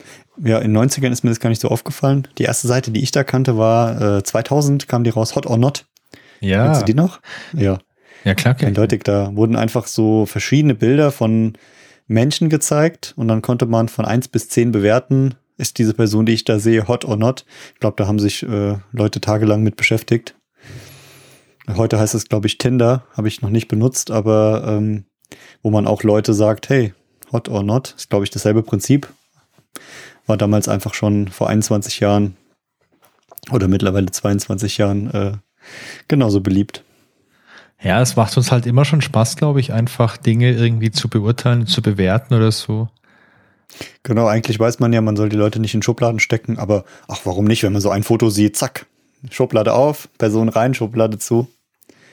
ja, 0.43 0.59
in 0.59 0.73
den 0.73 0.77
90ern 0.77 1.11
ist 1.11 1.23
mir 1.23 1.29
das 1.29 1.39
gar 1.39 1.49
nicht 1.49 1.61
so 1.61 1.69
aufgefallen. 1.69 2.27
Die 2.37 2.43
erste 2.43 2.67
Seite, 2.67 2.91
die 2.91 3.01
ich 3.01 3.11
da 3.11 3.23
kannte, 3.23 3.57
war 3.57 4.17
äh, 4.17 4.23
2000, 4.23 4.87
kam 4.87 5.03
die 5.03 5.09
raus, 5.09 5.35
Hot 5.35 5.45
or 5.45 5.57
Not. 5.57 5.85
Ja. 6.39 6.65
Kennst 6.65 6.81
du 6.81 6.85
die 6.85 6.93
noch? 6.93 7.19
Ja. 7.53 7.79
Ja, 8.23 8.33
klar. 8.33 8.55
Eindeutig, 8.59 9.03
da 9.03 9.35
wurden 9.35 9.55
einfach 9.55 9.85
so 9.85 10.25
verschiedene 10.25 10.73
Bilder 10.73 11.11
von 11.11 11.53
Menschen 12.07 12.49
gezeigt 12.49 13.13
und 13.15 13.27
dann 13.27 13.41
konnte 13.41 13.65
man 13.67 13.87
von 13.87 14.05
eins 14.05 14.27
bis 14.27 14.49
zehn 14.49 14.71
bewerten, 14.71 15.35
ist 15.57 15.77
diese 15.77 15.93
Person, 15.93 16.25
die 16.25 16.33
ich 16.33 16.43
da 16.43 16.59
sehe, 16.59 16.87
hot 16.87 17.05
or 17.05 17.17
not. 17.17 17.45
Ich 17.73 17.79
glaube, 17.79 17.95
da 17.97 18.07
haben 18.07 18.19
sich 18.19 18.43
äh, 18.43 18.77
Leute 18.91 19.21
tagelang 19.21 19.63
mit 19.63 19.77
beschäftigt. 19.77 20.35
Heute 21.67 21.97
heißt 21.99 22.13
es, 22.13 22.27
glaube 22.27 22.47
ich, 22.47 22.57
Tinder, 22.57 23.05
habe 23.15 23.27
ich 23.27 23.41
noch 23.41 23.49
nicht 23.49 23.67
benutzt, 23.67 24.11
aber 24.11 24.65
ähm, 24.67 25.05
wo 25.61 25.71
man 25.71 25.87
auch 25.87 26.03
Leute 26.03 26.33
sagt, 26.33 26.69
hey, 26.69 26.93
hot 27.31 27.49
or 27.49 27.63
not, 27.63 27.93
ist, 27.97 28.09
glaube 28.09 28.25
ich, 28.25 28.31
dasselbe 28.31 28.63
Prinzip. 28.63 29.07
War 30.27 30.37
damals 30.37 30.67
einfach 30.67 30.93
schon 30.93 31.27
vor 31.27 31.49
21 31.49 31.99
Jahren 31.99 32.35
oder 33.51 33.67
mittlerweile 33.67 34.07
22 34.07 34.77
Jahren 34.77 35.11
äh, 35.11 35.31
genauso 36.07 36.41
beliebt. 36.41 36.83
Ja, 37.81 38.01
es 38.01 38.15
macht 38.15 38.35
uns 38.37 38.51
halt 38.51 38.65
immer 38.65 38.85
schon 38.85 39.01
Spaß, 39.01 39.35
glaube 39.35 39.59
ich, 39.59 39.73
einfach 39.73 40.17
Dinge 40.17 40.51
irgendwie 40.51 40.91
zu 40.91 41.09
beurteilen, 41.09 41.67
zu 41.67 41.81
bewerten 41.81 42.33
oder 42.33 42.51
so. 42.51 42.89
Genau, 44.03 44.27
eigentlich 44.27 44.59
weiß 44.59 44.79
man 44.79 44.93
ja, 44.93 45.01
man 45.01 45.15
soll 45.15 45.29
die 45.29 45.35
Leute 45.35 45.59
nicht 45.59 45.73
in 45.73 45.81
Schubladen 45.81 46.19
stecken, 46.19 46.57
aber 46.57 46.85
ach, 47.07 47.21
warum 47.25 47.45
nicht, 47.45 47.63
wenn 47.63 47.73
man 47.73 47.81
so 47.81 47.89
ein 47.89 48.03
Foto 48.03 48.29
sieht, 48.29 48.55
zack, 48.55 48.85
Schublade 49.29 49.73
auf, 49.73 50.07
Person 50.17 50.49
rein, 50.49 50.73
Schublade 50.73 51.17
zu. 51.17 51.47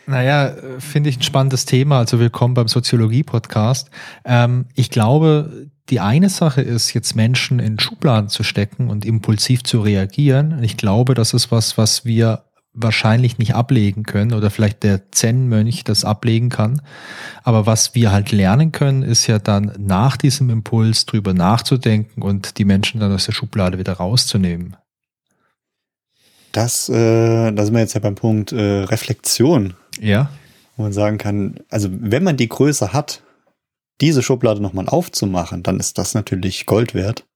Naja, 0.06 0.52
finde 0.78 1.10
ich 1.10 1.18
ein 1.18 1.22
spannendes 1.22 1.64
Thema. 1.64 1.98
Also 1.98 2.18
willkommen 2.18 2.54
beim 2.54 2.68
Soziologie-Podcast. 2.68 3.90
Ähm, 4.24 4.66
ich 4.74 4.90
glaube, 4.90 5.68
die 5.90 6.00
eine 6.00 6.28
Sache 6.28 6.62
ist, 6.62 6.92
jetzt 6.92 7.14
Menschen 7.14 7.58
in 7.58 7.78
Schubladen 7.78 8.28
zu 8.28 8.42
stecken 8.42 8.88
und 8.88 9.04
impulsiv 9.04 9.62
zu 9.62 9.80
reagieren. 9.80 10.62
Ich 10.62 10.76
glaube, 10.76 11.14
das 11.14 11.34
ist 11.34 11.52
was, 11.52 11.78
was 11.78 12.04
wir 12.04 12.44
wahrscheinlich 12.74 13.38
nicht 13.38 13.54
ablegen 13.54 14.02
können 14.04 14.32
oder 14.32 14.50
vielleicht 14.50 14.82
der 14.82 15.10
Zen-Mönch 15.12 15.84
das 15.84 16.04
ablegen 16.04 16.48
kann. 16.48 16.80
Aber 17.42 17.66
was 17.66 17.94
wir 17.94 18.12
halt 18.12 18.32
lernen 18.32 18.72
können, 18.72 19.02
ist 19.02 19.26
ja 19.26 19.38
dann 19.38 19.72
nach 19.78 20.16
diesem 20.16 20.48
Impuls 20.48 21.04
drüber 21.04 21.34
nachzudenken 21.34 22.22
und 22.22 22.58
die 22.58 22.64
Menschen 22.64 23.00
dann 23.00 23.12
aus 23.12 23.26
der 23.26 23.32
Schublade 23.32 23.78
wieder 23.78 23.94
rauszunehmen. 23.94 24.76
Das, 26.52 26.88
äh, 26.88 27.52
da 27.52 27.64
sind 27.64 27.74
wir 27.74 27.80
jetzt 27.80 27.94
ja 27.94 28.00
beim 28.00 28.14
Punkt 28.14 28.52
äh, 28.52 28.82
Reflexion. 28.84 29.74
Ja. 30.00 30.30
Wo 30.76 30.84
man 30.84 30.92
sagen 30.92 31.18
kann, 31.18 31.60
also 31.70 31.88
wenn 31.90 32.22
man 32.22 32.36
die 32.36 32.48
Größe 32.48 32.92
hat, 32.92 33.22
diese 34.00 34.22
Schublade 34.22 34.60
nochmal 34.60 34.88
aufzumachen, 34.88 35.62
dann 35.62 35.78
ist 35.80 35.98
das 35.98 36.14
natürlich 36.14 36.66
Gold 36.66 36.94
wert. 36.94 37.26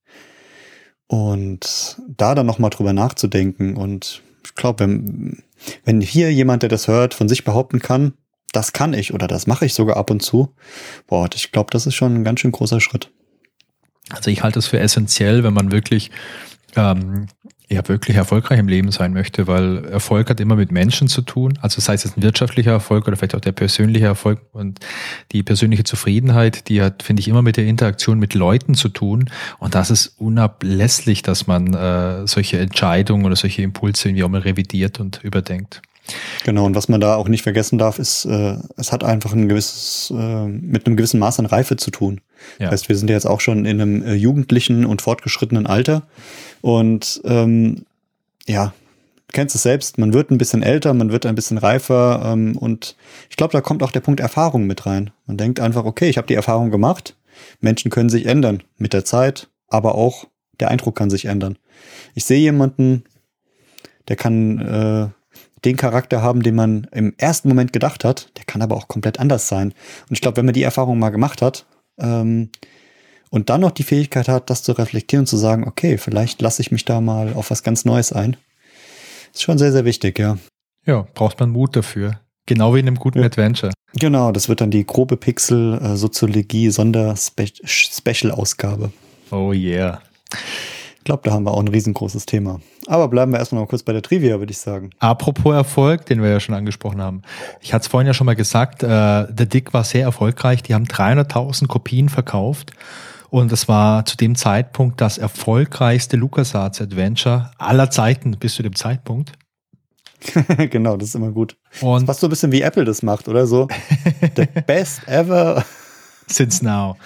Und 1.06 1.96
da 2.08 2.34
dann 2.34 2.46
nochmal 2.46 2.70
drüber 2.70 2.92
nachzudenken 2.92 3.76
und 3.76 4.22
ich 4.44 4.54
glaube, 4.54 4.80
wenn, 4.80 5.42
wenn 5.84 6.00
hier 6.00 6.32
jemand, 6.32 6.62
der 6.62 6.68
das 6.68 6.88
hört, 6.88 7.14
von 7.14 7.28
sich 7.28 7.44
behaupten 7.44 7.78
kann, 7.78 8.14
das 8.52 8.72
kann 8.72 8.94
ich 8.94 9.12
oder 9.14 9.28
das 9.28 9.46
mache 9.46 9.66
ich 9.66 9.74
sogar 9.74 9.96
ab 9.96 10.10
und 10.10 10.20
zu, 10.20 10.54
boah, 11.06 11.28
ich 11.32 11.52
glaube, 11.52 11.70
das 11.70 11.86
ist 11.86 11.94
schon 11.94 12.14
ein 12.14 12.24
ganz 12.24 12.40
schön 12.40 12.52
großer 12.52 12.80
Schritt. 12.80 13.10
Also 14.10 14.30
ich 14.30 14.42
halte 14.42 14.58
es 14.58 14.66
für 14.66 14.78
essentiell, 14.78 15.44
wenn 15.44 15.54
man 15.54 15.72
wirklich 15.72 16.10
ähm, 16.76 17.26
ja 17.68 17.86
wirklich 17.88 18.16
erfolgreich 18.16 18.60
im 18.60 18.68
Leben 18.68 18.92
sein 18.92 19.12
möchte, 19.12 19.46
weil 19.48 19.84
Erfolg 19.86 20.30
hat 20.30 20.40
immer 20.40 20.54
mit 20.54 20.70
Menschen 20.70 21.08
zu 21.08 21.22
tun. 21.22 21.58
Also 21.60 21.80
sei 21.80 21.94
es 21.94 22.04
jetzt 22.04 22.16
ein 22.16 22.22
wirtschaftlicher 22.22 22.70
Erfolg 22.70 23.08
oder 23.08 23.16
vielleicht 23.16 23.34
auch 23.34 23.40
der 23.40 23.52
persönliche 23.52 24.06
Erfolg 24.06 24.40
und 24.52 24.78
die 25.32 25.42
persönliche 25.42 25.82
Zufriedenheit, 25.82 26.68
die 26.68 26.80
hat, 26.80 27.02
finde 27.02 27.20
ich, 27.20 27.28
immer 27.28 27.42
mit 27.42 27.56
der 27.56 27.66
Interaktion 27.66 28.20
mit 28.20 28.34
Leuten 28.34 28.74
zu 28.74 28.88
tun. 28.88 29.30
Und 29.58 29.74
das 29.74 29.90
ist 29.90 30.14
unablässlich, 30.18 31.22
dass 31.22 31.48
man 31.48 31.74
äh, 31.74 32.26
solche 32.26 32.58
Entscheidungen 32.58 33.24
oder 33.26 33.36
solche 33.36 33.62
Impulse 33.62 34.08
irgendwie 34.08 34.22
auch 34.22 34.28
mal 34.28 34.42
revidiert 34.42 35.00
und 35.00 35.24
überdenkt. 35.24 35.82
Genau, 36.44 36.64
und 36.66 36.76
was 36.76 36.88
man 36.88 37.00
da 37.00 37.16
auch 37.16 37.26
nicht 37.26 37.42
vergessen 37.42 37.78
darf, 37.78 37.98
ist, 37.98 38.26
äh, 38.26 38.56
es 38.76 38.92
hat 38.92 39.02
einfach 39.02 39.32
ein 39.32 39.48
gewisses, 39.48 40.12
äh, 40.16 40.46
mit 40.46 40.86
einem 40.86 40.96
gewissen 40.96 41.18
Maß 41.18 41.40
an 41.40 41.46
Reife 41.46 41.76
zu 41.76 41.90
tun. 41.90 42.20
Ja. 42.58 42.70
Das 42.70 42.80
heißt, 42.80 42.88
wir 42.88 42.96
sind 42.96 43.08
ja 43.10 43.16
jetzt 43.16 43.26
auch 43.26 43.40
schon 43.40 43.64
in 43.64 43.80
einem 43.80 44.02
äh, 44.02 44.14
jugendlichen 44.14 44.84
und 44.84 45.02
fortgeschrittenen 45.02 45.66
Alter. 45.66 46.02
Und 46.60 47.20
ähm, 47.24 47.84
ja, 48.46 48.72
kennst 49.32 49.54
es 49.54 49.62
selbst, 49.62 49.98
man 49.98 50.12
wird 50.14 50.30
ein 50.30 50.38
bisschen 50.38 50.62
älter, 50.62 50.94
man 50.94 51.12
wird 51.12 51.26
ein 51.26 51.34
bisschen 51.34 51.58
reifer 51.58 52.22
ähm, 52.24 52.56
und 52.56 52.96
ich 53.28 53.36
glaube, 53.36 53.52
da 53.52 53.60
kommt 53.60 53.82
auch 53.82 53.90
der 53.90 54.00
Punkt 54.00 54.20
Erfahrung 54.20 54.66
mit 54.66 54.86
rein. 54.86 55.10
Man 55.26 55.36
denkt 55.36 55.60
einfach, 55.60 55.84
okay, 55.84 56.08
ich 56.08 56.16
habe 56.16 56.26
die 56.26 56.34
Erfahrung 56.34 56.70
gemacht, 56.70 57.16
Menschen 57.60 57.90
können 57.90 58.08
sich 58.08 58.26
ändern 58.26 58.62
mit 58.78 58.92
der 58.92 59.04
Zeit, 59.04 59.48
aber 59.68 59.94
auch 59.94 60.26
der 60.58 60.70
Eindruck 60.70 60.96
kann 60.96 61.10
sich 61.10 61.26
ändern. 61.26 61.58
Ich 62.14 62.24
sehe 62.24 62.38
jemanden, 62.38 63.04
der 64.08 64.16
kann 64.16 64.58
äh, 64.58 65.08
den 65.64 65.76
Charakter 65.76 66.22
haben, 66.22 66.42
den 66.42 66.54
man 66.54 66.86
im 66.92 67.12
ersten 67.18 67.48
Moment 67.48 67.72
gedacht 67.72 68.04
hat, 68.04 68.30
der 68.38 68.44
kann 68.44 68.62
aber 68.62 68.76
auch 68.76 68.88
komplett 68.88 69.20
anders 69.20 69.48
sein. 69.48 69.74
Und 70.08 70.12
ich 70.12 70.20
glaube, 70.20 70.38
wenn 70.38 70.46
man 70.46 70.54
die 70.54 70.62
Erfahrung 70.62 70.98
mal 70.98 71.10
gemacht 71.10 71.42
hat, 71.42 71.66
ähm, 71.98 72.50
und 73.30 73.50
dann 73.50 73.60
noch 73.60 73.72
die 73.72 73.82
Fähigkeit 73.82 74.28
hat, 74.28 74.50
das 74.50 74.62
zu 74.62 74.72
reflektieren 74.72 75.22
und 75.22 75.26
zu 75.26 75.36
sagen, 75.36 75.66
okay, 75.66 75.98
vielleicht 75.98 76.40
lasse 76.40 76.62
ich 76.62 76.70
mich 76.70 76.84
da 76.84 77.00
mal 77.00 77.34
auf 77.34 77.50
was 77.50 77.62
ganz 77.62 77.84
Neues 77.84 78.12
ein. 78.12 78.36
Ist 79.34 79.42
schon 79.42 79.58
sehr, 79.58 79.72
sehr 79.72 79.84
wichtig, 79.84 80.18
ja. 80.18 80.38
Ja, 80.86 81.06
braucht 81.14 81.40
man 81.40 81.50
Mut 81.50 81.76
dafür. 81.76 82.20
Genau 82.46 82.74
wie 82.74 82.80
in 82.80 82.86
einem 82.86 82.96
guten 82.96 83.18
ja. 83.18 83.26
Adventure. 83.26 83.72
Genau, 83.94 84.30
das 84.30 84.48
wird 84.48 84.60
dann 84.60 84.70
die 84.70 84.86
grobe 84.86 85.16
Pixel 85.16 85.80
äh. 85.82 85.96
Oh 89.30 89.52
yeah. 89.52 90.00
Ich 91.06 91.08
glaube, 91.08 91.22
da 91.22 91.32
haben 91.32 91.44
wir 91.44 91.52
auch 91.52 91.60
ein 91.60 91.68
riesengroßes 91.68 92.26
Thema. 92.26 92.58
Aber 92.88 93.06
bleiben 93.06 93.30
wir 93.30 93.38
erstmal 93.38 93.62
noch 93.62 93.68
kurz 93.68 93.84
bei 93.84 93.92
der 93.92 94.02
Trivia, 94.02 94.40
würde 94.40 94.50
ich 94.50 94.58
sagen. 94.58 94.90
Apropos 94.98 95.54
Erfolg, 95.54 96.04
den 96.06 96.20
wir 96.20 96.30
ja 96.30 96.40
schon 96.40 96.56
angesprochen 96.56 97.00
haben. 97.00 97.22
Ich 97.60 97.72
hatte 97.72 97.82
es 97.82 97.86
vorhin 97.86 98.08
ja 98.08 98.12
schon 98.12 98.24
mal 98.24 98.34
gesagt, 98.34 98.82
äh, 98.82 99.26
The 99.28 99.48
Dick 99.48 99.72
war 99.72 99.84
sehr 99.84 100.02
erfolgreich. 100.02 100.64
Die 100.64 100.74
haben 100.74 100.86
300.000 100.86 101.68
Kopien 101.68 102.08
verkauft. 102.08 102.72
Und 103.30 103.52
es 103.52 103.68
war 103.68 104.04
zu 104.04 104.16
dem 104.16 104.34
Zeitpunkt 104.34 105.00
das 105.00 105.16
erfolgreichste 105.16 106.16
LucasArts 106.16 106.80
Adventure 106.80 107.52
aller 107.56 107.88
Zeiten 107.88 108.32
bis 108.32 108.56
zu 108.56 108.64
dem 108.64 108.74
Zeitpunkt. 108.74 109.30
genau, 110.70 110.96
das 110.96 111.10
ist 111.10 111.14
immer 111.14 111.30
gut. 111.30 111.56
Und 111.82 112.00
das 112.00 112.06
passt 112.06 112.20
so 112.20 112.26
ein 112.26 112.30
bisschen 112.30 112.50
wie 112.50 112.62
Apple 112.62 112.84
das 112.84 113.04
macht, 113.04 113.28
oder 113.28 113.46
so. 113.46 113.68
The 114.34 114.48
best 114.66 115.06
ever. 115.06 115.64
Since 116.26 116.64
now. 116.64 116.96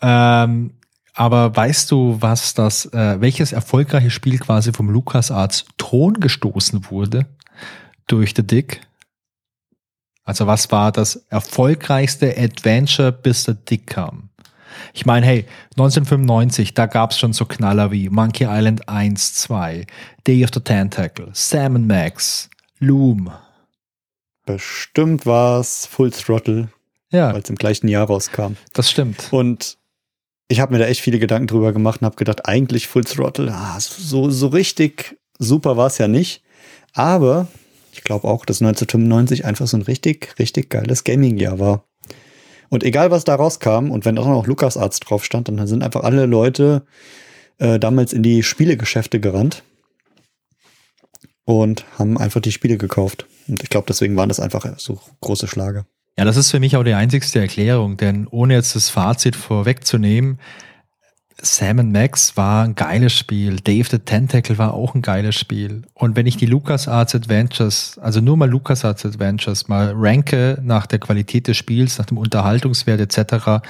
Ähm, 0.00 0.74
aber 1.14 1.54
weißt 1.54 1.90
du, 1.90 2.16
was 2.20 2.54
das, 2.54 2.86
äh, 2.86 3.20
welches 3.20 3.52
erfolgreiche 3.52 4.10
Spiel 4.10 4.38
quasi 4.38 4.72
vom 4.72 4.88
LucasArts 4.88 5.66
Thron 5.76 6.14
gestoßen 6.14 6.90
wurde 6.90 7.26
durch 8.06 8.32
The 8.34 8.46
Dick? 8.46 8.80
Also 10.24 10.46
was 10.46 10.70
war 10.70 10.92
das 10.92 11.16
erfolgreichste 11.28 12.36
Adventure, 12.38 13.12
bis 13.12 13.44
The 13.44 13.54
Dick 13.54 13.88
kam? 13.88 14.30
Ich 14.94 15.04
meine, 15.04 15.26
hey, 15.26 15.46
1995, 15.76 16.74
da 16.74 16.86
gab 16.86 17.10
es 17.10 17.18
schon 17.18 17.32
so 17.32 17.44
Knaller 17.44 17.90
wie 17.90 18.08
Monkey 18.08 18.46
Island 18.48 18.88
1, 18.88 19.34
2, 19.34 19.86
Day 20.26 20.44
of 20.44 20.50
the 20.54 20.60
Tentacle, 20.60 21.28
Sam 21.32 21.86
Max, 21.86 22.48
Loom. 22.78 23.30
Bestimmt 24.46 25.26
war 25.26 25.60
es 25.60 25.86
Full 25.86 26.10
Throttle, 26.10 26.68
ja. 27.10 27.32
weil 27.32 27.42
es 27.42 27.50
im 27.50 27.56
gleichen 27.56 27.88
Jahr 27.88 28.06
rauskam. 28.06 28.56
Das 28.72 28.90
stimmt. 28.90 29.28
Und 29.30 29.76
ich 30.48 30.60
habe 30.60 30.72
mir 30.72 30.78
da 30.78 30.86
echt 30.86 31.00
viele 31.00 31.18
Gedanken 31.18 31.46
drüber 31.46 31.72
gemacht 31.72 32.02
und 32.02 32.06
habe 32.06 32.16
gedacht, 32.16 32.46
eigentlich 32.46 32.86
Full 32.86 33.04
Throttle, 33.04 33.52
ah, 33.52 33.78
so, 33.80 34.30
so 34.30 34.48
richtig 34.48 35.16
super 35.38 35.76
war 35.76 35.86
es 35.86 35.98
ja 35.98 36.08
nicht. 36.08 36.42
Aber 36.92 37.48
ich 37.92 38.02
glaube 38.02 38.28
auch, 38.28 38.44
dass 38.44 38.60
1995 38.60 39.44
einfach 39.44 39.66
so 39.66 39.76
ein 39.76 39.82
richtig, 39.82 40.38
richtig 40.38 40.70
geiles 40.70 41.04
Gaming-Jahr 41.04 41.58
war. 41.58 41.84
Und 42.68 42.84
egal, 42.84 43.10
was 43.10 43.24
da 43.24 43.34
rauskam, 43.34 43.90
und 43.90 44.04
wenn 44.04 44.18
auch 44.18 44.26
noch 44.26 44.46
LucasArts 44.46 45.00
drauf 45.00 45.24
stand, 45.24 45.48
dann 45.48 45.66
sind 45.66 45.82
einfach 45.82 46.04
alle 46.04 46.24
Leute 46.24 46.86
äh, 47.58 47.78
damals 47.78 48.14
in 48.14 48.22
die 48.22 48.42
Spielegeschäfte 48.42 49.20
gerannt 49.20 49.62
und 51.44 51.84
haben 51.98 52.16
einfach 52.16 52.40
die 52.40 52.52
Spiele 52.52 52.78
gekauft. 52.78 53.26
Und 53.46 53.62
ich 53.62 53.68
glaube, 53.68 53.86
deswegen 53.88 54.16
waren 54.16 54.30
das 54.30 54.40
einfach 54.40 54.78
so 54.78 55.00
große 55.20 55.48
Schlage. 55.48 55.84
Ja, 56.18 56.24
das 56.24 56.36
ist 56.36 56.50
für 56.50 56.60
mich 56.60 56.76
auch 56.76 56.84
die 56.84 56.94
einzigste 56.94 57.40
Erklärung, 57.40 57.96
denn 57.96 58.26
ohne 58.30 58.54
jetzt 58.54 58.76
das 58.76 58.90
Fazit 58.90 59.34
vorwegzunehmen, 59.34 60.38
Sam 61.44 61.90
Max 61.90 62.36
war 62.36 62.64
ein 62.64 62.76
geiles 62.76 63.12
Spiel. 63.14 63.56
Dave 63.56 63.88
the 63.90 63.98
Tentacle 63.98 64.58
war 64.58 64.74
auch 64.74 64.94
ein 64.94 65.02
geiles 65.02 65.34
Spiel. 65.34 65.82
Und 65.92 66.14
wenn 66.14 66.26
ich 66.26 66.36
die 66.36 66.46
LucasArts 66.46 67.16
Adventures, 67.16 67.98
also 68.00 68.20
nur 68.20 68.36
mal 68.36 68.48
LucasArts 68.48 69.04
Adventures, 69.04 69.66
mal 69.66 69.92
ranke 69.96 70.58
nach 70.62 70.86
der 70.86 71.00
Qualität 71.00 71.48
des 71.48 71.56
Spiels, 71.56 71.98
nach 71.98 72.06
dem 72.06 72.18
Unterhaltungswert 72.18 73.00
etc., 73.00 73.66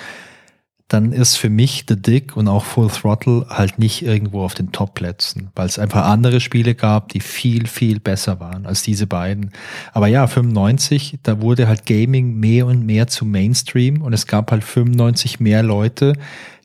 dann 0.92 1.12
ist 1.12 1.36
für 1.36 1.48
mich 1.48 1.84
The 1.88 1.96
Dick 1.96 2.36
und 2.36 2.48
auch 2.48 2.64
Full 2.64 2.88
Throttle 2.88 3.46
halt 3.48 3.78
nicht 3.78 4.02
irgendwo 4.02 4.42
auf 4.42 4.54
den 4.54 4.72
Top-Plätzen, 4.72 5.50
weil 5.54 5.66
es 5.66 5.78
einfach 5.78 6.04
andere 6.04 6.40
Spiele 6.40 6.74
gab, 6.74 7.08
die 7.08 7.20
viel, 7.20 7.66
viel 7.66 8.00
besser 8.00 8.40
waren 8.40 8.66
als 8.66 8.82
diese 8.82 9.06
beiden. 9.06 9.52
Aber 9.92 10.06
ja, 10.06 10.26
95, 10.26 11.18
da 11.22 11.40
wurde 11.40 11.68
halt 11.68 11.86
Gaming 11.86 12.34
mehr 12.34 12.66
und 12.66 12.84
mehr 12.84 13.06
zu 13.06 13.24
Mainstream 13.24 14.02
und 14.02 14.12
es 14.12 14.26
gab 14.26 14.50
halt 14.50 14.64
95 14.64 15.40
mehr 15.40 15.62
Leute, 15.62 16.14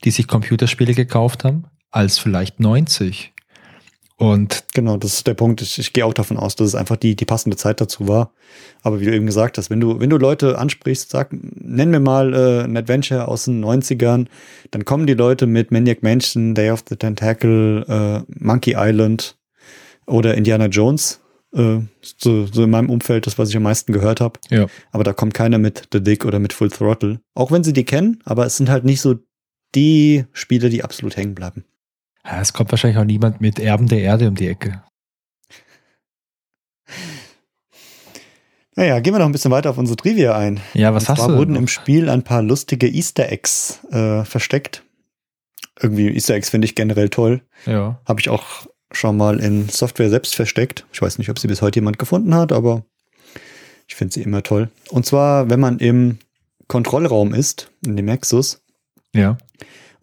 die 0.04 0.12
sich 0.12 0.28
Computerspiele 0.28 0.94
gekauft 0.94 1.44
haben, 1.44 1.66
als 1.92 2.20
vielleicht 2.20 2.60
90. 2.60 3.34
Und 4.20 4.64
genau, 4.74 4.98
das 4.98 5.14
ist 5.14 5.28
der 5.28 5.36
Punkt. 5.36 5.62
Ich, 5.62 5.78
ich 5.78 5.94
gehe 5.94 6.04
auch 6.04 6.14
davon 6.14 6.38
aus, 6.38 6.56
dass 6.56 6.70
es 6.70 6.76
einfach 6.76 6.96
die, 6.96 7.16
die 7.16 7.26
passende 7.26 7.56
Zeit 7.56 7.80
dazu 7.80 8.08
war. 8.08 8.32
Aber 8.82 9.00
wie 9.00 9.06
du 9.06 9.14
eben 9.14 9.28
gesagt 9.28 9.60
hast, 9.60 9.70
wenn 9.70 9.80
du, 9.80 10.00
wenn 10.00 10.10
du 10.10 10.18
Leute 10.18 10.58
ansprichst, 10.58 11.12
sag, 11.12 11.30
nenn 11.32 11.92
mir 11.92 12.00
mal 12.00 12.34
äh, 12.34 12.64
ein 12.64 12.76
Adventure 12.76 13.28
aus 13.28 13.46
den 13.46 13.64
90ern, 13.64 14.26
dann 14.72 14.86
kommen 14.86 15.06
die 15.06 15.14
Leute 15.14 15.46
mit 15.46 15.72
Maniac 15.72 16.02
Mansion, 16.02 16.56
Day 16.56 16.72
of 16.72 16.84
the 16.90 16.96
Tentacle, 16.96 17.86
äh, 17.88 18.34
Monkey 18.44 18.74
Island 18.76 19.38
oder 20.08 20.34
Indiana 20.34 20.66
Jones. 20.66 21.20
Äh, 21.54 21.82
so, 22.02 22.48
so 22.48 22.64
in 22.64 22.72
meinem 22.72 22.90
Umfeld 22.90 23.28
das, 23.28 23.38
was 23.38 23.50
ich 23.50 23.56
am 23.56 23.64
meisten 23.64 23.94
gehört 23.94 24.20
habe. 24.20 24.40
Ja. 24.50 24.66
Aber 24.92 25.04
da 25.04 25.14
kommt 25.14 25.36
keiner 25.36 25.60
mit 25.60 25.90
The 25.94 26.02
Dick 26.02 26.26
oder 26.26 26.40
mit 26.40 26.54
Full 26.54 26.72
Throttle. 26.72 27.20
Auch 27.36 27.52
wenn 27.52 27.64
sie 27.64 27.74
die 27.74 27.86
kennen, 27.86 28.20
aber 28.26 28.48
es 28.48 28.58
sind 28.58 28.70
halt 28.70 28.84
nicht 28.84 29.02
so 29.02 29.16
die 29.76 30.26
Spiele, 30.34 30.70
die 30.70 30.84
absolut 30.84 31.18
hängen 31.18 31.36
bleiben. 31.36 31.66
Ja, 32.28 32.42
es 32.42 32.52
kommt 32.54 32.72
wahrscheinlich 32.72 32.98
auch 33.00 33.06
niemand 33.06 33.40
mit 33.42 33.58
Erben 33.60 33.88
der 33.88 34.02
Erde 34.02 34.28
um 34.28 34.36
die 34.36 34.48
Ecke. 34.50 34.84
Naja, 38.76 39.00
gehen 39.00 39.14
wir 39.14 39.20
noch 39.20 39.26
ein 39.26 39.32
bisschen 39.32 39.50
weiter 39.52 39.72
auf 39.72 39.78
unsere 39.78 39.98
Trivia 39.98 40.36
ein. 40.38 40.60
Ja, 40.74 40.94
was 40.94 41.04
Und 41.10 41.18
hast 41.18 41.28
du? 41.28 41.36
wurden 41.38 41.56
im 41.56 41.68
Spiel 41.68 42.10
ein 42.10 42.24
paar 42.24 42.44
lustige 42.44 42.88
Easter 42.88 43.32
Eggs 43.32 43.80
äh, 43.92 44.24
versteckt. 44.24 44.84
irgendwie 45.82 46.10
Easter 46.14 46.36
Eggs 46.36 46.50
finde 46.50 46.66
ich 46.66 46.76
generell 46.76 47.10
toll. 47.10 47.42
Ja. 47.66 48.00
Habe 48.06 48.20
ich 48.20 48.30
auch 48.30 48.68
schon 48.92 49.18
mal 49.18 49.40
in 49.40 49.68
Software 49.70 50.10
selbst 50.10 50.36
versteckt. 50.36 50.86
Ich 50.94 51.02
weiß 51.02 51.18
nicht, 51.18 51.30
ob 51.30 51.40
sie 51.40 51.48
bis 51.48 51.62
heute 51.62 51.80
jemand 51.80 51.98
gefunden 51.98 52.36
hat, 52.36 52.52
aber 52.52 52.86
ich 53.88 53.96
finde 53.96 54.14
sie 54.14 54.22
immer 54.22 54.44
toll. 54.44 54.70
Und 54.90 55.06
zwar, 55.06 55.50
wenn 55.50 55.60
man 55.60 55.80
im 55.80 56.20
Kontrollraum 56.68 57.34
ist, 57.34 57.72
in 57.86 57.96
dem 57.96 58.06
Nexus, 58.06 58.62
Ja. 59.14 59.38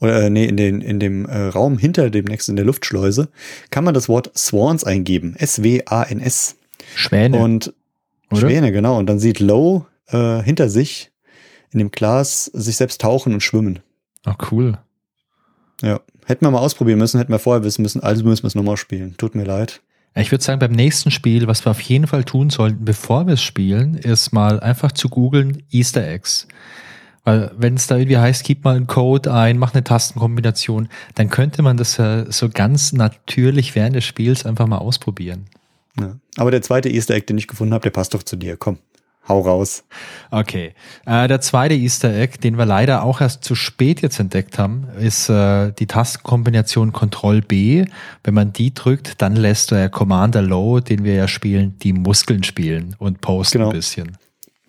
Oder 0.00 0.24
äh, 0.24 0.30
nee, 0.30 0.44
in, 0.44 0.56
den, 0.56 0.80
in 0.80 1.00
dem 1.00 1.26
äh, 1.26 1.46
Raum 1.48 1.78
hinter 1.78 2.10
dem 2.10 2.24
Nexus, 2.24 2.48
in 2.48 2.56
der 2.56 2.64
Luftschleuse, 2.64 3.28
kann 3.70 3.84
man 3.84 3.94
das 3.94 4.08
Wort 4.08 4.30
Swans 4.36 4.84
eingeben. 4.84 5.36
S-W-A-N-S. 5.36 6.56
Schwäne. 6.94 7.38
Und 7.38 7.72
oder? 8.30 8.40
Schwäne, 8.40 8.72
genau. 8.72 8.98
Und 8.98 9.06
dann 9.06 9.18
sieht 9.18 9.40
Low 9.40 9.86
äh, 10.08 10.42
hinter 10.42 10.68
sich 10.68 11.10
in 11.72 11.78
dem 11.78 11.90
Glas 11.90 12.46
sich 12.46 12.76
selbst 12.76 13.00
tauchen 13.00 13.34
und 13.34 13.42
schwimmen. 13.42 13.80
Ah, 14.24 14.36
cool. 14.50 14.78
Ja. 15.82 16.00
Hätten 16.26 16.46
wir 16.46 16.50
mal 16.50 16.60
ausprobieren 16.60 16.98
müssen, 16.98 17.18
hätten 17.18 17.32
wir 17.32 17.38
vorher 17.38 17.64
wissen 17.64 17.82
müssen, 17.82 18.02
also 18.02 18.24
müssen 18.24 18.44
wir 18.44 18.48
es 18.48 18.54
nochmal 18.54 18.76
spielen. 18.76 19.16
Tut 19.18 19.34
mir 19.34 19.44
leid. 19.44 19.82
Ich 20.16 20.30
würde 20.30 20.44
sagen, 20.44 20.60
beim 20.60 20.72
nächsten 20.72 21.10
Spiel, 21.10 21.48
was 21.48 21.66
wir 21.66 21.72
auf 21.72 21.80
jeden 21.80 22.06
Fall 22.06 22.22
tun 22.22 22.48
sollten, 22.48 22.84
bevor 22.84 23.26
wir 23.26 23.34
es 23.34 23.42
spielen, 23.42 23.94
ist 23.94 24.32
mal 24.32 24.60
einfach 24.60 24.92
zu 24.92 25.08
googeln 25.08 25.64
Easter 25.70 26.06
Eggs. 26.06 26.46
Weil 27.24 27.50
wenn 27.56 27.74
es 27.74 27.86
da 27.86 27.96
irgendwie 27.96 28.18
heißt, 28.18 28.44
gib 28.44 28.64
mal 28.64 28.76
einen 28.76 28.86
Code 28.86 29.32
ein, 29.32 29.58
mach 29.58 29.72
eine 29.72 29.82
Tastenkombination, 29.82 30.88
dann 31.14 31.30
könnte 31.30 31.62
man 31.62 31.76
das 31.76 31.96
ja 31.96 32.30
so 32.30 32.48
ganz 32.50 32.92
natürlich 32.92 33.74
während 33.74 33.96
des 33.96 34.04
Spiels 34.04 34.44
einfach 34.44 34.66
mal 34.66 34.78
ausprobieren. 34.78 35.46
Ja. 35.98 36.16
Aber 36.36 36.50
der 36.50 36.60
zweite 36.62 36.90
Easter 36.90 37.14
Egg, 37.14 37.26
den 37.26 37.38
ich 37.38 37.48
gefunden 37.48 37.72
habe, 37.72 37.82
der 37.82 37.90
passt 37.90 38.14
doch 38.14 38.22
zu 38.22 38.36
dir. 38.36 38.56
Komm, 38.58 38.78
hau 39.28 39.40
raus. 39.40 39.84
Okay. 40.30 40.74
Äh, 41.06 41.28
der 41.28 41.40
zweite 41.40 41.74
Easter 41.74 42.12
Egg, 42.12 42.38
den 42.42 42.58
wir 42.58 42.66
leider 42.66 43.02
auch 43.04 43.20
erst 43.20 43.44
zu 43.44 43.54
spät 43.54 44.02
jetzt 44.02 44.18
entdeckt 44.20 44.58
haben, 44.58 44.88
ist 45.00 45.28
äh, 45.30 45.72
die 45.72 45.86
Tastenkombination 45.86 46.92
Ctrl 46.92 47.40
B. 47.40 47.86
Wenn 48.22 48.34
man 48.34 48.52
die 48.52 48.74
drückt, 48.74 49.22
dann 49.22 49.36
lässt 49.36 49.70
der 49.70 49.88
Commander 49.88 50.42
Low, 50.42 50.80
den 50.80 51.04
wir 51.04 51.14
ja 51.14 51.28
spielen, 51.28 51.78
die 51.78 51.92
Muskeln 51.94 52.42
spielen 52.42 52.96
und 52.98 53.20
posten 53.20 53.58
Genau. 53.58 53.70
ein 53.70 53.76
bisschen. 53.76 54.18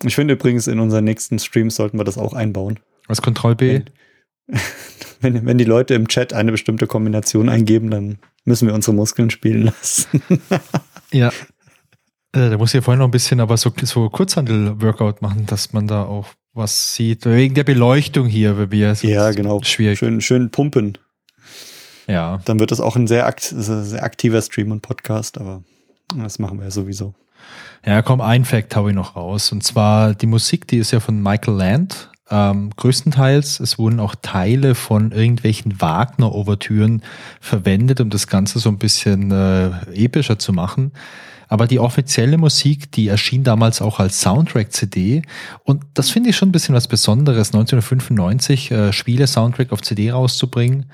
Ich 0.04 0.16
finde 0.16 0.34
übrigens, 0.34 0.68
in 0.68 0.80
unseren 0.80 1.04
nächsten 1.04 1.40
Streams 1.40 1.76
sollten 1.76 1.98
wir 1.98 2.04
das 2.04 2.18
auch 2.18 2.34
einbauen. 2.34 2.80
Was 3.08 3.22
Ctrl 3.22 3.56
B? 3.56 3.82
Wenn, 5.22 5.46
wenn 5.46 5.58
die 5.58 5.64
Leute 5.64 5.96
im 5.96 6.08
Chat 6.08 6.34
eine 6.34 6.52
bestimmte 6.52 6.86
Kombination 6.86 7.50
eingeben, 7.50 7.90
dann 7.90 8.20
müssen 8.44 8.68
wir 8.68 8.76
unsere 8.76 8.94
Muskeln 8.94 9.30
spielen 9.30 9.64
lassen. 9.64 10.22
Ja. 11.12 11.30
Äh, 12.34 12.50
Da 12.50 12.58
muss 12.58 12.72
ich 12.72 12.76
ja 12.76 12.82
vorhin 12.82 13.00
noch 13.00 13.08
ein 13.08 13.12
bisschen 13.12 13.40
aber 13.40 13.56
so, 13.58 13.72
so 13.84 14.10
Kurzhandel-Workout 14.10 15.22
machen, 15.22 15.46
dass 15.46 15.72
man 15.72 15.88
da 15.88 16.04
auch 16.04 16.28
was 16.54 16.94
sieht. 16.94 17.26
Wegen 17.26 17.56
der 17.56 17.64
Beleuchtung 17.64 18.28
hier, 18.28 18.58
weil 18.58 18.72
wir 18.72 18.94
ja, 18.94 19.32
genau. 19.32 19.62
schwierig. 19.64 20.00
Schön, 20.00 20.20
schön 20.22 20.50
pumpen. 20.52 20.98
Ja. 22.08 22.42
Dann 22.46 22.60
wird 22.60 22.72
das 22.72 22.82
auch 22.82 22.96
ein 22.96 23.08
sehr, 23.08 23.26
akt 23.26 23.54
sehr 23.56 24.04
aktiver 24.04 24.42
Stream 24.42 24.72
und 24.72 24.82
Podcast, 24.82 25.38
aber 25.40 25.64
das 26.16 26.40
machen 26.40 26.60
wir 26.60 26.66
ja 26.66 26.72
sowieso. 26.72 27.16
Ja, 27.86 28.02
komm, 28.02 28.20
ein 28.22 28.46
Fact 28.46 28.76
hau 28.76 28.88
ich 28.88 28.96
noch 28.96 29.16
raus. 29.16 29.52
Und 29.52 29.64
zwar 29.64 30.16
die 30.16 30.26
Musik, 30.26 30.68
die 30.68 30.78
ist 30.78 30.92
ja 30.92 31.00
von 31.00 31.22
Michael 31.22 31.56
Land. 31.56 32.10
Ähm, 32.32 32.72
größtenteils, 32.76 33.60
es 33.60 33.78
wurden 33.78 34.00
auch 34.00 34.16
Teile 34.20 34.74
von 34.74 35.12
irgendwelchen 35.12 35.80
Wagner-Ouvertüren 35.80 37.04
verwendet, 37.40 38.02
um 38.02 38.10
das 38.10 38.26
Ganze 38.26 38.58
so 38.58 38.70
ein 38.70 38.80
bisschen 38.80 39.30
äh, 39.30 39.70
epischer 39.94 40.40
zu 40.40 40.52
machen. 40.52 40.92
Aber 41.48 41.68
die 41.68 41.80
offizielle 41.80 42.40
Musik, 42.40 42.92
die 42.92 43.08
erschien 43.08 43.44
damals 43.44 43.80
auch 43.80 44.00
als 44.00 44.20
Soundtrack-CD. 44.22 45.22
Und 45.64 45.84
das 45.94 46.10
finde 46.10 46.32
ich 46.32 46.36
schon 46.36 46.50
ein 46.50 46.52
bisschen 46.52 46.74
was 46.74 46.88
Besonderes, 46.88 47.50
1995 47.50 48.72
äh, 48.72 48.92
Spiele-Soundtrack 48.92 49.72
auf 49.72 49.84
CD 49.84 50.12
rauszubringen. 50.12 50.88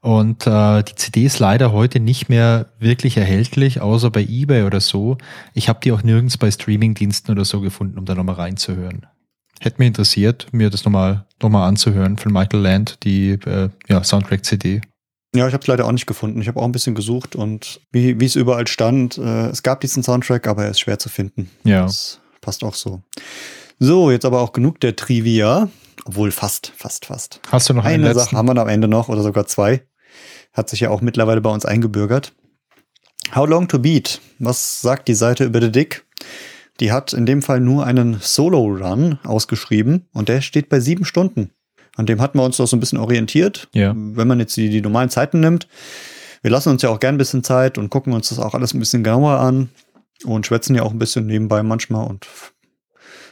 Und 0.00 0.46
äh, 0.46 0.82
die 0.82 0.94
CD 0.94 1.26
ist 1.26 1.38
leider 1.38 1.72
heute 1.72 2.00
nicht 2.00 2.28
mehr 2.28 2.66
wirklich 2.78 3.18
erhältlich, 3.18 3.80
außer 3.80 4.10
bei 4.10 4.22
eBay 4.22 4.62
oder 4.62 4.80
so. 4.80 5.18
Ich 5.52 5.68
habe 5.68 5.80
die 5.84 5.92
auch 5.92 6.02
nirgends 6.02 6.38
bei 6.38 6.50
Streamingdiensten 6.50 7.32
oder 7.32 7.44
so 7.44 7.60
gefunden, 7.60 7.98
um 7.98 8.06
da 8.06 8.14
nochmal 8.14 8.36
reinzuhören. 8.36 9.06
Hätte 9.60 9.78
mich 9.78 9.88
interessiert, 9.88 10.46
mir 10.52 10.70
das 10.70 10.86
nochmal 10.86 11.26
noch 11.42 11.50
mal 11.50 11.66
anzuhören 11.68 12.16
von 12.16 12.32
Michael 12.32 12.60
Land, 12.60 12.98
die 13.02 13.32
äh, 13.32 13.68
ja, 13.88 14.02
Soundtrack-CD. 14.02 14.80
Ja, 15.34 15.46
ich 15.46 15.52
habe 15.52 15.60
es 15.60 15.66
leider 15.66 15.84
auch 15.86 15.92
nicht 15.92 16.06
gefunden. 16.06 16.40
Ich 16.40 16.48
habe 16.48 16.58
auch 16.58 16.64
ein 16.64 16.72
bisschen 16.72 16.94
gesucht 16.94 17.36
und 17.36 17.80
wie 17.92 18.18
wie 18.18 18.24
es 18.24 18.36
überall 18.36 18.66
stand, 18.66 19.18
äh, 19.18 19.48
es 19.48 19.62
gab 19.62 19.82
diesen 19.82 20.02
Soundtrack, 20.02 20.46
aber 20.46 20.64
er 20.64 20.70
ist 20.70 20.80
schwer 20.80 20.98
zu 20.98 21.10
finden. 21.10 21.50
Ja. 21.62 21.82
Das 21.82 22.20
passt 22.40 22.64
auch 22.64 22.74
so. 22.74 23.02
So, 23.78 24.10
jetzt 24.10 24.24
aber 24.24 24.40
auch 24.40 24.52
genug 24.52 24.80
der 24.80 24.96
Trivia. 24.96 25.68
Obwohl 26.06 26.30
fast, 26.30 26.72
fast, 26.74 27.06
fast. 27.06 27.40
Hast 27.50 27.68
du 27.68 27.74
noch 27.74 27.84
Eine 27.84 28.04
letzten? 28.04 28.20
Sache 28.20 28.36
haben 28.36 28.48
wir 28.48 28.56
am 28.56 28.68
Ende 28.68 28.88
noch 28.88 29.08
oder 29.08 29.22
sogar 29.22 29.46
zwei. 29.46 29.82
Hat 30.60 30.68
sich 30.68 30.80
ja 30.80 30.90
auch 30.90 31.00
mittlerweile 31.00 31.40
bei 31.40 31.48
uns 31.48 31.64
eingebürgert. 31.64 32.34
How 33.34 33.48
long 33.48 33.66
to 33.66 33.78
beat? 33.78 34.20
Was 34.38 34.82
sagt 34.82 35.08
die 35.08 35.14
Seite 35.14 35.46
über 35.46 35.58
The 35.58 35.72
Dick? 35.72 36.04
Die 36.80 36.92
hat 36.92 37.14
in 37.14 37.24
dem 37.24 37.40
Fall 37.40 37.60
nur 37.60 37.86
einen 37.86 38.18
Solo-Run 38.20 39.20
ausgeschrieben 39.24 40.06
und 40.12 40.28
der 40.28 40.42
steht 40.42 40.68
bei 40.68 40.78
sieben 40.78 41.06
Stunden. 41.06 41.48
An 41.96 42.04
dem 42.04 42.20
hatten 42.20 42.36
wir 42.36 42.44
uns 42.44 42.58
doch 42.58 42.66
so 42.66 42.76
ein 42.76 42.80
bisschen 42.80 42.98
orientiert. 42.98 43.68
Ja. 43.72 43.94
Wenn 43.96 44.28
man 44.28 44.38
jetzt 44.38 44.54
die, 44.58 44.68
die 44.68 44.82
normalen 44.82 45.08
Zeiten 45.08 45.40
nimmt. 45.40 45.66
Wir 46.42 46.50
lassen 46.50 46.68
uns 46.68 46.82
ja 46.82 46.90
auch 46.90 47.00
gern 47.00 47.14
ein 47.14 47.18
bisschen 47.18 47.42
Zeit 47.42 47.78
und 47.78 47.88
gucken 47.88 48.12
uns 48.12 48.28
das 48.28 48.38
auch 48.38 48.52
alles 48.52 48.74
ein 48.74 48.80
bisschen 48.80 49.02
genauer 49.02 49.38
an 49.40 49.70
und 50.26 50.44
schwätzen 50.44 50.74
ja 50.74 50.82
auch 50.82 50.90
ein 50.90 50.98
bisschen 50.98 51.26
nebenbei 51.26 51.62
manchmal 51.62 52.06
und 52.06 52.26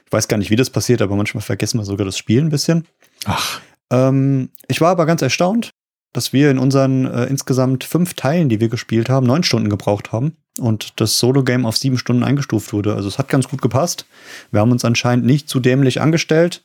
ich 0.06 0.12
weiß 0.12 0.28
gar 0.28 0.38
nicht, 0.38 0.48
wie 0.50 0.56
das 0.56 0.70
passiert, 0.70 1.02
aber 1.02 1.14
manchmal 1.14 1.42
vergessen 1.42 1.78
wir 1.78 1.84
sogar 1.84 2.06
das 2.06 2.16
Spiel 2.16 2.40
ein 2.40 2.48
bisschen. 2.48 2.86
Ach, 3.26 3.60
Ähm, 3.90 4.48
ich 4.66 4.80
war 4.80 4.92
aber 4.92 5.04
ganz 5.04 5.20
erstaunt, 5.20 5.72
dass 6.12 6.32
wir 6.32 6.50
in 6.50 6.58
unseren 6.58 7.04
äh, 7.06 7.24
insgesamt 7.26 7.84
fünf 7.84 8.14
Teilen, 8.14 8.48
die 8.48 8.60
wir 8.60 8.68
gespielt 8.68 9.08
haben, 9.08 9.26
neun 9.26 9.42
Stunden 9.42 9.68
gebraucht 9.68 10.12
haben 10.12 10.36
und 10.58 11.00
das 11.00 11.18
Solo-Game 11.18 11.66
auf 11.66 11.76
sieben 11.76 11.98
Stunden 11.98 12.24
eingestuft 12.24 12.72
wurde. 12.72 12.94
Also 12.94 13.08
es 13.08 13.18
hat 13.18 13.28
ganz 13.28 13.48
gut 13.48 13.62
gepasst. 13.62 14.06
Wir 14.50 14.60
haben 14.60 14.72
uns 14.72 14.84
anscheinend 14.84 15.26
nicht 15.26 15.48
zu 15.48 15.60
dämlich 15.60 16.00
angestellt. 16.00 16.64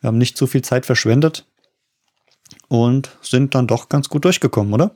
Wir 0.00 0.08
haben 0.08 0.18
nicht 0.18 0.36
zu 0.36 0.46
viel 0.46 0.62
Zeit 0.62 0.86
verschwendet 0.86 1.46
und 2.68 3.10
sind 3.20 3.54
dann 3.54 3.66
doch 3.66 3.88
ganz 3.88 4.08
gut 4.08 4.24
durchgekommen, 4.24 4.72
oder? 4.72 4.92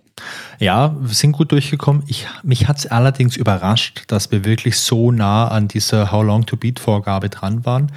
Ja, 0.59 0.97
wir 1.01 1.15
sind 1.15 1.33
gut 1.33 1.53
durchgekommen. 1.53 2.03
Ich, 2.07 2.27
mich 2.43 2.67
hat 2.67 2.79
es 2.79 2.87
allerdings 2.87 3.37
überrascht, 3.37 4.05
dass 4.09 4.31
wir 4.31 4.45
wirklich 4.45 4.79
so 4.79 5.13
nah 5.13 5.49
an 5.49 5.69
dieser 5.69 6.11
How 6.11 6.25
Long 6.25 6.47
to 6.47 6.57
Beat 6.57 6.81
Vorgabe 6.81 7.29
dran 7.29 7.65
waren. 7.65 7.93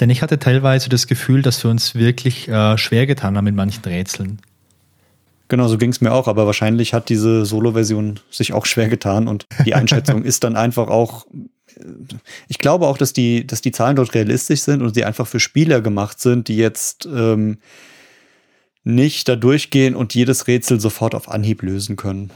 Denn 0.00 0.10
ich 0.10 0.22
hatte 0.22 0.38
teilweise 0.38 0.88
das 0.88 1.06
Gefühl, 1.06 1.42
dass 1.42 1.62
wir 1.64 1.70
uns 1.70 1.94
wirklich 1.94 2.48
äh, 2.48 2.76
schwer 2.78 3.06
getan 3.06 3.36
haben 3.36 3.44
mit 3.44 3.54
manchen 3.54 3.84
Rätseln. 3.84 4.40
Genau, 5.48 5.68
so 5.68 5.78
ging 5.78 5.90
es 5.90 6.00
mir 6.00 6.12
auch, 6.12 6.28
aber 6.28 6.46
wahrscheinlich 6.46 6.92
hat 6.92 7.08
diese 7.08 7.44
Solo-Version 7.44 8.20
sich 8.30 8.52
auch 8.52 8.66
schwer 8.66 8.88
getan 8.88 9.28
und 9.28 9.46
die 9.64 9.74
Einschätzung 9.74 10.22
ist 10.24 10.44
dann 10.44 10.56
einfach 10.56 10.88
auch. 10.88 11.26
Ich 12.48 12.58
glaube 12.58 12.86
auch, 12.86 12.98
dass 12.98 13.12
die, 13.12 13.46
dass 13.46 13.60
die 13.60 13.70
Zahlen 13.70 13.96
dort 13.96 14.14
realistisch 14.14 14.62
sind 14.62 14.82
und 14.82 14.96
die 14.96 15.04
einfach 15.04 15.26
für 15.26 15.40
Spieler 15.40 15.80
gemacht 15.80 16.20
sind, 16.20 16.48
die 16.48 16.56
jetzt 16.56 17.06
ähm, 17.06 17.58
nicht 18.82 19.28
da 19.28 19.36
durchgehen 19.36 19.94
und 19.94 20.14
jedes 20.14 20.46
Rätsel 20.46 20.80
sofort 20.80 21.14
auf 21.14 21.28
Anhieb 21.28 21.62
lösen 21.62 21.96
können. 21.96 22.30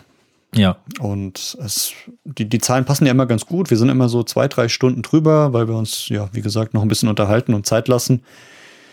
Ja. 0.54 0.76
Und 0.98 1.56
es, 1.60 1.92
die, 2.24 2.48
die 2.48 2.58
Zahlen 2.58 2.84
passen 2.84 3.06
ja 3.06 3.12
immer 3.12 3.26
ganz 3.26 3.46
gut. 3.46 3.70
Wir 3.70 3.76
sind 3.76 3.88
immer 3.88 4.08
so 4.08 4.22
zwei, 4.24 4.48
drei 4.48 4.68
Stunden 4.68 5.02
drüber, 5.02 5.52
weil 5.52 5.68
wir 5.68 5.76
uns, 5.76 6.08
ja, 6.08 6.28
wie 6.32 6.40
gesagt, 6.40 6.74
noch 6.74 6.82
ein 6.82 6.88
bisschen 6.88 7.08
unterhalten 7.08 7.54
und 7.54 7.66
Zeit 7.66 7.88
lassen. 7.88 8.22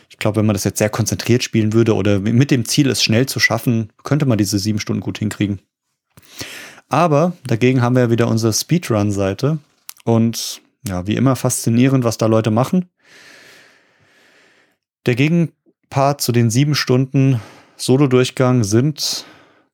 Ich 0.10 0.18
glaube, 0.18 0.38
wenn 0.38 0.46
man 0.46 0.54
das 0.54 0.64
jetzt 0.64 0.80
sehr 0.80 0.90
konzentriert 0.90 1.44
spielen 1.44 1.74
würde 1.74 1.96
oder 1.96 2.20
mit 2.20 2.52
dem 2.52 2.66
Ziel, 2.66 2.90
es 2.90 3.04
schnell 3.04 3.26
zu 3.26 3.40
schaffen, 3.40 3.92
könnte 4.04 4.26
man 4.26 4.38
diese 4.38 4.60
sieben 4.60 4.80
Stunden 4.80 5.02
gut 5.02 5.20
hinkriegen. 5.20 5.60
Aber 6.90 7.34
dagegen 7.46 7.82
haben 7.82 7.96
wir 7.96 8.04
ja 8.04 8.10
wieder 8.10 8.28
unsere 8.28 8.54
Speedrun-Seite. 8.54 9.60
Und 10.06 10.62
ja, 10.88 11.06
wie 11.06 11.16
immer 11.16 11.36
faszinierend, 11.36 12.04
was 12.04 12.18
da 12.18 12.28
Leute 12.28 12.52
machen. 12.52 12.90
Der 15.06 15.16
Gegenpart 15.16 16.22
zu 16.22 16.32
den 16.32 16.50
sieben 16.50 16.76
Stunden 16.76 17.42
Solo-Durchgang 17.76 18.64
sind 18.64 19.26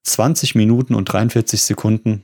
20 0.04 0.56
Minuten 0.56 0.96
und 0.96 1.06
43 1.06 1.62
Sekunden. 1.62 2.24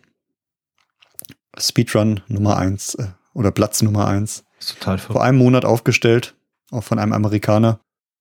Speedrun 1.57 2.21
Nummer 2.27 2.57
eins 2.57 2.95
äh, 2.95 3.07
oder 3.33 3.51
Platz 3.51 3.81
Nummer 3.81 4.07
eins. 4.07 4.43
Ist 4.59 4.77
total 4.77 4.97
Vor 4.97 5.13
verrückt. 5.13 5.25
einem 5.25 5.37
Monat 5.37 5.65
aufgestellt, 5.65 6.35
auch 6.71 6.83
von 6.83 6.99
einem 6.99 7.13
Amerikaner. 7.13 7.79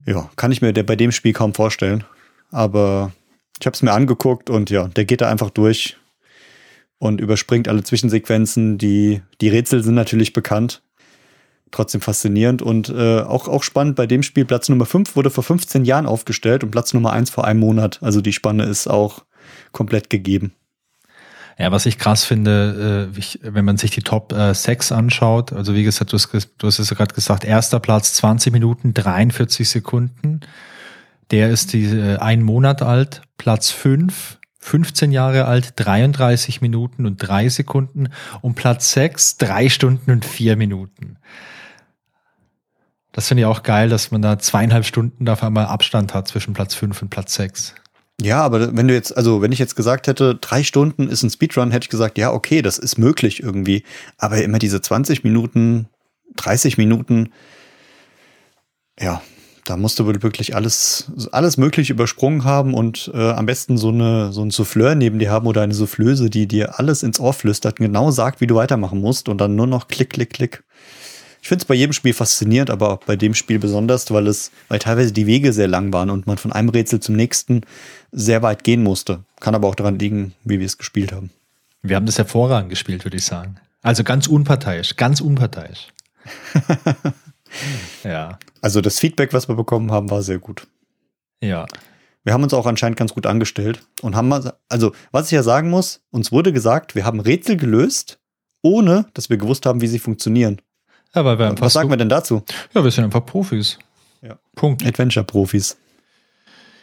Ja, 0.08 0.30
kann 0.36 0.52
ich 0.52 0.62
mir 0.62 0.72
bei 0.72 0.96
dem 0.96 1.12
Spiel 1.12 1.34
kaum 1.34 1.52
vorstellen. 1.52 2.02
Aber 2.50 3.12
ich 3.60 3.66
habe 3.66 3.74
es 3.74 3.82
mir 3.82 3.92
angeguckt 3.92 4.48
und 4.48 4.70
ja, 4.70 4.88
der 4.88 5.04
geht 5.04 5.20
da 5.20 5.28
einfach 5.28 5.50
durch 5.50 5.98
und 6.96 7.20
überspringt 7.20 7.68
alle 7.68 7.84
Zwischensequenzen. 7.84 8.78
Die, 8.78 9.20
die 9.42 9.50
Rätsel 9.50 9.84
sind 9.84 9.94
natürlich 9.94 10.32
bekannt. 10.32 10.82
Trotzdem 11.72 12.00
faszinierend 12.00 12.62
und 12.62 12.88
äh, 12.88 13.20
auch, 13.20 13.48
auch 13.48 13.62
spannend 13.62 13.96
bei 13.96 14.06
dem 14.06 14.22
Spiel. 14.22 14.46
Platz 14.46 14.70
Nummer 14.70 14.86
5 14.86 15.14
wurde 15.14 15.28
vor 15.28 15.44
15 15.44 15.84
Jahren 15.84 16.06
aufgestellt 16.06 16.64
und 16.64 16.70
Platz 16.70 16.94
Nummer 16.94 17.12
1 17.12 17.28
vor 17.28 17.44
einem 17.44 17.60
Monat. 17.60 17.98
Also 18.02 18.22
die 18.22 18.32
Spanne 18.32 18.64
ist 18.64 18.88
auch 18.88 19.26
komplett 19.72 20.08
gegeben. 20.08 20.54
Ja, 21.58 21.72
was 21.72 21.86
ich 21.86 21.98
krass 21.98 22.24
finde, 22.24 23.10
äh, 23.12 23.18
ich, 23.18 23.40
wenn 23.42 23.64
man 23.64 23.76
sich 23.76 23.90
die 23.90 24.02
Top 24.02 24.32
äh, 24.32 24.54
6 24.54 24.92
anschaut, 24.92 25.52
also 25.52 25.74
wie 25.74 25.82
gesagt, 25.82 26.12
du 26.12 26.16
hast, 26.16 26.30
du 26.32 26.66
hast 26.68 26.78
es 26.78 26.90
ja 26.90 26.96
gerade 26.96 27.14
gesagt, 27.14 27.44
erster 27.44 27.80
Platz 27.80 28.14
20 28.14 28.52
Minuten, 28.52 28.94
43 28.94 29.68
Sekunden. 29.68 30.40
Der 31.32 31.50
ist 31.50 31.72
die, 31.72 31.84
äh, 31.84 32.18
ein 32.18 32.42
Monat 32.42 32.80
alt, 32.80 33.22
Platz 33.38 33.72
5, 33.72 34.38
15 34.60 35.10
Jahre 35.10 35.46
alt, 35.46 35.72
33 35.76 36.60
Minuten 36.60 37.06
und 37.06 37.16
3 37.16 37.48
Sekunden 37.48 38.10
und 38.40 38.54
Platz 38.54 38.92
6, 38.92 39.38
3 39.38 39.68
Stunden 39.68 40.12
und 40.12 40.24
4 40.24 40.56
Minuten. 40.56 41.16
Das 43.10 43.26
finde 43.26 43.42
ich 43.42 43.46
auch 43.46 43.64
geil, 43.64 43.88
dass 43.88 44.12
man 44.12 44.22
da 44.22 44.38
zweieinhalb 44.38 44.84
Stunden 44.84 45.28
auf 45.28 45.42
einmal 45.42 45.66
Abstand 45.66 46.14
hat 46.14 46.28
zwischen 46.28 46.54
Platz 46.54 46.76
5 46.76 47.02
und 47.02 47.08
Platz 47.08 47.34
6. 47.34 47.74
Ja, 48.20 48.42
aber 48.42 48.76
wenn 48.76 48.88
du 48.88 48.94
jetzt, 48.94 49.16
also 49.16 49.42
wenn 49.42 49.52
ich 49.52 49.60
jetzt 49.60 49.76
gesagt 49.76 50.08
hätte, 50.08 50.34
drei 50.34 50.64
Stunden 50.64 51.08
ist 51.08 51.22
ein 51.22 51.30
Speedrun, 51.30 51.70
hätte 51.70 51.84
ich 51.84 51.90
gesagt, 51.90 52.18
ja, 52.18 52.32
okay, 52.32 52.62
das 52.62 52.78
ist 52.78 52.98
möglich 52.98 53.42
irgendwie. 53.42 53.84
Aber 54.16 54.42
immer 54.42 54.58
diese 54.58 54.80
20 54.80 55.22
Minuten, 55.22 55.88
30 56.36 56.78
Minuten, 56.78 57.30
ja, 58.98 59.22
da 59.64 59.76
musst 59.76 59.98
du 60.00 60.06
wirklich 60.06 60.56
alles, 60.56 61.12
alles 61.30 61.58
möglich 61.58 61.90
übersprungen 61.90 62.44
haben 62.44 62.74
und 62.74 63.10
äh, 63.14 63.30
am 63.30 63.46
besten 63.46 63.76
so 63.76 63.90
eine 63.90 64.32
so 64.32 64.42
ein 64.42 64.50
Souffleur 64.50 64.94
neben 64.94 65.18
dir 65.18 65.30
haben 65.30 65.46
oder 65.46 65.62
eine 65.62 65.74
Soufflöse, 65.74 66.30
die 66.30 66.48
dir 66.48 66.78
alles 66.78 67.02
ins 67.02 67.20
Ohr 67.20 67.34
flüstert, 67.34 67.76
genau 67.76 68.10
sagt, 68.10 68.40
wie 68.40 68.46
du 68.46 68.54
weitermachen 68.54 69.00
musst 69.00 69.28
und 69.28 69.40
dann 69.40 69.56
nur 69.56 69.66
noch 69.66 69.86
klick, 69.86 70.10
klick, 70.10 70.30
klick. 70.30 70.64
Ich 71.48 71.50
finde 71.50 71.62
es 71.62 71.66
bei 71.66 71.76
jedem 71.76 71.94
Spiel 71.94 72.12
faszinierend, 72.12 72.68
aber 72.68 72.90
auch 72.90 72.98
bei 72.98 73.16
dem 73.16 73.32
Spiel 73.32 73.58
besonders, 73.58 74.10
weil 74.10 74.26
es, 74.26 74.50
weil 74.68 74.80
teilweise 74.80 75.14
die 75.14 75.26
Wege 75.26 75.54
sehr 75.54 75.66
lang 75.66 75.94
waren 75.94 76.10
und 76.10 76.26
man 76.26 76.36
von 76.36 76.52
einem 76.52 76.68
Rätsel 76.68 77.00
zum 77.00 77.16
nächsten 77.16 77.62
sehr 78.12 78.42
weit 78.42 78.64
gehen 78.64 78.82
musste. 78.82 79.20
Kann 79.40 79.54
aber 79.54 79.66
auch 79.66 79.74
daran 79.74 79.98
liegen, 79.98 80.34
wie 80.44 80.58
wir 80.58 80.66
es 80.66 80.76
gespielt 80.76 81.10
haben. 81.10 81.30
Wir 81.80 81.96
haben 81.96 82.04
das 82.04 82.18
hervorragend 82.18 82.68
gespielt, 82.68 83.06
würde 83.06 83.16
ich 83.16 83.24
sagen. 83.24 83.56
Also 83.80 84.04
ganz 84.04 84.26
unparteiisch, 84.26 84.96
ganz 84.96 85.22
unparteiisch. 85.22 85.88
ja. 88.04 88.38
Also 88.60 88.82
das 88.82 88.98
Feedback, 88.98 89.32
was 89.32 89.48
wir 89.48 89.56
bekommen 89.56 89.90
haben, 89.90 90.10
war 90.10 90.20
sehr 90.20 90.40
gut. 90.40 90.66
Ja. 91.40 91.64
Wir 92.24 92.34
haben 92.34 92.42
uns 92.42 92.52
auch 92.52 92.66
anscheinend 92.66 92.98
ganz 92.98 93.14
gut 93.14 93.24
angestellt 93.24 93.86
und 94.02 94.14
haben, 94.16 94.50
also 94.68 94.92
was 95.12 95.28
ich 95.28 95.32
ja 95.32 95.42
sagen 95.42 95.70
muss, 95.70 96.02
uns 96.10 96.30
wurde 96.30 96.52
gesagt, 96.52 96.94
wir 96.94 97.06
haben 97.06 97.20
Rätsel 97.20 97.56
gelöst, 97.56 98.18
ohne 98.60 99.06
dass 99.14 99.30
wir 99.30 99.38
gewusst 99.38 99.64
haben, 99.64 99.80
wie 99.80 99.86
sie 99.86 99.98
funktionieren. 99.98 100.60
Ja, 101.18 101.24
weil 101.24 101.38
wir 101.40 101.52
was 101.58 101.72
sagen 101.72 101.90
wir 101.90 101.96
denn 101.96 102.08
dazu? 102.08 102.44
Ja, 102.74 102.84
wir 102.84 102.92
sind 102.92 103.02
einfach 103.02 103.26
Profis. 103.26 103.76
Ja. 104.22 104.38
Punkt. 104.54 104.86
Adventure-Profis. 104.86 105.76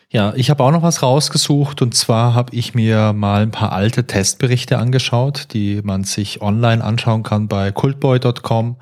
Ja, 0.10 0.34
ich 0.36 0.50
habe 0.50 0.62
auch 0.62 0.72
noch 0.72 0.84
was 0.84 1.02
rausgesucht 1.02 1.82
und 1.82 1.96
zwar 1.96 2.34
habe 2.34 2.54
ich 2.54 2.76
mir 2.76 3.14
mal 3.14 3.44
ein 3.44 3.52
paar 3.52 3.72
alte 3.72 4.06
Testberichte 4.06 4.78
angeschaut, 4.78 5.54
die 5.54 5.80
man 5.84 6.04
sich 6.04 6.42
online 6.42 6.84
anschauen 6.84 7.24
kann 7.24 7.48
bei 7.48 7.72
cultboy.com 7.72 8.76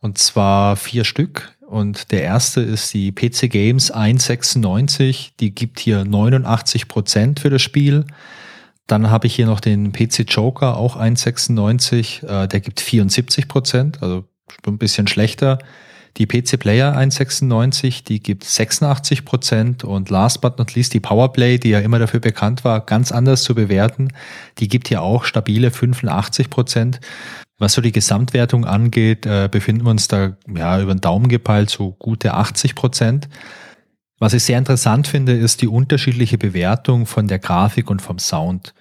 und 0.00 0.18
zwar 0.18 0.76
vier 0.76 1.04
Stück. 1.04 1.56
Und 1.66 2.12
der 2.12 2.22
erste 2.22 2.60
ist 2.60 2.92
die 2.92 3.10
PC 3.10 3.48
Games 3.50 3.90
196, 3.90 5.32
die 5.40 5.54
gibt 5.54 5.80
hier 5.80 6.04
89 6.04 6.86
Prozent 6.86 7.40
für 7.40 7.48
das 7.48 7.62
Spiel. 7.62 8.04
Dann 8.86 9.08
habe 9.10 9.26
ich 9.26 9.34
hier 9.34 9.46
noch 9.46 9.60
den 9.60 9.90
PC 9.92 10.26
Joker, 10.28 10.76
auch 10.76 10.96
196, 10.96 12.24
äh, 12.24 12.46
der 12.46 12.60
gibt 12.60 12.80
74 12.80 13.48
Prozent, 13.48 14.02
also 14.02 14.24
ein 14.66 14.78
bisschen 14.78 15.06
schlechter. 15.06 15.58
Die 16.16 16.26
PC 16.26 16.58
Player 16.58 16.96
196, 16.96 18.02
die 18.02 18.20
gibt 18.20 18.42
86 18.42 19.24
Prozent 19.24 19.84
und 19.84 20.10
last 20.10 20.40
but 20.40 20.58
not 20.58 20.74
least 20.74 20.94
die 20.94 21.00
Powerplay, 21.00 21.58
die 21.58 21.70
ja 21.70 21.78
immer 21.78 21.98
dafür 21.98 22.18
bekannt 22.18 22.64
war, 22.64 22.80
ganz 22.80 23.12
anders 23.12 23.44
zu 23.44 23.54
bewerten, 23.54 24.08
die 24.58 24.68
gibt 24.68 24.88
hier 24.88 25.02
auch 25.02 25.24
stabile 25.24 25.70
85 25.70 26.50
Prozent. 26.50 27.00
Was 27.58 27.72
so 27.72 27.80
die 27.80 27.92
Gesamtwertung 27.92 28.64
angeht, 28.64 29.26
äh, 29.26 29.48
befinden 29.50 29.84
wir 29.84 29.90
uns 29.90 30.08
da 30.08 30.36
ja 30.52 30.80
über 30.80 30.94
den 30.94 31.00
Daumen 31.00 31.28
gepeilt 31.28 31.70
so 31.70 31.92
gute 31.92 32.34
80 32.34 32.74
Prozent. 32.74 33.28
Was 34.18 34.32
ich 34.32 34.42
sehr 34.42 34.58
interessant 34.58 35.06
finde, 35.06 35.32
ist 35.32 35.62
die 35.62 35.68
unterschiedliche 35.68 36.38
Bewertung 36.38 37.06
von 37.06 37.28
der 37.28 37.38
Grafik 37.38 37.90
und 37.90 38.02
vom 38.02 38.18
Sound. 38.18 38.74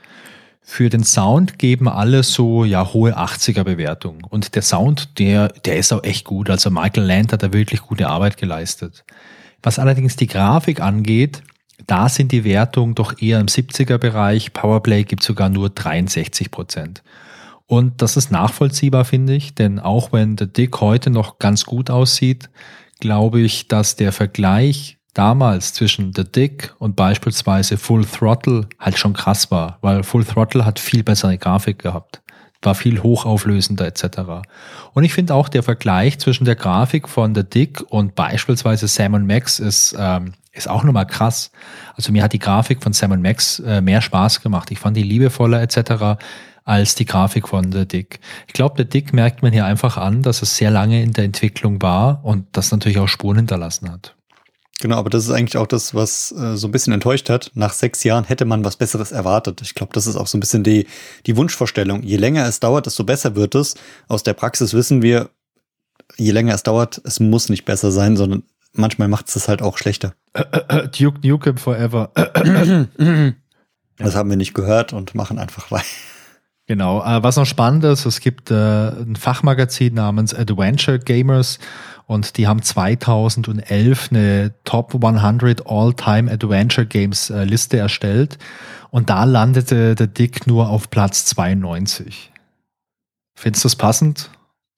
Für 0.69 0.89
den 0.89 1.06
Sound 1.06 1.60
geben 1.60 1.88
alle 1.88 2.23
so 2.23 2.65
ja 2.65 2.94
hohe 2.94 3.18
80er 3.18 3.64
Bewertung 3.64 4.26
und 4.30 4.53
der 4.53 4.61
Sound, 4.61 5.18
der 5.18 5.48
der 5.48 5.77
ist 5.77 5.94
auch 5.94 6.03
echt 6.03 6.26
gut. 6.26 6.49
Also 6.49 6.69
Michael 6.69 7.06
Land 7.07 7.31
hat 7.31 7.41
da 7.41 7.53
wirklich 7.53 7.81
gute 7.81 8.10
Arbeit 8.10 8.35
geleistet. 8.35 9.06
Was 9.64 9.80
allerdings 9.80 10.18
die 10.18 10.27
Grafik 10.27 10.81
angeht, 10.81 11.41
da 11.88 12.10
sind 12.10 12.34
die 12.34 12.44
Wertungen 12.44 12.95
doch 12.95 13.19
eher 13.19 13.39
im 13.39 13.48
70er 13.48 13.98
Bereich. 13.98 14.52
Powerplay 14.52 15.06
gibt 15.06 15.23
sogar 15.23 15.48
nur 15.48 15.69
63 15.69 16.52
Prozent. 16.52 17.02
Und 17.65 18.02
das 18.02 18.18
ist 18.18 18.30
nachvollziehbar, 18.30 19.06
finde 19.06 19.35
ich, 19.35 19.56
denn 19.56 19.80
auch 19.80 20.11
wenn 20.11 20.35
der 20.35 20.48
Dick 20.48 20.81
heute 20.81 21.10
noch 21.10 21.39
ganz 21.39 21.64
gut 21.64 21.89
aussieht, 21.89 22.49
glaube 22.99 23.39
ich, 23.39 23.69
dass 23.69 23.95
der 23.95 24.11
Vergleich 24.11 24.97
damals 25.18 25.73
zwischen 25.73 26.14
The 26.14 26.23
Dick 26.23 26.73
und 26.80 26.95
beispielsweise 26.95 27.77
Full 27.77 28.06
Throttle 28.06 28.68
halt 28.80 28.98
schon 28.98 29.14
krass 29.14 29.49
war, 29.52 29.80
weil 29.81 30.03
Full 30.03 30.26
Throttle 30.26 30.65
hat 30.65 30.80
viel 30.80 31.03
bessere 31.03 31.38
Grafik 31.38 31.80
gehabt, 31.80 32.22
war 32.61 32.76
viel 32.76 33.02
hochauflösender 33.02 33.88
etc. 33.88 34.19
Und 34.94 35.03
ich 35.03 35.14
finde 35.14 35.34
auch 35.34 35.49
der 35.49 35.64
Vergleich 35.64 36.19
zwischen 36.19 36.45
der 36.45 36.56
Grafik 36.56 37.10
von 37.10 37.34
The 37.34 37.44
Dick 37.44 37.81
und 37.89 38.15
beispielsweise 38.15 38.88
Sam 38.88 39.26
Max 39.26 39.60
ist 39.60 39.95
ähm, 39.98 40.34
ist 40.52 40.68
auch 40.68 40.84
nochmal 40.84 41.06
krass. 41.06 41.52
Also 41.95 42.11
mir 42.11 42.23
hat 42.23 42.34
die 42.34 42.39
Grafik 42.39 42.81
von 42.81 42.94
Sam 42.94 43.22
Max 43.22 43.60
äh, 43.60 43.80
mehr 43.81 44.02
Spaß 44.02 44.41
gemacht. 44.41 44.72
Ich 44.72 44.80
fand 44.80 44.98
die 44.98 45.03
liebevoller 45.03 45.61
etc 45.61 46.18
als 46.68 46.95
die 46.95 47.06
Grafik 47.06 47.48
von 47.48 47.72
The 47.72 47.88
Dick. 47.88 48.19
Ich 48.45 48.53
glaube, 48.53 48.76
The 48.77 48.84
Dick 48.84 49.14
merkt 49.14 49.41
man 49.41 49.53
hier 49.53 49.65
einfach 49.65 49.95
an, 49.95 50.22
dass 50.22 50.41
es 50.41 50.57
sehr 50.57 50.69
lange 50.69 51.02
in 51.02 51.14
der 51.14 51.23
Entwicklung 51.23 51.81
war 51.81 52.26
und 52.26 52.45
das 52.52 52.72
natürlich 52.72 52.99
auch 52.99 53.07
Spuren 53.07 53.38
hinterlassen 53.38 53.89
hat. 53.89 54.16
Genau, 54.79 54.97
aber 54.97 55.09
das 55.09 55.23
ist 55.23 55.31
eigentlich 55.31 55.57
auch 55.57 55.65
das, 55.65 55.95
was 55.95 56.31
äh, 56.31 56.55
so 56.55 56.67
ein 56.67 56.71
bisschen 56.71 56.93
enttäuscht 56.93 57.29
hat. 57.29 57.49
Nach 57.55 57.73
sechs 57.73 58.03
Jahren 58.03 58.25
hätte 58.25 58.45
man 58.45 58.63
was 58.63 58.75
Besseres 58.75 59.11
erwartet. 59.11 59.61
Ich 59.63 59.73
glaube, 59.73 59.91
das 59.93 60.05
ist 60.05 60.15
auch 60.15 60.27
so 60.27 60.37
ein 60.37 60.39
bisschen 60.39 60.63
die, 60.63 60.85
die 61.25 61.35
Wunschvorstellung. 61.35 62.03
Je 62.03 62.17
länger 62.17 62.45
es 62.45 62.59
dauert, 62.59 62.85
desto 62.85 63.03
besser 63.03 63.35
wird 63.35 63.55
es. 63.55 63.73
Aus 64.07 64.21
der 64.21 64.33
Praxis 64.33 64.73
wissen 64.73 65.01
wir, 65.01 65.31
je 66.15 66.31
länger 66.31 66.53
es 66.53 66.61
dauert, 66.61 67.01
es 67.05 67.19
muss 67.19 67.49
nicht 67.49 67.65
besser 67.65 67.91
sein, 67.91 68.15
sondern 68.15 68.43
manchmal 68.73 69.07
macht 69.07 69.29
es 69.29 69.35
es 69.35 69.47
halt 69.47 69.63
auch 69.63 69.79
schlechter. 69.79 70.13
Duke 70.97 71.27
Nukem 71.27 71.57
Forever. 71.57 72.11
das 73.97 74.15
haben 74.15 74.29
wir 74.29 74.37
nicht 74.37 74.53
gehört 74.53 74.93
und 74.93 75.15
machen 75.15 75.39
einfach 75.39 75.71
weiter. 75.71 75.85
Genau. 76.67 77.01
Äh, 77.01 77.23
was 77.23 77.37
noch 77.37 77.45
spannend 77.45 77.83
ist, 77.85 78.05
es 78.05 78.19
gibt 78.19 78.51
äh, 78.51 78.89
ein 78.89 79.15
Fachmagazin 79.15 79.93
namens 79.93 80.33
Adventure 80.35 80.99
Gamers 80.99 81.59
und 82.07 82.38
die 82.38 82.47
haben 82.47 82.61
2011 82.61 84.09
eine 84.09 84.53
Top 84.63 84.95
100 84.95 85.67
All-Time 85.67 86.31
Adventure 86.31 86.88
Games 86.88 87.29
äh, 87.29 87.43
Liste 87.43 87.77
erstellt 87.77 88.38
und 88.89 89.09
da 89.09 89.25
landete 89.25 89.93
der 89.93 90.07
Dick 90.07 90.47
nur 90.47 90.69
auf 90.69 90.89
Platz 90.89 91.25
92. 91.25 92.31
Findest 93.35 93.65
du 93.65 93.67
es 93.67 93.75
passend, 93.75 94.31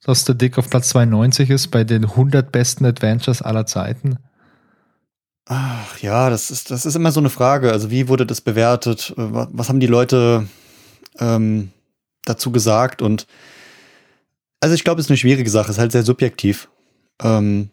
dass 0.04 0.26
der 0.26 0.36
Dick 0.36 0.58
auf 0.58 0.70
Platz 0.70 0.90
92 0.90 1.52
ist 1.52 1.68
bei 1.68 1.84
den 1.84 2.04
100 2.04 2.52
besten 2.52 2.86
Adventures 2.86 3.42
aller 3.44 3.66
Zeiten? 3.68 4.18
Ach 5.46 5.98
ja, 6.00 6.30
das 6.30 6.52
ist, 6.52 6.72
das 6.72 6.86
ist 6.86 6.96
immer 6.96 7.12
so 7.12 7.20
eine 7.20 7.30
Frage. 7.30 7.72
Also 7.72 7.90
wie 7.92 8.08
wurde 8.08 8.26
das 8.26 8.42
bewertet? 8.42 9.14
Was 9.16 9.70
haben 9.70 9.80
die 9.80 9.88
Leute 9.88 10.48
ähm, 11.20 11.72
dazu 12.26 12.52
gesagt 12.52 13.02
und 13.02 13.28
also 14.62 14.76
ich 14.76 14.84
glaube, 14.84 15.00
es 15.00 15.06
ist 15.06 15.12
eine 15.12 15.18
schwierige 15.18 15.50
Sache, 15.50 15.70
es 15.70 15.78
ist 15.78 15.80
halt 15.80 15.92
sehr 15.92 16.04
subjektiv. 16.04 16.70
Ähm, 17.22 17.70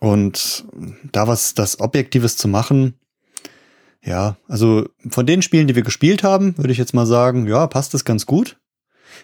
und 0.00 0.64
da 1.12 1.28
was 1.28 1.54
das 1.54 1.80
Objektives 1.80 2.36
zu 2.36 2.48
machen, 2.48 2.94
ja, 4.04 4.36
also 4.48 4.88
von 5.08 5.26
den 5.26 5.42
Spielen, 5.42 5.68
die 5.68 5.76
wir 5.76 5.82
gespielt 5.82 6.24
haben, 6.24 6.56
würde 6.58 6.72
ich 6.72 6.78
jetzt 6.78 6.94
mal 6.94 7.06
sagen, 7.06 7.46
ja, 7.46 7.66
passt 7.68 7.94
das 7.94 8.04
ganz 8.04 8.26
gut. 8.26 8.58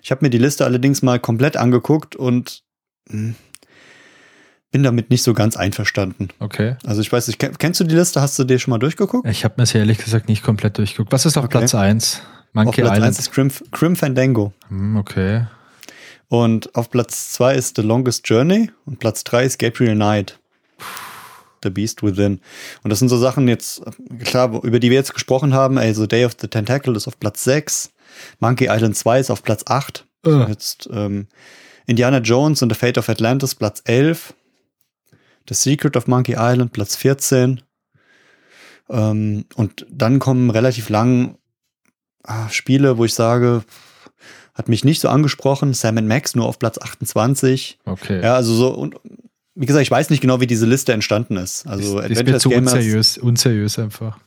Ich 0.02 0.10
habe 0.10 0.24
mir 0.24 0.30
die 0.30 0.38
Liste 0.38 0.64
allerdings 0.64 1.02
mal 1.02 1.18
komplett 1.18 1.56
angeguckt 1.56 2.14
und 2.14 2.62
mh, 3.08 3.18
hm, 3.18 3.34
bin 4.70 4.82
damit 4.82 5.10
nicht 5.10 5.22
so 5.22 5.32
ganz 5.32 5.56
einverstanden. 5.56 6.28
Okay. 6.40 6.76
Also 6.84 7.00
ich 7.00 7.10
weiß 7.10 7.26
nicht, 7.26 7.38
kennst 7.58 7.80
du 7.80 7.84
die 7.84 7.94
Liste? 7.94 8.20
Hast 8.20 8.38
du 8.38 8.44
dir 8.44 8.58
schon 8.58 8.70
mal 8.70 8.78
durchgeguckt? 8.78 9.26
Ich 9.26 9.44
habe 9.44 9.54
mir 9.56 9.62
es 9.62 9.74
ehrlich 9.74 9.98
gesagt 9.98 10.28
nicht 10.28 10.42
komplett 10.42 10.76
durchgeguckt. 10.78 11.10
Was 11.10 11.26
ist 11.26 11.38
auf 11.38 11.44
okay. 11.44 11.58
Platz 11.58 11.74
1? 11.74 12.22
Monkey 12.52 12.68
auf 12.68 12.74
Platz 12.74 12.98
Island. 12.98 13.06
1 13.06 13.18
ist 13.18 13.32
Crim, 13.32 13.50
Crim 13.72 13.96
Fandango. 13.96 14.52
Hm, 14.68 14.96
okay. 14.96 15.46
Und 16.28 16.74
auf 16.74 16.90
Platz 16.90 17.32
2 17.32 17.54
ist 17.54 17.76
The 17.76 17.82
Longest 17.82 18.28
Journey 18.28 18.70
und 18.84 18.98
Platz 18.98 19.24
3 19.24 19.44
ist 19.44 19.58
Gabriel 19.58 19.94
Knight. 19.94 20.38
The 21.62 21.70
Beast 21.70 22.02
Within. 22.02 22.40
Und 22.82 22.90
das 22.90 22.98
sind 23.00 23.08
so 23.08 23.18
Sachen 23.18 23.48
jetzt, 23.48 23.82
klar, 24.24 24.62
über 24.62 24.78
die 24.78 24.90
wir 24.90 24.96
jetzt 24.96 25.14
gesprochen 25.14 25.54
haben. 25.54 25.78
Also 25.78 26.06
Day 26.06 26.24
of 26.24 26.36
the 26.40 26.46
Tentacle 26.46 26.94
ist 26.96 27.08
auf 27.08 27.18
Platz 27.18 27.44
6. 27.44 27.90
Monkey 28.38 28.68
Island 28.70 28.96
2 28.96 29.20
ist 29.20 29.30
auf 29.30 29.42
Platz 29.42 29.64
8. 29.66 30.06
Uh. 30.26 30.46
Jetzt 30.48 30.88
ähm, 30.92 31.26
Indiana 31.86 32.18
Jones 32.18 32.62
und 32.62 32.70
The 32.70 32.78
Fate 32.78 32.98
of 32.98 33.08
Atlantis 33.08 33.54
Platz 33.54 33.82
11. 33.84 34.34
The 35.48 35.54
Secret 35.54 35.96
of 35.96 36.06
Monkey 36.06 36.36
Island 36.38 36.72
Platz 36.72 36.94
14. 36.96 37.62
Ähm, 38.90 39.44
und 39.54 39.86
dann 39.90 40.18
kommen 40.18 40.50
relativ 40.50 40.90
lang 40.90 41.38
ah, 42.22 42.48
Spiele, 42.50 42.98
wo 42.98 43.04
ich 43.04 43.14
sage, 43.14 43.64
hat 44.58 44.68
mich 44.68 44.84
nicht 44.84 45.00
so 45.00 45.08
angesprochen. 45.08 45.72
Sam 45.72 45.94
Max 46.06 46.34
nur 46.34 46.46
auf 46.46 46.58
Platz 46.58 46.78
28. 46.78 47.78
Okay. 47.86 48.20
Ja, 48.22 48.34
also 48.34 48.52
so 48.52 48.68
und 48.70 48.96
wie 49.54 49.66
gesagt, 49.66 49.82
ich 49.82 49.90
weiß 49.90 50.10
nicht 50.10 50.20
genau, 50.20 50.40
wie 50.40 50.46
diese 50.46 50.66
Liste 50.66 50.92
entstanden 50.92 51.36
ist. 51.36 51.66
Also 51.66 52.00
das, 52.00 52.08
das 52.10 52.26
wird 52.26 52.40
zu 52.40 52.50
unseriös, 52.50 53.18
unseriös 53.18 53.78
einfach. 53.78 54.18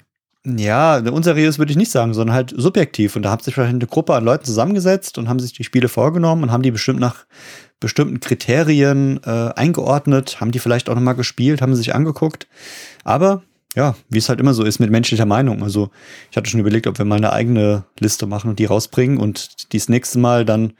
Ja, 0.45 0.98
unseriös 0.98 1.60
würde 1.60 1.72
ich 1.72 1.78
nicht 1.78 1.91
sagen, 1.91 2.14
sondern 2.14 2.36
halt 2.36 2.53
subjektiv. 2.56 3.16
Und 3.16 3.22
da 3.24 3.32
hat 3.32 3.44
sich 3.44 3.53
vielleicht 3.53 3.70
eine 3.70 3.86
Gruppe 3.86 4.16
an 4.16 4.26
Leuten 4.26 4.44
zusammengesetzt 4.44 5.18
und 5.18 5.30
haben 5.30 5.40
sich 5.40 5.53
die 5.53 5.64
Spiele 5.64 5.88
vorgenommen 5.88 6.44
und 6.44 6.52
haben 6.52 6.64
die 6.64 6.72
bestimmt 6.72 6.99
nach 6.99 7.26
bestimmten 7.80 8.20
Kriterien 8.20 9.22
äh, 9.24 9.53
eingeordnet, 9.56 10.41
haben 10.41 10.52
die 10.52 10.60
vielleicht 10.60 10.90
auch 10.90 10.95
nochmal 10.95 11.16
gespielt, 11.16 11.62
haben 11.62 11.76
sie 11.76 11.82
sich 11.82 11.95
angeguckt. 11.95 12.48
Aber 13.03 13.44
ja, 13.76 13.95
wie 14.10 14.18
es 14.18 14.27
halt 14.27 14.41
immer 14.41 14.53
so 14.53 14.64
ist 14.64 14.80
mit 14.80 14.91
menschlicher 14.91 15.26
Meinung. 15.26 15.64
Also 15.64 15.91
ich 16.30 16.35
hatte 16.35 16.49
schon 16.49 16.60
überlegt, 16.60 16.88
ob 16.88 16.98
wir 16.98 17.06
mal 17.06 17.15
eine 17.15 17.31
eigene 17.31 17.85
Liste 17.99 18.27
machen 18.27 18.49
und 18.49 18.60
die 18.60 18.65
rausbringen 18.65 19.18
und 19.18 19.72
dies 19.72 19.88
nächste 19.88 20.19
Mal 20.19 20.43
dann 20.43 20.73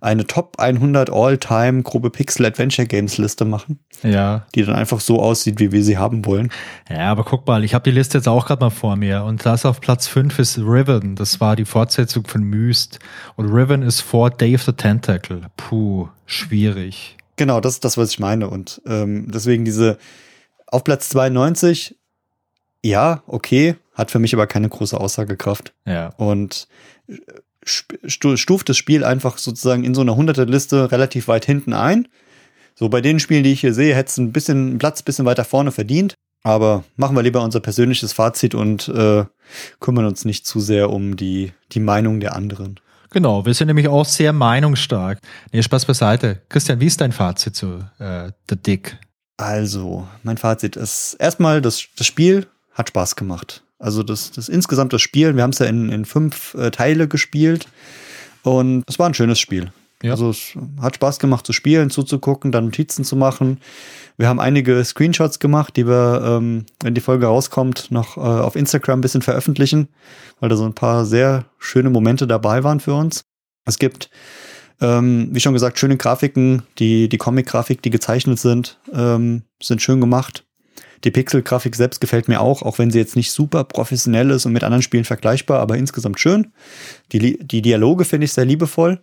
eine 0.00 0.26
Top 0.26 0.58
100 0.58 1.10
All-Time 1.10 1.84
grobe 1.84 2.10
Pixel 2.10 2.44
Adventure 2.46 2.88
Games 2.88 3.16
Liste 3.18 3.44
machen. 3.44 3.78
Ja. 4.02 4.44
Die 4.56 4.64
dann 4.64 4.74
einfach 4.74 4.98
so 4.98 5.22
aussieht, 5.22 5.60
wie 5.60 5.70
wir 5.70 5.84
sie 5.84 5.98
haben 5.98 6.26
wollen. 6.26 6.50
Ja, 6.90 7.12
aber 7.12 7.22
guck 7.22 7.46
mal, 7.46 7.62
ich 7.62 7.74
habe 7.74 7.88
die 7.88 7.96
Liste 7.96 8.18
jetzt 8.18 8.26
auch 8.26 8.46
gerade 8.46 8.64
mal 8.64 8.70
vor 8.70 8.96
mir 8.96 9.22
und 9.22 9.46
das 9.46 9.64
auf 9.64 9.80
Platz 9.80 10.08
5 10.08 10.40
ist 10.40 10.58
Riven. 10.58 11.14
Das 11.14 11.40
war 11.40 11.54
die 11.54 11.64
Fortsetzung 11.64 12.26
von 12.26 12.42
Myst. 12.42 12.98
Und 13.36 13.50
Riven 13.50 13.82
ist 13.82 14.00
vor 14.00 14.30
Dave 14.30 14.58
the 14.58 14.72
Tentacle. 14.72 15.42
Puh, 15.56 16.08
schwierig. 16.26 17.16
Genau, 17.36 17.60
das 17.60 17.74
ist 17.74 17.84
das, 17.84 17.96
was 17.96 18.10
ich 18.10 18.18
meine. 18.18 18.50
Und 18.50 18.82
ähm, 18.84 19.30
deswegen 19.30 19.64
diese 19.64 19.98
auf 20.66 20.82
Platz 20.82 21.08
92 21.10 21.96
ja, 22.84 23.22
okay, 23.26 23.76
hat 23.94 24.10
für 24.10 24.18
mich 24.18 24.34
aber 24.34 24.46
keine 24.46 24.68
große 24.68 24.98
Aussagekraft. 24.98 25.72
Ja. 25.86 26.08
Und 26.16 26.68
äh, 27.08 27.14
stuft 27.64 28.68
das 28.68 28.76
Spiel 28.76 29.04
einfach 29.04 29.38
sozusagen 29.38 29.84
in 29.84 29.94
so 29.94 30.00
einer 30.00 30.16
hunderte 30.16 30.44
Liste 30.44 30.90
relativ 30.90 31.28
weit 31.28 31.44
hinten 31.44 31.72
ein. 31.72 32.08
So 32.74 32.88
bei 32.88 33.00
den 33.00 33.20
Spielen, 33.20 33.44
die 33.44 33.52
ich 33.52 33.60
hier 33.60 33.74
sehe, 33.74 33.94
hätte 33.94 34.10
es 34.10 34.18
ein 34.18 34.32
bisschen 34.32 34.78
Platz 34.78 35.00
ein 35.00 35.04
bisschen 35.04 35.26
weiter 35.26 35.44
vorne 35.44 35.70
verdient. 35.70 36.14
Aber 36.42 36.82
machen 36.96 37.14
wir 37.14 37.22
lieber 37.22 37.42
unser 37.42 37.60
persönliches 37.60 38.12
Fazit 38.12 38.56
und 38.56 38.88
äh, 38.88 39.24
kümmern 39.78 40.06
uns 40.06 40.24
nicht 40.24 40.44
zu 40.44 40.58
sehr 40.58 40.90
um 40.90 41.16
die, 41.16 41.52
die 41.70 41.78
Meinung 41.78 42.18
der 42.18 42.34
anderen. 42.34 42.80
Genau, 43.10 43.46
wir 43.46 43.54
sind 43.54 43.68
nämlich 43.68 43.88
auch 43.88 44.06
sehr 44.06 44.32
meinungsstark. 44.32 45.18
Nee, 45.52 45.62
Spaß 45.62 45.84
beiseite. 45.84 46.40
Christian, 46.48 46.80
wie 46.80 46.86
ist 46.86 47.00
dein 47.00 47.12
Fazit 47.12 47.54
zu 47.54 47.84
äh, 47.98 48.32
The 48.48 48.56
Dick? 48.56 48.98
Also, 49.36 50.08
mein 50.24 50.38
Fazit 50.38 50.76
ist 50.76 51.14
erstmal, 51.14 51.60
das, 51.60 51.84
das 51.96 52.06
Spiel 52.06 52.46
hat 52.74 52.88
Spaß 52.88 53.16
gemacht. 53.16 53.62
Also 53.78 54.02
das, 54.02 54.30
das 54.30 54.48
insgesamt 54.48 54.92
das 54.92 55.02
Spielen, 55.02 55.36
wir 55.36 55.42
haben 55.42 55.50
es 55.50 55.58
ja 55.58 55.66
in, 55.66 55.88
in 55.88 56.04
fünf 56.04 56.54
äh, 56.54 56.70
Teile 56.70 57.08
gespielt 57.08 57.66
und 58.42 58.84
es 58.86 58.98
war 58.98 59.08
ein 59.08 59.14
schönes 59.14 59.40
Spiel. 59.40 59.72
Ja. 60.02 60.12
Also 60.12 60.30
es 60.30 60.54
hat 60.80 60.96
Spaß 60.96 61.18
gemacht 61.18 61.46
zu 61.46 61.52
spielen, 61.52 61.90
zuzugucken, 61.90 62.52
dann 62.52 62.66
Notizen 62.66 63.04
zu 63.04 63.16
machen. 63.16 63.58
Wir 64.16 64.28
haben 64.28 64.40
einige 64.40 64.84
Screenshots 64.84 65.38
gemacht, 65.38 65.76
die 65.76 65.86
wir, 65.86 66.22
ähm, 66.24 66.66
wenn 66.82 66.94
die 66.94 67.00
Folge 67.00 67.26
rauskommt, 67.26 67.90
noch 67.90 68.16
äh, 68.16 68.20
auf 68.20 68.56
Instagram 68.56 68.98
ein 68.98 69.02
bisschen 69.02 69.22
veröffentlichen, 69.22 69.88
weil 70.40 70.48
da 70.48 70.56
so 70.56 70.64
ein 70.64 70.74
paar 70.74 71.04
sehr 71.04 71.44
schöne 71.58 71.90
Momente 71.90 72.26
dabei 72.26 72.64
waren 72.64 72.80
für 72.80 72.94
uns. 72.94 73.24
Es 73.64 73.78
gibt, 73.78 74.10
ähm, 74.80 75.28
wie 75.30 75.40
schon 75.40 75.54
gesagt, 75.54 75.78
schöne 75.78 75.96
Grafiken, 75.96 76.62
die, 76.78 77.08
die 77.08 77.18
Comic-Grafik, 77.18 77.80
die 77.82 77.90
gezeichnet 77.90 78.40
sind, 78.40 78.80
ähm, 78.92 79.42
sind 79.62 79.82
schön 79.82 80.00
gemacht. 80.00 80.44
Die 81.04 81.10
Pixel-Grafik 81.10 81.74
selbst 81.74 82.00
gefällt 82.00 82.28
mir 82.28 82.40
auch, 82.40 82.62
auch 82.62 82.78
wenn 82.78 82.90
sie 82.90 82.98
jetzt 82.98 83.16
nicht 83.16 83.32
super 83.32 83.64
professionell 83.64 84.30
ist 84.30 84.46
und 84.46 84.52
mit 84.52 84.64
anderen 84.64 84.82
Spielen 84.82 85.04
vergleichbar, 85.04 85.60
aber 85.60 85.76
insgesamt 85.76 86.20
schön. 86.20 86.52
Die, 87.12 87.38
die 87.38 87.62
Dialoge 87.62 88.04
finde 88.04 88.26
ich 88.26 88.32
sehr 88.32 88.44
liebevoll. 88.44 89.00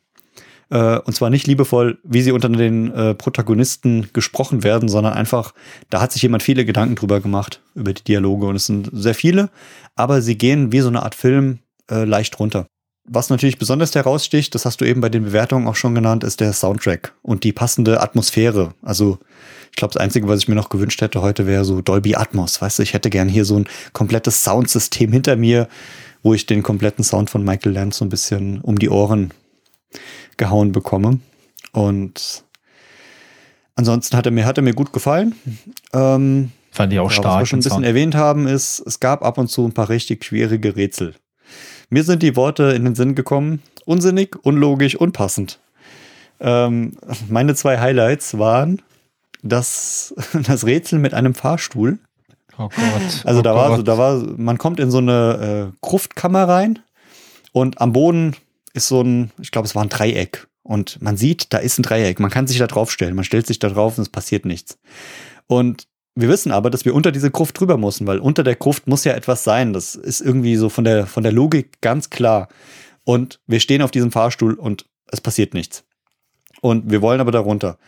Äh, 0.70 1.00
und 1.00 1.14
zwar 1.14 1.30
nicht 1.30 1.48
liebevoll, 1.48 2.00
wie 2.04 2.22
sie 2.22 2.32
unter 2.32 2.50
den 2.50 2.92
äh, 2.94 3.16
Protagonisten 3.16 4.10
gesprochen 4.14 4.64
werden, 4.64 4.88
sondern 4.88 5.14
einfach, 5.14 5.54
da 5.90 6.02
hat 6.02 6.12
sich 6.12 6.22
jemand 6.22 6.44
viele 6.44 6.66
Gedanken 6.66 6.96
drüber 6.96 7.22
gemacht, 7.22 7.62
über 7.76 7.94
die 7.94 8.04
Dialoge. 8.04 8.48
Und 8.48 8.56
es 8.56 8.68
sind 8.68 8.90
sehr 8.94 9.16
viele, 9.16 9.50
aber 9.96 10.22
sie 10.22 10.38
gehen 10.38 10.72
wie 10.72 10.80
so 10.80 10.90
eine 10.90 11.04
Art 11.04 11.16
Film 11.16 11.60
äh, 11.90 12.06
leicht 12.06 12.40
runter. 12.40 12.68
Was 13.12 13.32
natürlich 13.32 13.58
besonders 13.58 13.96
heraussticht, 13.96 14.54
das 14.54 14.66
hast 14.66 14.82
du 14.82 14.86
eben 14.86 15.02
bei 15.02 15.10
den 15.10 15.24
Bewertungen 15.24 15.68
auch 15.68 15.76
schon 15.76 15.96
genannt, 15.96 16.24
ist 16.24 16.42
der 16.42 16.54
Soundtrack 16.54 17.16
und 17.24 17.44
die 17.44 17.54
passende 17.54 18.02
Atmosphäre. 18.02 18.76
Also 18.84 19.18
ich 19.72 19.76
glaube, 19.76 19.94
das 19.94 20.02
Einzige, 20.02 20.28
was 20.28 20.40
ich 20.40 20.48
mir 20.48 20.56
noch 20.56 20.70
gewünscht 20.70 21.02
hätte 21.02 21.22
heute, 21.22 21.48
wäre 21.48 21.66
so 21.66 21.82
Dolby 21.82 22.16
Atmos. 22.16 22.62
Weißt 22.62 22.80
du, 22.80 22.84
ich 22.84 22.94
hätte 22.94 23.10
gern 23.10 23.30
hier 23.30 23.46
so 23.46 23.58
ein 23.58 23.68
komplettes 23.94 24.44
Soundsystem 24.44 25.12
hinter 25.12 25.36
mir, 25.36 25.68
wo 26.24 26.34
ich 26.34 26.46
den 26.46 26.64
kompletten 26.64 27.04
Sound 27.04 27.30
von 27.30 27.44
Michael 27.44 27.74
Land 27.74 27.94
so 27.94 28.04
ein 28.06 28.10
bisschen 28.10 28.62
um 28.62 28.78
die 28.78 28.90
Ohren 28.90 29.32
gehauen 30.38 30.72
bekomme. 30.72 31.20
Und 31.72 32.44
ansonsten 33.76 34.18
hat 34.18 34.26
er 34.26 34.32
mir, 34.32 34.46
hat 34.46 34.58
er 34.58 34.64
mir 34.64 34.74
gut 34.74 34.92
gefallen. 34.92 35.36
Ähm, 35.94 36.52
Fand 36.72 36.94
ich 36.94 37.00
auch 37.00 37.12
ja, 37.12 37.18
stark. 37.18 37.36
Was 37.36 37.40
wir 37.42 37.46
schon 37.46 37.60
ein 37.60 37.64
bisschen 37.64 37.72
Sound. 37.72 37.86
erwähnt 37.86 38.16
haben, 38.16 38.48
ist, 38.48 38.80
es 38.86 39.00
gab 39.00 39.24
ab 39.24 39.38
und 39.38 39.50
zu 39.50 39.66
ein 39.66 39.74
paar 39.74 39.90
richtig 39.90 40.26
schwierige 40.26 40.76
Rätsel. 40.76 41.16
Mir 41.90 42.04
sind 42.04 42.22
die 42.22 42.36
Worte 42.36 42.64
in 42.72 42.86
den 42.86 42.96
Sinn 42.96 43.16
gekommen. 43.16 43.62
Unsinnig, 43.86 44.36
unlogisch, 44.44 44.96
unpassend. 44.96 45.60
Ähm, 46.40 46.94
meine 47.28 47.56
zwei 47.56 47.80
Highlights 47.80 48.38
waren 48.38 48.82
das, 49.42 50.14
das 50.48 50.66
Rätsel 50.66 51.00
mit 51.00 51.14
einem 51.14 51.34
Fahrstuhl. 51.34 52.00
Oh 52.58 52.70
Gott. 52.70 53.26
Also 53.26 53.40
oh 53.40 53.44
da 53.44 53.56
war 53.56 53.70
Gott. 53.70 53.78
so, 53.78 53.84
da 53.84 53.98
war, 53.98 54.24
man 54.38 54.58
kommt 54.58 54.80
in 54.80 54.92
so 54.92 54.98
eine 54.98 55.72
äh, 55.72 55.78
Gruftkammer 55.82 56.48
rein 56.48 56.80
und 57.52 57.80
am 57.82 57.94
Boden 57.94 58.36
ist 58.74 58.88
so 58.88 59.02
ein, 59.02 59.32
ich 59.40 59.52
glaube, 59.52 59.68
es 59.68 59.76
war 59.76 59.84
ein 59.84 59.90
Dreieck. 59.90 60.48
Und 60.62 61.02
man 61.02 61.18
sieht, 61.18 61.52
da 61.54 61.58
ist 61.58 61.80
ein 61.80 61.84
Dreieck. 61.84 62.20
Man 62.20 62.30
kann 62.30 62.46
sich 62.46 62.60
da 62.60 62.68
draufstellen. 62.68 63.16
Man 63.16 63.26
stellt 63.26 63.48
sich 63.48 63.58
da 63.58 63.70
drauf 63.70 63.98
und 63.98 64.04
es 64.04 64.10
passiert 64.10 64.46
nichts. 64.46 64.78
Und 65.48 65.88
wir 66.16 66.30
wissen 66.30 66.52
aber, 66.52 66.70
dass 66.70 66.86
wir 66.86 66.94
unter 66.94 67.12
diese 67.12 67.32
Gruft 67.32 67.60
drüber 67.60 67.78
müssen, 67.78 68.06
weil 68.06 68.20
unter 68.20 68.44
der 68.44 68.56
Gruft 68.56 68.88
muss 68.88 69.04
ja 69.04 69.14
etwas 69.14 69.44
sein. 69.44 69.74
Das 69.74 69.96
ist 69.96 70.22
irgendwie 70.22 70.58
so 70.58 70.70
von 70.70 70.84
der, 70.84 71.08
von 71.08 71.24
der 71.24 71.32
Logik 71.32 71.82
ganz 71.82 72.10
klar. 72.10 72.50
Und 73.04 73.40
wir 73.48 73.60
stehen 73.60 73.82
auf 73.82 73.92
diesem 73.92 74.12
Fahrstuhl 74.12 74.54
und 74.54 74.86
es 75.08 75.22
passiert 75.22 75.54
nichts. 75.54 75.86
Und 76.62 76.92
wir 76.92 77.02
wollen 77.02 77.22
aber 77.22 77.32
da 77.32 77.40
runter. 77.40 77.80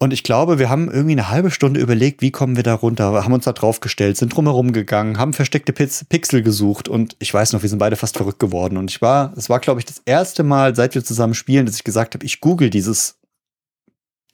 Und 0.00 0.12
ich 0.12 0.22
glaube, 0.22 0.60
wir 0.60 0.68
haben 0.68 0.88
irgendwie 0.88 1.12
eine 1.12 1.28
halbe 1.28 1.50
Stunde 1.50 1.80
überlegt, 1.80 2.22
wie 2.22 2.30
kommen 2.30 2.54
wir 2.54 2.62
da 2.62 2.74
runter, 2.74 3.24
haben 3.24 3.32
uns 3.32 3.46
da 3.46 3.52
draufgestellt, 3.52 4.16
sind 4.16 4.34
drumherum 4.34 4.72
gegangen, 4.72 5.18
haben 5.18 5.32
versteckte 5.32 5.72
Pixel 5.72 6.42
gesucht 6.42 6.88
und 6.88 7.16
ich 7.18 7.34
weiß 7.34 7.52
noch, 7.52 7.62
wir 7.62 7.68
sind 7.68 7.80
beide 7.80 7.96
fast 7.96 8.16
verrückt 8.16 8.38
geworden. 8.38 8.76
Und 8.76 8.90
ich 8.90 9.02
war, 9.02 9.32
es 9.36 9.50
war, 9.50 9.58
glaube 9.58 9.80
ich, 9.80 9.86
das 9.86 10.00
erste 10.04 10.44
Mal, 10.44 10.76
seit 10.76 10.94
wir 10.94 11.04
zusammen 11.04 11.34
spielen, 11.34 11.66
dass 11.66 11.74
ich 11.74 11.84
gesagt 11.84 12.14
habe, 12.14 12.24
ich 12.24 12.40
google 12.40 12.70
dieses 12.70 13.18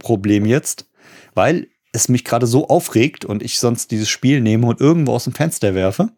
Problem 0.01 0.45
jetzt, 0.45 0.87
weil 1.33 1.69
es 1.93 2.11
mich 2.11 2.25
gerade 2.25 2.47
so 2.47 2.69
aufregt 2.69 3.25
und 3.25 3.43
ich 3.43 3.59
sonst 3.59 3.91
dieses 3.91 4.11
Spiel 4.11 4.43
nehme 4.43 4.67
und 4.67 4.81
irgendwo 4.81 5.13
aus 5.13 5.25
dem 5.25 5.33
Fenster 5.33 5.75
werfe. 5.75 6.11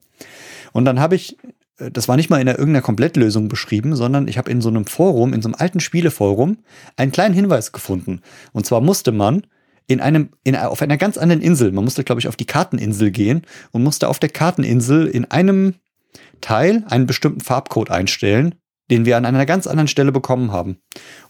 Und 0.72 0.86
dann 0.86 0.98
habe 0.98 1.14
ich 1.14 1.36
das 1.78 2.08
war 2.08 2.16
nicht 2.16 2.30
mal 2.30 2.40
in 2.40 2.46
irgendeiner 2.46 2.82
Komplettlösung 2.82 3.48
beschrieben, 3.48 3.96
sondern 3.96 4.28
ich 4.28 4.38
habe 4.38 4.50
in 4.50 4.60
so 4.60 4.68
einem 4.68 4.86
Forum, 4.86 5.34
in 5.34 5.42
so 5.42 5.48
einem 5.48 5.56
alten 5.58 5.80
Spieleforum, 5.80 6.58
einen 6.96 7.12
kleinen 7.12 7.34
Hinweis 7.34 7.72
gefunden. 7.72 8.20
Und 8.52 8.64
zwar 8.64 8.80
musste 8.80 9.12
man 9.12 9.46
in 9.86 10.00
einem, 10.00 10.30
in, 10.42 10.56
auf 10.56 10.82
einer 10.82 10.96
ganz 10.96 11.18
anderen 11.18 11.42
Insel, 11.42 11.72
man 11.72 11.84
musste, 11.84 12.02
glaube 12.02 12.20
ich, 12.20 12.28
auf 12.28 12.36
die 12.36 12.46
Karteninsel 12.46 13.10
gehen 13.10 13.42
und 13.72 13.82
musste 13.82 14.08
auf 14.08 14.18
der 14.18 14.30
Karteninsel 14.30 15.06
in 15.06 15.30
einem 15.30 15.74
Teil 16.40 16.84
einen 16.88 17.06
bestimmten 17.06 17.40
Farbcode 17.40 17.90
einstellen, 17.90 18.54
den 18.90 19.04
wir 19.04 19.16
an 19.16 19.26
einer 19.26 19.46
ganz 19.46 19.66
anderen 19.66 19.88
Stelle 19.88 20.12
bekommen 20.12 20.52
haben. 20.52 20.78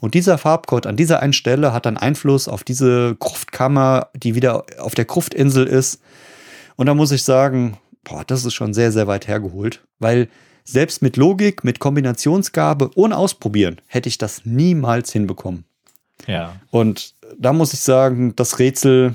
Und 0.01 0.15
dieser 0.15 0.39
Farbcode 0.39 0.87
an 0.87 0.97
dieser 0.97 1.21
einen 1.21 1.33
Stelle 1.33 1.73
hat 1.73 1.87
dann 1.87 1.97
Einfluss 1.97 2.49
auf 2.49 2.65
diese 2.65 3.17
Gruftkammer, 3.19 4.09
die 4.15 4.35
wieder 4.35 4.65
auf 4.79 4.95
der 4.95 5.07
Gruftinsel 5.07 5.67
ist. 5.67 6.01
Und 6.77 6.87
da 6.87 6.95
muss 6.95 7.13
ich 7.13 7.23
sagen, 7.23 7.79
boah, 8.07 8.25
das 8.25 8.45
ist 8.45 8.55
schon 8.55 8.73
sehr, 8.73 8.93
sehr 8.93 9.07
weit 9.07 9.29
hergeholt, 9.29 9.85
weil 9.99 10.29
selbst 10.65 11.03
mit 11.03 11.17
Logik, 11.17 11.65
mit 11.65 11.79
Kombinationsgabe, 11.79 12.91
ohne 12.95 13.17
Ausprobieren, 13.17 13.81
hätte 13.87 14.09
ich 14.09 14.19
das 14.19 14.45
niemals 14.45 15.13
hinbekommen. 15.13 15.65
Ja. 16.27 16.57
Und 16.71 17.15
da 17.39 17.53
muss 17.53 17.73
ich 17.73 17.81
sagen, 17.81 18.35
das 18.37 18.59
Rätsel, 18.59 19.15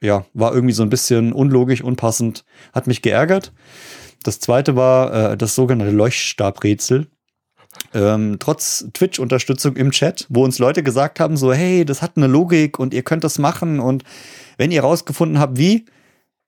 ja, 0.00 0.26
war 0.34 0.52
irgendwie 0.52 0.74
so 0.74 0.82
ein 0.82 0.90
bisschen 0.90 1.32
unlogisch, 1.32 1.82
unpassend, 1.82 2.44
hat 2.72 2.86
mich 2.86 3.02
geärgert. 3.02 3.52
Das 4.24 4.40
zweite 4.40 4.74
war 4.76 5.32
äh, 5.32 5.36
das 5.36 5.54
sogenannte 5.54 5.94
Leuchtstabrätsel. 5.94 7.06
Ähm, 7.94 8.36
trotz 8.40 8.86
Twitch-Unterstützung 8.92 9.76
im 9.76 9.90
Chat, 9.90 10.26
wo 10.28 10.44
uns 10.44 10.58
Leute 10.58 10.82
gesagt 10.82 11.20
haben, 11.20 11.36
so, 11.36 11.52
hey, 11.52 11.84
das 11.84 12.02
hat 12.02 12.16
eine 12.16 12.26
Logik 12.26 12.78
und 12.78 12.92
ihr 12.92 13.02
könnt 13.02 13.24
das 13.24 13.38
machen 13.38 13.78
und 13.78 14.04
wenn 14.56 14.70
ihr 14.70 14.82
rausgefunden 14.82 15.38
habt, 15.38 15.58
wie, 15.58 15.84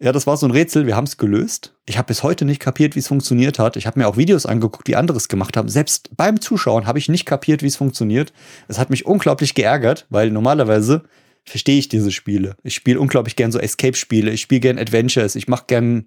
ja, 0.03 0.13
das 0.13 0.27
war 0.27 0.37
so 0.39 0.47
ein 0.47 0.51
Rätsel. 0.51 0.87
Wir 0.87 0.97
haben 0.97 1.05
es 1.05 1.19
gelöst. 1.19 1.75
Ich 1.85 1.99
habe 1.99 2.07
bis 2.07 2.23
heute 2.23 2.47
nicht 2.47 2.59
kapiert, 2.59 2.95
wie 2.95 3.01
es 3.01 3.09
funktioniert 3.09 3.59
hat. 3.59 3.77
Ich 3.77 3.87
habe 3.87 3.99
mir 3.99 4.09
auch 4.09 4.17
Videos 4.17 4.47
angeguckt, 4.47 4.89
wie 4.89 4.97
andere 4.97 5.19
es 5.19 5.29
gemacht 5.29 5.59
haben. 5.59 5.69
Selbst 5.69 6.17
beim 6.17 6.41
Zuschauen 6.41 6.87
habe 6.87 6.99
ich 6.99 7.11
nicht 7.11 7.27
kapiert, 7.27 7.63
wie 7.63 7.67
es 7.67 7.77
funktioniert. 7.77 8.33
Es 8.67 8.79
hat 8.79 8.89
mich 8.89 9.05
unglaublich 9.05 9.55
geärgert, 9.55 10.07
weil 10.09 10.31
normalerweise 10.31 11.03
verstehe 11.45 11.79
ich 11.79 11.89
diese 11.89 12.13
Spiele. 12.13 12.57
Ich 12.63 12.75
spiele 12.75 12.99
unglaublich 12.99 13.37
gern 13.37 13.53
so 13.53 13.59
Escape-Spiele. 13.59 14.31
Ich 14.31 14.41
spiele 14.41 14.61
gern 14.61 14.79
Adventures. 14.79 15.35
Ich 15.35 15.49
mache 15.49 15.65
gern 15.67 16.07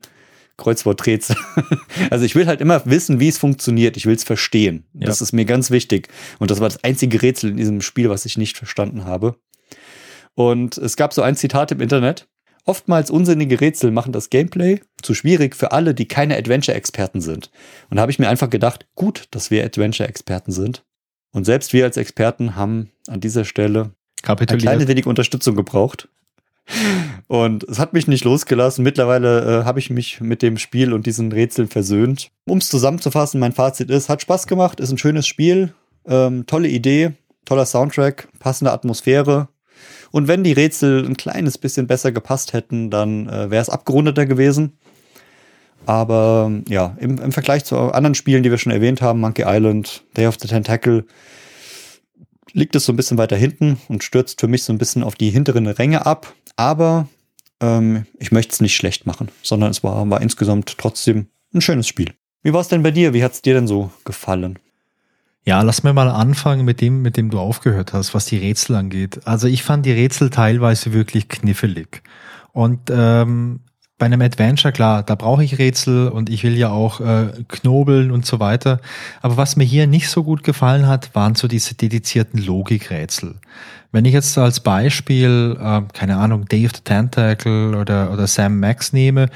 Kreuzworträtsel. 0.57 1.35
also 2.09 2.25
ich 2.25 2.33
will 2.33 2.47
halt 2.47 2.61
immer 2.61 2.81
wissen, 2.85 3.19
wie 3.19 3.27
es 3.27 3.37
funktioniert. 3.37 3.95
Ich 3.95 4.07
will 4.07 4.15
es 4.15 4.23
verstehen. 4.23 4.85
Ja. 4.93 5.05
Das 5.05 5.21
ist 5.21 5.33
mir 5.33 5.45
ganz 5.45 5.69
wichtig. 5.69 6.07
Und 6.39 6.49
das 6.49 6.59
war 6.59 6.67
das 6.67 6.83
einzige 6.83 7.21
Rätsel 7.21 7.51
in 7.51 7.57
diesem 7.57 7.81
Spiel, 7.81 8.09
was 8.09 8.25
ich 8.25 8.37
nicht 8.37 8.57
verstanden 8.57 9.05
habe. 9.05 9.35
Und 10.33 10.79
es 10.79 10.95
gab 10.95 11.13
so 11.13 11.21
ein 11.21 11.35
Zitat 11.35 11.71
im 11.71 11.79
Internet. 11.79 12.27
Oftmals 12.65 13.11
unsinnige 13.11 13.59
Rätsel 13.59 13.91
machen 13.91 14.13
das 14.13 14.29
Gameplay 14.29 14.79
zu 15.01 15.13
schwierig 15.13 15.55
für 15.55 15.71
alle, 15.73 15.93
die 15.93 16.07
keine 16.07 16.37
Adventure-Experten 16.37 17.19
sind. 17.19 17.51
Und 17.89 17.97
da 17.97 18.01
habe 18.01 18.11
ich 18.11 18.19
mir 18.19 18.29
einfach 18.29 18.49
gedacht, 18.49 18.87
gut, 18.95 19.27
dass 19.31 19.51
wir 19.51 19.65
Adventure-Experten 19.65 20.51
sind. 20.51 20.83
Und 21.31 21.45
selbst 21.45 21.73
wir 21.73 21.83
als 21.83 21.97
Experten 21.97 22.55
haben 22.55 22.91
an 23.07 23.19
dieser 23.19 23.43
Stelle 23.43 23.91
ein 24.23 24.57
kleines 24.59 24.87
wenig 24.87 25.05
Unterstützung 25.05 25.55
gebraucht. 25.55 26.07
Und 27.27 27.63
es 27.63 27.79
hat 27.79 27.91
mich 27.93 28.07
nicht 28.07 28.23
losgelassen. 28.23 28.83
Mittlerweile 28.83 29.61
äh, 29.61 29.65
habe 29.65 29.79
ich 29.79 29.89
mich 29.89 30.21
mit 30.21 30.41
dem 30.41 30.57
Spiel 30.57 30.93
und 30.93 31.05
diesen 31.05 31.31
Rätseln 31.31 31.67
versöhnt. 31.67 32.31
Um 32.45 32.59
es 32.59 32.69
zusammenzufassen, 32.69 33.39
mein 33.39 33.51
Fazit 33.51 33.89
ist, 33.89 34.07
hat 34.07 34.21
Spaß 34.21 34.47
gemacht, 34.47 34.79
ist 34.79 34.91
ein 34.91 34.97
schönes 34.97 35.27
Spiel, 35.27 35.73
ähm, 36.05 36.45
tolle 36.45 36.69
Idee, 36.69 37.13
toller 37.43 37.65
Soundtrack, 37.65 38.29
passende 38.39 38.71
Atmosphäre. 38.71 39.49
Und 40.13 40.27
wenn 40.27 40.43
die 40.43 40.51
Rätsel 40.51 41.03
ein 41.03 41.17
kleines 41.17 41.57
bisschen 41.57 41.87
besser 41.87 42.11
gepasst 42.11 42.53
hätten, 42.53 42.91
dann 42.91 43.27
äh, 43.27 43.49
wäre 43.49 43.63
es 43.63 43.69
abgerundeter 43.69 44.27
gewesen. 44.27 44.77
Aber 45.87 46.51
ja, 46.69 46.95
im, 46.99 47.17
im, 47.17 47.31
Vergleich 47.31 47.65
zu 47.65 47.75
anderen 47.75 48.13
Spielen, 48.13 48.43
die 48.43 48.51
wir 48.51 48.59
schon 48.59 48.71
erwähnt 48.71 49.01
haben, 49.01 49.19
Monkey 49.19 49.43
Island, 49.43 50.03
Day 50.15 50.27
of 50.27 50.37
the 50.39 50.47
Tentacle, 50.47 51.05
liegt 52.51 52.75
es 52.75 52.85
so 52.85 52.93
ein 52.93 52.95
bisschen 52.95 53.17
weiter 53.17 53.35
hinten 53.35 53.79
und 53.87 54.03
stürzt 54.03 54.39
für 54.39 54.47
mich 54.47 54.63
so 54.63 54.71
ein 54.71 54.77
bisschen 54.77 55.01
auf 55.01 55.15
die 55.15 55.31
hinteren 55.31 55.65
Ränge 55.65 56.05
ab. 56.05 56.31
Aber 56.57 57.07
ähm, 57.59 58.05
ich 58.19 58.31
möchte 58.31 58.53
es 58.53 58.61
nicht 58.61 58.75
schlecht 58.75 59.07
machen, 59.07 59.29
sondern 59.41 59.71
es 59.71 59.83
war, 59.83 60.07
war 60.11 60.21
insgesamt 60.21 60.77
trotzdem 60.77 61.25
ein 61.55 61.61
schönes 61.61 61.87
Spiel. 61.87 62.13
Wie 62.43 62.53
war 62.53 62.61
es 62.61 62.67
denn 62.67 62.83
bei 62.83 62.91
dir? 62.91 63.15
Wie 63.15 63.23
hat 63.23 63.33
es 63.33 63.41
dir 63.41 63.55
denn 63.55 63.65
so 63.67 63.89
gefallen? 64.05 64.59
Ja, 65.45 65.61
lass 65.61 65.83
mir 65.83 65.91
mal 65.91 66.09
anfangen 66.09 66.63
mit 66.63 66.79
dem, 66.79 67.01
mit 67.01 67.17
dem 67.17 67.29
du 67.29 67.39
aufgehört 67.39 67.91
hast, 67.91 68.13
was 68.13 68.25
die 68.25 68.37
Rätsel 68.37 68.77
angeht. 68.77 69.21
Also 69.25 69.47
ich 69.47 69.63
fand 69.63 69.85
die 69.85 69.91
Rätsel 69.91 70.29
teilweise 70.29 70.93
wirklich 70.93 71.27
knifflig. 71.27 72.01
Und 72.53 72.89
ähm, 72.89 73.59
bei 73.97 74.05
einem 74.05 74.21
Adventure, 74.21 74.71
klar, 74.71 75.03
da 75.03 75.15
brauche 75.15 75.43
ich 75.43 75.59
Rätsel 75.59 76.07
und 76.07 76.29
ich 76.29 76.43
will 76.43 76.57
ja 76.57 76.69
auch 76.69 77.01
äh, 77.01 77.27
knobeln 77.47 78.11
und 78.11 78.25
so 78.25 78.39
weiter. 78.39 78.79
Aber 79.21 79.35
was 79.35 79.55
mir 79.55 79.65
hier 79.65 79.85
nicht 79.85 80.09
so 80.09 80.23
gut 80.23 80.43
gefallen 80.43 80.87
hat, 80.87 81.13
waren 81.13 81.35
so 81.35 81.47
diese 81.47 81.75
dedizierten 81.75 82.41
Logikrätsel. 82.41 83.35
Wenn 83.91 84.05
ich 84.05 84.13
jetzt 84.13 84.37
als 84.37 84.61
Beispiel, 84.61 85.57
äh, 85.59 85.81
keine 85.93 86.17
Ahnung, 86.17 86.45
Dave 86.45 86.71
the 86.73 86.81
Tentacle 86.83 87.75
oder, 87.75 88.11
oder 88.11 88.27
Sam 88.27 88.59
Max 88.59 88.93
nehme, 88.93 89.27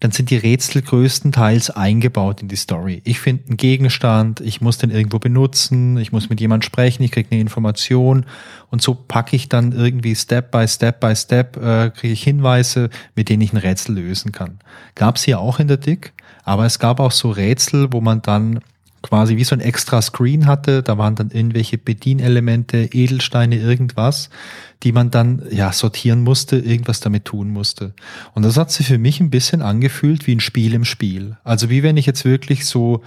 dann 0.00 0.10
sind 0.10 0.30
die 0.30 0.36
Rätsel 0.36 0.82
größtenteils 0.82 1.70
eingebaut 1.70 2.42
in 2.42 2.48
die 2.48 2.56
Story. 2.56 3.00
Ich 3.04 3.20
finde 3.20 3.44
einen 3.48 3.56
Gegenstand, 3.56 4.40
ich 4.40 4.60
muss 4.60 4.78
den 4.78 4.90
irgendwo 4.90 5.18
benutzen, 5.18 5.96
ich 5.98 6.12
muss 6.12 6.28
mit 6.28 6.40
jemand 6.40 6.64
sprechen, 6.64 7.02
ich 7.02 7.12
kriege 7.12 7.28
eine 7.30 7.40
Information 7.40 8.26
und 8.70 8.82
so 8.82 8.94
packe 8.94 9.36
ich 9.36 9.48
dann 9.48 9.72
irgendwie 9.72 10.14
Step 10.14 10.50
by 10.50 10.66
Step 10.68 11.00
by 11.00 11.14
Step, 11.14 11.56
äh, 11.56 11.90
kriege 11.90 12.12
ich 12.12 12.22
Hinweise, 12.22 12.90
mit 13.14 13.28
denen 13.28 13.42
ich 13.42 13.52
ein 13.52 13.58
Rätsel 13.58 13.94
lösen 13.94 14.32
kann. 14.32 14.58
Gab 14.94 15.16
es 15.16 15.24
hier 15.24 15.40
auch 15.40 15.60
in 15.60 15.68
der 15.68 15.78
Dick, 15.78 16.12
aber 16.44 16.66
es 16.66 16.78
gab 16.78 17.00
auch 17.00 17.12
so 17.12 17.30
Rätsel, 17.30 17.92
wo 17.92 18.00
man 18.00 18.22
dann 18.22 18.60
quasi 19.04 19.36
wie 19.36 19.44
so 19.44 19.54
ein 19.54 19.60
extra 19.60 20.00
Screen 20.00 20.46
hatte. 20.46 20.82
Da 20.82 20.96
waren 20.96 21.14
dann 21.14 21.30
irgendwelche 21.30 21.76
Bedienelemente, 21.76 22.88
Edelsteine, 22.90 23.56
irgendwas, 23.56 24.30
die 24.82 24.92
man 24.92 25.10
dann 25.10 25.42
ja 25.50 25.72
sortieren 25.72 26.22
musste, 26.22 26.56
irgendwas 26.56 27.00
damit 27.00 27.26
tun 27.26 27.50
musste. 27.50 27.92
Und 28.32 28.44
das 28.44 28.56
hat 28.56 28.72
sich 28.72 28.86
für 28.86 28.96
mich 28.96 29.20
ein 29.20 29.28
bisschen 29.28 29.60
angefühlt 29.60 30.26
wie 30.26 30.34
ein 30.34 30.40
Spiel 30.40 30.72
im 30.72 30.86
Spiel. 30.86 31.36
Also 31.44 31.68
wie 31.68 31.82
wenn 31.82 31.98
ich 31.98 32.06
jetzt 32.06 32.24
wirklich 32.24 32.64
so 32.64 33.02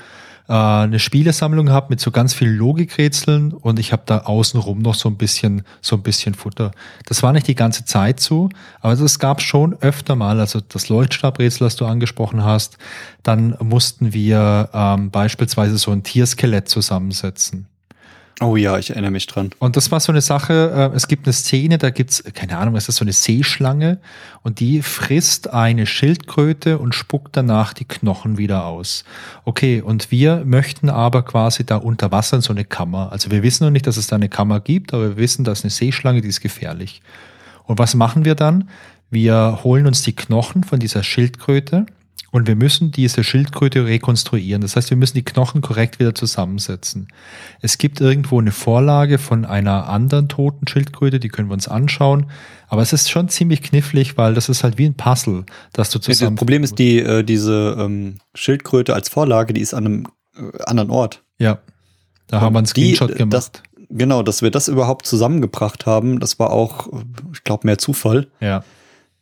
äh, 0.48 0.54
eine 0.54 1.00
Spielesammlung 1.00 1.70
habe 1.70 1.88
mit 1.90 2.00
so 2.00 2.12
ganz 2.12 2.34
vielen 2.34 2.56
Logikrätseln 2.56 3.54
und 3.54 3.80
ich 3.80 3.92
habe 3.92 4.04
da 4.06 4.20
außenrum 4.20 4.80
noch 4.80 4.96
so 4.96 5.10
ein 5.10 5.18
bisschen 5.18 5.64
so 5.82 5.96
ein 5.96 6.04
bisschen 6.04 6.34
Futter. 6.34 6.72
Das 7.06 7.24
war 7.24 7.34
nicht 7.34 7.48
die 7.48 7.56
ganze 7.56 7.86
Zeit 7.86 8.20
so, 8.20 8.50
aber 8.80 8.96
das 8.96 9.20
gab 9.20 9.42
schon 9.42 9.76
öfter 9.82 10.16
mal. 10.16 10.40
Also 10.40 10.60
das 10.62 10.90
Leuchtstabrätsel, 10.90 11.66
das 11.66 11.76
du 11.76 11.86
angesprochen 11.86 12.44
hast, 12.44 12.78
dann 13.24 13.58
mussten 13.62 14.14
wir 14.14 14.70
ähm, 14.74 15.12
beispielsweise 15.12 15.78
so 15.78 15.92
ein 15.92 16.04
Tierskelett 16.04 16.70
zusammensetzen. 16.70 17.68
Oh 18.40 18.56
ja, 18.56 18.78
ich 18.78 18.92
erinnere 18.92 19.10
mich 19.10 19.26
dran. 19.26 19.50
Und 19.58 19.78
das 19.78 19.90
war 19.90 20.00
so 20.00 20.12
eine 20.12 20.22
Sache, 20.22 20.92
äh, 20.94 20.96
es 20.96 21.08
gibt 21.08 21.26
eine 21.26 21.34
Szene, 21.34 21.80
da 21.80 21.90
gibt's 21.90 22.24
keine 22.36 22.58
Ahnung, 22.58 22.76
ist 22.76 22.86
so 22.86 23.04
eine 23.04 23.14
Seeschlange 23.14 23.98
und 24.44 24.60
die 24.60 24.84
frisst 24.84 25.52
eine 25.52 25.88
Schildkröte 25.88 26.78
und 26.78 26.94
spuckt 26.94 27.36
danach 27.36 27.74
die 27.74 27.86
Knochen 27.86 28.38
wieder 28.38 28.66
aus. 28.66 29.06
Okay, 29.44 29.82
und 29.82 30.12
wir 30.12 30.44
möchten 30.46 30.92
aber 30.92 31.24
quasi 31.24 31.66
da 31.66 31.78
unter 31.78 32.12
Wasser 32.12 32.38
in 32.38 32.42
so 32.44 32.54
eine 32.54 32.64
Kammer. 32.64 33.12
Also 33.12 33.32
wir 33.32 33.42
wissen 33.42 33.64
noch 33.64 33.72
nicht, 33.72 33.88
dass 33.88 33.98
es 33.98 34.06
da 34.06 34.18
eine 34.18 34.30
Kammer 34.30 34.60
gibt, 34.60 34.94
aber 34.94 35.10
wir 35.10 35.18
wissen, 35.18 35.44
dass 35.44 35.64
eine 35.64 35.72
Seeschlange, 35.72 36.22
die 36.22 36.28
ist 36.28 36.42
gefährlich. 36.42 37.02
Und 37.64 37.80
was 37.80 37.96
machen 37.96 38.24
wir 38.24 38.36
dann? 38.36 38.70
Wir 39.10 39.62
holen 39.64 39.88
uns 39.88 40.04
die 40.04 40.16
Knochen 40.16 40.64
von 40.64 40.80
dieser 40.80 41.02
Schildkröte 41.02 41.88
und 42.32 42.48
wir 42.48 42.56
müssen 42.56 42.92
diese 42.92 43.24
Schildkröte 43.24 43.86
rekonstruieren. 43.86 44.62
Das 44.62 44.76
heißt, 44.76 44.90
wir 44.90 44.98
müssen 44.98 45.16
die 45.16 45.24
Knochen 45.24 45.62
korrekt 45.62 46.00
wieder 46.00 46.14
zusammensetzen. 46.14 47.08
Es 47.62 47.78
gibt 47.78 48.02
irgendwo 48.02 48.40
eine 48.40 48.52
Vorlage 48.52 49.18
von 49.18 49.46
einer 49.46 49.88
anderen 49.88 50.28
toten 50.28 50.68
Schildkröte, 50.68 51.20
die 51.20 51.30
können 51.30 51.50
wir 51.50 51.54
uns 51.54 51.68
anschauen. 51.68 52.30
Aber 52.68 52.82
es 52.82 52.92
ist 52.92 53.10
schon 53.10 53.30
ziemlich 53.30 53.62
knifflig, 53.64 54.18
weil 54.18 54.34
das 54.34 54.50
ist 54.50 54.64
halt 54.64 54.78
wie 54.78 54.86
ein 54.86 54.96
Puzzle, 54.96 55.46
das 55.72 55.90
du 55.90 56.00
zusammen. 56.00 56.36
Das 56.36 56.40
Problem 56.40 56.64
ist, 56.64 56.78
die, 56.80 57.00
äh, 57.00 57.24
diese 57.24 57.78
ähm, 57.80 58.16
Schildkröte 58.36 58.94
als 58.94 59.08
Vorlage, 59.08 59.54
die 59.54 59.62
ist 59.62 59.74
an 59.74 59.86
einem 59.86 60.08
äh, 60.36 60.64
anderen 60.66 60.90
Ort. 60.90 61.24
Ja. 61.40 61.60
Da 62.28 62.42
haben 62.42 62.54
wir 62.54 62.60
einen 62.60 62.68
Screenshot 62.68 63.12
die, 63.12 63.16
gemacht. 63.16 63.34
Das, 63.34 63.52
genau, 63.90 64.22
dass 64.22 64.42
wir 64.42 64.52
das 64.52 64.68
überhaupt 64.68 65.08
zusammengebracht 65.08 65.86
haben, 65.86 66.20
das 66.20 66.40
war 66.40 66.52
auch, 66.52 66.90
ich 67.34 67.46
glaube, 67.46 67.66
mehr 67.66 67.78
Zufall. 67.78 68.28
Ja. 68.42 68.66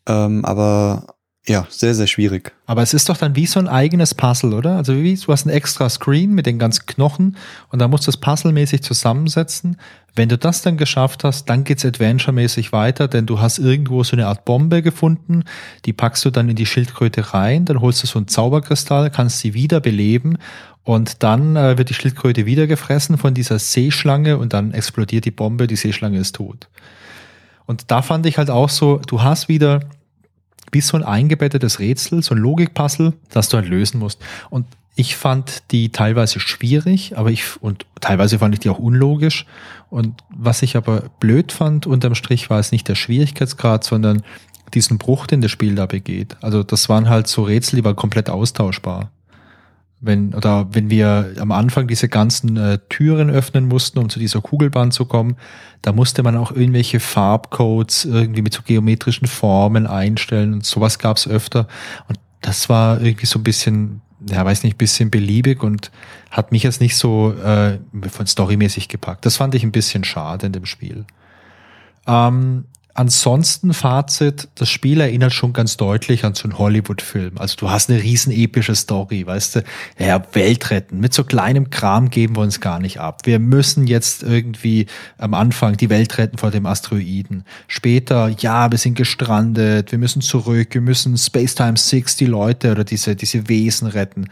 Ähm, 0.07 0.43
aber 0.43 1.14
ja, 1.47 1.67
sehr, 1.69 1.93
sehr 1.93 2.07
schwierig. 2.07 2.53
Aber 2.65 2.81
es 2.81 2.95
ist 2.95 3.07
doch 3.07 3.17
dann 3.17 3.35
wie 3.35 3.45
so 3.45 3.59
ein 3.59 3.67
eigenes 3.67 4.15
Puzzle, 4.15 4.53
oder? 4.53 4.77
Also 4.77 4.95
wie, 4.95 5.15
du 5.15 5.31
hast 5.31 5.45
ein 5.45 5.51
extra 5.51 5.89
Screen 5.89 6.33
mit 6.33 6.47
den 6.47 6.57
ganzen 6.57 6.87
Knochen 6.87 7.37
und 7.69 7.79
da 7.79 7.87
musst 7.87 8.07
du 8.07 8.11
das 8.11 8.19
puzzlemäßig 8.19 8.81
zusammensetzen. 8.81 9.77
Wenn 10.15 10.27
du 10.27 10.39
das 10.39 10.63
dann 10.63 10.77
geschafft 10.77 11.23
hast, 11.23 11.45
dann 11.45 11.63
geht's 11.63 11.85
adventure-mäßig 11.85 12.71
weiter, 12.71 13.07
denn 13.07 13.27
du 13.27 13.41
hast 13.41 13.59
irgendwo 13.59 14.03
so 14.03 14.15
eine 14.15 14.25
Art 14.25 14.43
Bombe 14.45 14.81
gefunden, 14.81 15.43
die 15.85 15.93
packst 15.93 16.25
du 16.25 16.31
dann 16.31 16.49
in 16.49 16.55
die 16.55 16.65
Schildkröte 16.65 17.33
rein, 17.33 17.65
dann 17.65 17.79
holst 17.79 18.01
du 18.01 18.07
so 18.07 18.17
einen 18.17 18.27
Zauberkristall, 18.27 19.11
kannst 19.11 19.39
sie 19.39 19.53
wieder 19.53 19.81
beleben 19.81 20.39
und 20.83 21.21
dann 21.21 21.55
äh, 21.55 21.77
wird 21.77 21.89
die 21.89 21.93
Schildkröte 21.93 22.47
wieder 22.47 22.65
gefressen 22.65 23.19
von 23.19 23.35
dieser 23.35 23.59
Seeschlange 23.59 24.39
und 24.39 24.53
dann 24.53 24.71
explodiert 24.71 25.25
die 25.25 25.31
Bombe, 25.31 25.67
die 25.67 25.75
Seeschlange 25.75 26.17
ist 26.17 26.37
tot. 26.37 26.69
Und 27.67 27.91
da 27.91 28.01
fand 28.01 28.25
ich 28.25 28.39
halt 28.39 28.49
auch 28.49 28.69
so, 28.69 28.99
du 29.05 29.21
hast 29.21 29.47
wieder 29.47 29.81
wie 30.71 30.81
so 30.81 30.97
ein 30.97 31.03
eingebettetes 31.03 31.79
Rätsel, 31.79 32.21
so 32.23 32.35
ein 32.35 32.39
Logikpuzzle, 32.39 33.13
das 33.29 33.49
du 33.49 33.57
halt 33.57 33.67
lösen 33.67 33.99
musst. 33.99 34.21
Und 34.49 34.65
ich 34.95 35.15
fand 35.15 35.63
die 35.71 35.89
teilweise 35.89 36.39
schwierig, 36.39 37.17
aber 37.17 37.29
ich, 37.29 37.61
und 37.61 37.85
teilweise 37.99 38.39
fand 38.39 38.55
ich 38.55 38.59
die 38.61 38.69
auch 38.69 38.79
unlogisch. 38.79 39.45
Und 39.89 40.21
was 40.29 40.61
ich 40.61 40.77
aber 40.77 41.09
blöd 41.19 41.51
fand 41.51 41.85
unterm 41.85 42.15
Strich 42.15 42.49
war 42.49 42.59
es 42.59 42.71
nicht 42.71 42.87
der 42.87 42.95
Schwierigkeitsgrad, 42.95 43.83
sondern 43.83 44.23
diesen 44.73 44.97
Bruch, 44.97 45.27
den 45.27 45.41
das 45.41 45.51
Spiel 45.51 45.75
da 45.75 45.85
begeht. 45.85 46.37
Also 46.41 46.63
das 46.63 46.89
waren 46.89 47.09
halt 47.09 47.27
so 47.27 47.43
Rätsel, 47.43 47.77
die 47.77 47.85
waren 47.85 47.95
komplett 47.95 48.29
austauschbar 48.29 49.11
wenn 50.05 50.33
oder 50.33 50.67
wenn 50.71 50.89
wir 50.89 51.33
am 51.39 51.51
Anfang 51.51 51.87
diese 51.87 52.07
ganzen 52.07 52.57
äh, 52.57 52.79
Türen 52.89 53.29
öffnen 53.29 53.67
mussten, 53.67 53.99
um 53.99 54.09
zu 54.09 54.19
dieser 54.19 54.41
Kugelbahn 54.41 54.91
zu 54.91 55.05
kommen, 55.05 55.37
da 55.81 55.91
musste 55.91 56.23
man 56.23 56.37
auch 56.37 56.51
irgendwelche 56.51 56.99
Farbcodes 56.99 58.05
irgendwie 58.05 58.41
mit 58.41 58.53
so 58.53 58.61
geometrischen 58.63 59.27
Formen 59.27 59.87
einstellen 59.87 60.53
und 60.53 60.65
sowas 60.65 60.99
gab 60.99 61.17
es 61.17 61.27
öfter 61.27 61.67
und 62.07 62.19
das 62.41 62.69
war 62.69 63.01
irgendwie 63.01 63.25
so 63.25 63.39
ein 63.39 63.43
bisschen, 63.43 64.01
ja 64.29 64.45
weiß 64.45 64.63
nicht, 64.63 64.77
bisschen 64.77 65.09
beliebig 65.09 65.63
und 65.63 65.91
hat 66.29 66.51
mich 66.51 66.63
jetzt 66.63 66.81
nicht 66.81 66.95
so 66.95 67.33
äh, 67.33 67.79
von 68.09 68.27
storymäßig 68.27 68.87
gepackt. 68.87 69.25
Das 69.25 69.37
fand 69.37 69.55
ich 69.55 69.63
ein 69.63 69.71
bisschen 69.71 70.03
schade 70.03 70.45
in 70.45 70.51
dem 70.51 70.65
Spiel. 70.65 71.05
Ähm, 72.07 72.65
Ansonsten 72.97 73.73
Fazit, 73.73 74.47
das 74.55 74.69
Spiel 74.69 75.01
erinnert 75.01 75.33
schon 75.33 75.51
ganz 75.51 75.75
deutlich 75.75 76.23
an 76.23 76.33
so 76.33 76.45
einen 76.45 76.57
Hollywood-Film. 76.57 77.37
Also 77.37 77.57
du 77.57 77.69
hast 77.69 77.89
eine 77.89 78.01
riesen 78.01 78.31
epische 78.31 78.73
Story, 78.73 79.27
weißt 79.27 79.57
du? 79.57 79.63
Ja, 79.99 80.23
Welt 80.31 80.71
retten. 80.71 81.01
Mit 81.01 81.13
so 81.13 81.25
kleinem 81.25 81.69
Kram 81.69 82.09
geben 82.09 82.37
wir 82.37 82.41
uns 82.41 82.61
gar 82.61 82.79
nicht 82.79 83.01
ab. 83.01 83.23
Wir 83.25 83.39
müssen 83.39 83.85
jetzt 83.85 84.23
irgendwie 84.23 84.85
am 85.17 85.33
Anfang 85.33 85.75
die 85.75 85.89
Welt 85.89 86.17
retten 86.17 86.37
vor 86.37 86.51
dem 86.51 86.65
Asteroiden. 86.65 87.43
Später, 87.67 88.29
ja, 88.29 88.71
wir 88.71 88.77
sind 88.77 88.95
gestrandet, 88.95 89.91
wir 89.91 89.99
müssen 89.99 90.21
zurück, 90.21 90.69
wir 90.71 90.79
müssen 90.79 91.17
Space 91.17 91.53
Time 91.53 91.75
6 91.75 92.15
die 92.15 92.27
Leute 92.27 92.71
oder 92.71 92.85
diese, 92.85 93.17
diese 93.17 93.49
Wesen 93.49 93.89
retten. 93.89 94.29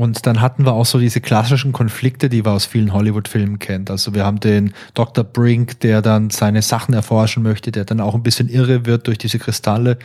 Und 0.00 0.24
dann 0.24 0.40
hatten 0.40 0.64
wir 0.64 0.72
auch 0.72 0.86
so 0.86 0.98
diese 0.98 1.20
klassischen 1.20 1.72
Konflikte, 1.72 2.30
die 2.30 2.42
wir 2.42 2.52
aus 2.52 2.64
vielen 2.64 2.94
Hollywood-Filmen 2.94 3.58
kennt. 3.58 3.90
Also 3.90 4.14
wir 4.14 4.24
haben 4.24 4.40
den 4.40 4.72
Dr. 4.94 5.24
Brink, 5.24 5.78
der 5.80 6.00
dann 6.00 6.30
seine 6.30 6.62
Sachen 6.62 6.94
erforschen 6.94 7.42
möchte, 7.42 7.70
der 7.70 7.84
dann 7.84 8.00
auch 8.00 8.14
ein 8.14 8.22
bisschen 8.22 8.48
irre 8.48 8.86
wird 8.86 9.08
durch 9.08 9.18
diese 9.18 9.38
Kristalle. 9.38 9.98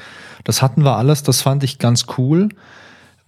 Das 0.44 0.62
hatten 0.62 0.84
wir 0.84 0.98
alles, 0.98 1.24
das 1.24 1.42
fand 1.42 1.64
ich 1.64 1.80
ganz 1.80 2.08
cool. 2.18 2.50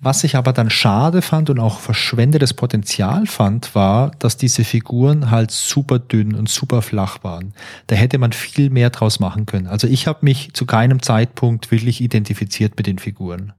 Was 0.02 0.26
ich 0.26 0.36
aber 0.36 0.52
dann 0.52 0.70
schade 0.70 1.22
fand 1.22 1.50
und 1.50 1.62
auch 1.62 1.80
verschwendetes 1.80 2.54
Potenzial 2.54 3.28
fand, 3.28 3.74
war, 3.74 4.12
dass 4.20 4.36
diese 4.36 4.66
Figuren 4.66 5.32
halt 5.32 5.52
super 5.52 6.00
dünn 6.00 6.36
und 6.36 6.50
super 6.50 6.82
flach 6.82 7.24
waren. 7.24 7.54
Da 7.88 7.96
hätte 7.96 8.18
man 8.18 8.34
viel 8.34 8.72
mehr 8.72 8.90
draus 8.90 9.22
machen 9.22 9.46
können. 9.46 9.68
Also 9.68 9.88
ich 9.88 10.06
habe 10.06 10.20
mich 10.24 10.52
zu 10.52 10.66
keinem 10.66 11.02
Zeitpunkt 11.02 11.72
wirklich 11.72 12.02
identifiziert 12.02 12.74
mit 12.76 12.88
den 12.88 13.00
Figuren. 13.00 13.54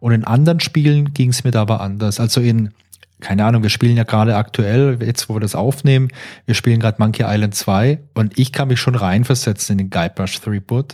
Und 0.00 0.12
in 0.12 0.24
anderen 0.24 0.60
Spielen 0.60 1.14
ging 1.14 1.30
es 1.30 1.44
mir 1.44 1.54
aber 1.54 1.80
anders. 1.80 2.20
Also 2.20 2.40
in, 2.40 2.72
keine 3.20 3.44
Ahnung, 3.44 3.62
wir 3.62 3.70
spielen 3.70 3.96
ja 3.96 4.04
gerade 4.04 4.36
aktuell, 4.36 4.98
jetzt 5.02 5.28
wo 5.28 5.34
wir 5.34 5.40
das 5.40 5.54
aufnehmen, 5.54 6.08
wir 6.44 6.54
spielen 6.54 6.80
gerade 6.80 6.96
Monkey 6.98 7.24
Island 7.26 7.54
2 7.54 7.98
und 8.14 8.38
ich 8.38 8.52
kann 8.52 8.68
mich 8.68 8.80
schon 8.80 8.94
reinversetzen 8.94 9.74
in 9.74 9.78
den 9.78 9.90
Guybrush 9.90 10.40
Threepwood. 10.40 10.92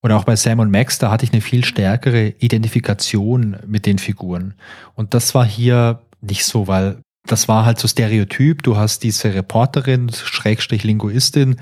Und 0.00 0.12
auch 0.12 0.24
bei 0.24 0.36
Sam 0.36 0.60
und 0.60 0.70
Max, 0.70 0.98
da 0.98 1.10
hatte 1.10 1.24
ich 1.24 1.32
eine 1.32 1.42
viel 1.42 1.64
stärkere 1.64 2.28
Identifikation 2.38 3.56
mit 3.66 3.84
den 3.84 3.98
Figuren. 3.98 4.54
Und 4.94 5.12
das 5.12 5.34
war 5.34 5.44
hier 5.44 6.00
nicht 6.20 6.44
so, 6.44 6.68
weil 6.68 7.00
das 7.26 7.48
war 7.48 7.64
halt 7.64 7.78
so 7.78 7.88
Stereotyp. 7.88 8.62
Du 8.62 8.76
hast 8.76 9.02
diese 9.02 9.34
Reporterin, 9.34 10.10
Schrägstrich 10.10 10.84
Linguistin, 10.84 11.56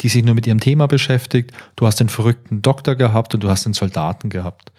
die 0.00 0.08
sich 0.08 0.24
nur 0.24 0.34
mit 0.34 0.46
ihrem 0.46 0.60
Thema 0.60 0.88
beschäftigt. 0.88 1.52
Du 1.76 1.86
hast 1.86 2.00
den 2.00 2.08
verrückten 2.08 2.62
Doktor 2.62 2.96
gehabt 2.96 3.34
und 3.34 3.44
du 3.44 3.48
hast 3.48 3.66
den 3.66 3.74
Soldaten 3.74 4.30
gehabt. 4.30 4.71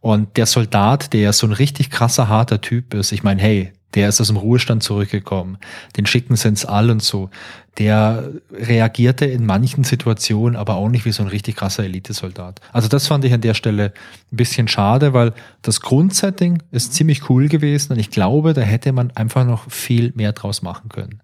Und 0.00 0.36
der 0.36 0.46
Soldat, 0.46 1.12
der 1.12 1.32
so 1.32 1.46
ein 1.46 1.52
richtig 1.52 1.90
krasser, 1.90 2.28
harter 2.28 2.60
Typ 2.60 2.94
ist, 2.94 3.12
ich 3.12 3.22
meine, 3.22 3.40
hey, 3.42 3.72
der 3.96 4.08
ist 4.10 4.20
aus 4.20 4.26
dem 4.28 4.36
Ruhestand 4.36 4.82
zurückgekommen, 4.82 5.58
den 5.96 6.06
schicken 6.06 6.36
sie 6.36 6.48
ins 6.48 6.66
All 6.66 6.90
und 6.90 7.02
so. 7.02 7.30
Der 7.78 8.30
reagierte 8.52 9.24
in 9.26 9.46
manchen 9.46 9.84
Situationen 9.84 10.56
aber 10.56 10.76
auch 10.76 10.88
nicht 10.88 11.04
wie 11.04 11.12
so 11.12 11.22
ein 11.22 11.28
richtig 11.28 11.56
krasser 11.56 11.84
Elitesoldat. 11.84 12.60
Also 12.72 12.88
das 12.88 13.06
fand 13.06 13.24
ich 13.24 13.32
an 13.32 13.40
der 13.40 13.54
Stelle 13.54 13.92
ein 14.32 14.36
bisschen 14.36 14.68
schade, 14.68 15.12
weil 15.12 15.32
das 15.62 15.80
Grundsetting 15.80 16.62
ist 16.70 16.94
ziemlich 16.94 17.28
cool 17.30 17.48
gewesen 17.48 17.92
und 17.92 17.98
ich 17.98 18.10
glaube, 18.10 18.54
da 18.54 18.60
hätte 18.60 18.92
man 18.92 19.10
einfach 19.12 19.44
noch 19.44 19.70
viel 19.70 20.12
mehr 20.14 20.32
draus 20.32 20.62
machen 20.62 20.88
können. 20.88 21.22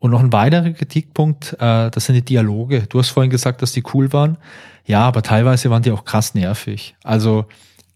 Und 0.00 0.12
noch 0.12 0.20
ein 0.20 0.32
weiterer 0.32 0.70
Kritikpunkt, 0.70 1.54
äh, 1.54 1.90
das 1.90 2.06
sind 2.06 2.14
die 2.14 2.24
Dialoge. 2.24 2.82
Du 2.88 2.98
hast 2.98 3.10
vorhin 3.10 3.30
gesagt, 3.30 3.62
dass 3.62 3.72
die 3.72 3.82
cool 3.94 4.12
waren. 4.12 4.36
Ja, 4.84 5.00
aber 5.00 5.22
teilweise 5.22 5.70
waren 5.70 5.82
die 5.82 5.90
auch 5.90 6.04
krass 6.04 6.34
nervig. 6.34 6.94
Also 7.02 7.46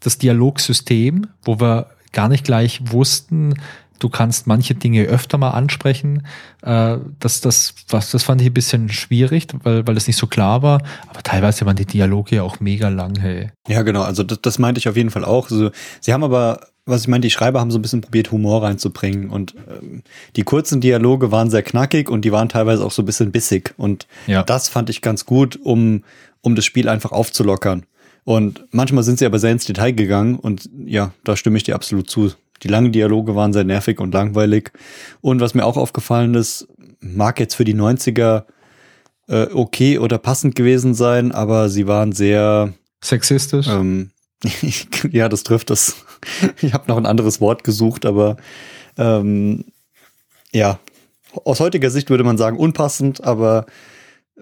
das 0.01 0.19
Dialogsystem, 0.19 1.29
wo 1.43 1.61
wir 1.61 1.87
gar 2.13 2.29
nicht 2.29 2.45
gleich 2.45 2.81
wussten, 2.93 3.55
du 4.03 4.09
kannst 4.09 4.47
manche 4.47 4.75
Dinge 4.75 5.05
öfter 5.05 5.39
mal 5.39 5.51
ansprechen. 5.51 6.27
Äh, 6.63 6.99
das, 7.21 7.41
das, 7.41 7.75
was, 7.89 8.11
das 8.11 8.23
fand 8.23 8.41
ich 8.41 8.49
ein 8.49 8.55
bisschen 8.55 8.89
schwierig, 8.89 9.47
weil, 9.63 9.87
weil 9.87 9.97
es 9.97 10.07
nicht 10.07 10.17
so 10.17 10.27
klar 10.27 10.63
war. 10.63 10.83
Aber 11.09 11.23
teilweise 11.23 11.65
waren 11.67 11.77
die 11.77 11.87
Dialoge 11.87 12.43
auch 12.43 12.61
mega 12.61 12.89
lang, 12.89 13.19
hey. 13.21 13.51
Ja, 13.69 13.83
genau. 13.83 14.03
Also 14.03 14.23
das, 14.23 14.41
das 14.41 14.59
meinte 14.59 14.79
ich 14.79 14.89
auf 14.89 14.97
jeden 14.97 15.11
Fall 15.11 15.25
auch. 15.25 15.51
Also, 15.51 15.71
sie 16.01 16.13
haben 16.13 16.25
aber, 16.25 16.67
was 16.85 17.03
ich 17.03 17.09
meine, 17.09 17.21
die 17.21 17.31
Schreiber 17.31 17.61
haben 17.61 17.71
so 17.71 17.79
ein 17.79 17.83
bisschen 17.83 18.01
probiert, 18.01 18.33
Humor 18.33 18.65
reinzubringen. 18.65 19.31
Und 19.31 19.55
ähm, 19.71 20.03
die 20.35 20.43
kurzen 20.43 20.81
Dialoge 20.81 21.31
waren 21.31 21.51
sehr 21.51 21.63
knackig 21.63 22.11
und 22.11 22.25
die 22.25 22.33
waren 22.33 22.49
teilweise 22.49 22.85
auch 22.85 22.93
so 22.93 23.03
ein 23.03 23.07
bisschen 23.07 23.31
bissig. 23.31 23.75
Und 23.77 24.09
ja. 24.27 24.43
das 24.43 24.69
fand 24.69 24.91
ich 24.91 25.01
ganz 25.01 25.27
gut, 25.27 25.59
um, 25.63 26.03
um 26.41 26.57
das 26.57 26.65
Spiel 26.65 26.89
einfach 26.89 27.13
aufzulockern. 27.13 27.85
Und 28.25 28.65
manchmal 28.71 29.03
sind 29.03 29.19
sie 29.19 29.27
aber 29.27 29.39
sehr 29.39 29.51
ins 29.51 29.65
Detail 29.65 29.93
gegangen 29.93 30.37
und 30.37 30.71
ja, 30.85 31.13
da 31.25 31.37
stimme 31.37 31.57
ich 31.57 31.65
dir 31.65 31.75
absolut 31.75 32.09
zu. 32.09 32.33
Die 32.63 32.69
langen 32.69 32.93
Dialoge 32.93 33.35
waren 33.35 33.53
sehr 33.53 33.65
nervig 33.65 34.01
und 34.01 34.15
langweilig. 34.15 34.73
Und 35.21 35.41
was 35.41 35.55
mir 35.55 35.65
auch 35.65 35.77
aufgefallen 35.77 36.35
ist, 36.35 36.69
mag 37.01 37.41
jetzt 37.41 37.55
für 37.55 37.65
die 37.65 37.75
90er 37.75 38.45
äh, 39.29 39.47
okay 39.53 39.99
oder 39.99 40.19
passend 40.19 40.55
gewesen 40.55 40.95
sein, 40.95 41.33
aber 41.33 41.69
sie 41.69 41.87
waren 41.87 42.13
sehr 42.13 42.73
sexistisch. 43.01 43.67
Ähm, 43.69 44.11
ja, 45.11 45.29
das 45.29 45.43
trifft 45.43 45.71
das. 45.71 45.97
ich 46.61 46.73
habe 46.73 46.85
noch 46.89 46.97
ein 46.97 47.07
anderes 47.07 47.41
Wort 47.41 47.65
gesucht, 47.65 48.07
aber 48.07 48.37
ähm, 48.97 49.65
ja, 50.53 50.79
aus 51.45 51.61
heutiger 51.61 51.91
Sicht 51.91 52.11
würde 52.11 52.25
man 52.25 52.39
sagen 52.39 52.59
unpassend, 52.59 53.25
aber 53.25 53.67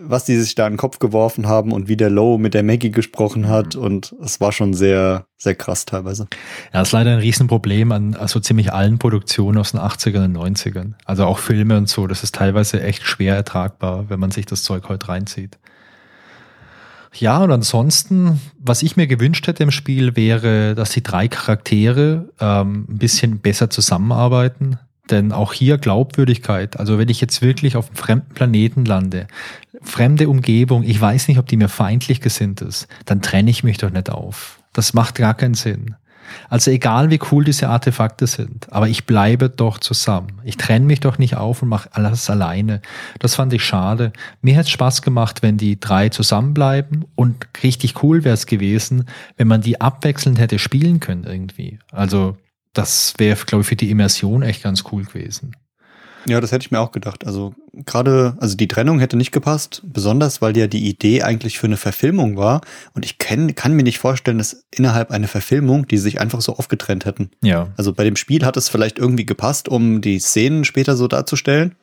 was 0.03 0.25
die 0.25 0.37
sich 0.37 0.55
da 0.55 0.67
in 0.67 0.75
den 0.75 0.79
Kopf 0.79 0.99
geworfen 0.99 1.47
haben 1.47 1.73
und 1.73 1.89
wie 1.89 1.97
der 1.97 2.11
Low 2.11 2.39
mit 2.39 2.55
der 2.55 2.63
Maggie 2.63 2.91
gesprochen 2.91 3.49
hat. 3.49 3.77
Mhm. 3.77 3.83
Und 3.83 4.15
es 4.23 4.41
war 4.41 4.53
schon 4.53 4.75
sehr, 4.75 5.27
sehr 5.37 5.55
krass 5.55 5.85
teilweise. 5.85 6.29
Ja, 6.73 6.81
das 6.81 6.89
ist 6.89 6.93
leider 6.93 7.13
ein 7.13 7.19
Riesenproblem 7.19 7.93
an 7.93 8.15
also 8.15 8.41
ziemlich 8.41 8.73
allen 8.73 8.99
Produktionen 8.99 9.59
aus 9.59 9.73
den 9.73 9.81
80ern 9.81 10.25
und 10.25 10.37
90ern. 10.37 10.95
Also 11.05 11.25
auch 11.25 11.39
Filme 11.39 11.77
und 11.77 11.89
so. 11.89 12.07
Das 12.07 12.23
ist 12.23 12.35
teilweise 12.35 12.83
echt 12.83 13.05
schwer 13.05 13.35
ertragbar, 13.37 14.09
wenn 14.09 14.21
man 14.21 14.31
sich 14.31 14.47
das 14.47 14.63
Zeug 14.63 14.89
heute 14.89 15.09
reinzieht. 15.09 15.59
Ja, 17.13 17.43
und 17.43 17.51
ansonsten, 17.51 18.41
was 18.59 18.83
ich 18.83 18.97
mir 18.97 19.07
gewünscht 19.07 19.47
hätte 19.47 19.65
im 19.65 19.73
Spiel, 19.73 20.15
wäre, 20.15 20.75
dass 20.77 20.91
die 20.91 21.03
drei 21.03 21.27
Charaktere 21.27 22.29
ähm, 22.39 22.87
ein 22.89 22.99
bisschen 22.99 23.41
besser 23.41 23.69
zusammenarbeiten. 23.69 24.79
Denn 25.11 25.33
auch 25.33 25.53
hier 25.53 25.79
Glaubwürdigkeit. 25.79 26.79
Also 26.79 26.99
wenn 26.99 27.09
ich 27.09 27.21
jetzt 27.21 27.43
wirklich 27.43 27.77
auf 27.77 27.89
einem 27.89 27.97
fremden 27.97 28.35
Planeten 28.35 28.85
lande, 28.85 29.27
fremde 29.83 30.29
Umgebung, 30.29 30.85
ich 30.85 31.01
weiß 31.01 31.29
nicht, 31.29 31.39
ob 31.39 31.47
die 31.47 31.57
mir 31.57 31.69
feindlich 31.69 32.21
gesinnt 32.21 32.61
ist, 32.61 32.87
dann 33.07 33.23
trenne 33.23 33.51
ich 33.51 33.65
mich 33.65 33.79
doch 33.79 33.91
nicht 33.91 34.11
auf. 34.11 34.61
Das 34.73 34.95
macht 34.95 35.17
gar 35.17 35.35
keinen 35.35 35.55
Sinn. 35.55 35.97
Also 36.49 36.71
egal 36.71 37.11
wie 37.11 37.21
cool 37.31 37.45
diese 37.45 37.69
Artefakte 37.69 38.27
sind, 38.27 38.73
aber 38.73 38.89
ich 38.89 39.07
bleibe 39.07 39.49
doch 39.49 39.79
zusammen. 39.79 40.41
Ich 40.45 40.57
trenne 40.57 40.87
mich 40.87 41.01
doch 41.01 41.19
nicht 41.19 41.37
auf 41.37 41.63
und 41.63 41.69
mache 41.69 41.89
alles 41.93 42.31
alleine. 42.31 42.83
Das 43.19 43.35
fand 43.35 43.53
ich 43.53 43.65
schade. 43.65 44.13
Mir 44.43 44.55
hätte 44.55 44.63
es 44.63 44.71
Spaß 44.71 45.03
gemacht, 45.03 45.43
wenn 45.43 45.57
die 45.57 45.81
drei 45.81 46.09
zusammenbleiben 46.09 47.05
und 47.15 47.47
richtig 47.63 48.03
cool 48.03 48.25
wäre 48.25 48.35
es 48.35 48.47
gewesen, 48.47 49.07
wenn 49.37 49.49
man 49.49 49.61
die 49.61 49.81
abwechselnd 49.81 50.39
hätte 50.39 50.59
spielen 50.59 51.01
können 51.01 51.25
irgendwie. 51.25 51.79
Also 51.91 52.37
das 52.73 53.15
wäre, 53.19 53.45
glaube 53.45 53.63
ich, 53.63 53.69
für 53.69 53.77
die 53.77 53.91
Immersion 53.91 54.43
echt 54.43 54.63
ganz 54.63 54.85
cool 54.93 55.05
gewesen. 55.05 55.57
Ja, 56.27 56.41
das 56.41 56.53
hätte 56.53 56.65
ich 56.65 56.71
mir 56.71 56.81
auch 56.81 56.93
gedacht. 56.93 57.27
Also 57.27 57.55
gerade, 57.73 58.37
also 58.41 58.57
die 58.57 58.69
Trennung 58.69 58.99
hätte 59.01 59.17
nicht 59.17 59.33
gepasst, 59.33 59.83
besonders 59.85 60.43
weil 60.43 60.57
ja 60.57 60.67
die 60.67 60.87
Idee 60.87 61.23
eigentlich 61.23 61.59
für 61.59 61.67
eine 61.67 61.77
Verfilmung 61.77 62.37
war. 62.37 62.61
Und 62.93 63.05
ich 63.05 63.19
kenn, 63.19 63.55
kann 63.55 63.73
mir 63.73 63.83
nicht 63.83 63.99
vorstellen, 63.99 64.39
dass 64.39 64.65
innerhalb 64.71 65.11
einer 65.11 65.29
Verfilmung 65.29 65.87
die 65.87 65.99
sich 65.99 66.21
einfach 66.21 66.41
so 66.43 66.57
aufgetrennt 66.57 67.07
hätten. 67.07 67.31
Ja. 67.43 67.69
Also 67.77 67.93
bei 67.93 68.05
dem 68.05 68.17
Spiel 68.17 68.45
hat 68.45 68.57
es 68.57 68.69
vielleicht 68.69 68.99
irgendwie 68.99 69.27
gepasst, 69.27 69.69
um 69.69 70.01
die 70.01 70.19
Szenen 70.19 70.65
später 70.65 70.97
so 70.97 71.09
darzustellen. 71.09 71.75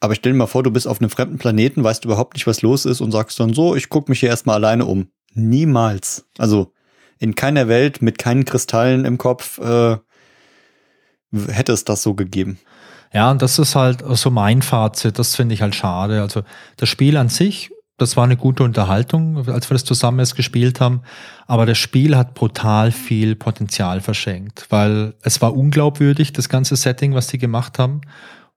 Aber 0.00 0.16
stell 0.16 0.32
dir 0.32 0.38
mal 0.38 0.46
vor, 0.46 0.64
du 0.64 0.72
bist 0.72 0.88
auf 0.88 1.00
einem 1.00 1.10
fremden 1.10 1.38
Planeten, 1.38 1.84
weißt 1.84 2.04
überhaupt 2.04 2.34
nicht, 2.34 2.48
was 2.48 2.62
los 2.62 2.84
ist 2.84 3.00
und 3.00 3.12
sagst 3.12 3.38
dann 3.38 3.54
so, 3.54 3.76
ich 3.76 3.88
gucke 3.88 4.10
mich 4.10 4.20
hier 4.20 4.30
erstmal 4.30 4.56
alleine 4.56 4.86
um. 4.86 5.08
Niemals. 5.34 6.26
Also 6.38 6.72
in 7.22 7.36
keiner 7.36 7.68
Welt 7.68 8.02
mit 8.02 8.18
keinen 8.18 8.44
Kristallen 8.44 9.04
im 9.04 9.16
Kopf 9.16 9.58
äh, 9.58 9.96
hätte 11.46 11.72
es 11.72 11.84
das 11.84 12.02
so 12.02 12.14
gegeben. 12.14 12.58
Ja, 13.12 13.30
und 13.30 13.42
das 13.42 13.60
ist 13.60 13.76
halt 13.76 14.02
so 14.16 14.30
mein 14.30 14.60
Fazit. 14.60 15.20
Das 15.20 15.36
finde 15.36 15.54
ich 15.54 15.62
halt 15.62 15.76
schade. 15.76 16.20
Also 16.20 16.42
das 16.78 16.88
Spiel 16.88 17.16
an 17.16 17.28
sich, 17.28 17.70
das 17.96 18.16
war 18.16 18.24
eine 18.24 18.36
gute 18.36 18.64
Unterhaltung, 18.64 19.48
als 19.48 19.70
wir 19.70 19.74
das 19.74 19.84
zusammen 19.84 20.18
erst 20.18 20.34
gespielt 20.34 20.80
haben. 20.80 21.02
Aber 21.46 21.64
das 21.64 21.78
Spiel 21.78 22.16
hat 22.16 22.34
brutal 22.34 22.90
viel 22.90 23.36
Potenzial 23.36 24.00
verschenkt, 24.00 24.66
weil 24.70 25.14
es 25.22 25.40
war 25.40 25.54
unglaubwürdig, 25.56 26.32
das 26.32 26.48
ganze 26.48 26.74
Setting, 26.74 27.14
was 27.14 27.28
die 27.28 27.38
gemacht 27.38 27.78
haben. 27.78 28.00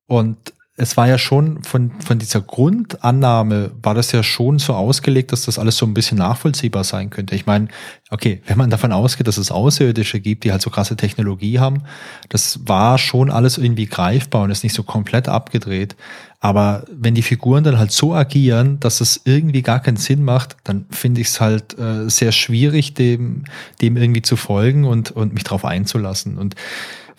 Und 0.08 0.55
es 0.77 0.97
war 0.97 1.07
ja 1.07 1.18
schon 1.18 1.64
von, 1.64 1.91
von 2.02 2.19
dieser 2.19 2.41
Grundannahme 2.41 3.72
war 3.81 3.93
das 3.93 4.11
ja 4.11 4.23
schon 4.23 4.60
so 4.60 4.73
ausgelegt, 4.73 5.31
dass 5.31 5.43
das 5.43 5.57
alles 5.57 5.77
so 5.77 5.85
ein 5.85 5.93
bisschen 5.93 6.18
nachvollziehbar 6.18 6.84
sein 6.84 7.10
könnte. 7.10 7.34
Ich 7.34 7.45
meine, 7.45 7.69
okay, 8.11 8.41
wenn 8.45 8.57
man 8.57 8.69
davon 8.69 8.91
ausgeht, 8.91 9.27
dass 9.27 9.38
es 9.38 9.52
Außerirdische 9.52 10.19
gibt, 10.19 10.43
die 10.43 10.52
halt 10.52 10.61
so 10.61 10.69
krasse 10.69 10.97
Technologie 10.97 11.60
haben, 11.60 11.84
das 12.27 12.60
war 12.68 12.97
schon 12.97 13.31
alles 13.31 13.57
irgendwie 13.57 13.85
greifbar 13.85 14.43
und 14.43 14.52
ist 14.52 14.64
nicht 14.64 14.76
so 14.76 14.84
komplett 14.84 15.30
abgedreht. 15.30 15.95
Aber 16.41 16.84
wenn 16.91 17.15
die 17.15 17.22
Figuren 17.22 17.64
dann 17.64 17.80
halt 17.80 17.93
so 17.93 18.14
agieren, 18.14 18.77
dass 18.81 18.99
es 18.99 19.22
irgendwie 19.23 19.61
gar 19.61 19.80
keinen 19.80 19.97
Sinn 19.97 20.26
macht, 20.26 20.57
dann 20.65 20.88
finde 20.91 21.22
ich 21.22 21.27
es 21.27 21.39
halt 21.39 21.80
äh, 21.80 22.10
sehr 22.10 22.34
schwierig, 22.34 22.93
dem, 22.93 23.45
dem 23.81 23.95
irgendwie 23.95 24.23
zu 24.23 24.35
folgen 24.35 24.84
und, 24.84 25.11
und 25.11 25.34
mich 25.34 25.45
darauf 25.45 25.64
einzulassen. 25.64 26.38
Und 26.38 26.56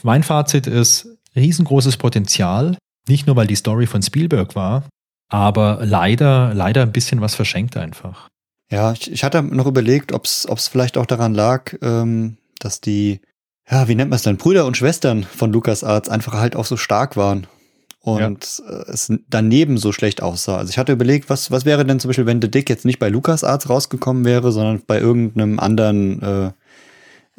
mein 0.03 0.23
Fazit 0.23 0.67
ist, 0.67 1.09
riesengroßes 1.35 1.97
Potenzial, 1.97 2.77
nicht 3.09 3.27
nur, 3.27 3.37
weil 3.37 3.47
die 3.47 3.57
Story 3.57 3.87
von 3.87 4.03
Spielberg 4.03 4.55
war, 4.55 4.85
aber 5.29 5.81
leider, 5.83 6.55
leider 6.55 6.83
ein 6.83 6.93
bisschen 6.93 7.21
was 7.21 7.35
verschenkt 7.35 7.77
einfach. 7.77 8.29
Ja, 8.71 8.93
ich, 8.93 9.11
ich 9.11 9.25
hatte 9.25 9.43
noch 9.43 9.67
überlegt, 9.67 10.13
ob 10.13 10.25
es 10.25 10.69
vielleicht 10.69 10.99
auch 10.99 11.07
daran 11.07 11.35
lag, 11.35 11.75
ähm, 11.83 12.37
dass 12.59 12.81
die, 12.81 13.21
ja, 13.71 13.87
wie 13.89 13.95
nennt 13.95 14.11
man 14.11 14.17
es 14.17 14.23
denn, 14.23 14.39
Brüder 14.39 14.67
und 14.67 14.77
Schwestern 14.77 15.23
von 15.23 15.53
LucasArts 15.53 16.09
einfach 16.09 16.35
halt 16.35 16.57
auch 16.57 16.65
so 16.65 16.77
stark 16.77 17.17
waren 17.17 17.47
und 18.01 18.59
ja. 18.59 18.65
Äh, 18.69 18.91
es 18.93 19.13
daneben 19.29 19.79
so 19.79 19.93
schlecht 19.93 20.23
aussah. 20.23 20.59
Also 20.59 20.71
ich 20.71 20.79
hatte 20.79 20.93
überlegt, 20.93 21.29
was, 21.29 21.51
was 21.51 21.65
wäre 21.65 21.85
denn 21.85 22.01
zum 22.01 22.09
Beispiel, 22.09 22.27
wenn 22.27 22.41
The 22.41 22.51
Dick 22.51 22.71
jetzt 22.71 22.85
nicht 22.85 22.99
bei 22.99 23.09
LucasArts 23.09 23.69
rausgekommen 23.69 24.25
wäre, 24.25 24.53
sondern 24.53 24.83
bei 24.87 25.01
irgendeinem 25.01 25.59
anderen 25.59 26.23
äh, 26.23 26.53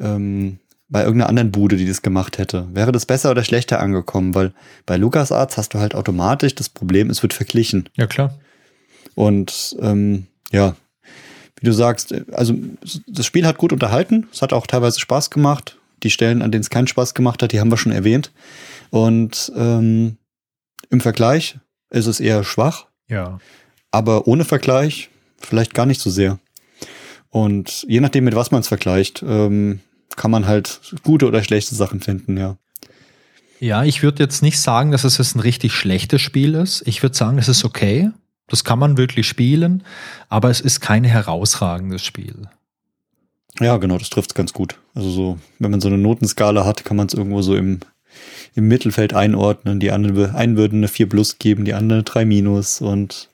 ähm, 0.00 0.58
bei 0.88 1.02
irgendeiner 1.02 1.28
anderen 1.28 1.52
Bude, 1.52 1.76
die 1.76 1.86
das 1.86 2.02
gemacht 2.02 2.38
hätte. 2.38 2.66
Wäre 2.72 2.92
das 2.92 3.06
besser 3.06 3.30
oder 3.30 3.44
schlechter 3.44 3.80
angekommen? 3.80 4.34
Weil 4.34 4.52
bei 4.86 4.96
LucasArts 4.96 5.56
hast 5.56 5.74
du 5.74 5.78
halt 5.78 5.94
automatisch 5.94 6.54
das 6.54 6.68
Problem, 6.68 7.10
es 7.10 7.22
wird 7.22 7.34
verglichen. 7.34 7.88
Ja, 7.96 8.06
klar. 8.06 8.38
Und 9.14 9.76
ähm, 9.80 10.26
ja, 10.50 10.76
wie 11.60 11.66
du 11.66 11.72
sagst, 11.72 12.14
also 12.32 12.54
das 13.06 13.26
Spiel 13.26 13.46
hat 13.46 13.58
gut 13.58 13.72
unterhalten, 13.72 14.28
es 14.32 14.42
hat 14.42 14.52
auch 14.52 14.66
teilweise 14.66 15.00
Spaß 15.00 15.30
gemacht. 15.30 15.78
Die 16.04 16.10
Stellen, 16.10 16.42
an 16.42 16.52
denen 16.52 16.62
es 16.62 16.70
keinen 16.70 16.86
Spaß 16.86 17.14
gemacht 17.14 17.42
hat, 17.42 17.52
die 17.52 17.58
haben 17.58 17.70
wir 17.70 17.76
schon 17.76 17.92
erwähnt. 17.92 18.32
Und 18.90 19.52
ähm, 19.56 20.16
im 20.90 21.00
Vergleich 21.00 21.58
ist 21.90 22.06
es 22.06 22.20
eher 22.20 22.44
schwach. 22.44 22.86
Ja. 23.08 23.38
Aber 23.90 24.28
ohne 24.28 24.44
Vergleich 24.44 25.10
vielleicht 25.38 25.74
gar 25.74 25.86
nicht 25.86 26.00
so 26.00 26.10
sehr. 26.10 26.38
Und 27.30 27.84
je 27.88 28.00
nachdem, 28.00 28.24
mit 28.24 28.36
was 28.36 28.50
man 28.50 28.60
es 28.60 28.68
vergleicht, 28.68 29.24
ähm, 29.26 29.80
kann 30.16 30.30
man 30.30 30.46
halt 30.46 30.80
gute 31.02 31.26
oder 31.26 31.42
schlechte 31.42 31.74
Sachen 31.74 32.00
finden, 32.00 32.36
ja. 32.36 32.56
Ja, 33.60 33.84
ich 33.84 34.02
würde 34.02 34.22
jetzt 34.22 34.42
nicht 34.42 34.60
sagen, 34.60 34.92
dass 34.92 35.04
es 35.04 35.18
jetzt 35.18 35.34
ein 35.34 35.40
richtig 35.40 35.72
schlechtes 35.72 36.22
Spiel 36.22 36.54
ist. 36.54 36.86
Ich 36.86 37.02
würde 37.02 37.16
sagen, 37.16 37.38
es 37.38 37.48
ist 37.48 37.64
okay. 37.64 38.10
Das 38.46 38.64
kann 38.64 38.78
man 38.78 38.96
wirklich 38.96 39.28
spielen, 39.28 39.82
aber 40.28 40.48
es 40.48 40.60
ist 40.60 40.80
kein 40.80 41.04
herausragendes 41.04 42.04
Spiel. 42.04 42.48
Ja, 43.60 43.76
genau, 43.76 43.98
das 43.98 44.10
trifft 44.10 44.30
es 44.30 44.34
ganz 44.34 44.52
gut. 44.52 44.76
Also 44.94 45.10
so, 45.10 45.38
wenn 45.58 45.70
man 45.70 45.80
so 45.80 45.88
eine 45.88 45.98
Notenskala 45.98 46.64
hat, 46.64 46.84
kann 46.84 46.96
man 46.96 47.08
es 47.08 47.14
irgendwo 47.14 47.42
so 47.42 47.56
im, 47.56 47.80
im 48.54 48.68
Mittelfeld 48.68 49.12
einordnen. 49.12 49.80
Die 49.80 49.90
anderen, 49.90 50.34
einen 50.34 50.56
würden 50.56 50.78
eine 50.78 50.88
4 50.88 51.08
plus 51.08 51.38
geben, 51.38 51.64
die 51.64 51.74
andere 51.74 52.04
3 52.04 52.24
minus 52.24 52.80
und 52.80 53.28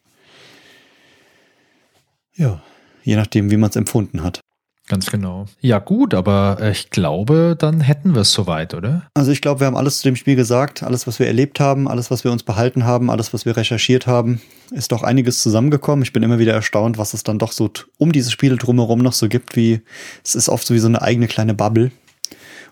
ja, 2.35 2.63
je 3.05 3.17
nachdem, 3.17 3.51
wie 3.51 3.57
man 3.57 3.71
es 3.71 3.77
empfunden 3.77 4.23
hat. 4.23 4.41
Ganz 4.87 5.11
genau. 5.11 5.47
Ja, 5.61 5.79
gut, 5.79 6.13
aber 6.13 6.59
äh, 6.61 6.71
ich 6.71 6.91
glaube, 6.91 7.57
dann 7.59 7.81
hätten 7.81 8.15
wir 8.15 8.21
es 8.21 8.33
soweit, 8.33 8.75
oder? 8.75 9.09
Also 9.15 9.33
ich 9.33 9.41
glaube, 9.41 9.61
wir 9.61 9.67
haben 9.67 9.79
alles 9.79 9.99
zu 9.99 10.09
dem 10.09 10.17
Spiel 10.17 10.37
gesagt, 10.37 10.83
alles, 10.83 11.07
was 11.07 11.19
wir 11.19 11.27
erlebt 11.27 11.59
haben, 11.59 11.89
alles, 11.89 12.11
was 12.11 12.23
wir 12.23 12.31
uns 12.31 12.43
behalten 12.43 12.85
haben, 12.85 13.11
alles, 13.11 13.33
was 13.33 13.47
wir 13.47 13.57
recherchiert 13.57 14.07
haben, 14.07 14.43
ist 14.73 14.93
doch 14.93 15.03
einiges 15.03 15.39
zusammengekommen. 15.39 16.03
Ich 16.03 16.13
bin 16.13 16.23
immer 16.23 16.39
wieder 16.39 16.53
erstaunt, 16.53 16.99
was 16.99 17.15
es 17.15 17.23
dann 17.23 17.39
doch 17.39 17.53
so 17.53 17.71
um 17.97 18.13
diese 18.13 18.31
Spiele 18.31 18.57
drumherum 18.57 18.99
noch 18.99 19.15
so 19.15 19.29
gibt, 19.29 19.57
wie 19.57 19.81
es 20.23 20.35
ist 20.35 20.51
oft 20.51 20.67
so 20.67 20.75
wie 20.75 20.79
so 20.81 20.89
eine 20.89 21.01
eigene 21.01 21.29
kleine 21.29 21.55
Bubble. 21.55 21.91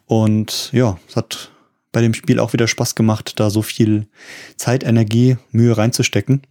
Und 0.05 0.71
ja, 0.73 0.99
es 1.09 1.17
hat 1.17 1.51
bei 1.93 2.03
dem 2.03 2.13
Spiel 2.13 2.41
auch 2.41 2.53
wieder 2.53 2.69
Spaß 2.69 2.95
gemacht, 2.95 3.41
da 3.41 3.49
so 3.49 3.63
viel 3.63 4.07
Zeit, 4.57 4.85
Energie, 4.85 5.39
Mühe 5.51 5.77
reinzustecken. 5.79 6.43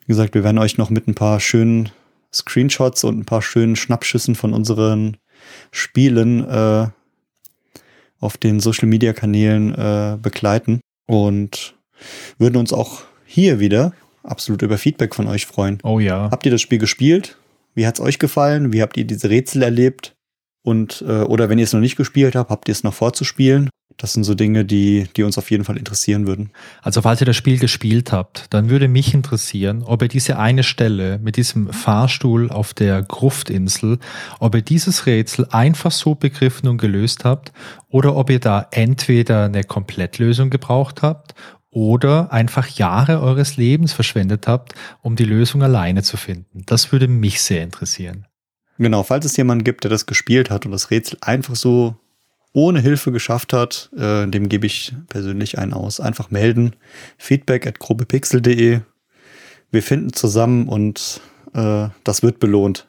Wie 0.00 0.12
gesagt, 0.12 0.34
wir 0.34 0.44
werden 0.44 0.58
euch 0.58 0.76
noch 0.76 0.90
mit 0.90 1.08
ein 1.08 1.14
paar 1.14 1.40
schönen 1.40 1.90
Screenshots 2.34 3.04
und 3.04 3.18
ein 3.18 3.24
paar 3.24 3.42
schönen 3.42 3.76
Schnappschüssen 3.76 4.34
von 4.34 4.52
unseren 4.52 5.16
Spielen 5.70 6.48
äh, 6.48 6.88
auf 8.20 8.36
den 8.36 8.60
Social 8.60 8.88
Media 8.88 9.12
Kanälen 9.12 9.74
äh, 9.74 10.16
begleiten 10.20 10.80
und 11.06 11.74
würden 12.38 12.56
uns 12.56 12.72
auch 12.72 13.02
hier 13.24 13.60
wieder 13.60 13.92
absolut 14.22 14.62
über 14.62 14.78
Feedback 14.78 15.14
von 15.14 15.26
euch 15.26 15.46
freuen. 15.46 15.78
Oh 15.82 15.98
ja. 15.98 16.30
Habt 16.30 16.46
ihr 16.46 16.52
das 16.52 16.60
Spiel 16.60 16.78
gespielt? 16.78 17.36
Wie 17.74 17.86
hat's 17.86 18.00
euch 18.00 18.18
gefallen? 18.18 18.72
Wie 18.72 18.82
habt 18.82 18.96
ihr 18.96 19.04
diese 19.04 19.30
Rätsel 19.30 19.62
erlebt? 19.62 20.14
Und 20.62 21.04
äh, 21.06 21.22
oder 21.22 21.48
wenn 21.48 21.58
ihr 21.58 21.64
es 21.64 21.72
noch 21.72 21.80
nicht 21.80 21.96
gespielt 21.96 22.34
habt, 22.34 22.50
habt 22.50 22.68
ihr 22.68 22.72
es 22.72 22.84
noch 22.84 22.94
vorzuspielen? 22.94 23.68
Das 23.96 24.14
sind 24.14 24.24
so 24.24 24.34
Dinge, 24.34 24.64
die, 24.64 25.06
die 25.16 25.22
uns 25.22 25.38
auf 25.38 25.50
jeden 25.50 25.64
Fall 25.64 25.76
interessieren 25.76 26.26
würden. 26.26 26.50
Also 26.82 27.02
falls 27.02 27.20
ihr 27.20 27.26
das 27.26 27.36
Spiel 27.36 27.58
gespielt 27.58 28.12
habt, 28.12 28.46
dann 28.50 28.70
würde 28.70 28.88
mich 28.88 29.14
interessieren, 29.14 29.82
ob 29.82 30.02
ihr 30.02 30.08
diese 30.08 30.38
eine 30.38 30.62
Stelle 30.62 31.18
mit 31.18 31.36
diesem 31.36 31.72
Fahrstuhl 31.72 32.50
auf 32.50 32.74
der 32.74 33.02
Gruftinsel, 33.02 33.98
ob 34.40 34.54
ihr 34.54 34.62
dieses 34.62 35.06
Rätsel 35.06 35.46
einfach 35.50 35.90
so 35.90 36.14
begriffen 36.14 36.68
und 36.68 36.78
gelöst 36.78 37.24
habt 37.24 37.52
oder 37.88 38.16
ob 38.16 38.30
ihr 38.30 38.40
da 38.40 38.66
entweder 38.70 39.44
eine 39.44 39.64
Komplettlösung 39.64 40.50
gebraucht 40.50 41.02
habt 41.02 41.34
oder 41.70 42.32
einfach 42.32 42.68
Jahre 42.68 43.20
eures 43.20 43.56
Lebens 43.56 43.92
verschwendet 43.92 44.46
habt, 44.46 44.74
um 45.00 45.16
die 45.16 45.24
Lösung 45.24 45.62
alleine 45.62 46.02
zu 46.02 46.16
finden. 46.16 46.62
Das 46.66 46.92
würde 46.92 47.08
mich 47.08 47.40
sehr 47.42 47.62
interessieren. 47.62 48.26
Genau, 48.82 49.04
falls 49.04 49.24
es 49.24 49.36
jemanden 49.36 49.62
gibt, 49.62 49.84
der 49.84 49.90
das 49.92 50.06
gespielt 50.06 50.50
hat 50.50 50.66
und 50.66 50.72
das 50.72 50.90
Rätsel 50.90 51.16
einfach 51.20 51.54
so 51.54 51.94
ohne 52.52 52.80
Hilfe 52.80 53.12
geschafft 53.12 53.52
hat, 53.52 53.90
äh, 53.96 54.26
dem 54.26 54.48
gebe 54.48 54.66
ich 54.66 54.92
persönlich 55.08 55.56
einen 55.56 55.72
aus. 55.72 56.00
Einfach 56.00 56.32
melden. 56.32 56.74
Feedback 57.16 57.64
at 57.64 57.78
grobepixel.de. 57.78 58.80
Wir 59.70 59.82
finden 59.82 60.12
zusammen 60.12 60.68
und 60.68 61.20
äh, 61.54 61.90
das 62.02 62.24
wird 62.24 62.40
belohnt. 62.40 62.88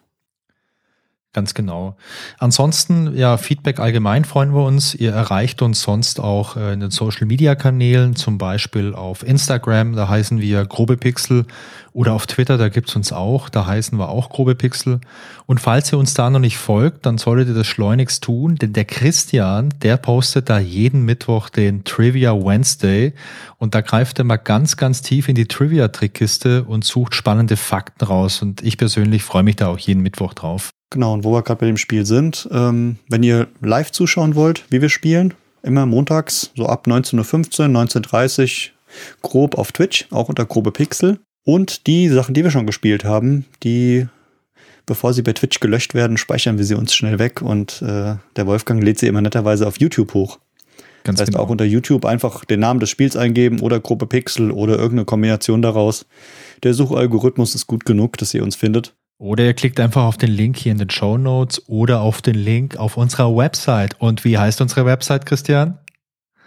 Ganz 1.34 1.56
genau. 1.56 1.96
Ansonsten, 2.38 3.18
ja, 3.18 3.38
Feedback 3.38 3.80
allgemein 3.80 4.24
freuen 4.24 4.54
wir 4.54 4.64
uns. 4.64 4.94
Ihr 4.94 5.14
erreicht 5.14 5.64
uns 5.64 5.82
sonst 5.82 6.20
auch 6.20 6.56
äh, 6.56 6.74
in 6.74 6.80
den 6.80 6.92
Social 6.92 7.26
Media 7.26 7.56
Kanälen, 7.56 8.16
zum 8.16 8.38
Beispiel 8.38 8.94
auf 8.94 9.24
Instagram, 9.26 9.96
da 9.96 10.08
heißen 10.08 10.40
wir 10.40 10.64
Grobe 10.66 10.96
Pixel, 10.96 11.48
oder 11.92 12.14
auf 12.14 12.28
Twitter, 12.28 12.58
da 12.58 12.70
gibt's 12.70 12.96
uns 12.96 13.12
auch, 13.12 13.50
da 13.50 13.66
heißen 13.66 13.98
wir 13.98 14.10
auch 14.10 14.30
Grobe 14.30 14.54
Pixel. 14.54 15.00
Und 15.48 15.60
falls 15.60 15.92
ihr 15.92 15.98
uns 15.98 16.14
da 16.14 16.30
noch 16.30 16.40
nicht 16.40 16.58
folgt, 16.58 17.06
dann 17.08 17.18
solltet 17.18 17.48
ihr 17.48 17.54
das 17.56 17.68
schleunigst 17.68 18.24
tun, 18.24 18.56
denn 18.56 18.74
der 18.74 18.86
Christian, 18.86 19.74
der 19.82 19.98
postet 19.98 20.50
da 20.50 20.60
jeden 20.60 21.04
Mittwoch 21.04 21.50
den 21.50 21.84
Trivia 21.84 22.34
Wednesday 22.34 23.14
und 23.58 23.74
da 23.74 23.82
greift 23.82 24.20
er 24.20 24.26
mal 24.26 24.38
ganz, 24.38 24.78
ganz 24.78 25.02
tief 25.02 25.30
in 25.30 25.36
die 25.36 25.48
Trivia-Trickkiste 25.48 26.64
und 26.64 26.84
sucht 26.84 27.16
spannende 27.16 27.58
Fakten 27.58 28.06
raus. 28.06 28.42
Und 28.44 28.62
ich 28.62 28.78
persönlich 28.78 29.24
freue 29.24 29.44
mich 29.44 29.56
da 29.56 29.68
auch 29.68 29.80
jeden 29.80 30.02
Mittwoch 30.02 30.34
drauf. 30.34 30.72
Genau, 30.94 31.16
und 31.16 31.24
wo 31.24 31.34
wir 31.34 31.42
gerade 31.42 31.60
bei 31.60 31.66
dem 31.66 31.78
Spiel 31.78 32.06
sind, 32.06 32.48
ähm, 32.52 32.98
wenn 33.10 33.24
ihr 33.24 33.48
live 33.62 33.92
zuschauen 33.92 34.36
wollt, 34.36 34.64
wie 34.70 34.80
wir 34.80 34.90
spielen, 34.90 35.34
immer 35.64 35.88
montags, 35.88 36.52
so 36.56 36.68
ab 36.68 36.86
19.15 36.86 37.62
Uhr, 37.62 37.82
19.30 37.82 38.68
Uhr, 38.68 38.74
grob 39.24 39.58
auf 39.58 39.72
Twitch, 39.72 40.06
auch 40.12 40.30
unter 40.30 40.46
grobe 40.46 40.72
Pixel. 40.72 41.18
Und 41.46 41.88
die 41.88 42.10
Sachen, 42.10 42.36
die 42.36 42.44
wir 42.44 42.52
schon 42.52 42.68
gespielt 42.68 43.06
haben, 43.06 43.46
die, 43.64 44.08
bevor 44.86 45.14
sie 45.14 45.24
bei 45.24 45.34
Twitch 45.34 45.60
gelöscht 45.60 45.96
werden, 45.96 46.18
speichern 46.18 46.60
wir 46.60 46.66
sie 46.66 46.76
uns 46.76 46.94
schnell 46.94 47.18
weg 47.18 47.42
und 47.42 47.82
äh, 47.82 48.16
der 48.36 48.46
Wolfgang 48.46 48.84
lädt 48.84 49.00
sie 49.00 49.08
immer 49.08 49.22
netterweise 49.22 49.68
auf 49.68 49.80
YouTube 49.80 50.14
hoch. 50.14 50.38
Ganz 51.04 51.18
das 51.18 51.24
heißt, 51.24 51.32
genau. 51.32 51.44
auch 51.44 51.50
unter 51.50 51.66
YouTube 51.66 52.06
einfach 52.06 52.46
den 52.46 52.60
Namen 52.60 52.80
des 52.80 52.92
Spiels 52.92 53.18
eingeben 53.18 53.62
oder 53.62 53.80
Gruppe 53.80 54.06
Pixel 54.06 54.52
oder 54.52 54.74
irgendeine 54.74 55.06
Kombination 55.06 55.64
daraus. 55.64 56.06
Der 56.62 56.76
Suchalgorithmus 56.76 57.56
ist 57.56 57.66
gut 57.66 57.84
genug, 57.84 58.16
dass 58.20 58.32
ihr 58.36 58.44
uns 58.44 58.56
findet. 58.56 58.94
Oder 59.18 59.46
ihr 59.46 59.54
klickt 59.54 59.80
einfach 59.80 60.04
auf 60.04 60.18
den 60.18 60.32
Link 60.32 60.58
hier 60.58 60.72
in 60.72 60.78
den 60.78 60.90
Show 60.90 61.18
Notes 61.18 61.68
oder 61.70 62.02
auf 62.02 62.22
den 62.22 62.36
Link 62.36 62.78
auf 62.78 62.98
unserer 62.98 63.36
Website. 63.36 64.00
Und 64.00 64.26
wie 64.26 64.38
heißt 64.38 64.62
unsere 64.62 64.86
Website, 64.86 65.26
Christian? 65.26 65.80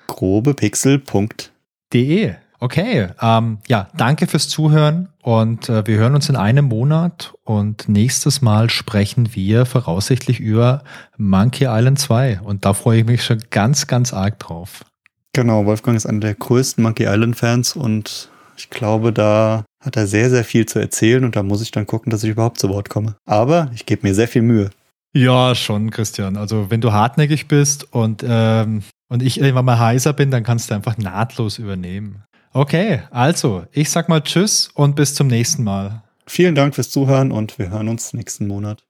grobepixel.de. 0.06 2.34
Okay, 2.59 3.09
ähm, 3.20 3.59
ja, 3.68 3.88
danke 3.97 4.26
fürs 4.26 4.48
Zuhören 4.48 5.10
und 5.22 5.68
äh, 5.68 5.86
wir 5.86 5.98
hören 5.98 6.14
uns 6.14 6.30
in 6.30 6.36
einem 6.36 6.64
Monat 6.66 7.34
und 7.44 7.86
nächstes 7.86 8.40
Mal 8.40 8.70
sprechen 8.70 9.34
wir 9.34 9.66
voraussichtlich 9.66 10.40
über 10.40 10.82
Monkey 11.18 11.66
Island 11.68 11.98
2 11.98 12.40
und 12.40 12.64
da 12.64 12.72
freue 12.72 13.01
ich 13.01 13.05
mich 13.05 13.24
schon 13.24 13.43
ganz, 13.51 13.86
ganz 13.86 14.14
arg 14.14 14.38
drauf. 14.38 14.86
Genau, 15.34 15.66
Wolfgang 15.66 15.98
ist 15.98 16.06
einer 16.06 16.20
der 16.20 16.34
größten 16.34 16.82
Monkey 16.82 17.05
Island 17.05 17.36
Fans 17.36 17.76
und 17.76 18.30
ich 18.56 18.70
glaube, 18.70 19.12
da 19.12 19.64
hat 19.84 19.96
er 19.96 20.06
sehr, 20.06 20.30
sehr 20.30 20.44
viel 20.44 20.66
zu 20.66 20.78
erzählen 20.78 21.24
und 21.24 21.36
da 21.36 21.42
muss 21.42 21.62
ich 21.62 21.70
dann 21.70 21.86
gucken, 21.86 22.10
dass 22.10 22.24
ich 22.24 22.30
überhaupt 22.30 22.58
zu 22.58 22.68
Wort 22.68 22.88
komme. 22.88 23.16
Aber 23.24 23.70
ich 23.74 23.86
gebe 23.86 24.06
mir 24.06 24.14
sehr 24.14 24.28
viel 24.28 24.42
Mühe. 24.42 24.70
Ja, 25.14 25.54
schon, 25.54 25.90
Christian. 25.90 26.36
Also 26.36 26.70
wenn 26.70 26.80
du 26.80 26.92
hartnäckig 26.92 27.48
bist 27.48 27.92
und, 27.92 28.24
ähm, 28.26 28.82
und 29.08 29.22
ich 29.22 29.40
irgendwann 29.40 29.64
mal 29.64 29.78
heißer 29.78 30.12
bin, 30.12 30.30
dann 30.30 30.42
kannst 30.42 30.70
du 30.70 30.74
einfach 30.74 30.98
nahtlos 30.98 31.58
übernehmen. 31.58 32.22
Okay, 32.52 33.02
also 33.10 33.64
ich 33.72 33.90
sag 33.90 34.08
mal 34.08 34.20
Tschüss 34.20 34.70
und 34.74 34.96
bis 34.96 35.14
zum 35.14 35.26
nächsten 35.26 35.64
Mal. 35.64 36.02
Vielen 36.26 36.54
Dank 36.54 36.74
fürs 36.74 36.90
Zuhören 36.90 37.30
und 37.30 37.58
wir 37.58 37.70
hören 37.70 37.88
uns 37.88 38.12
nächsten 38.12 38.46
Monat. 38.46 38.82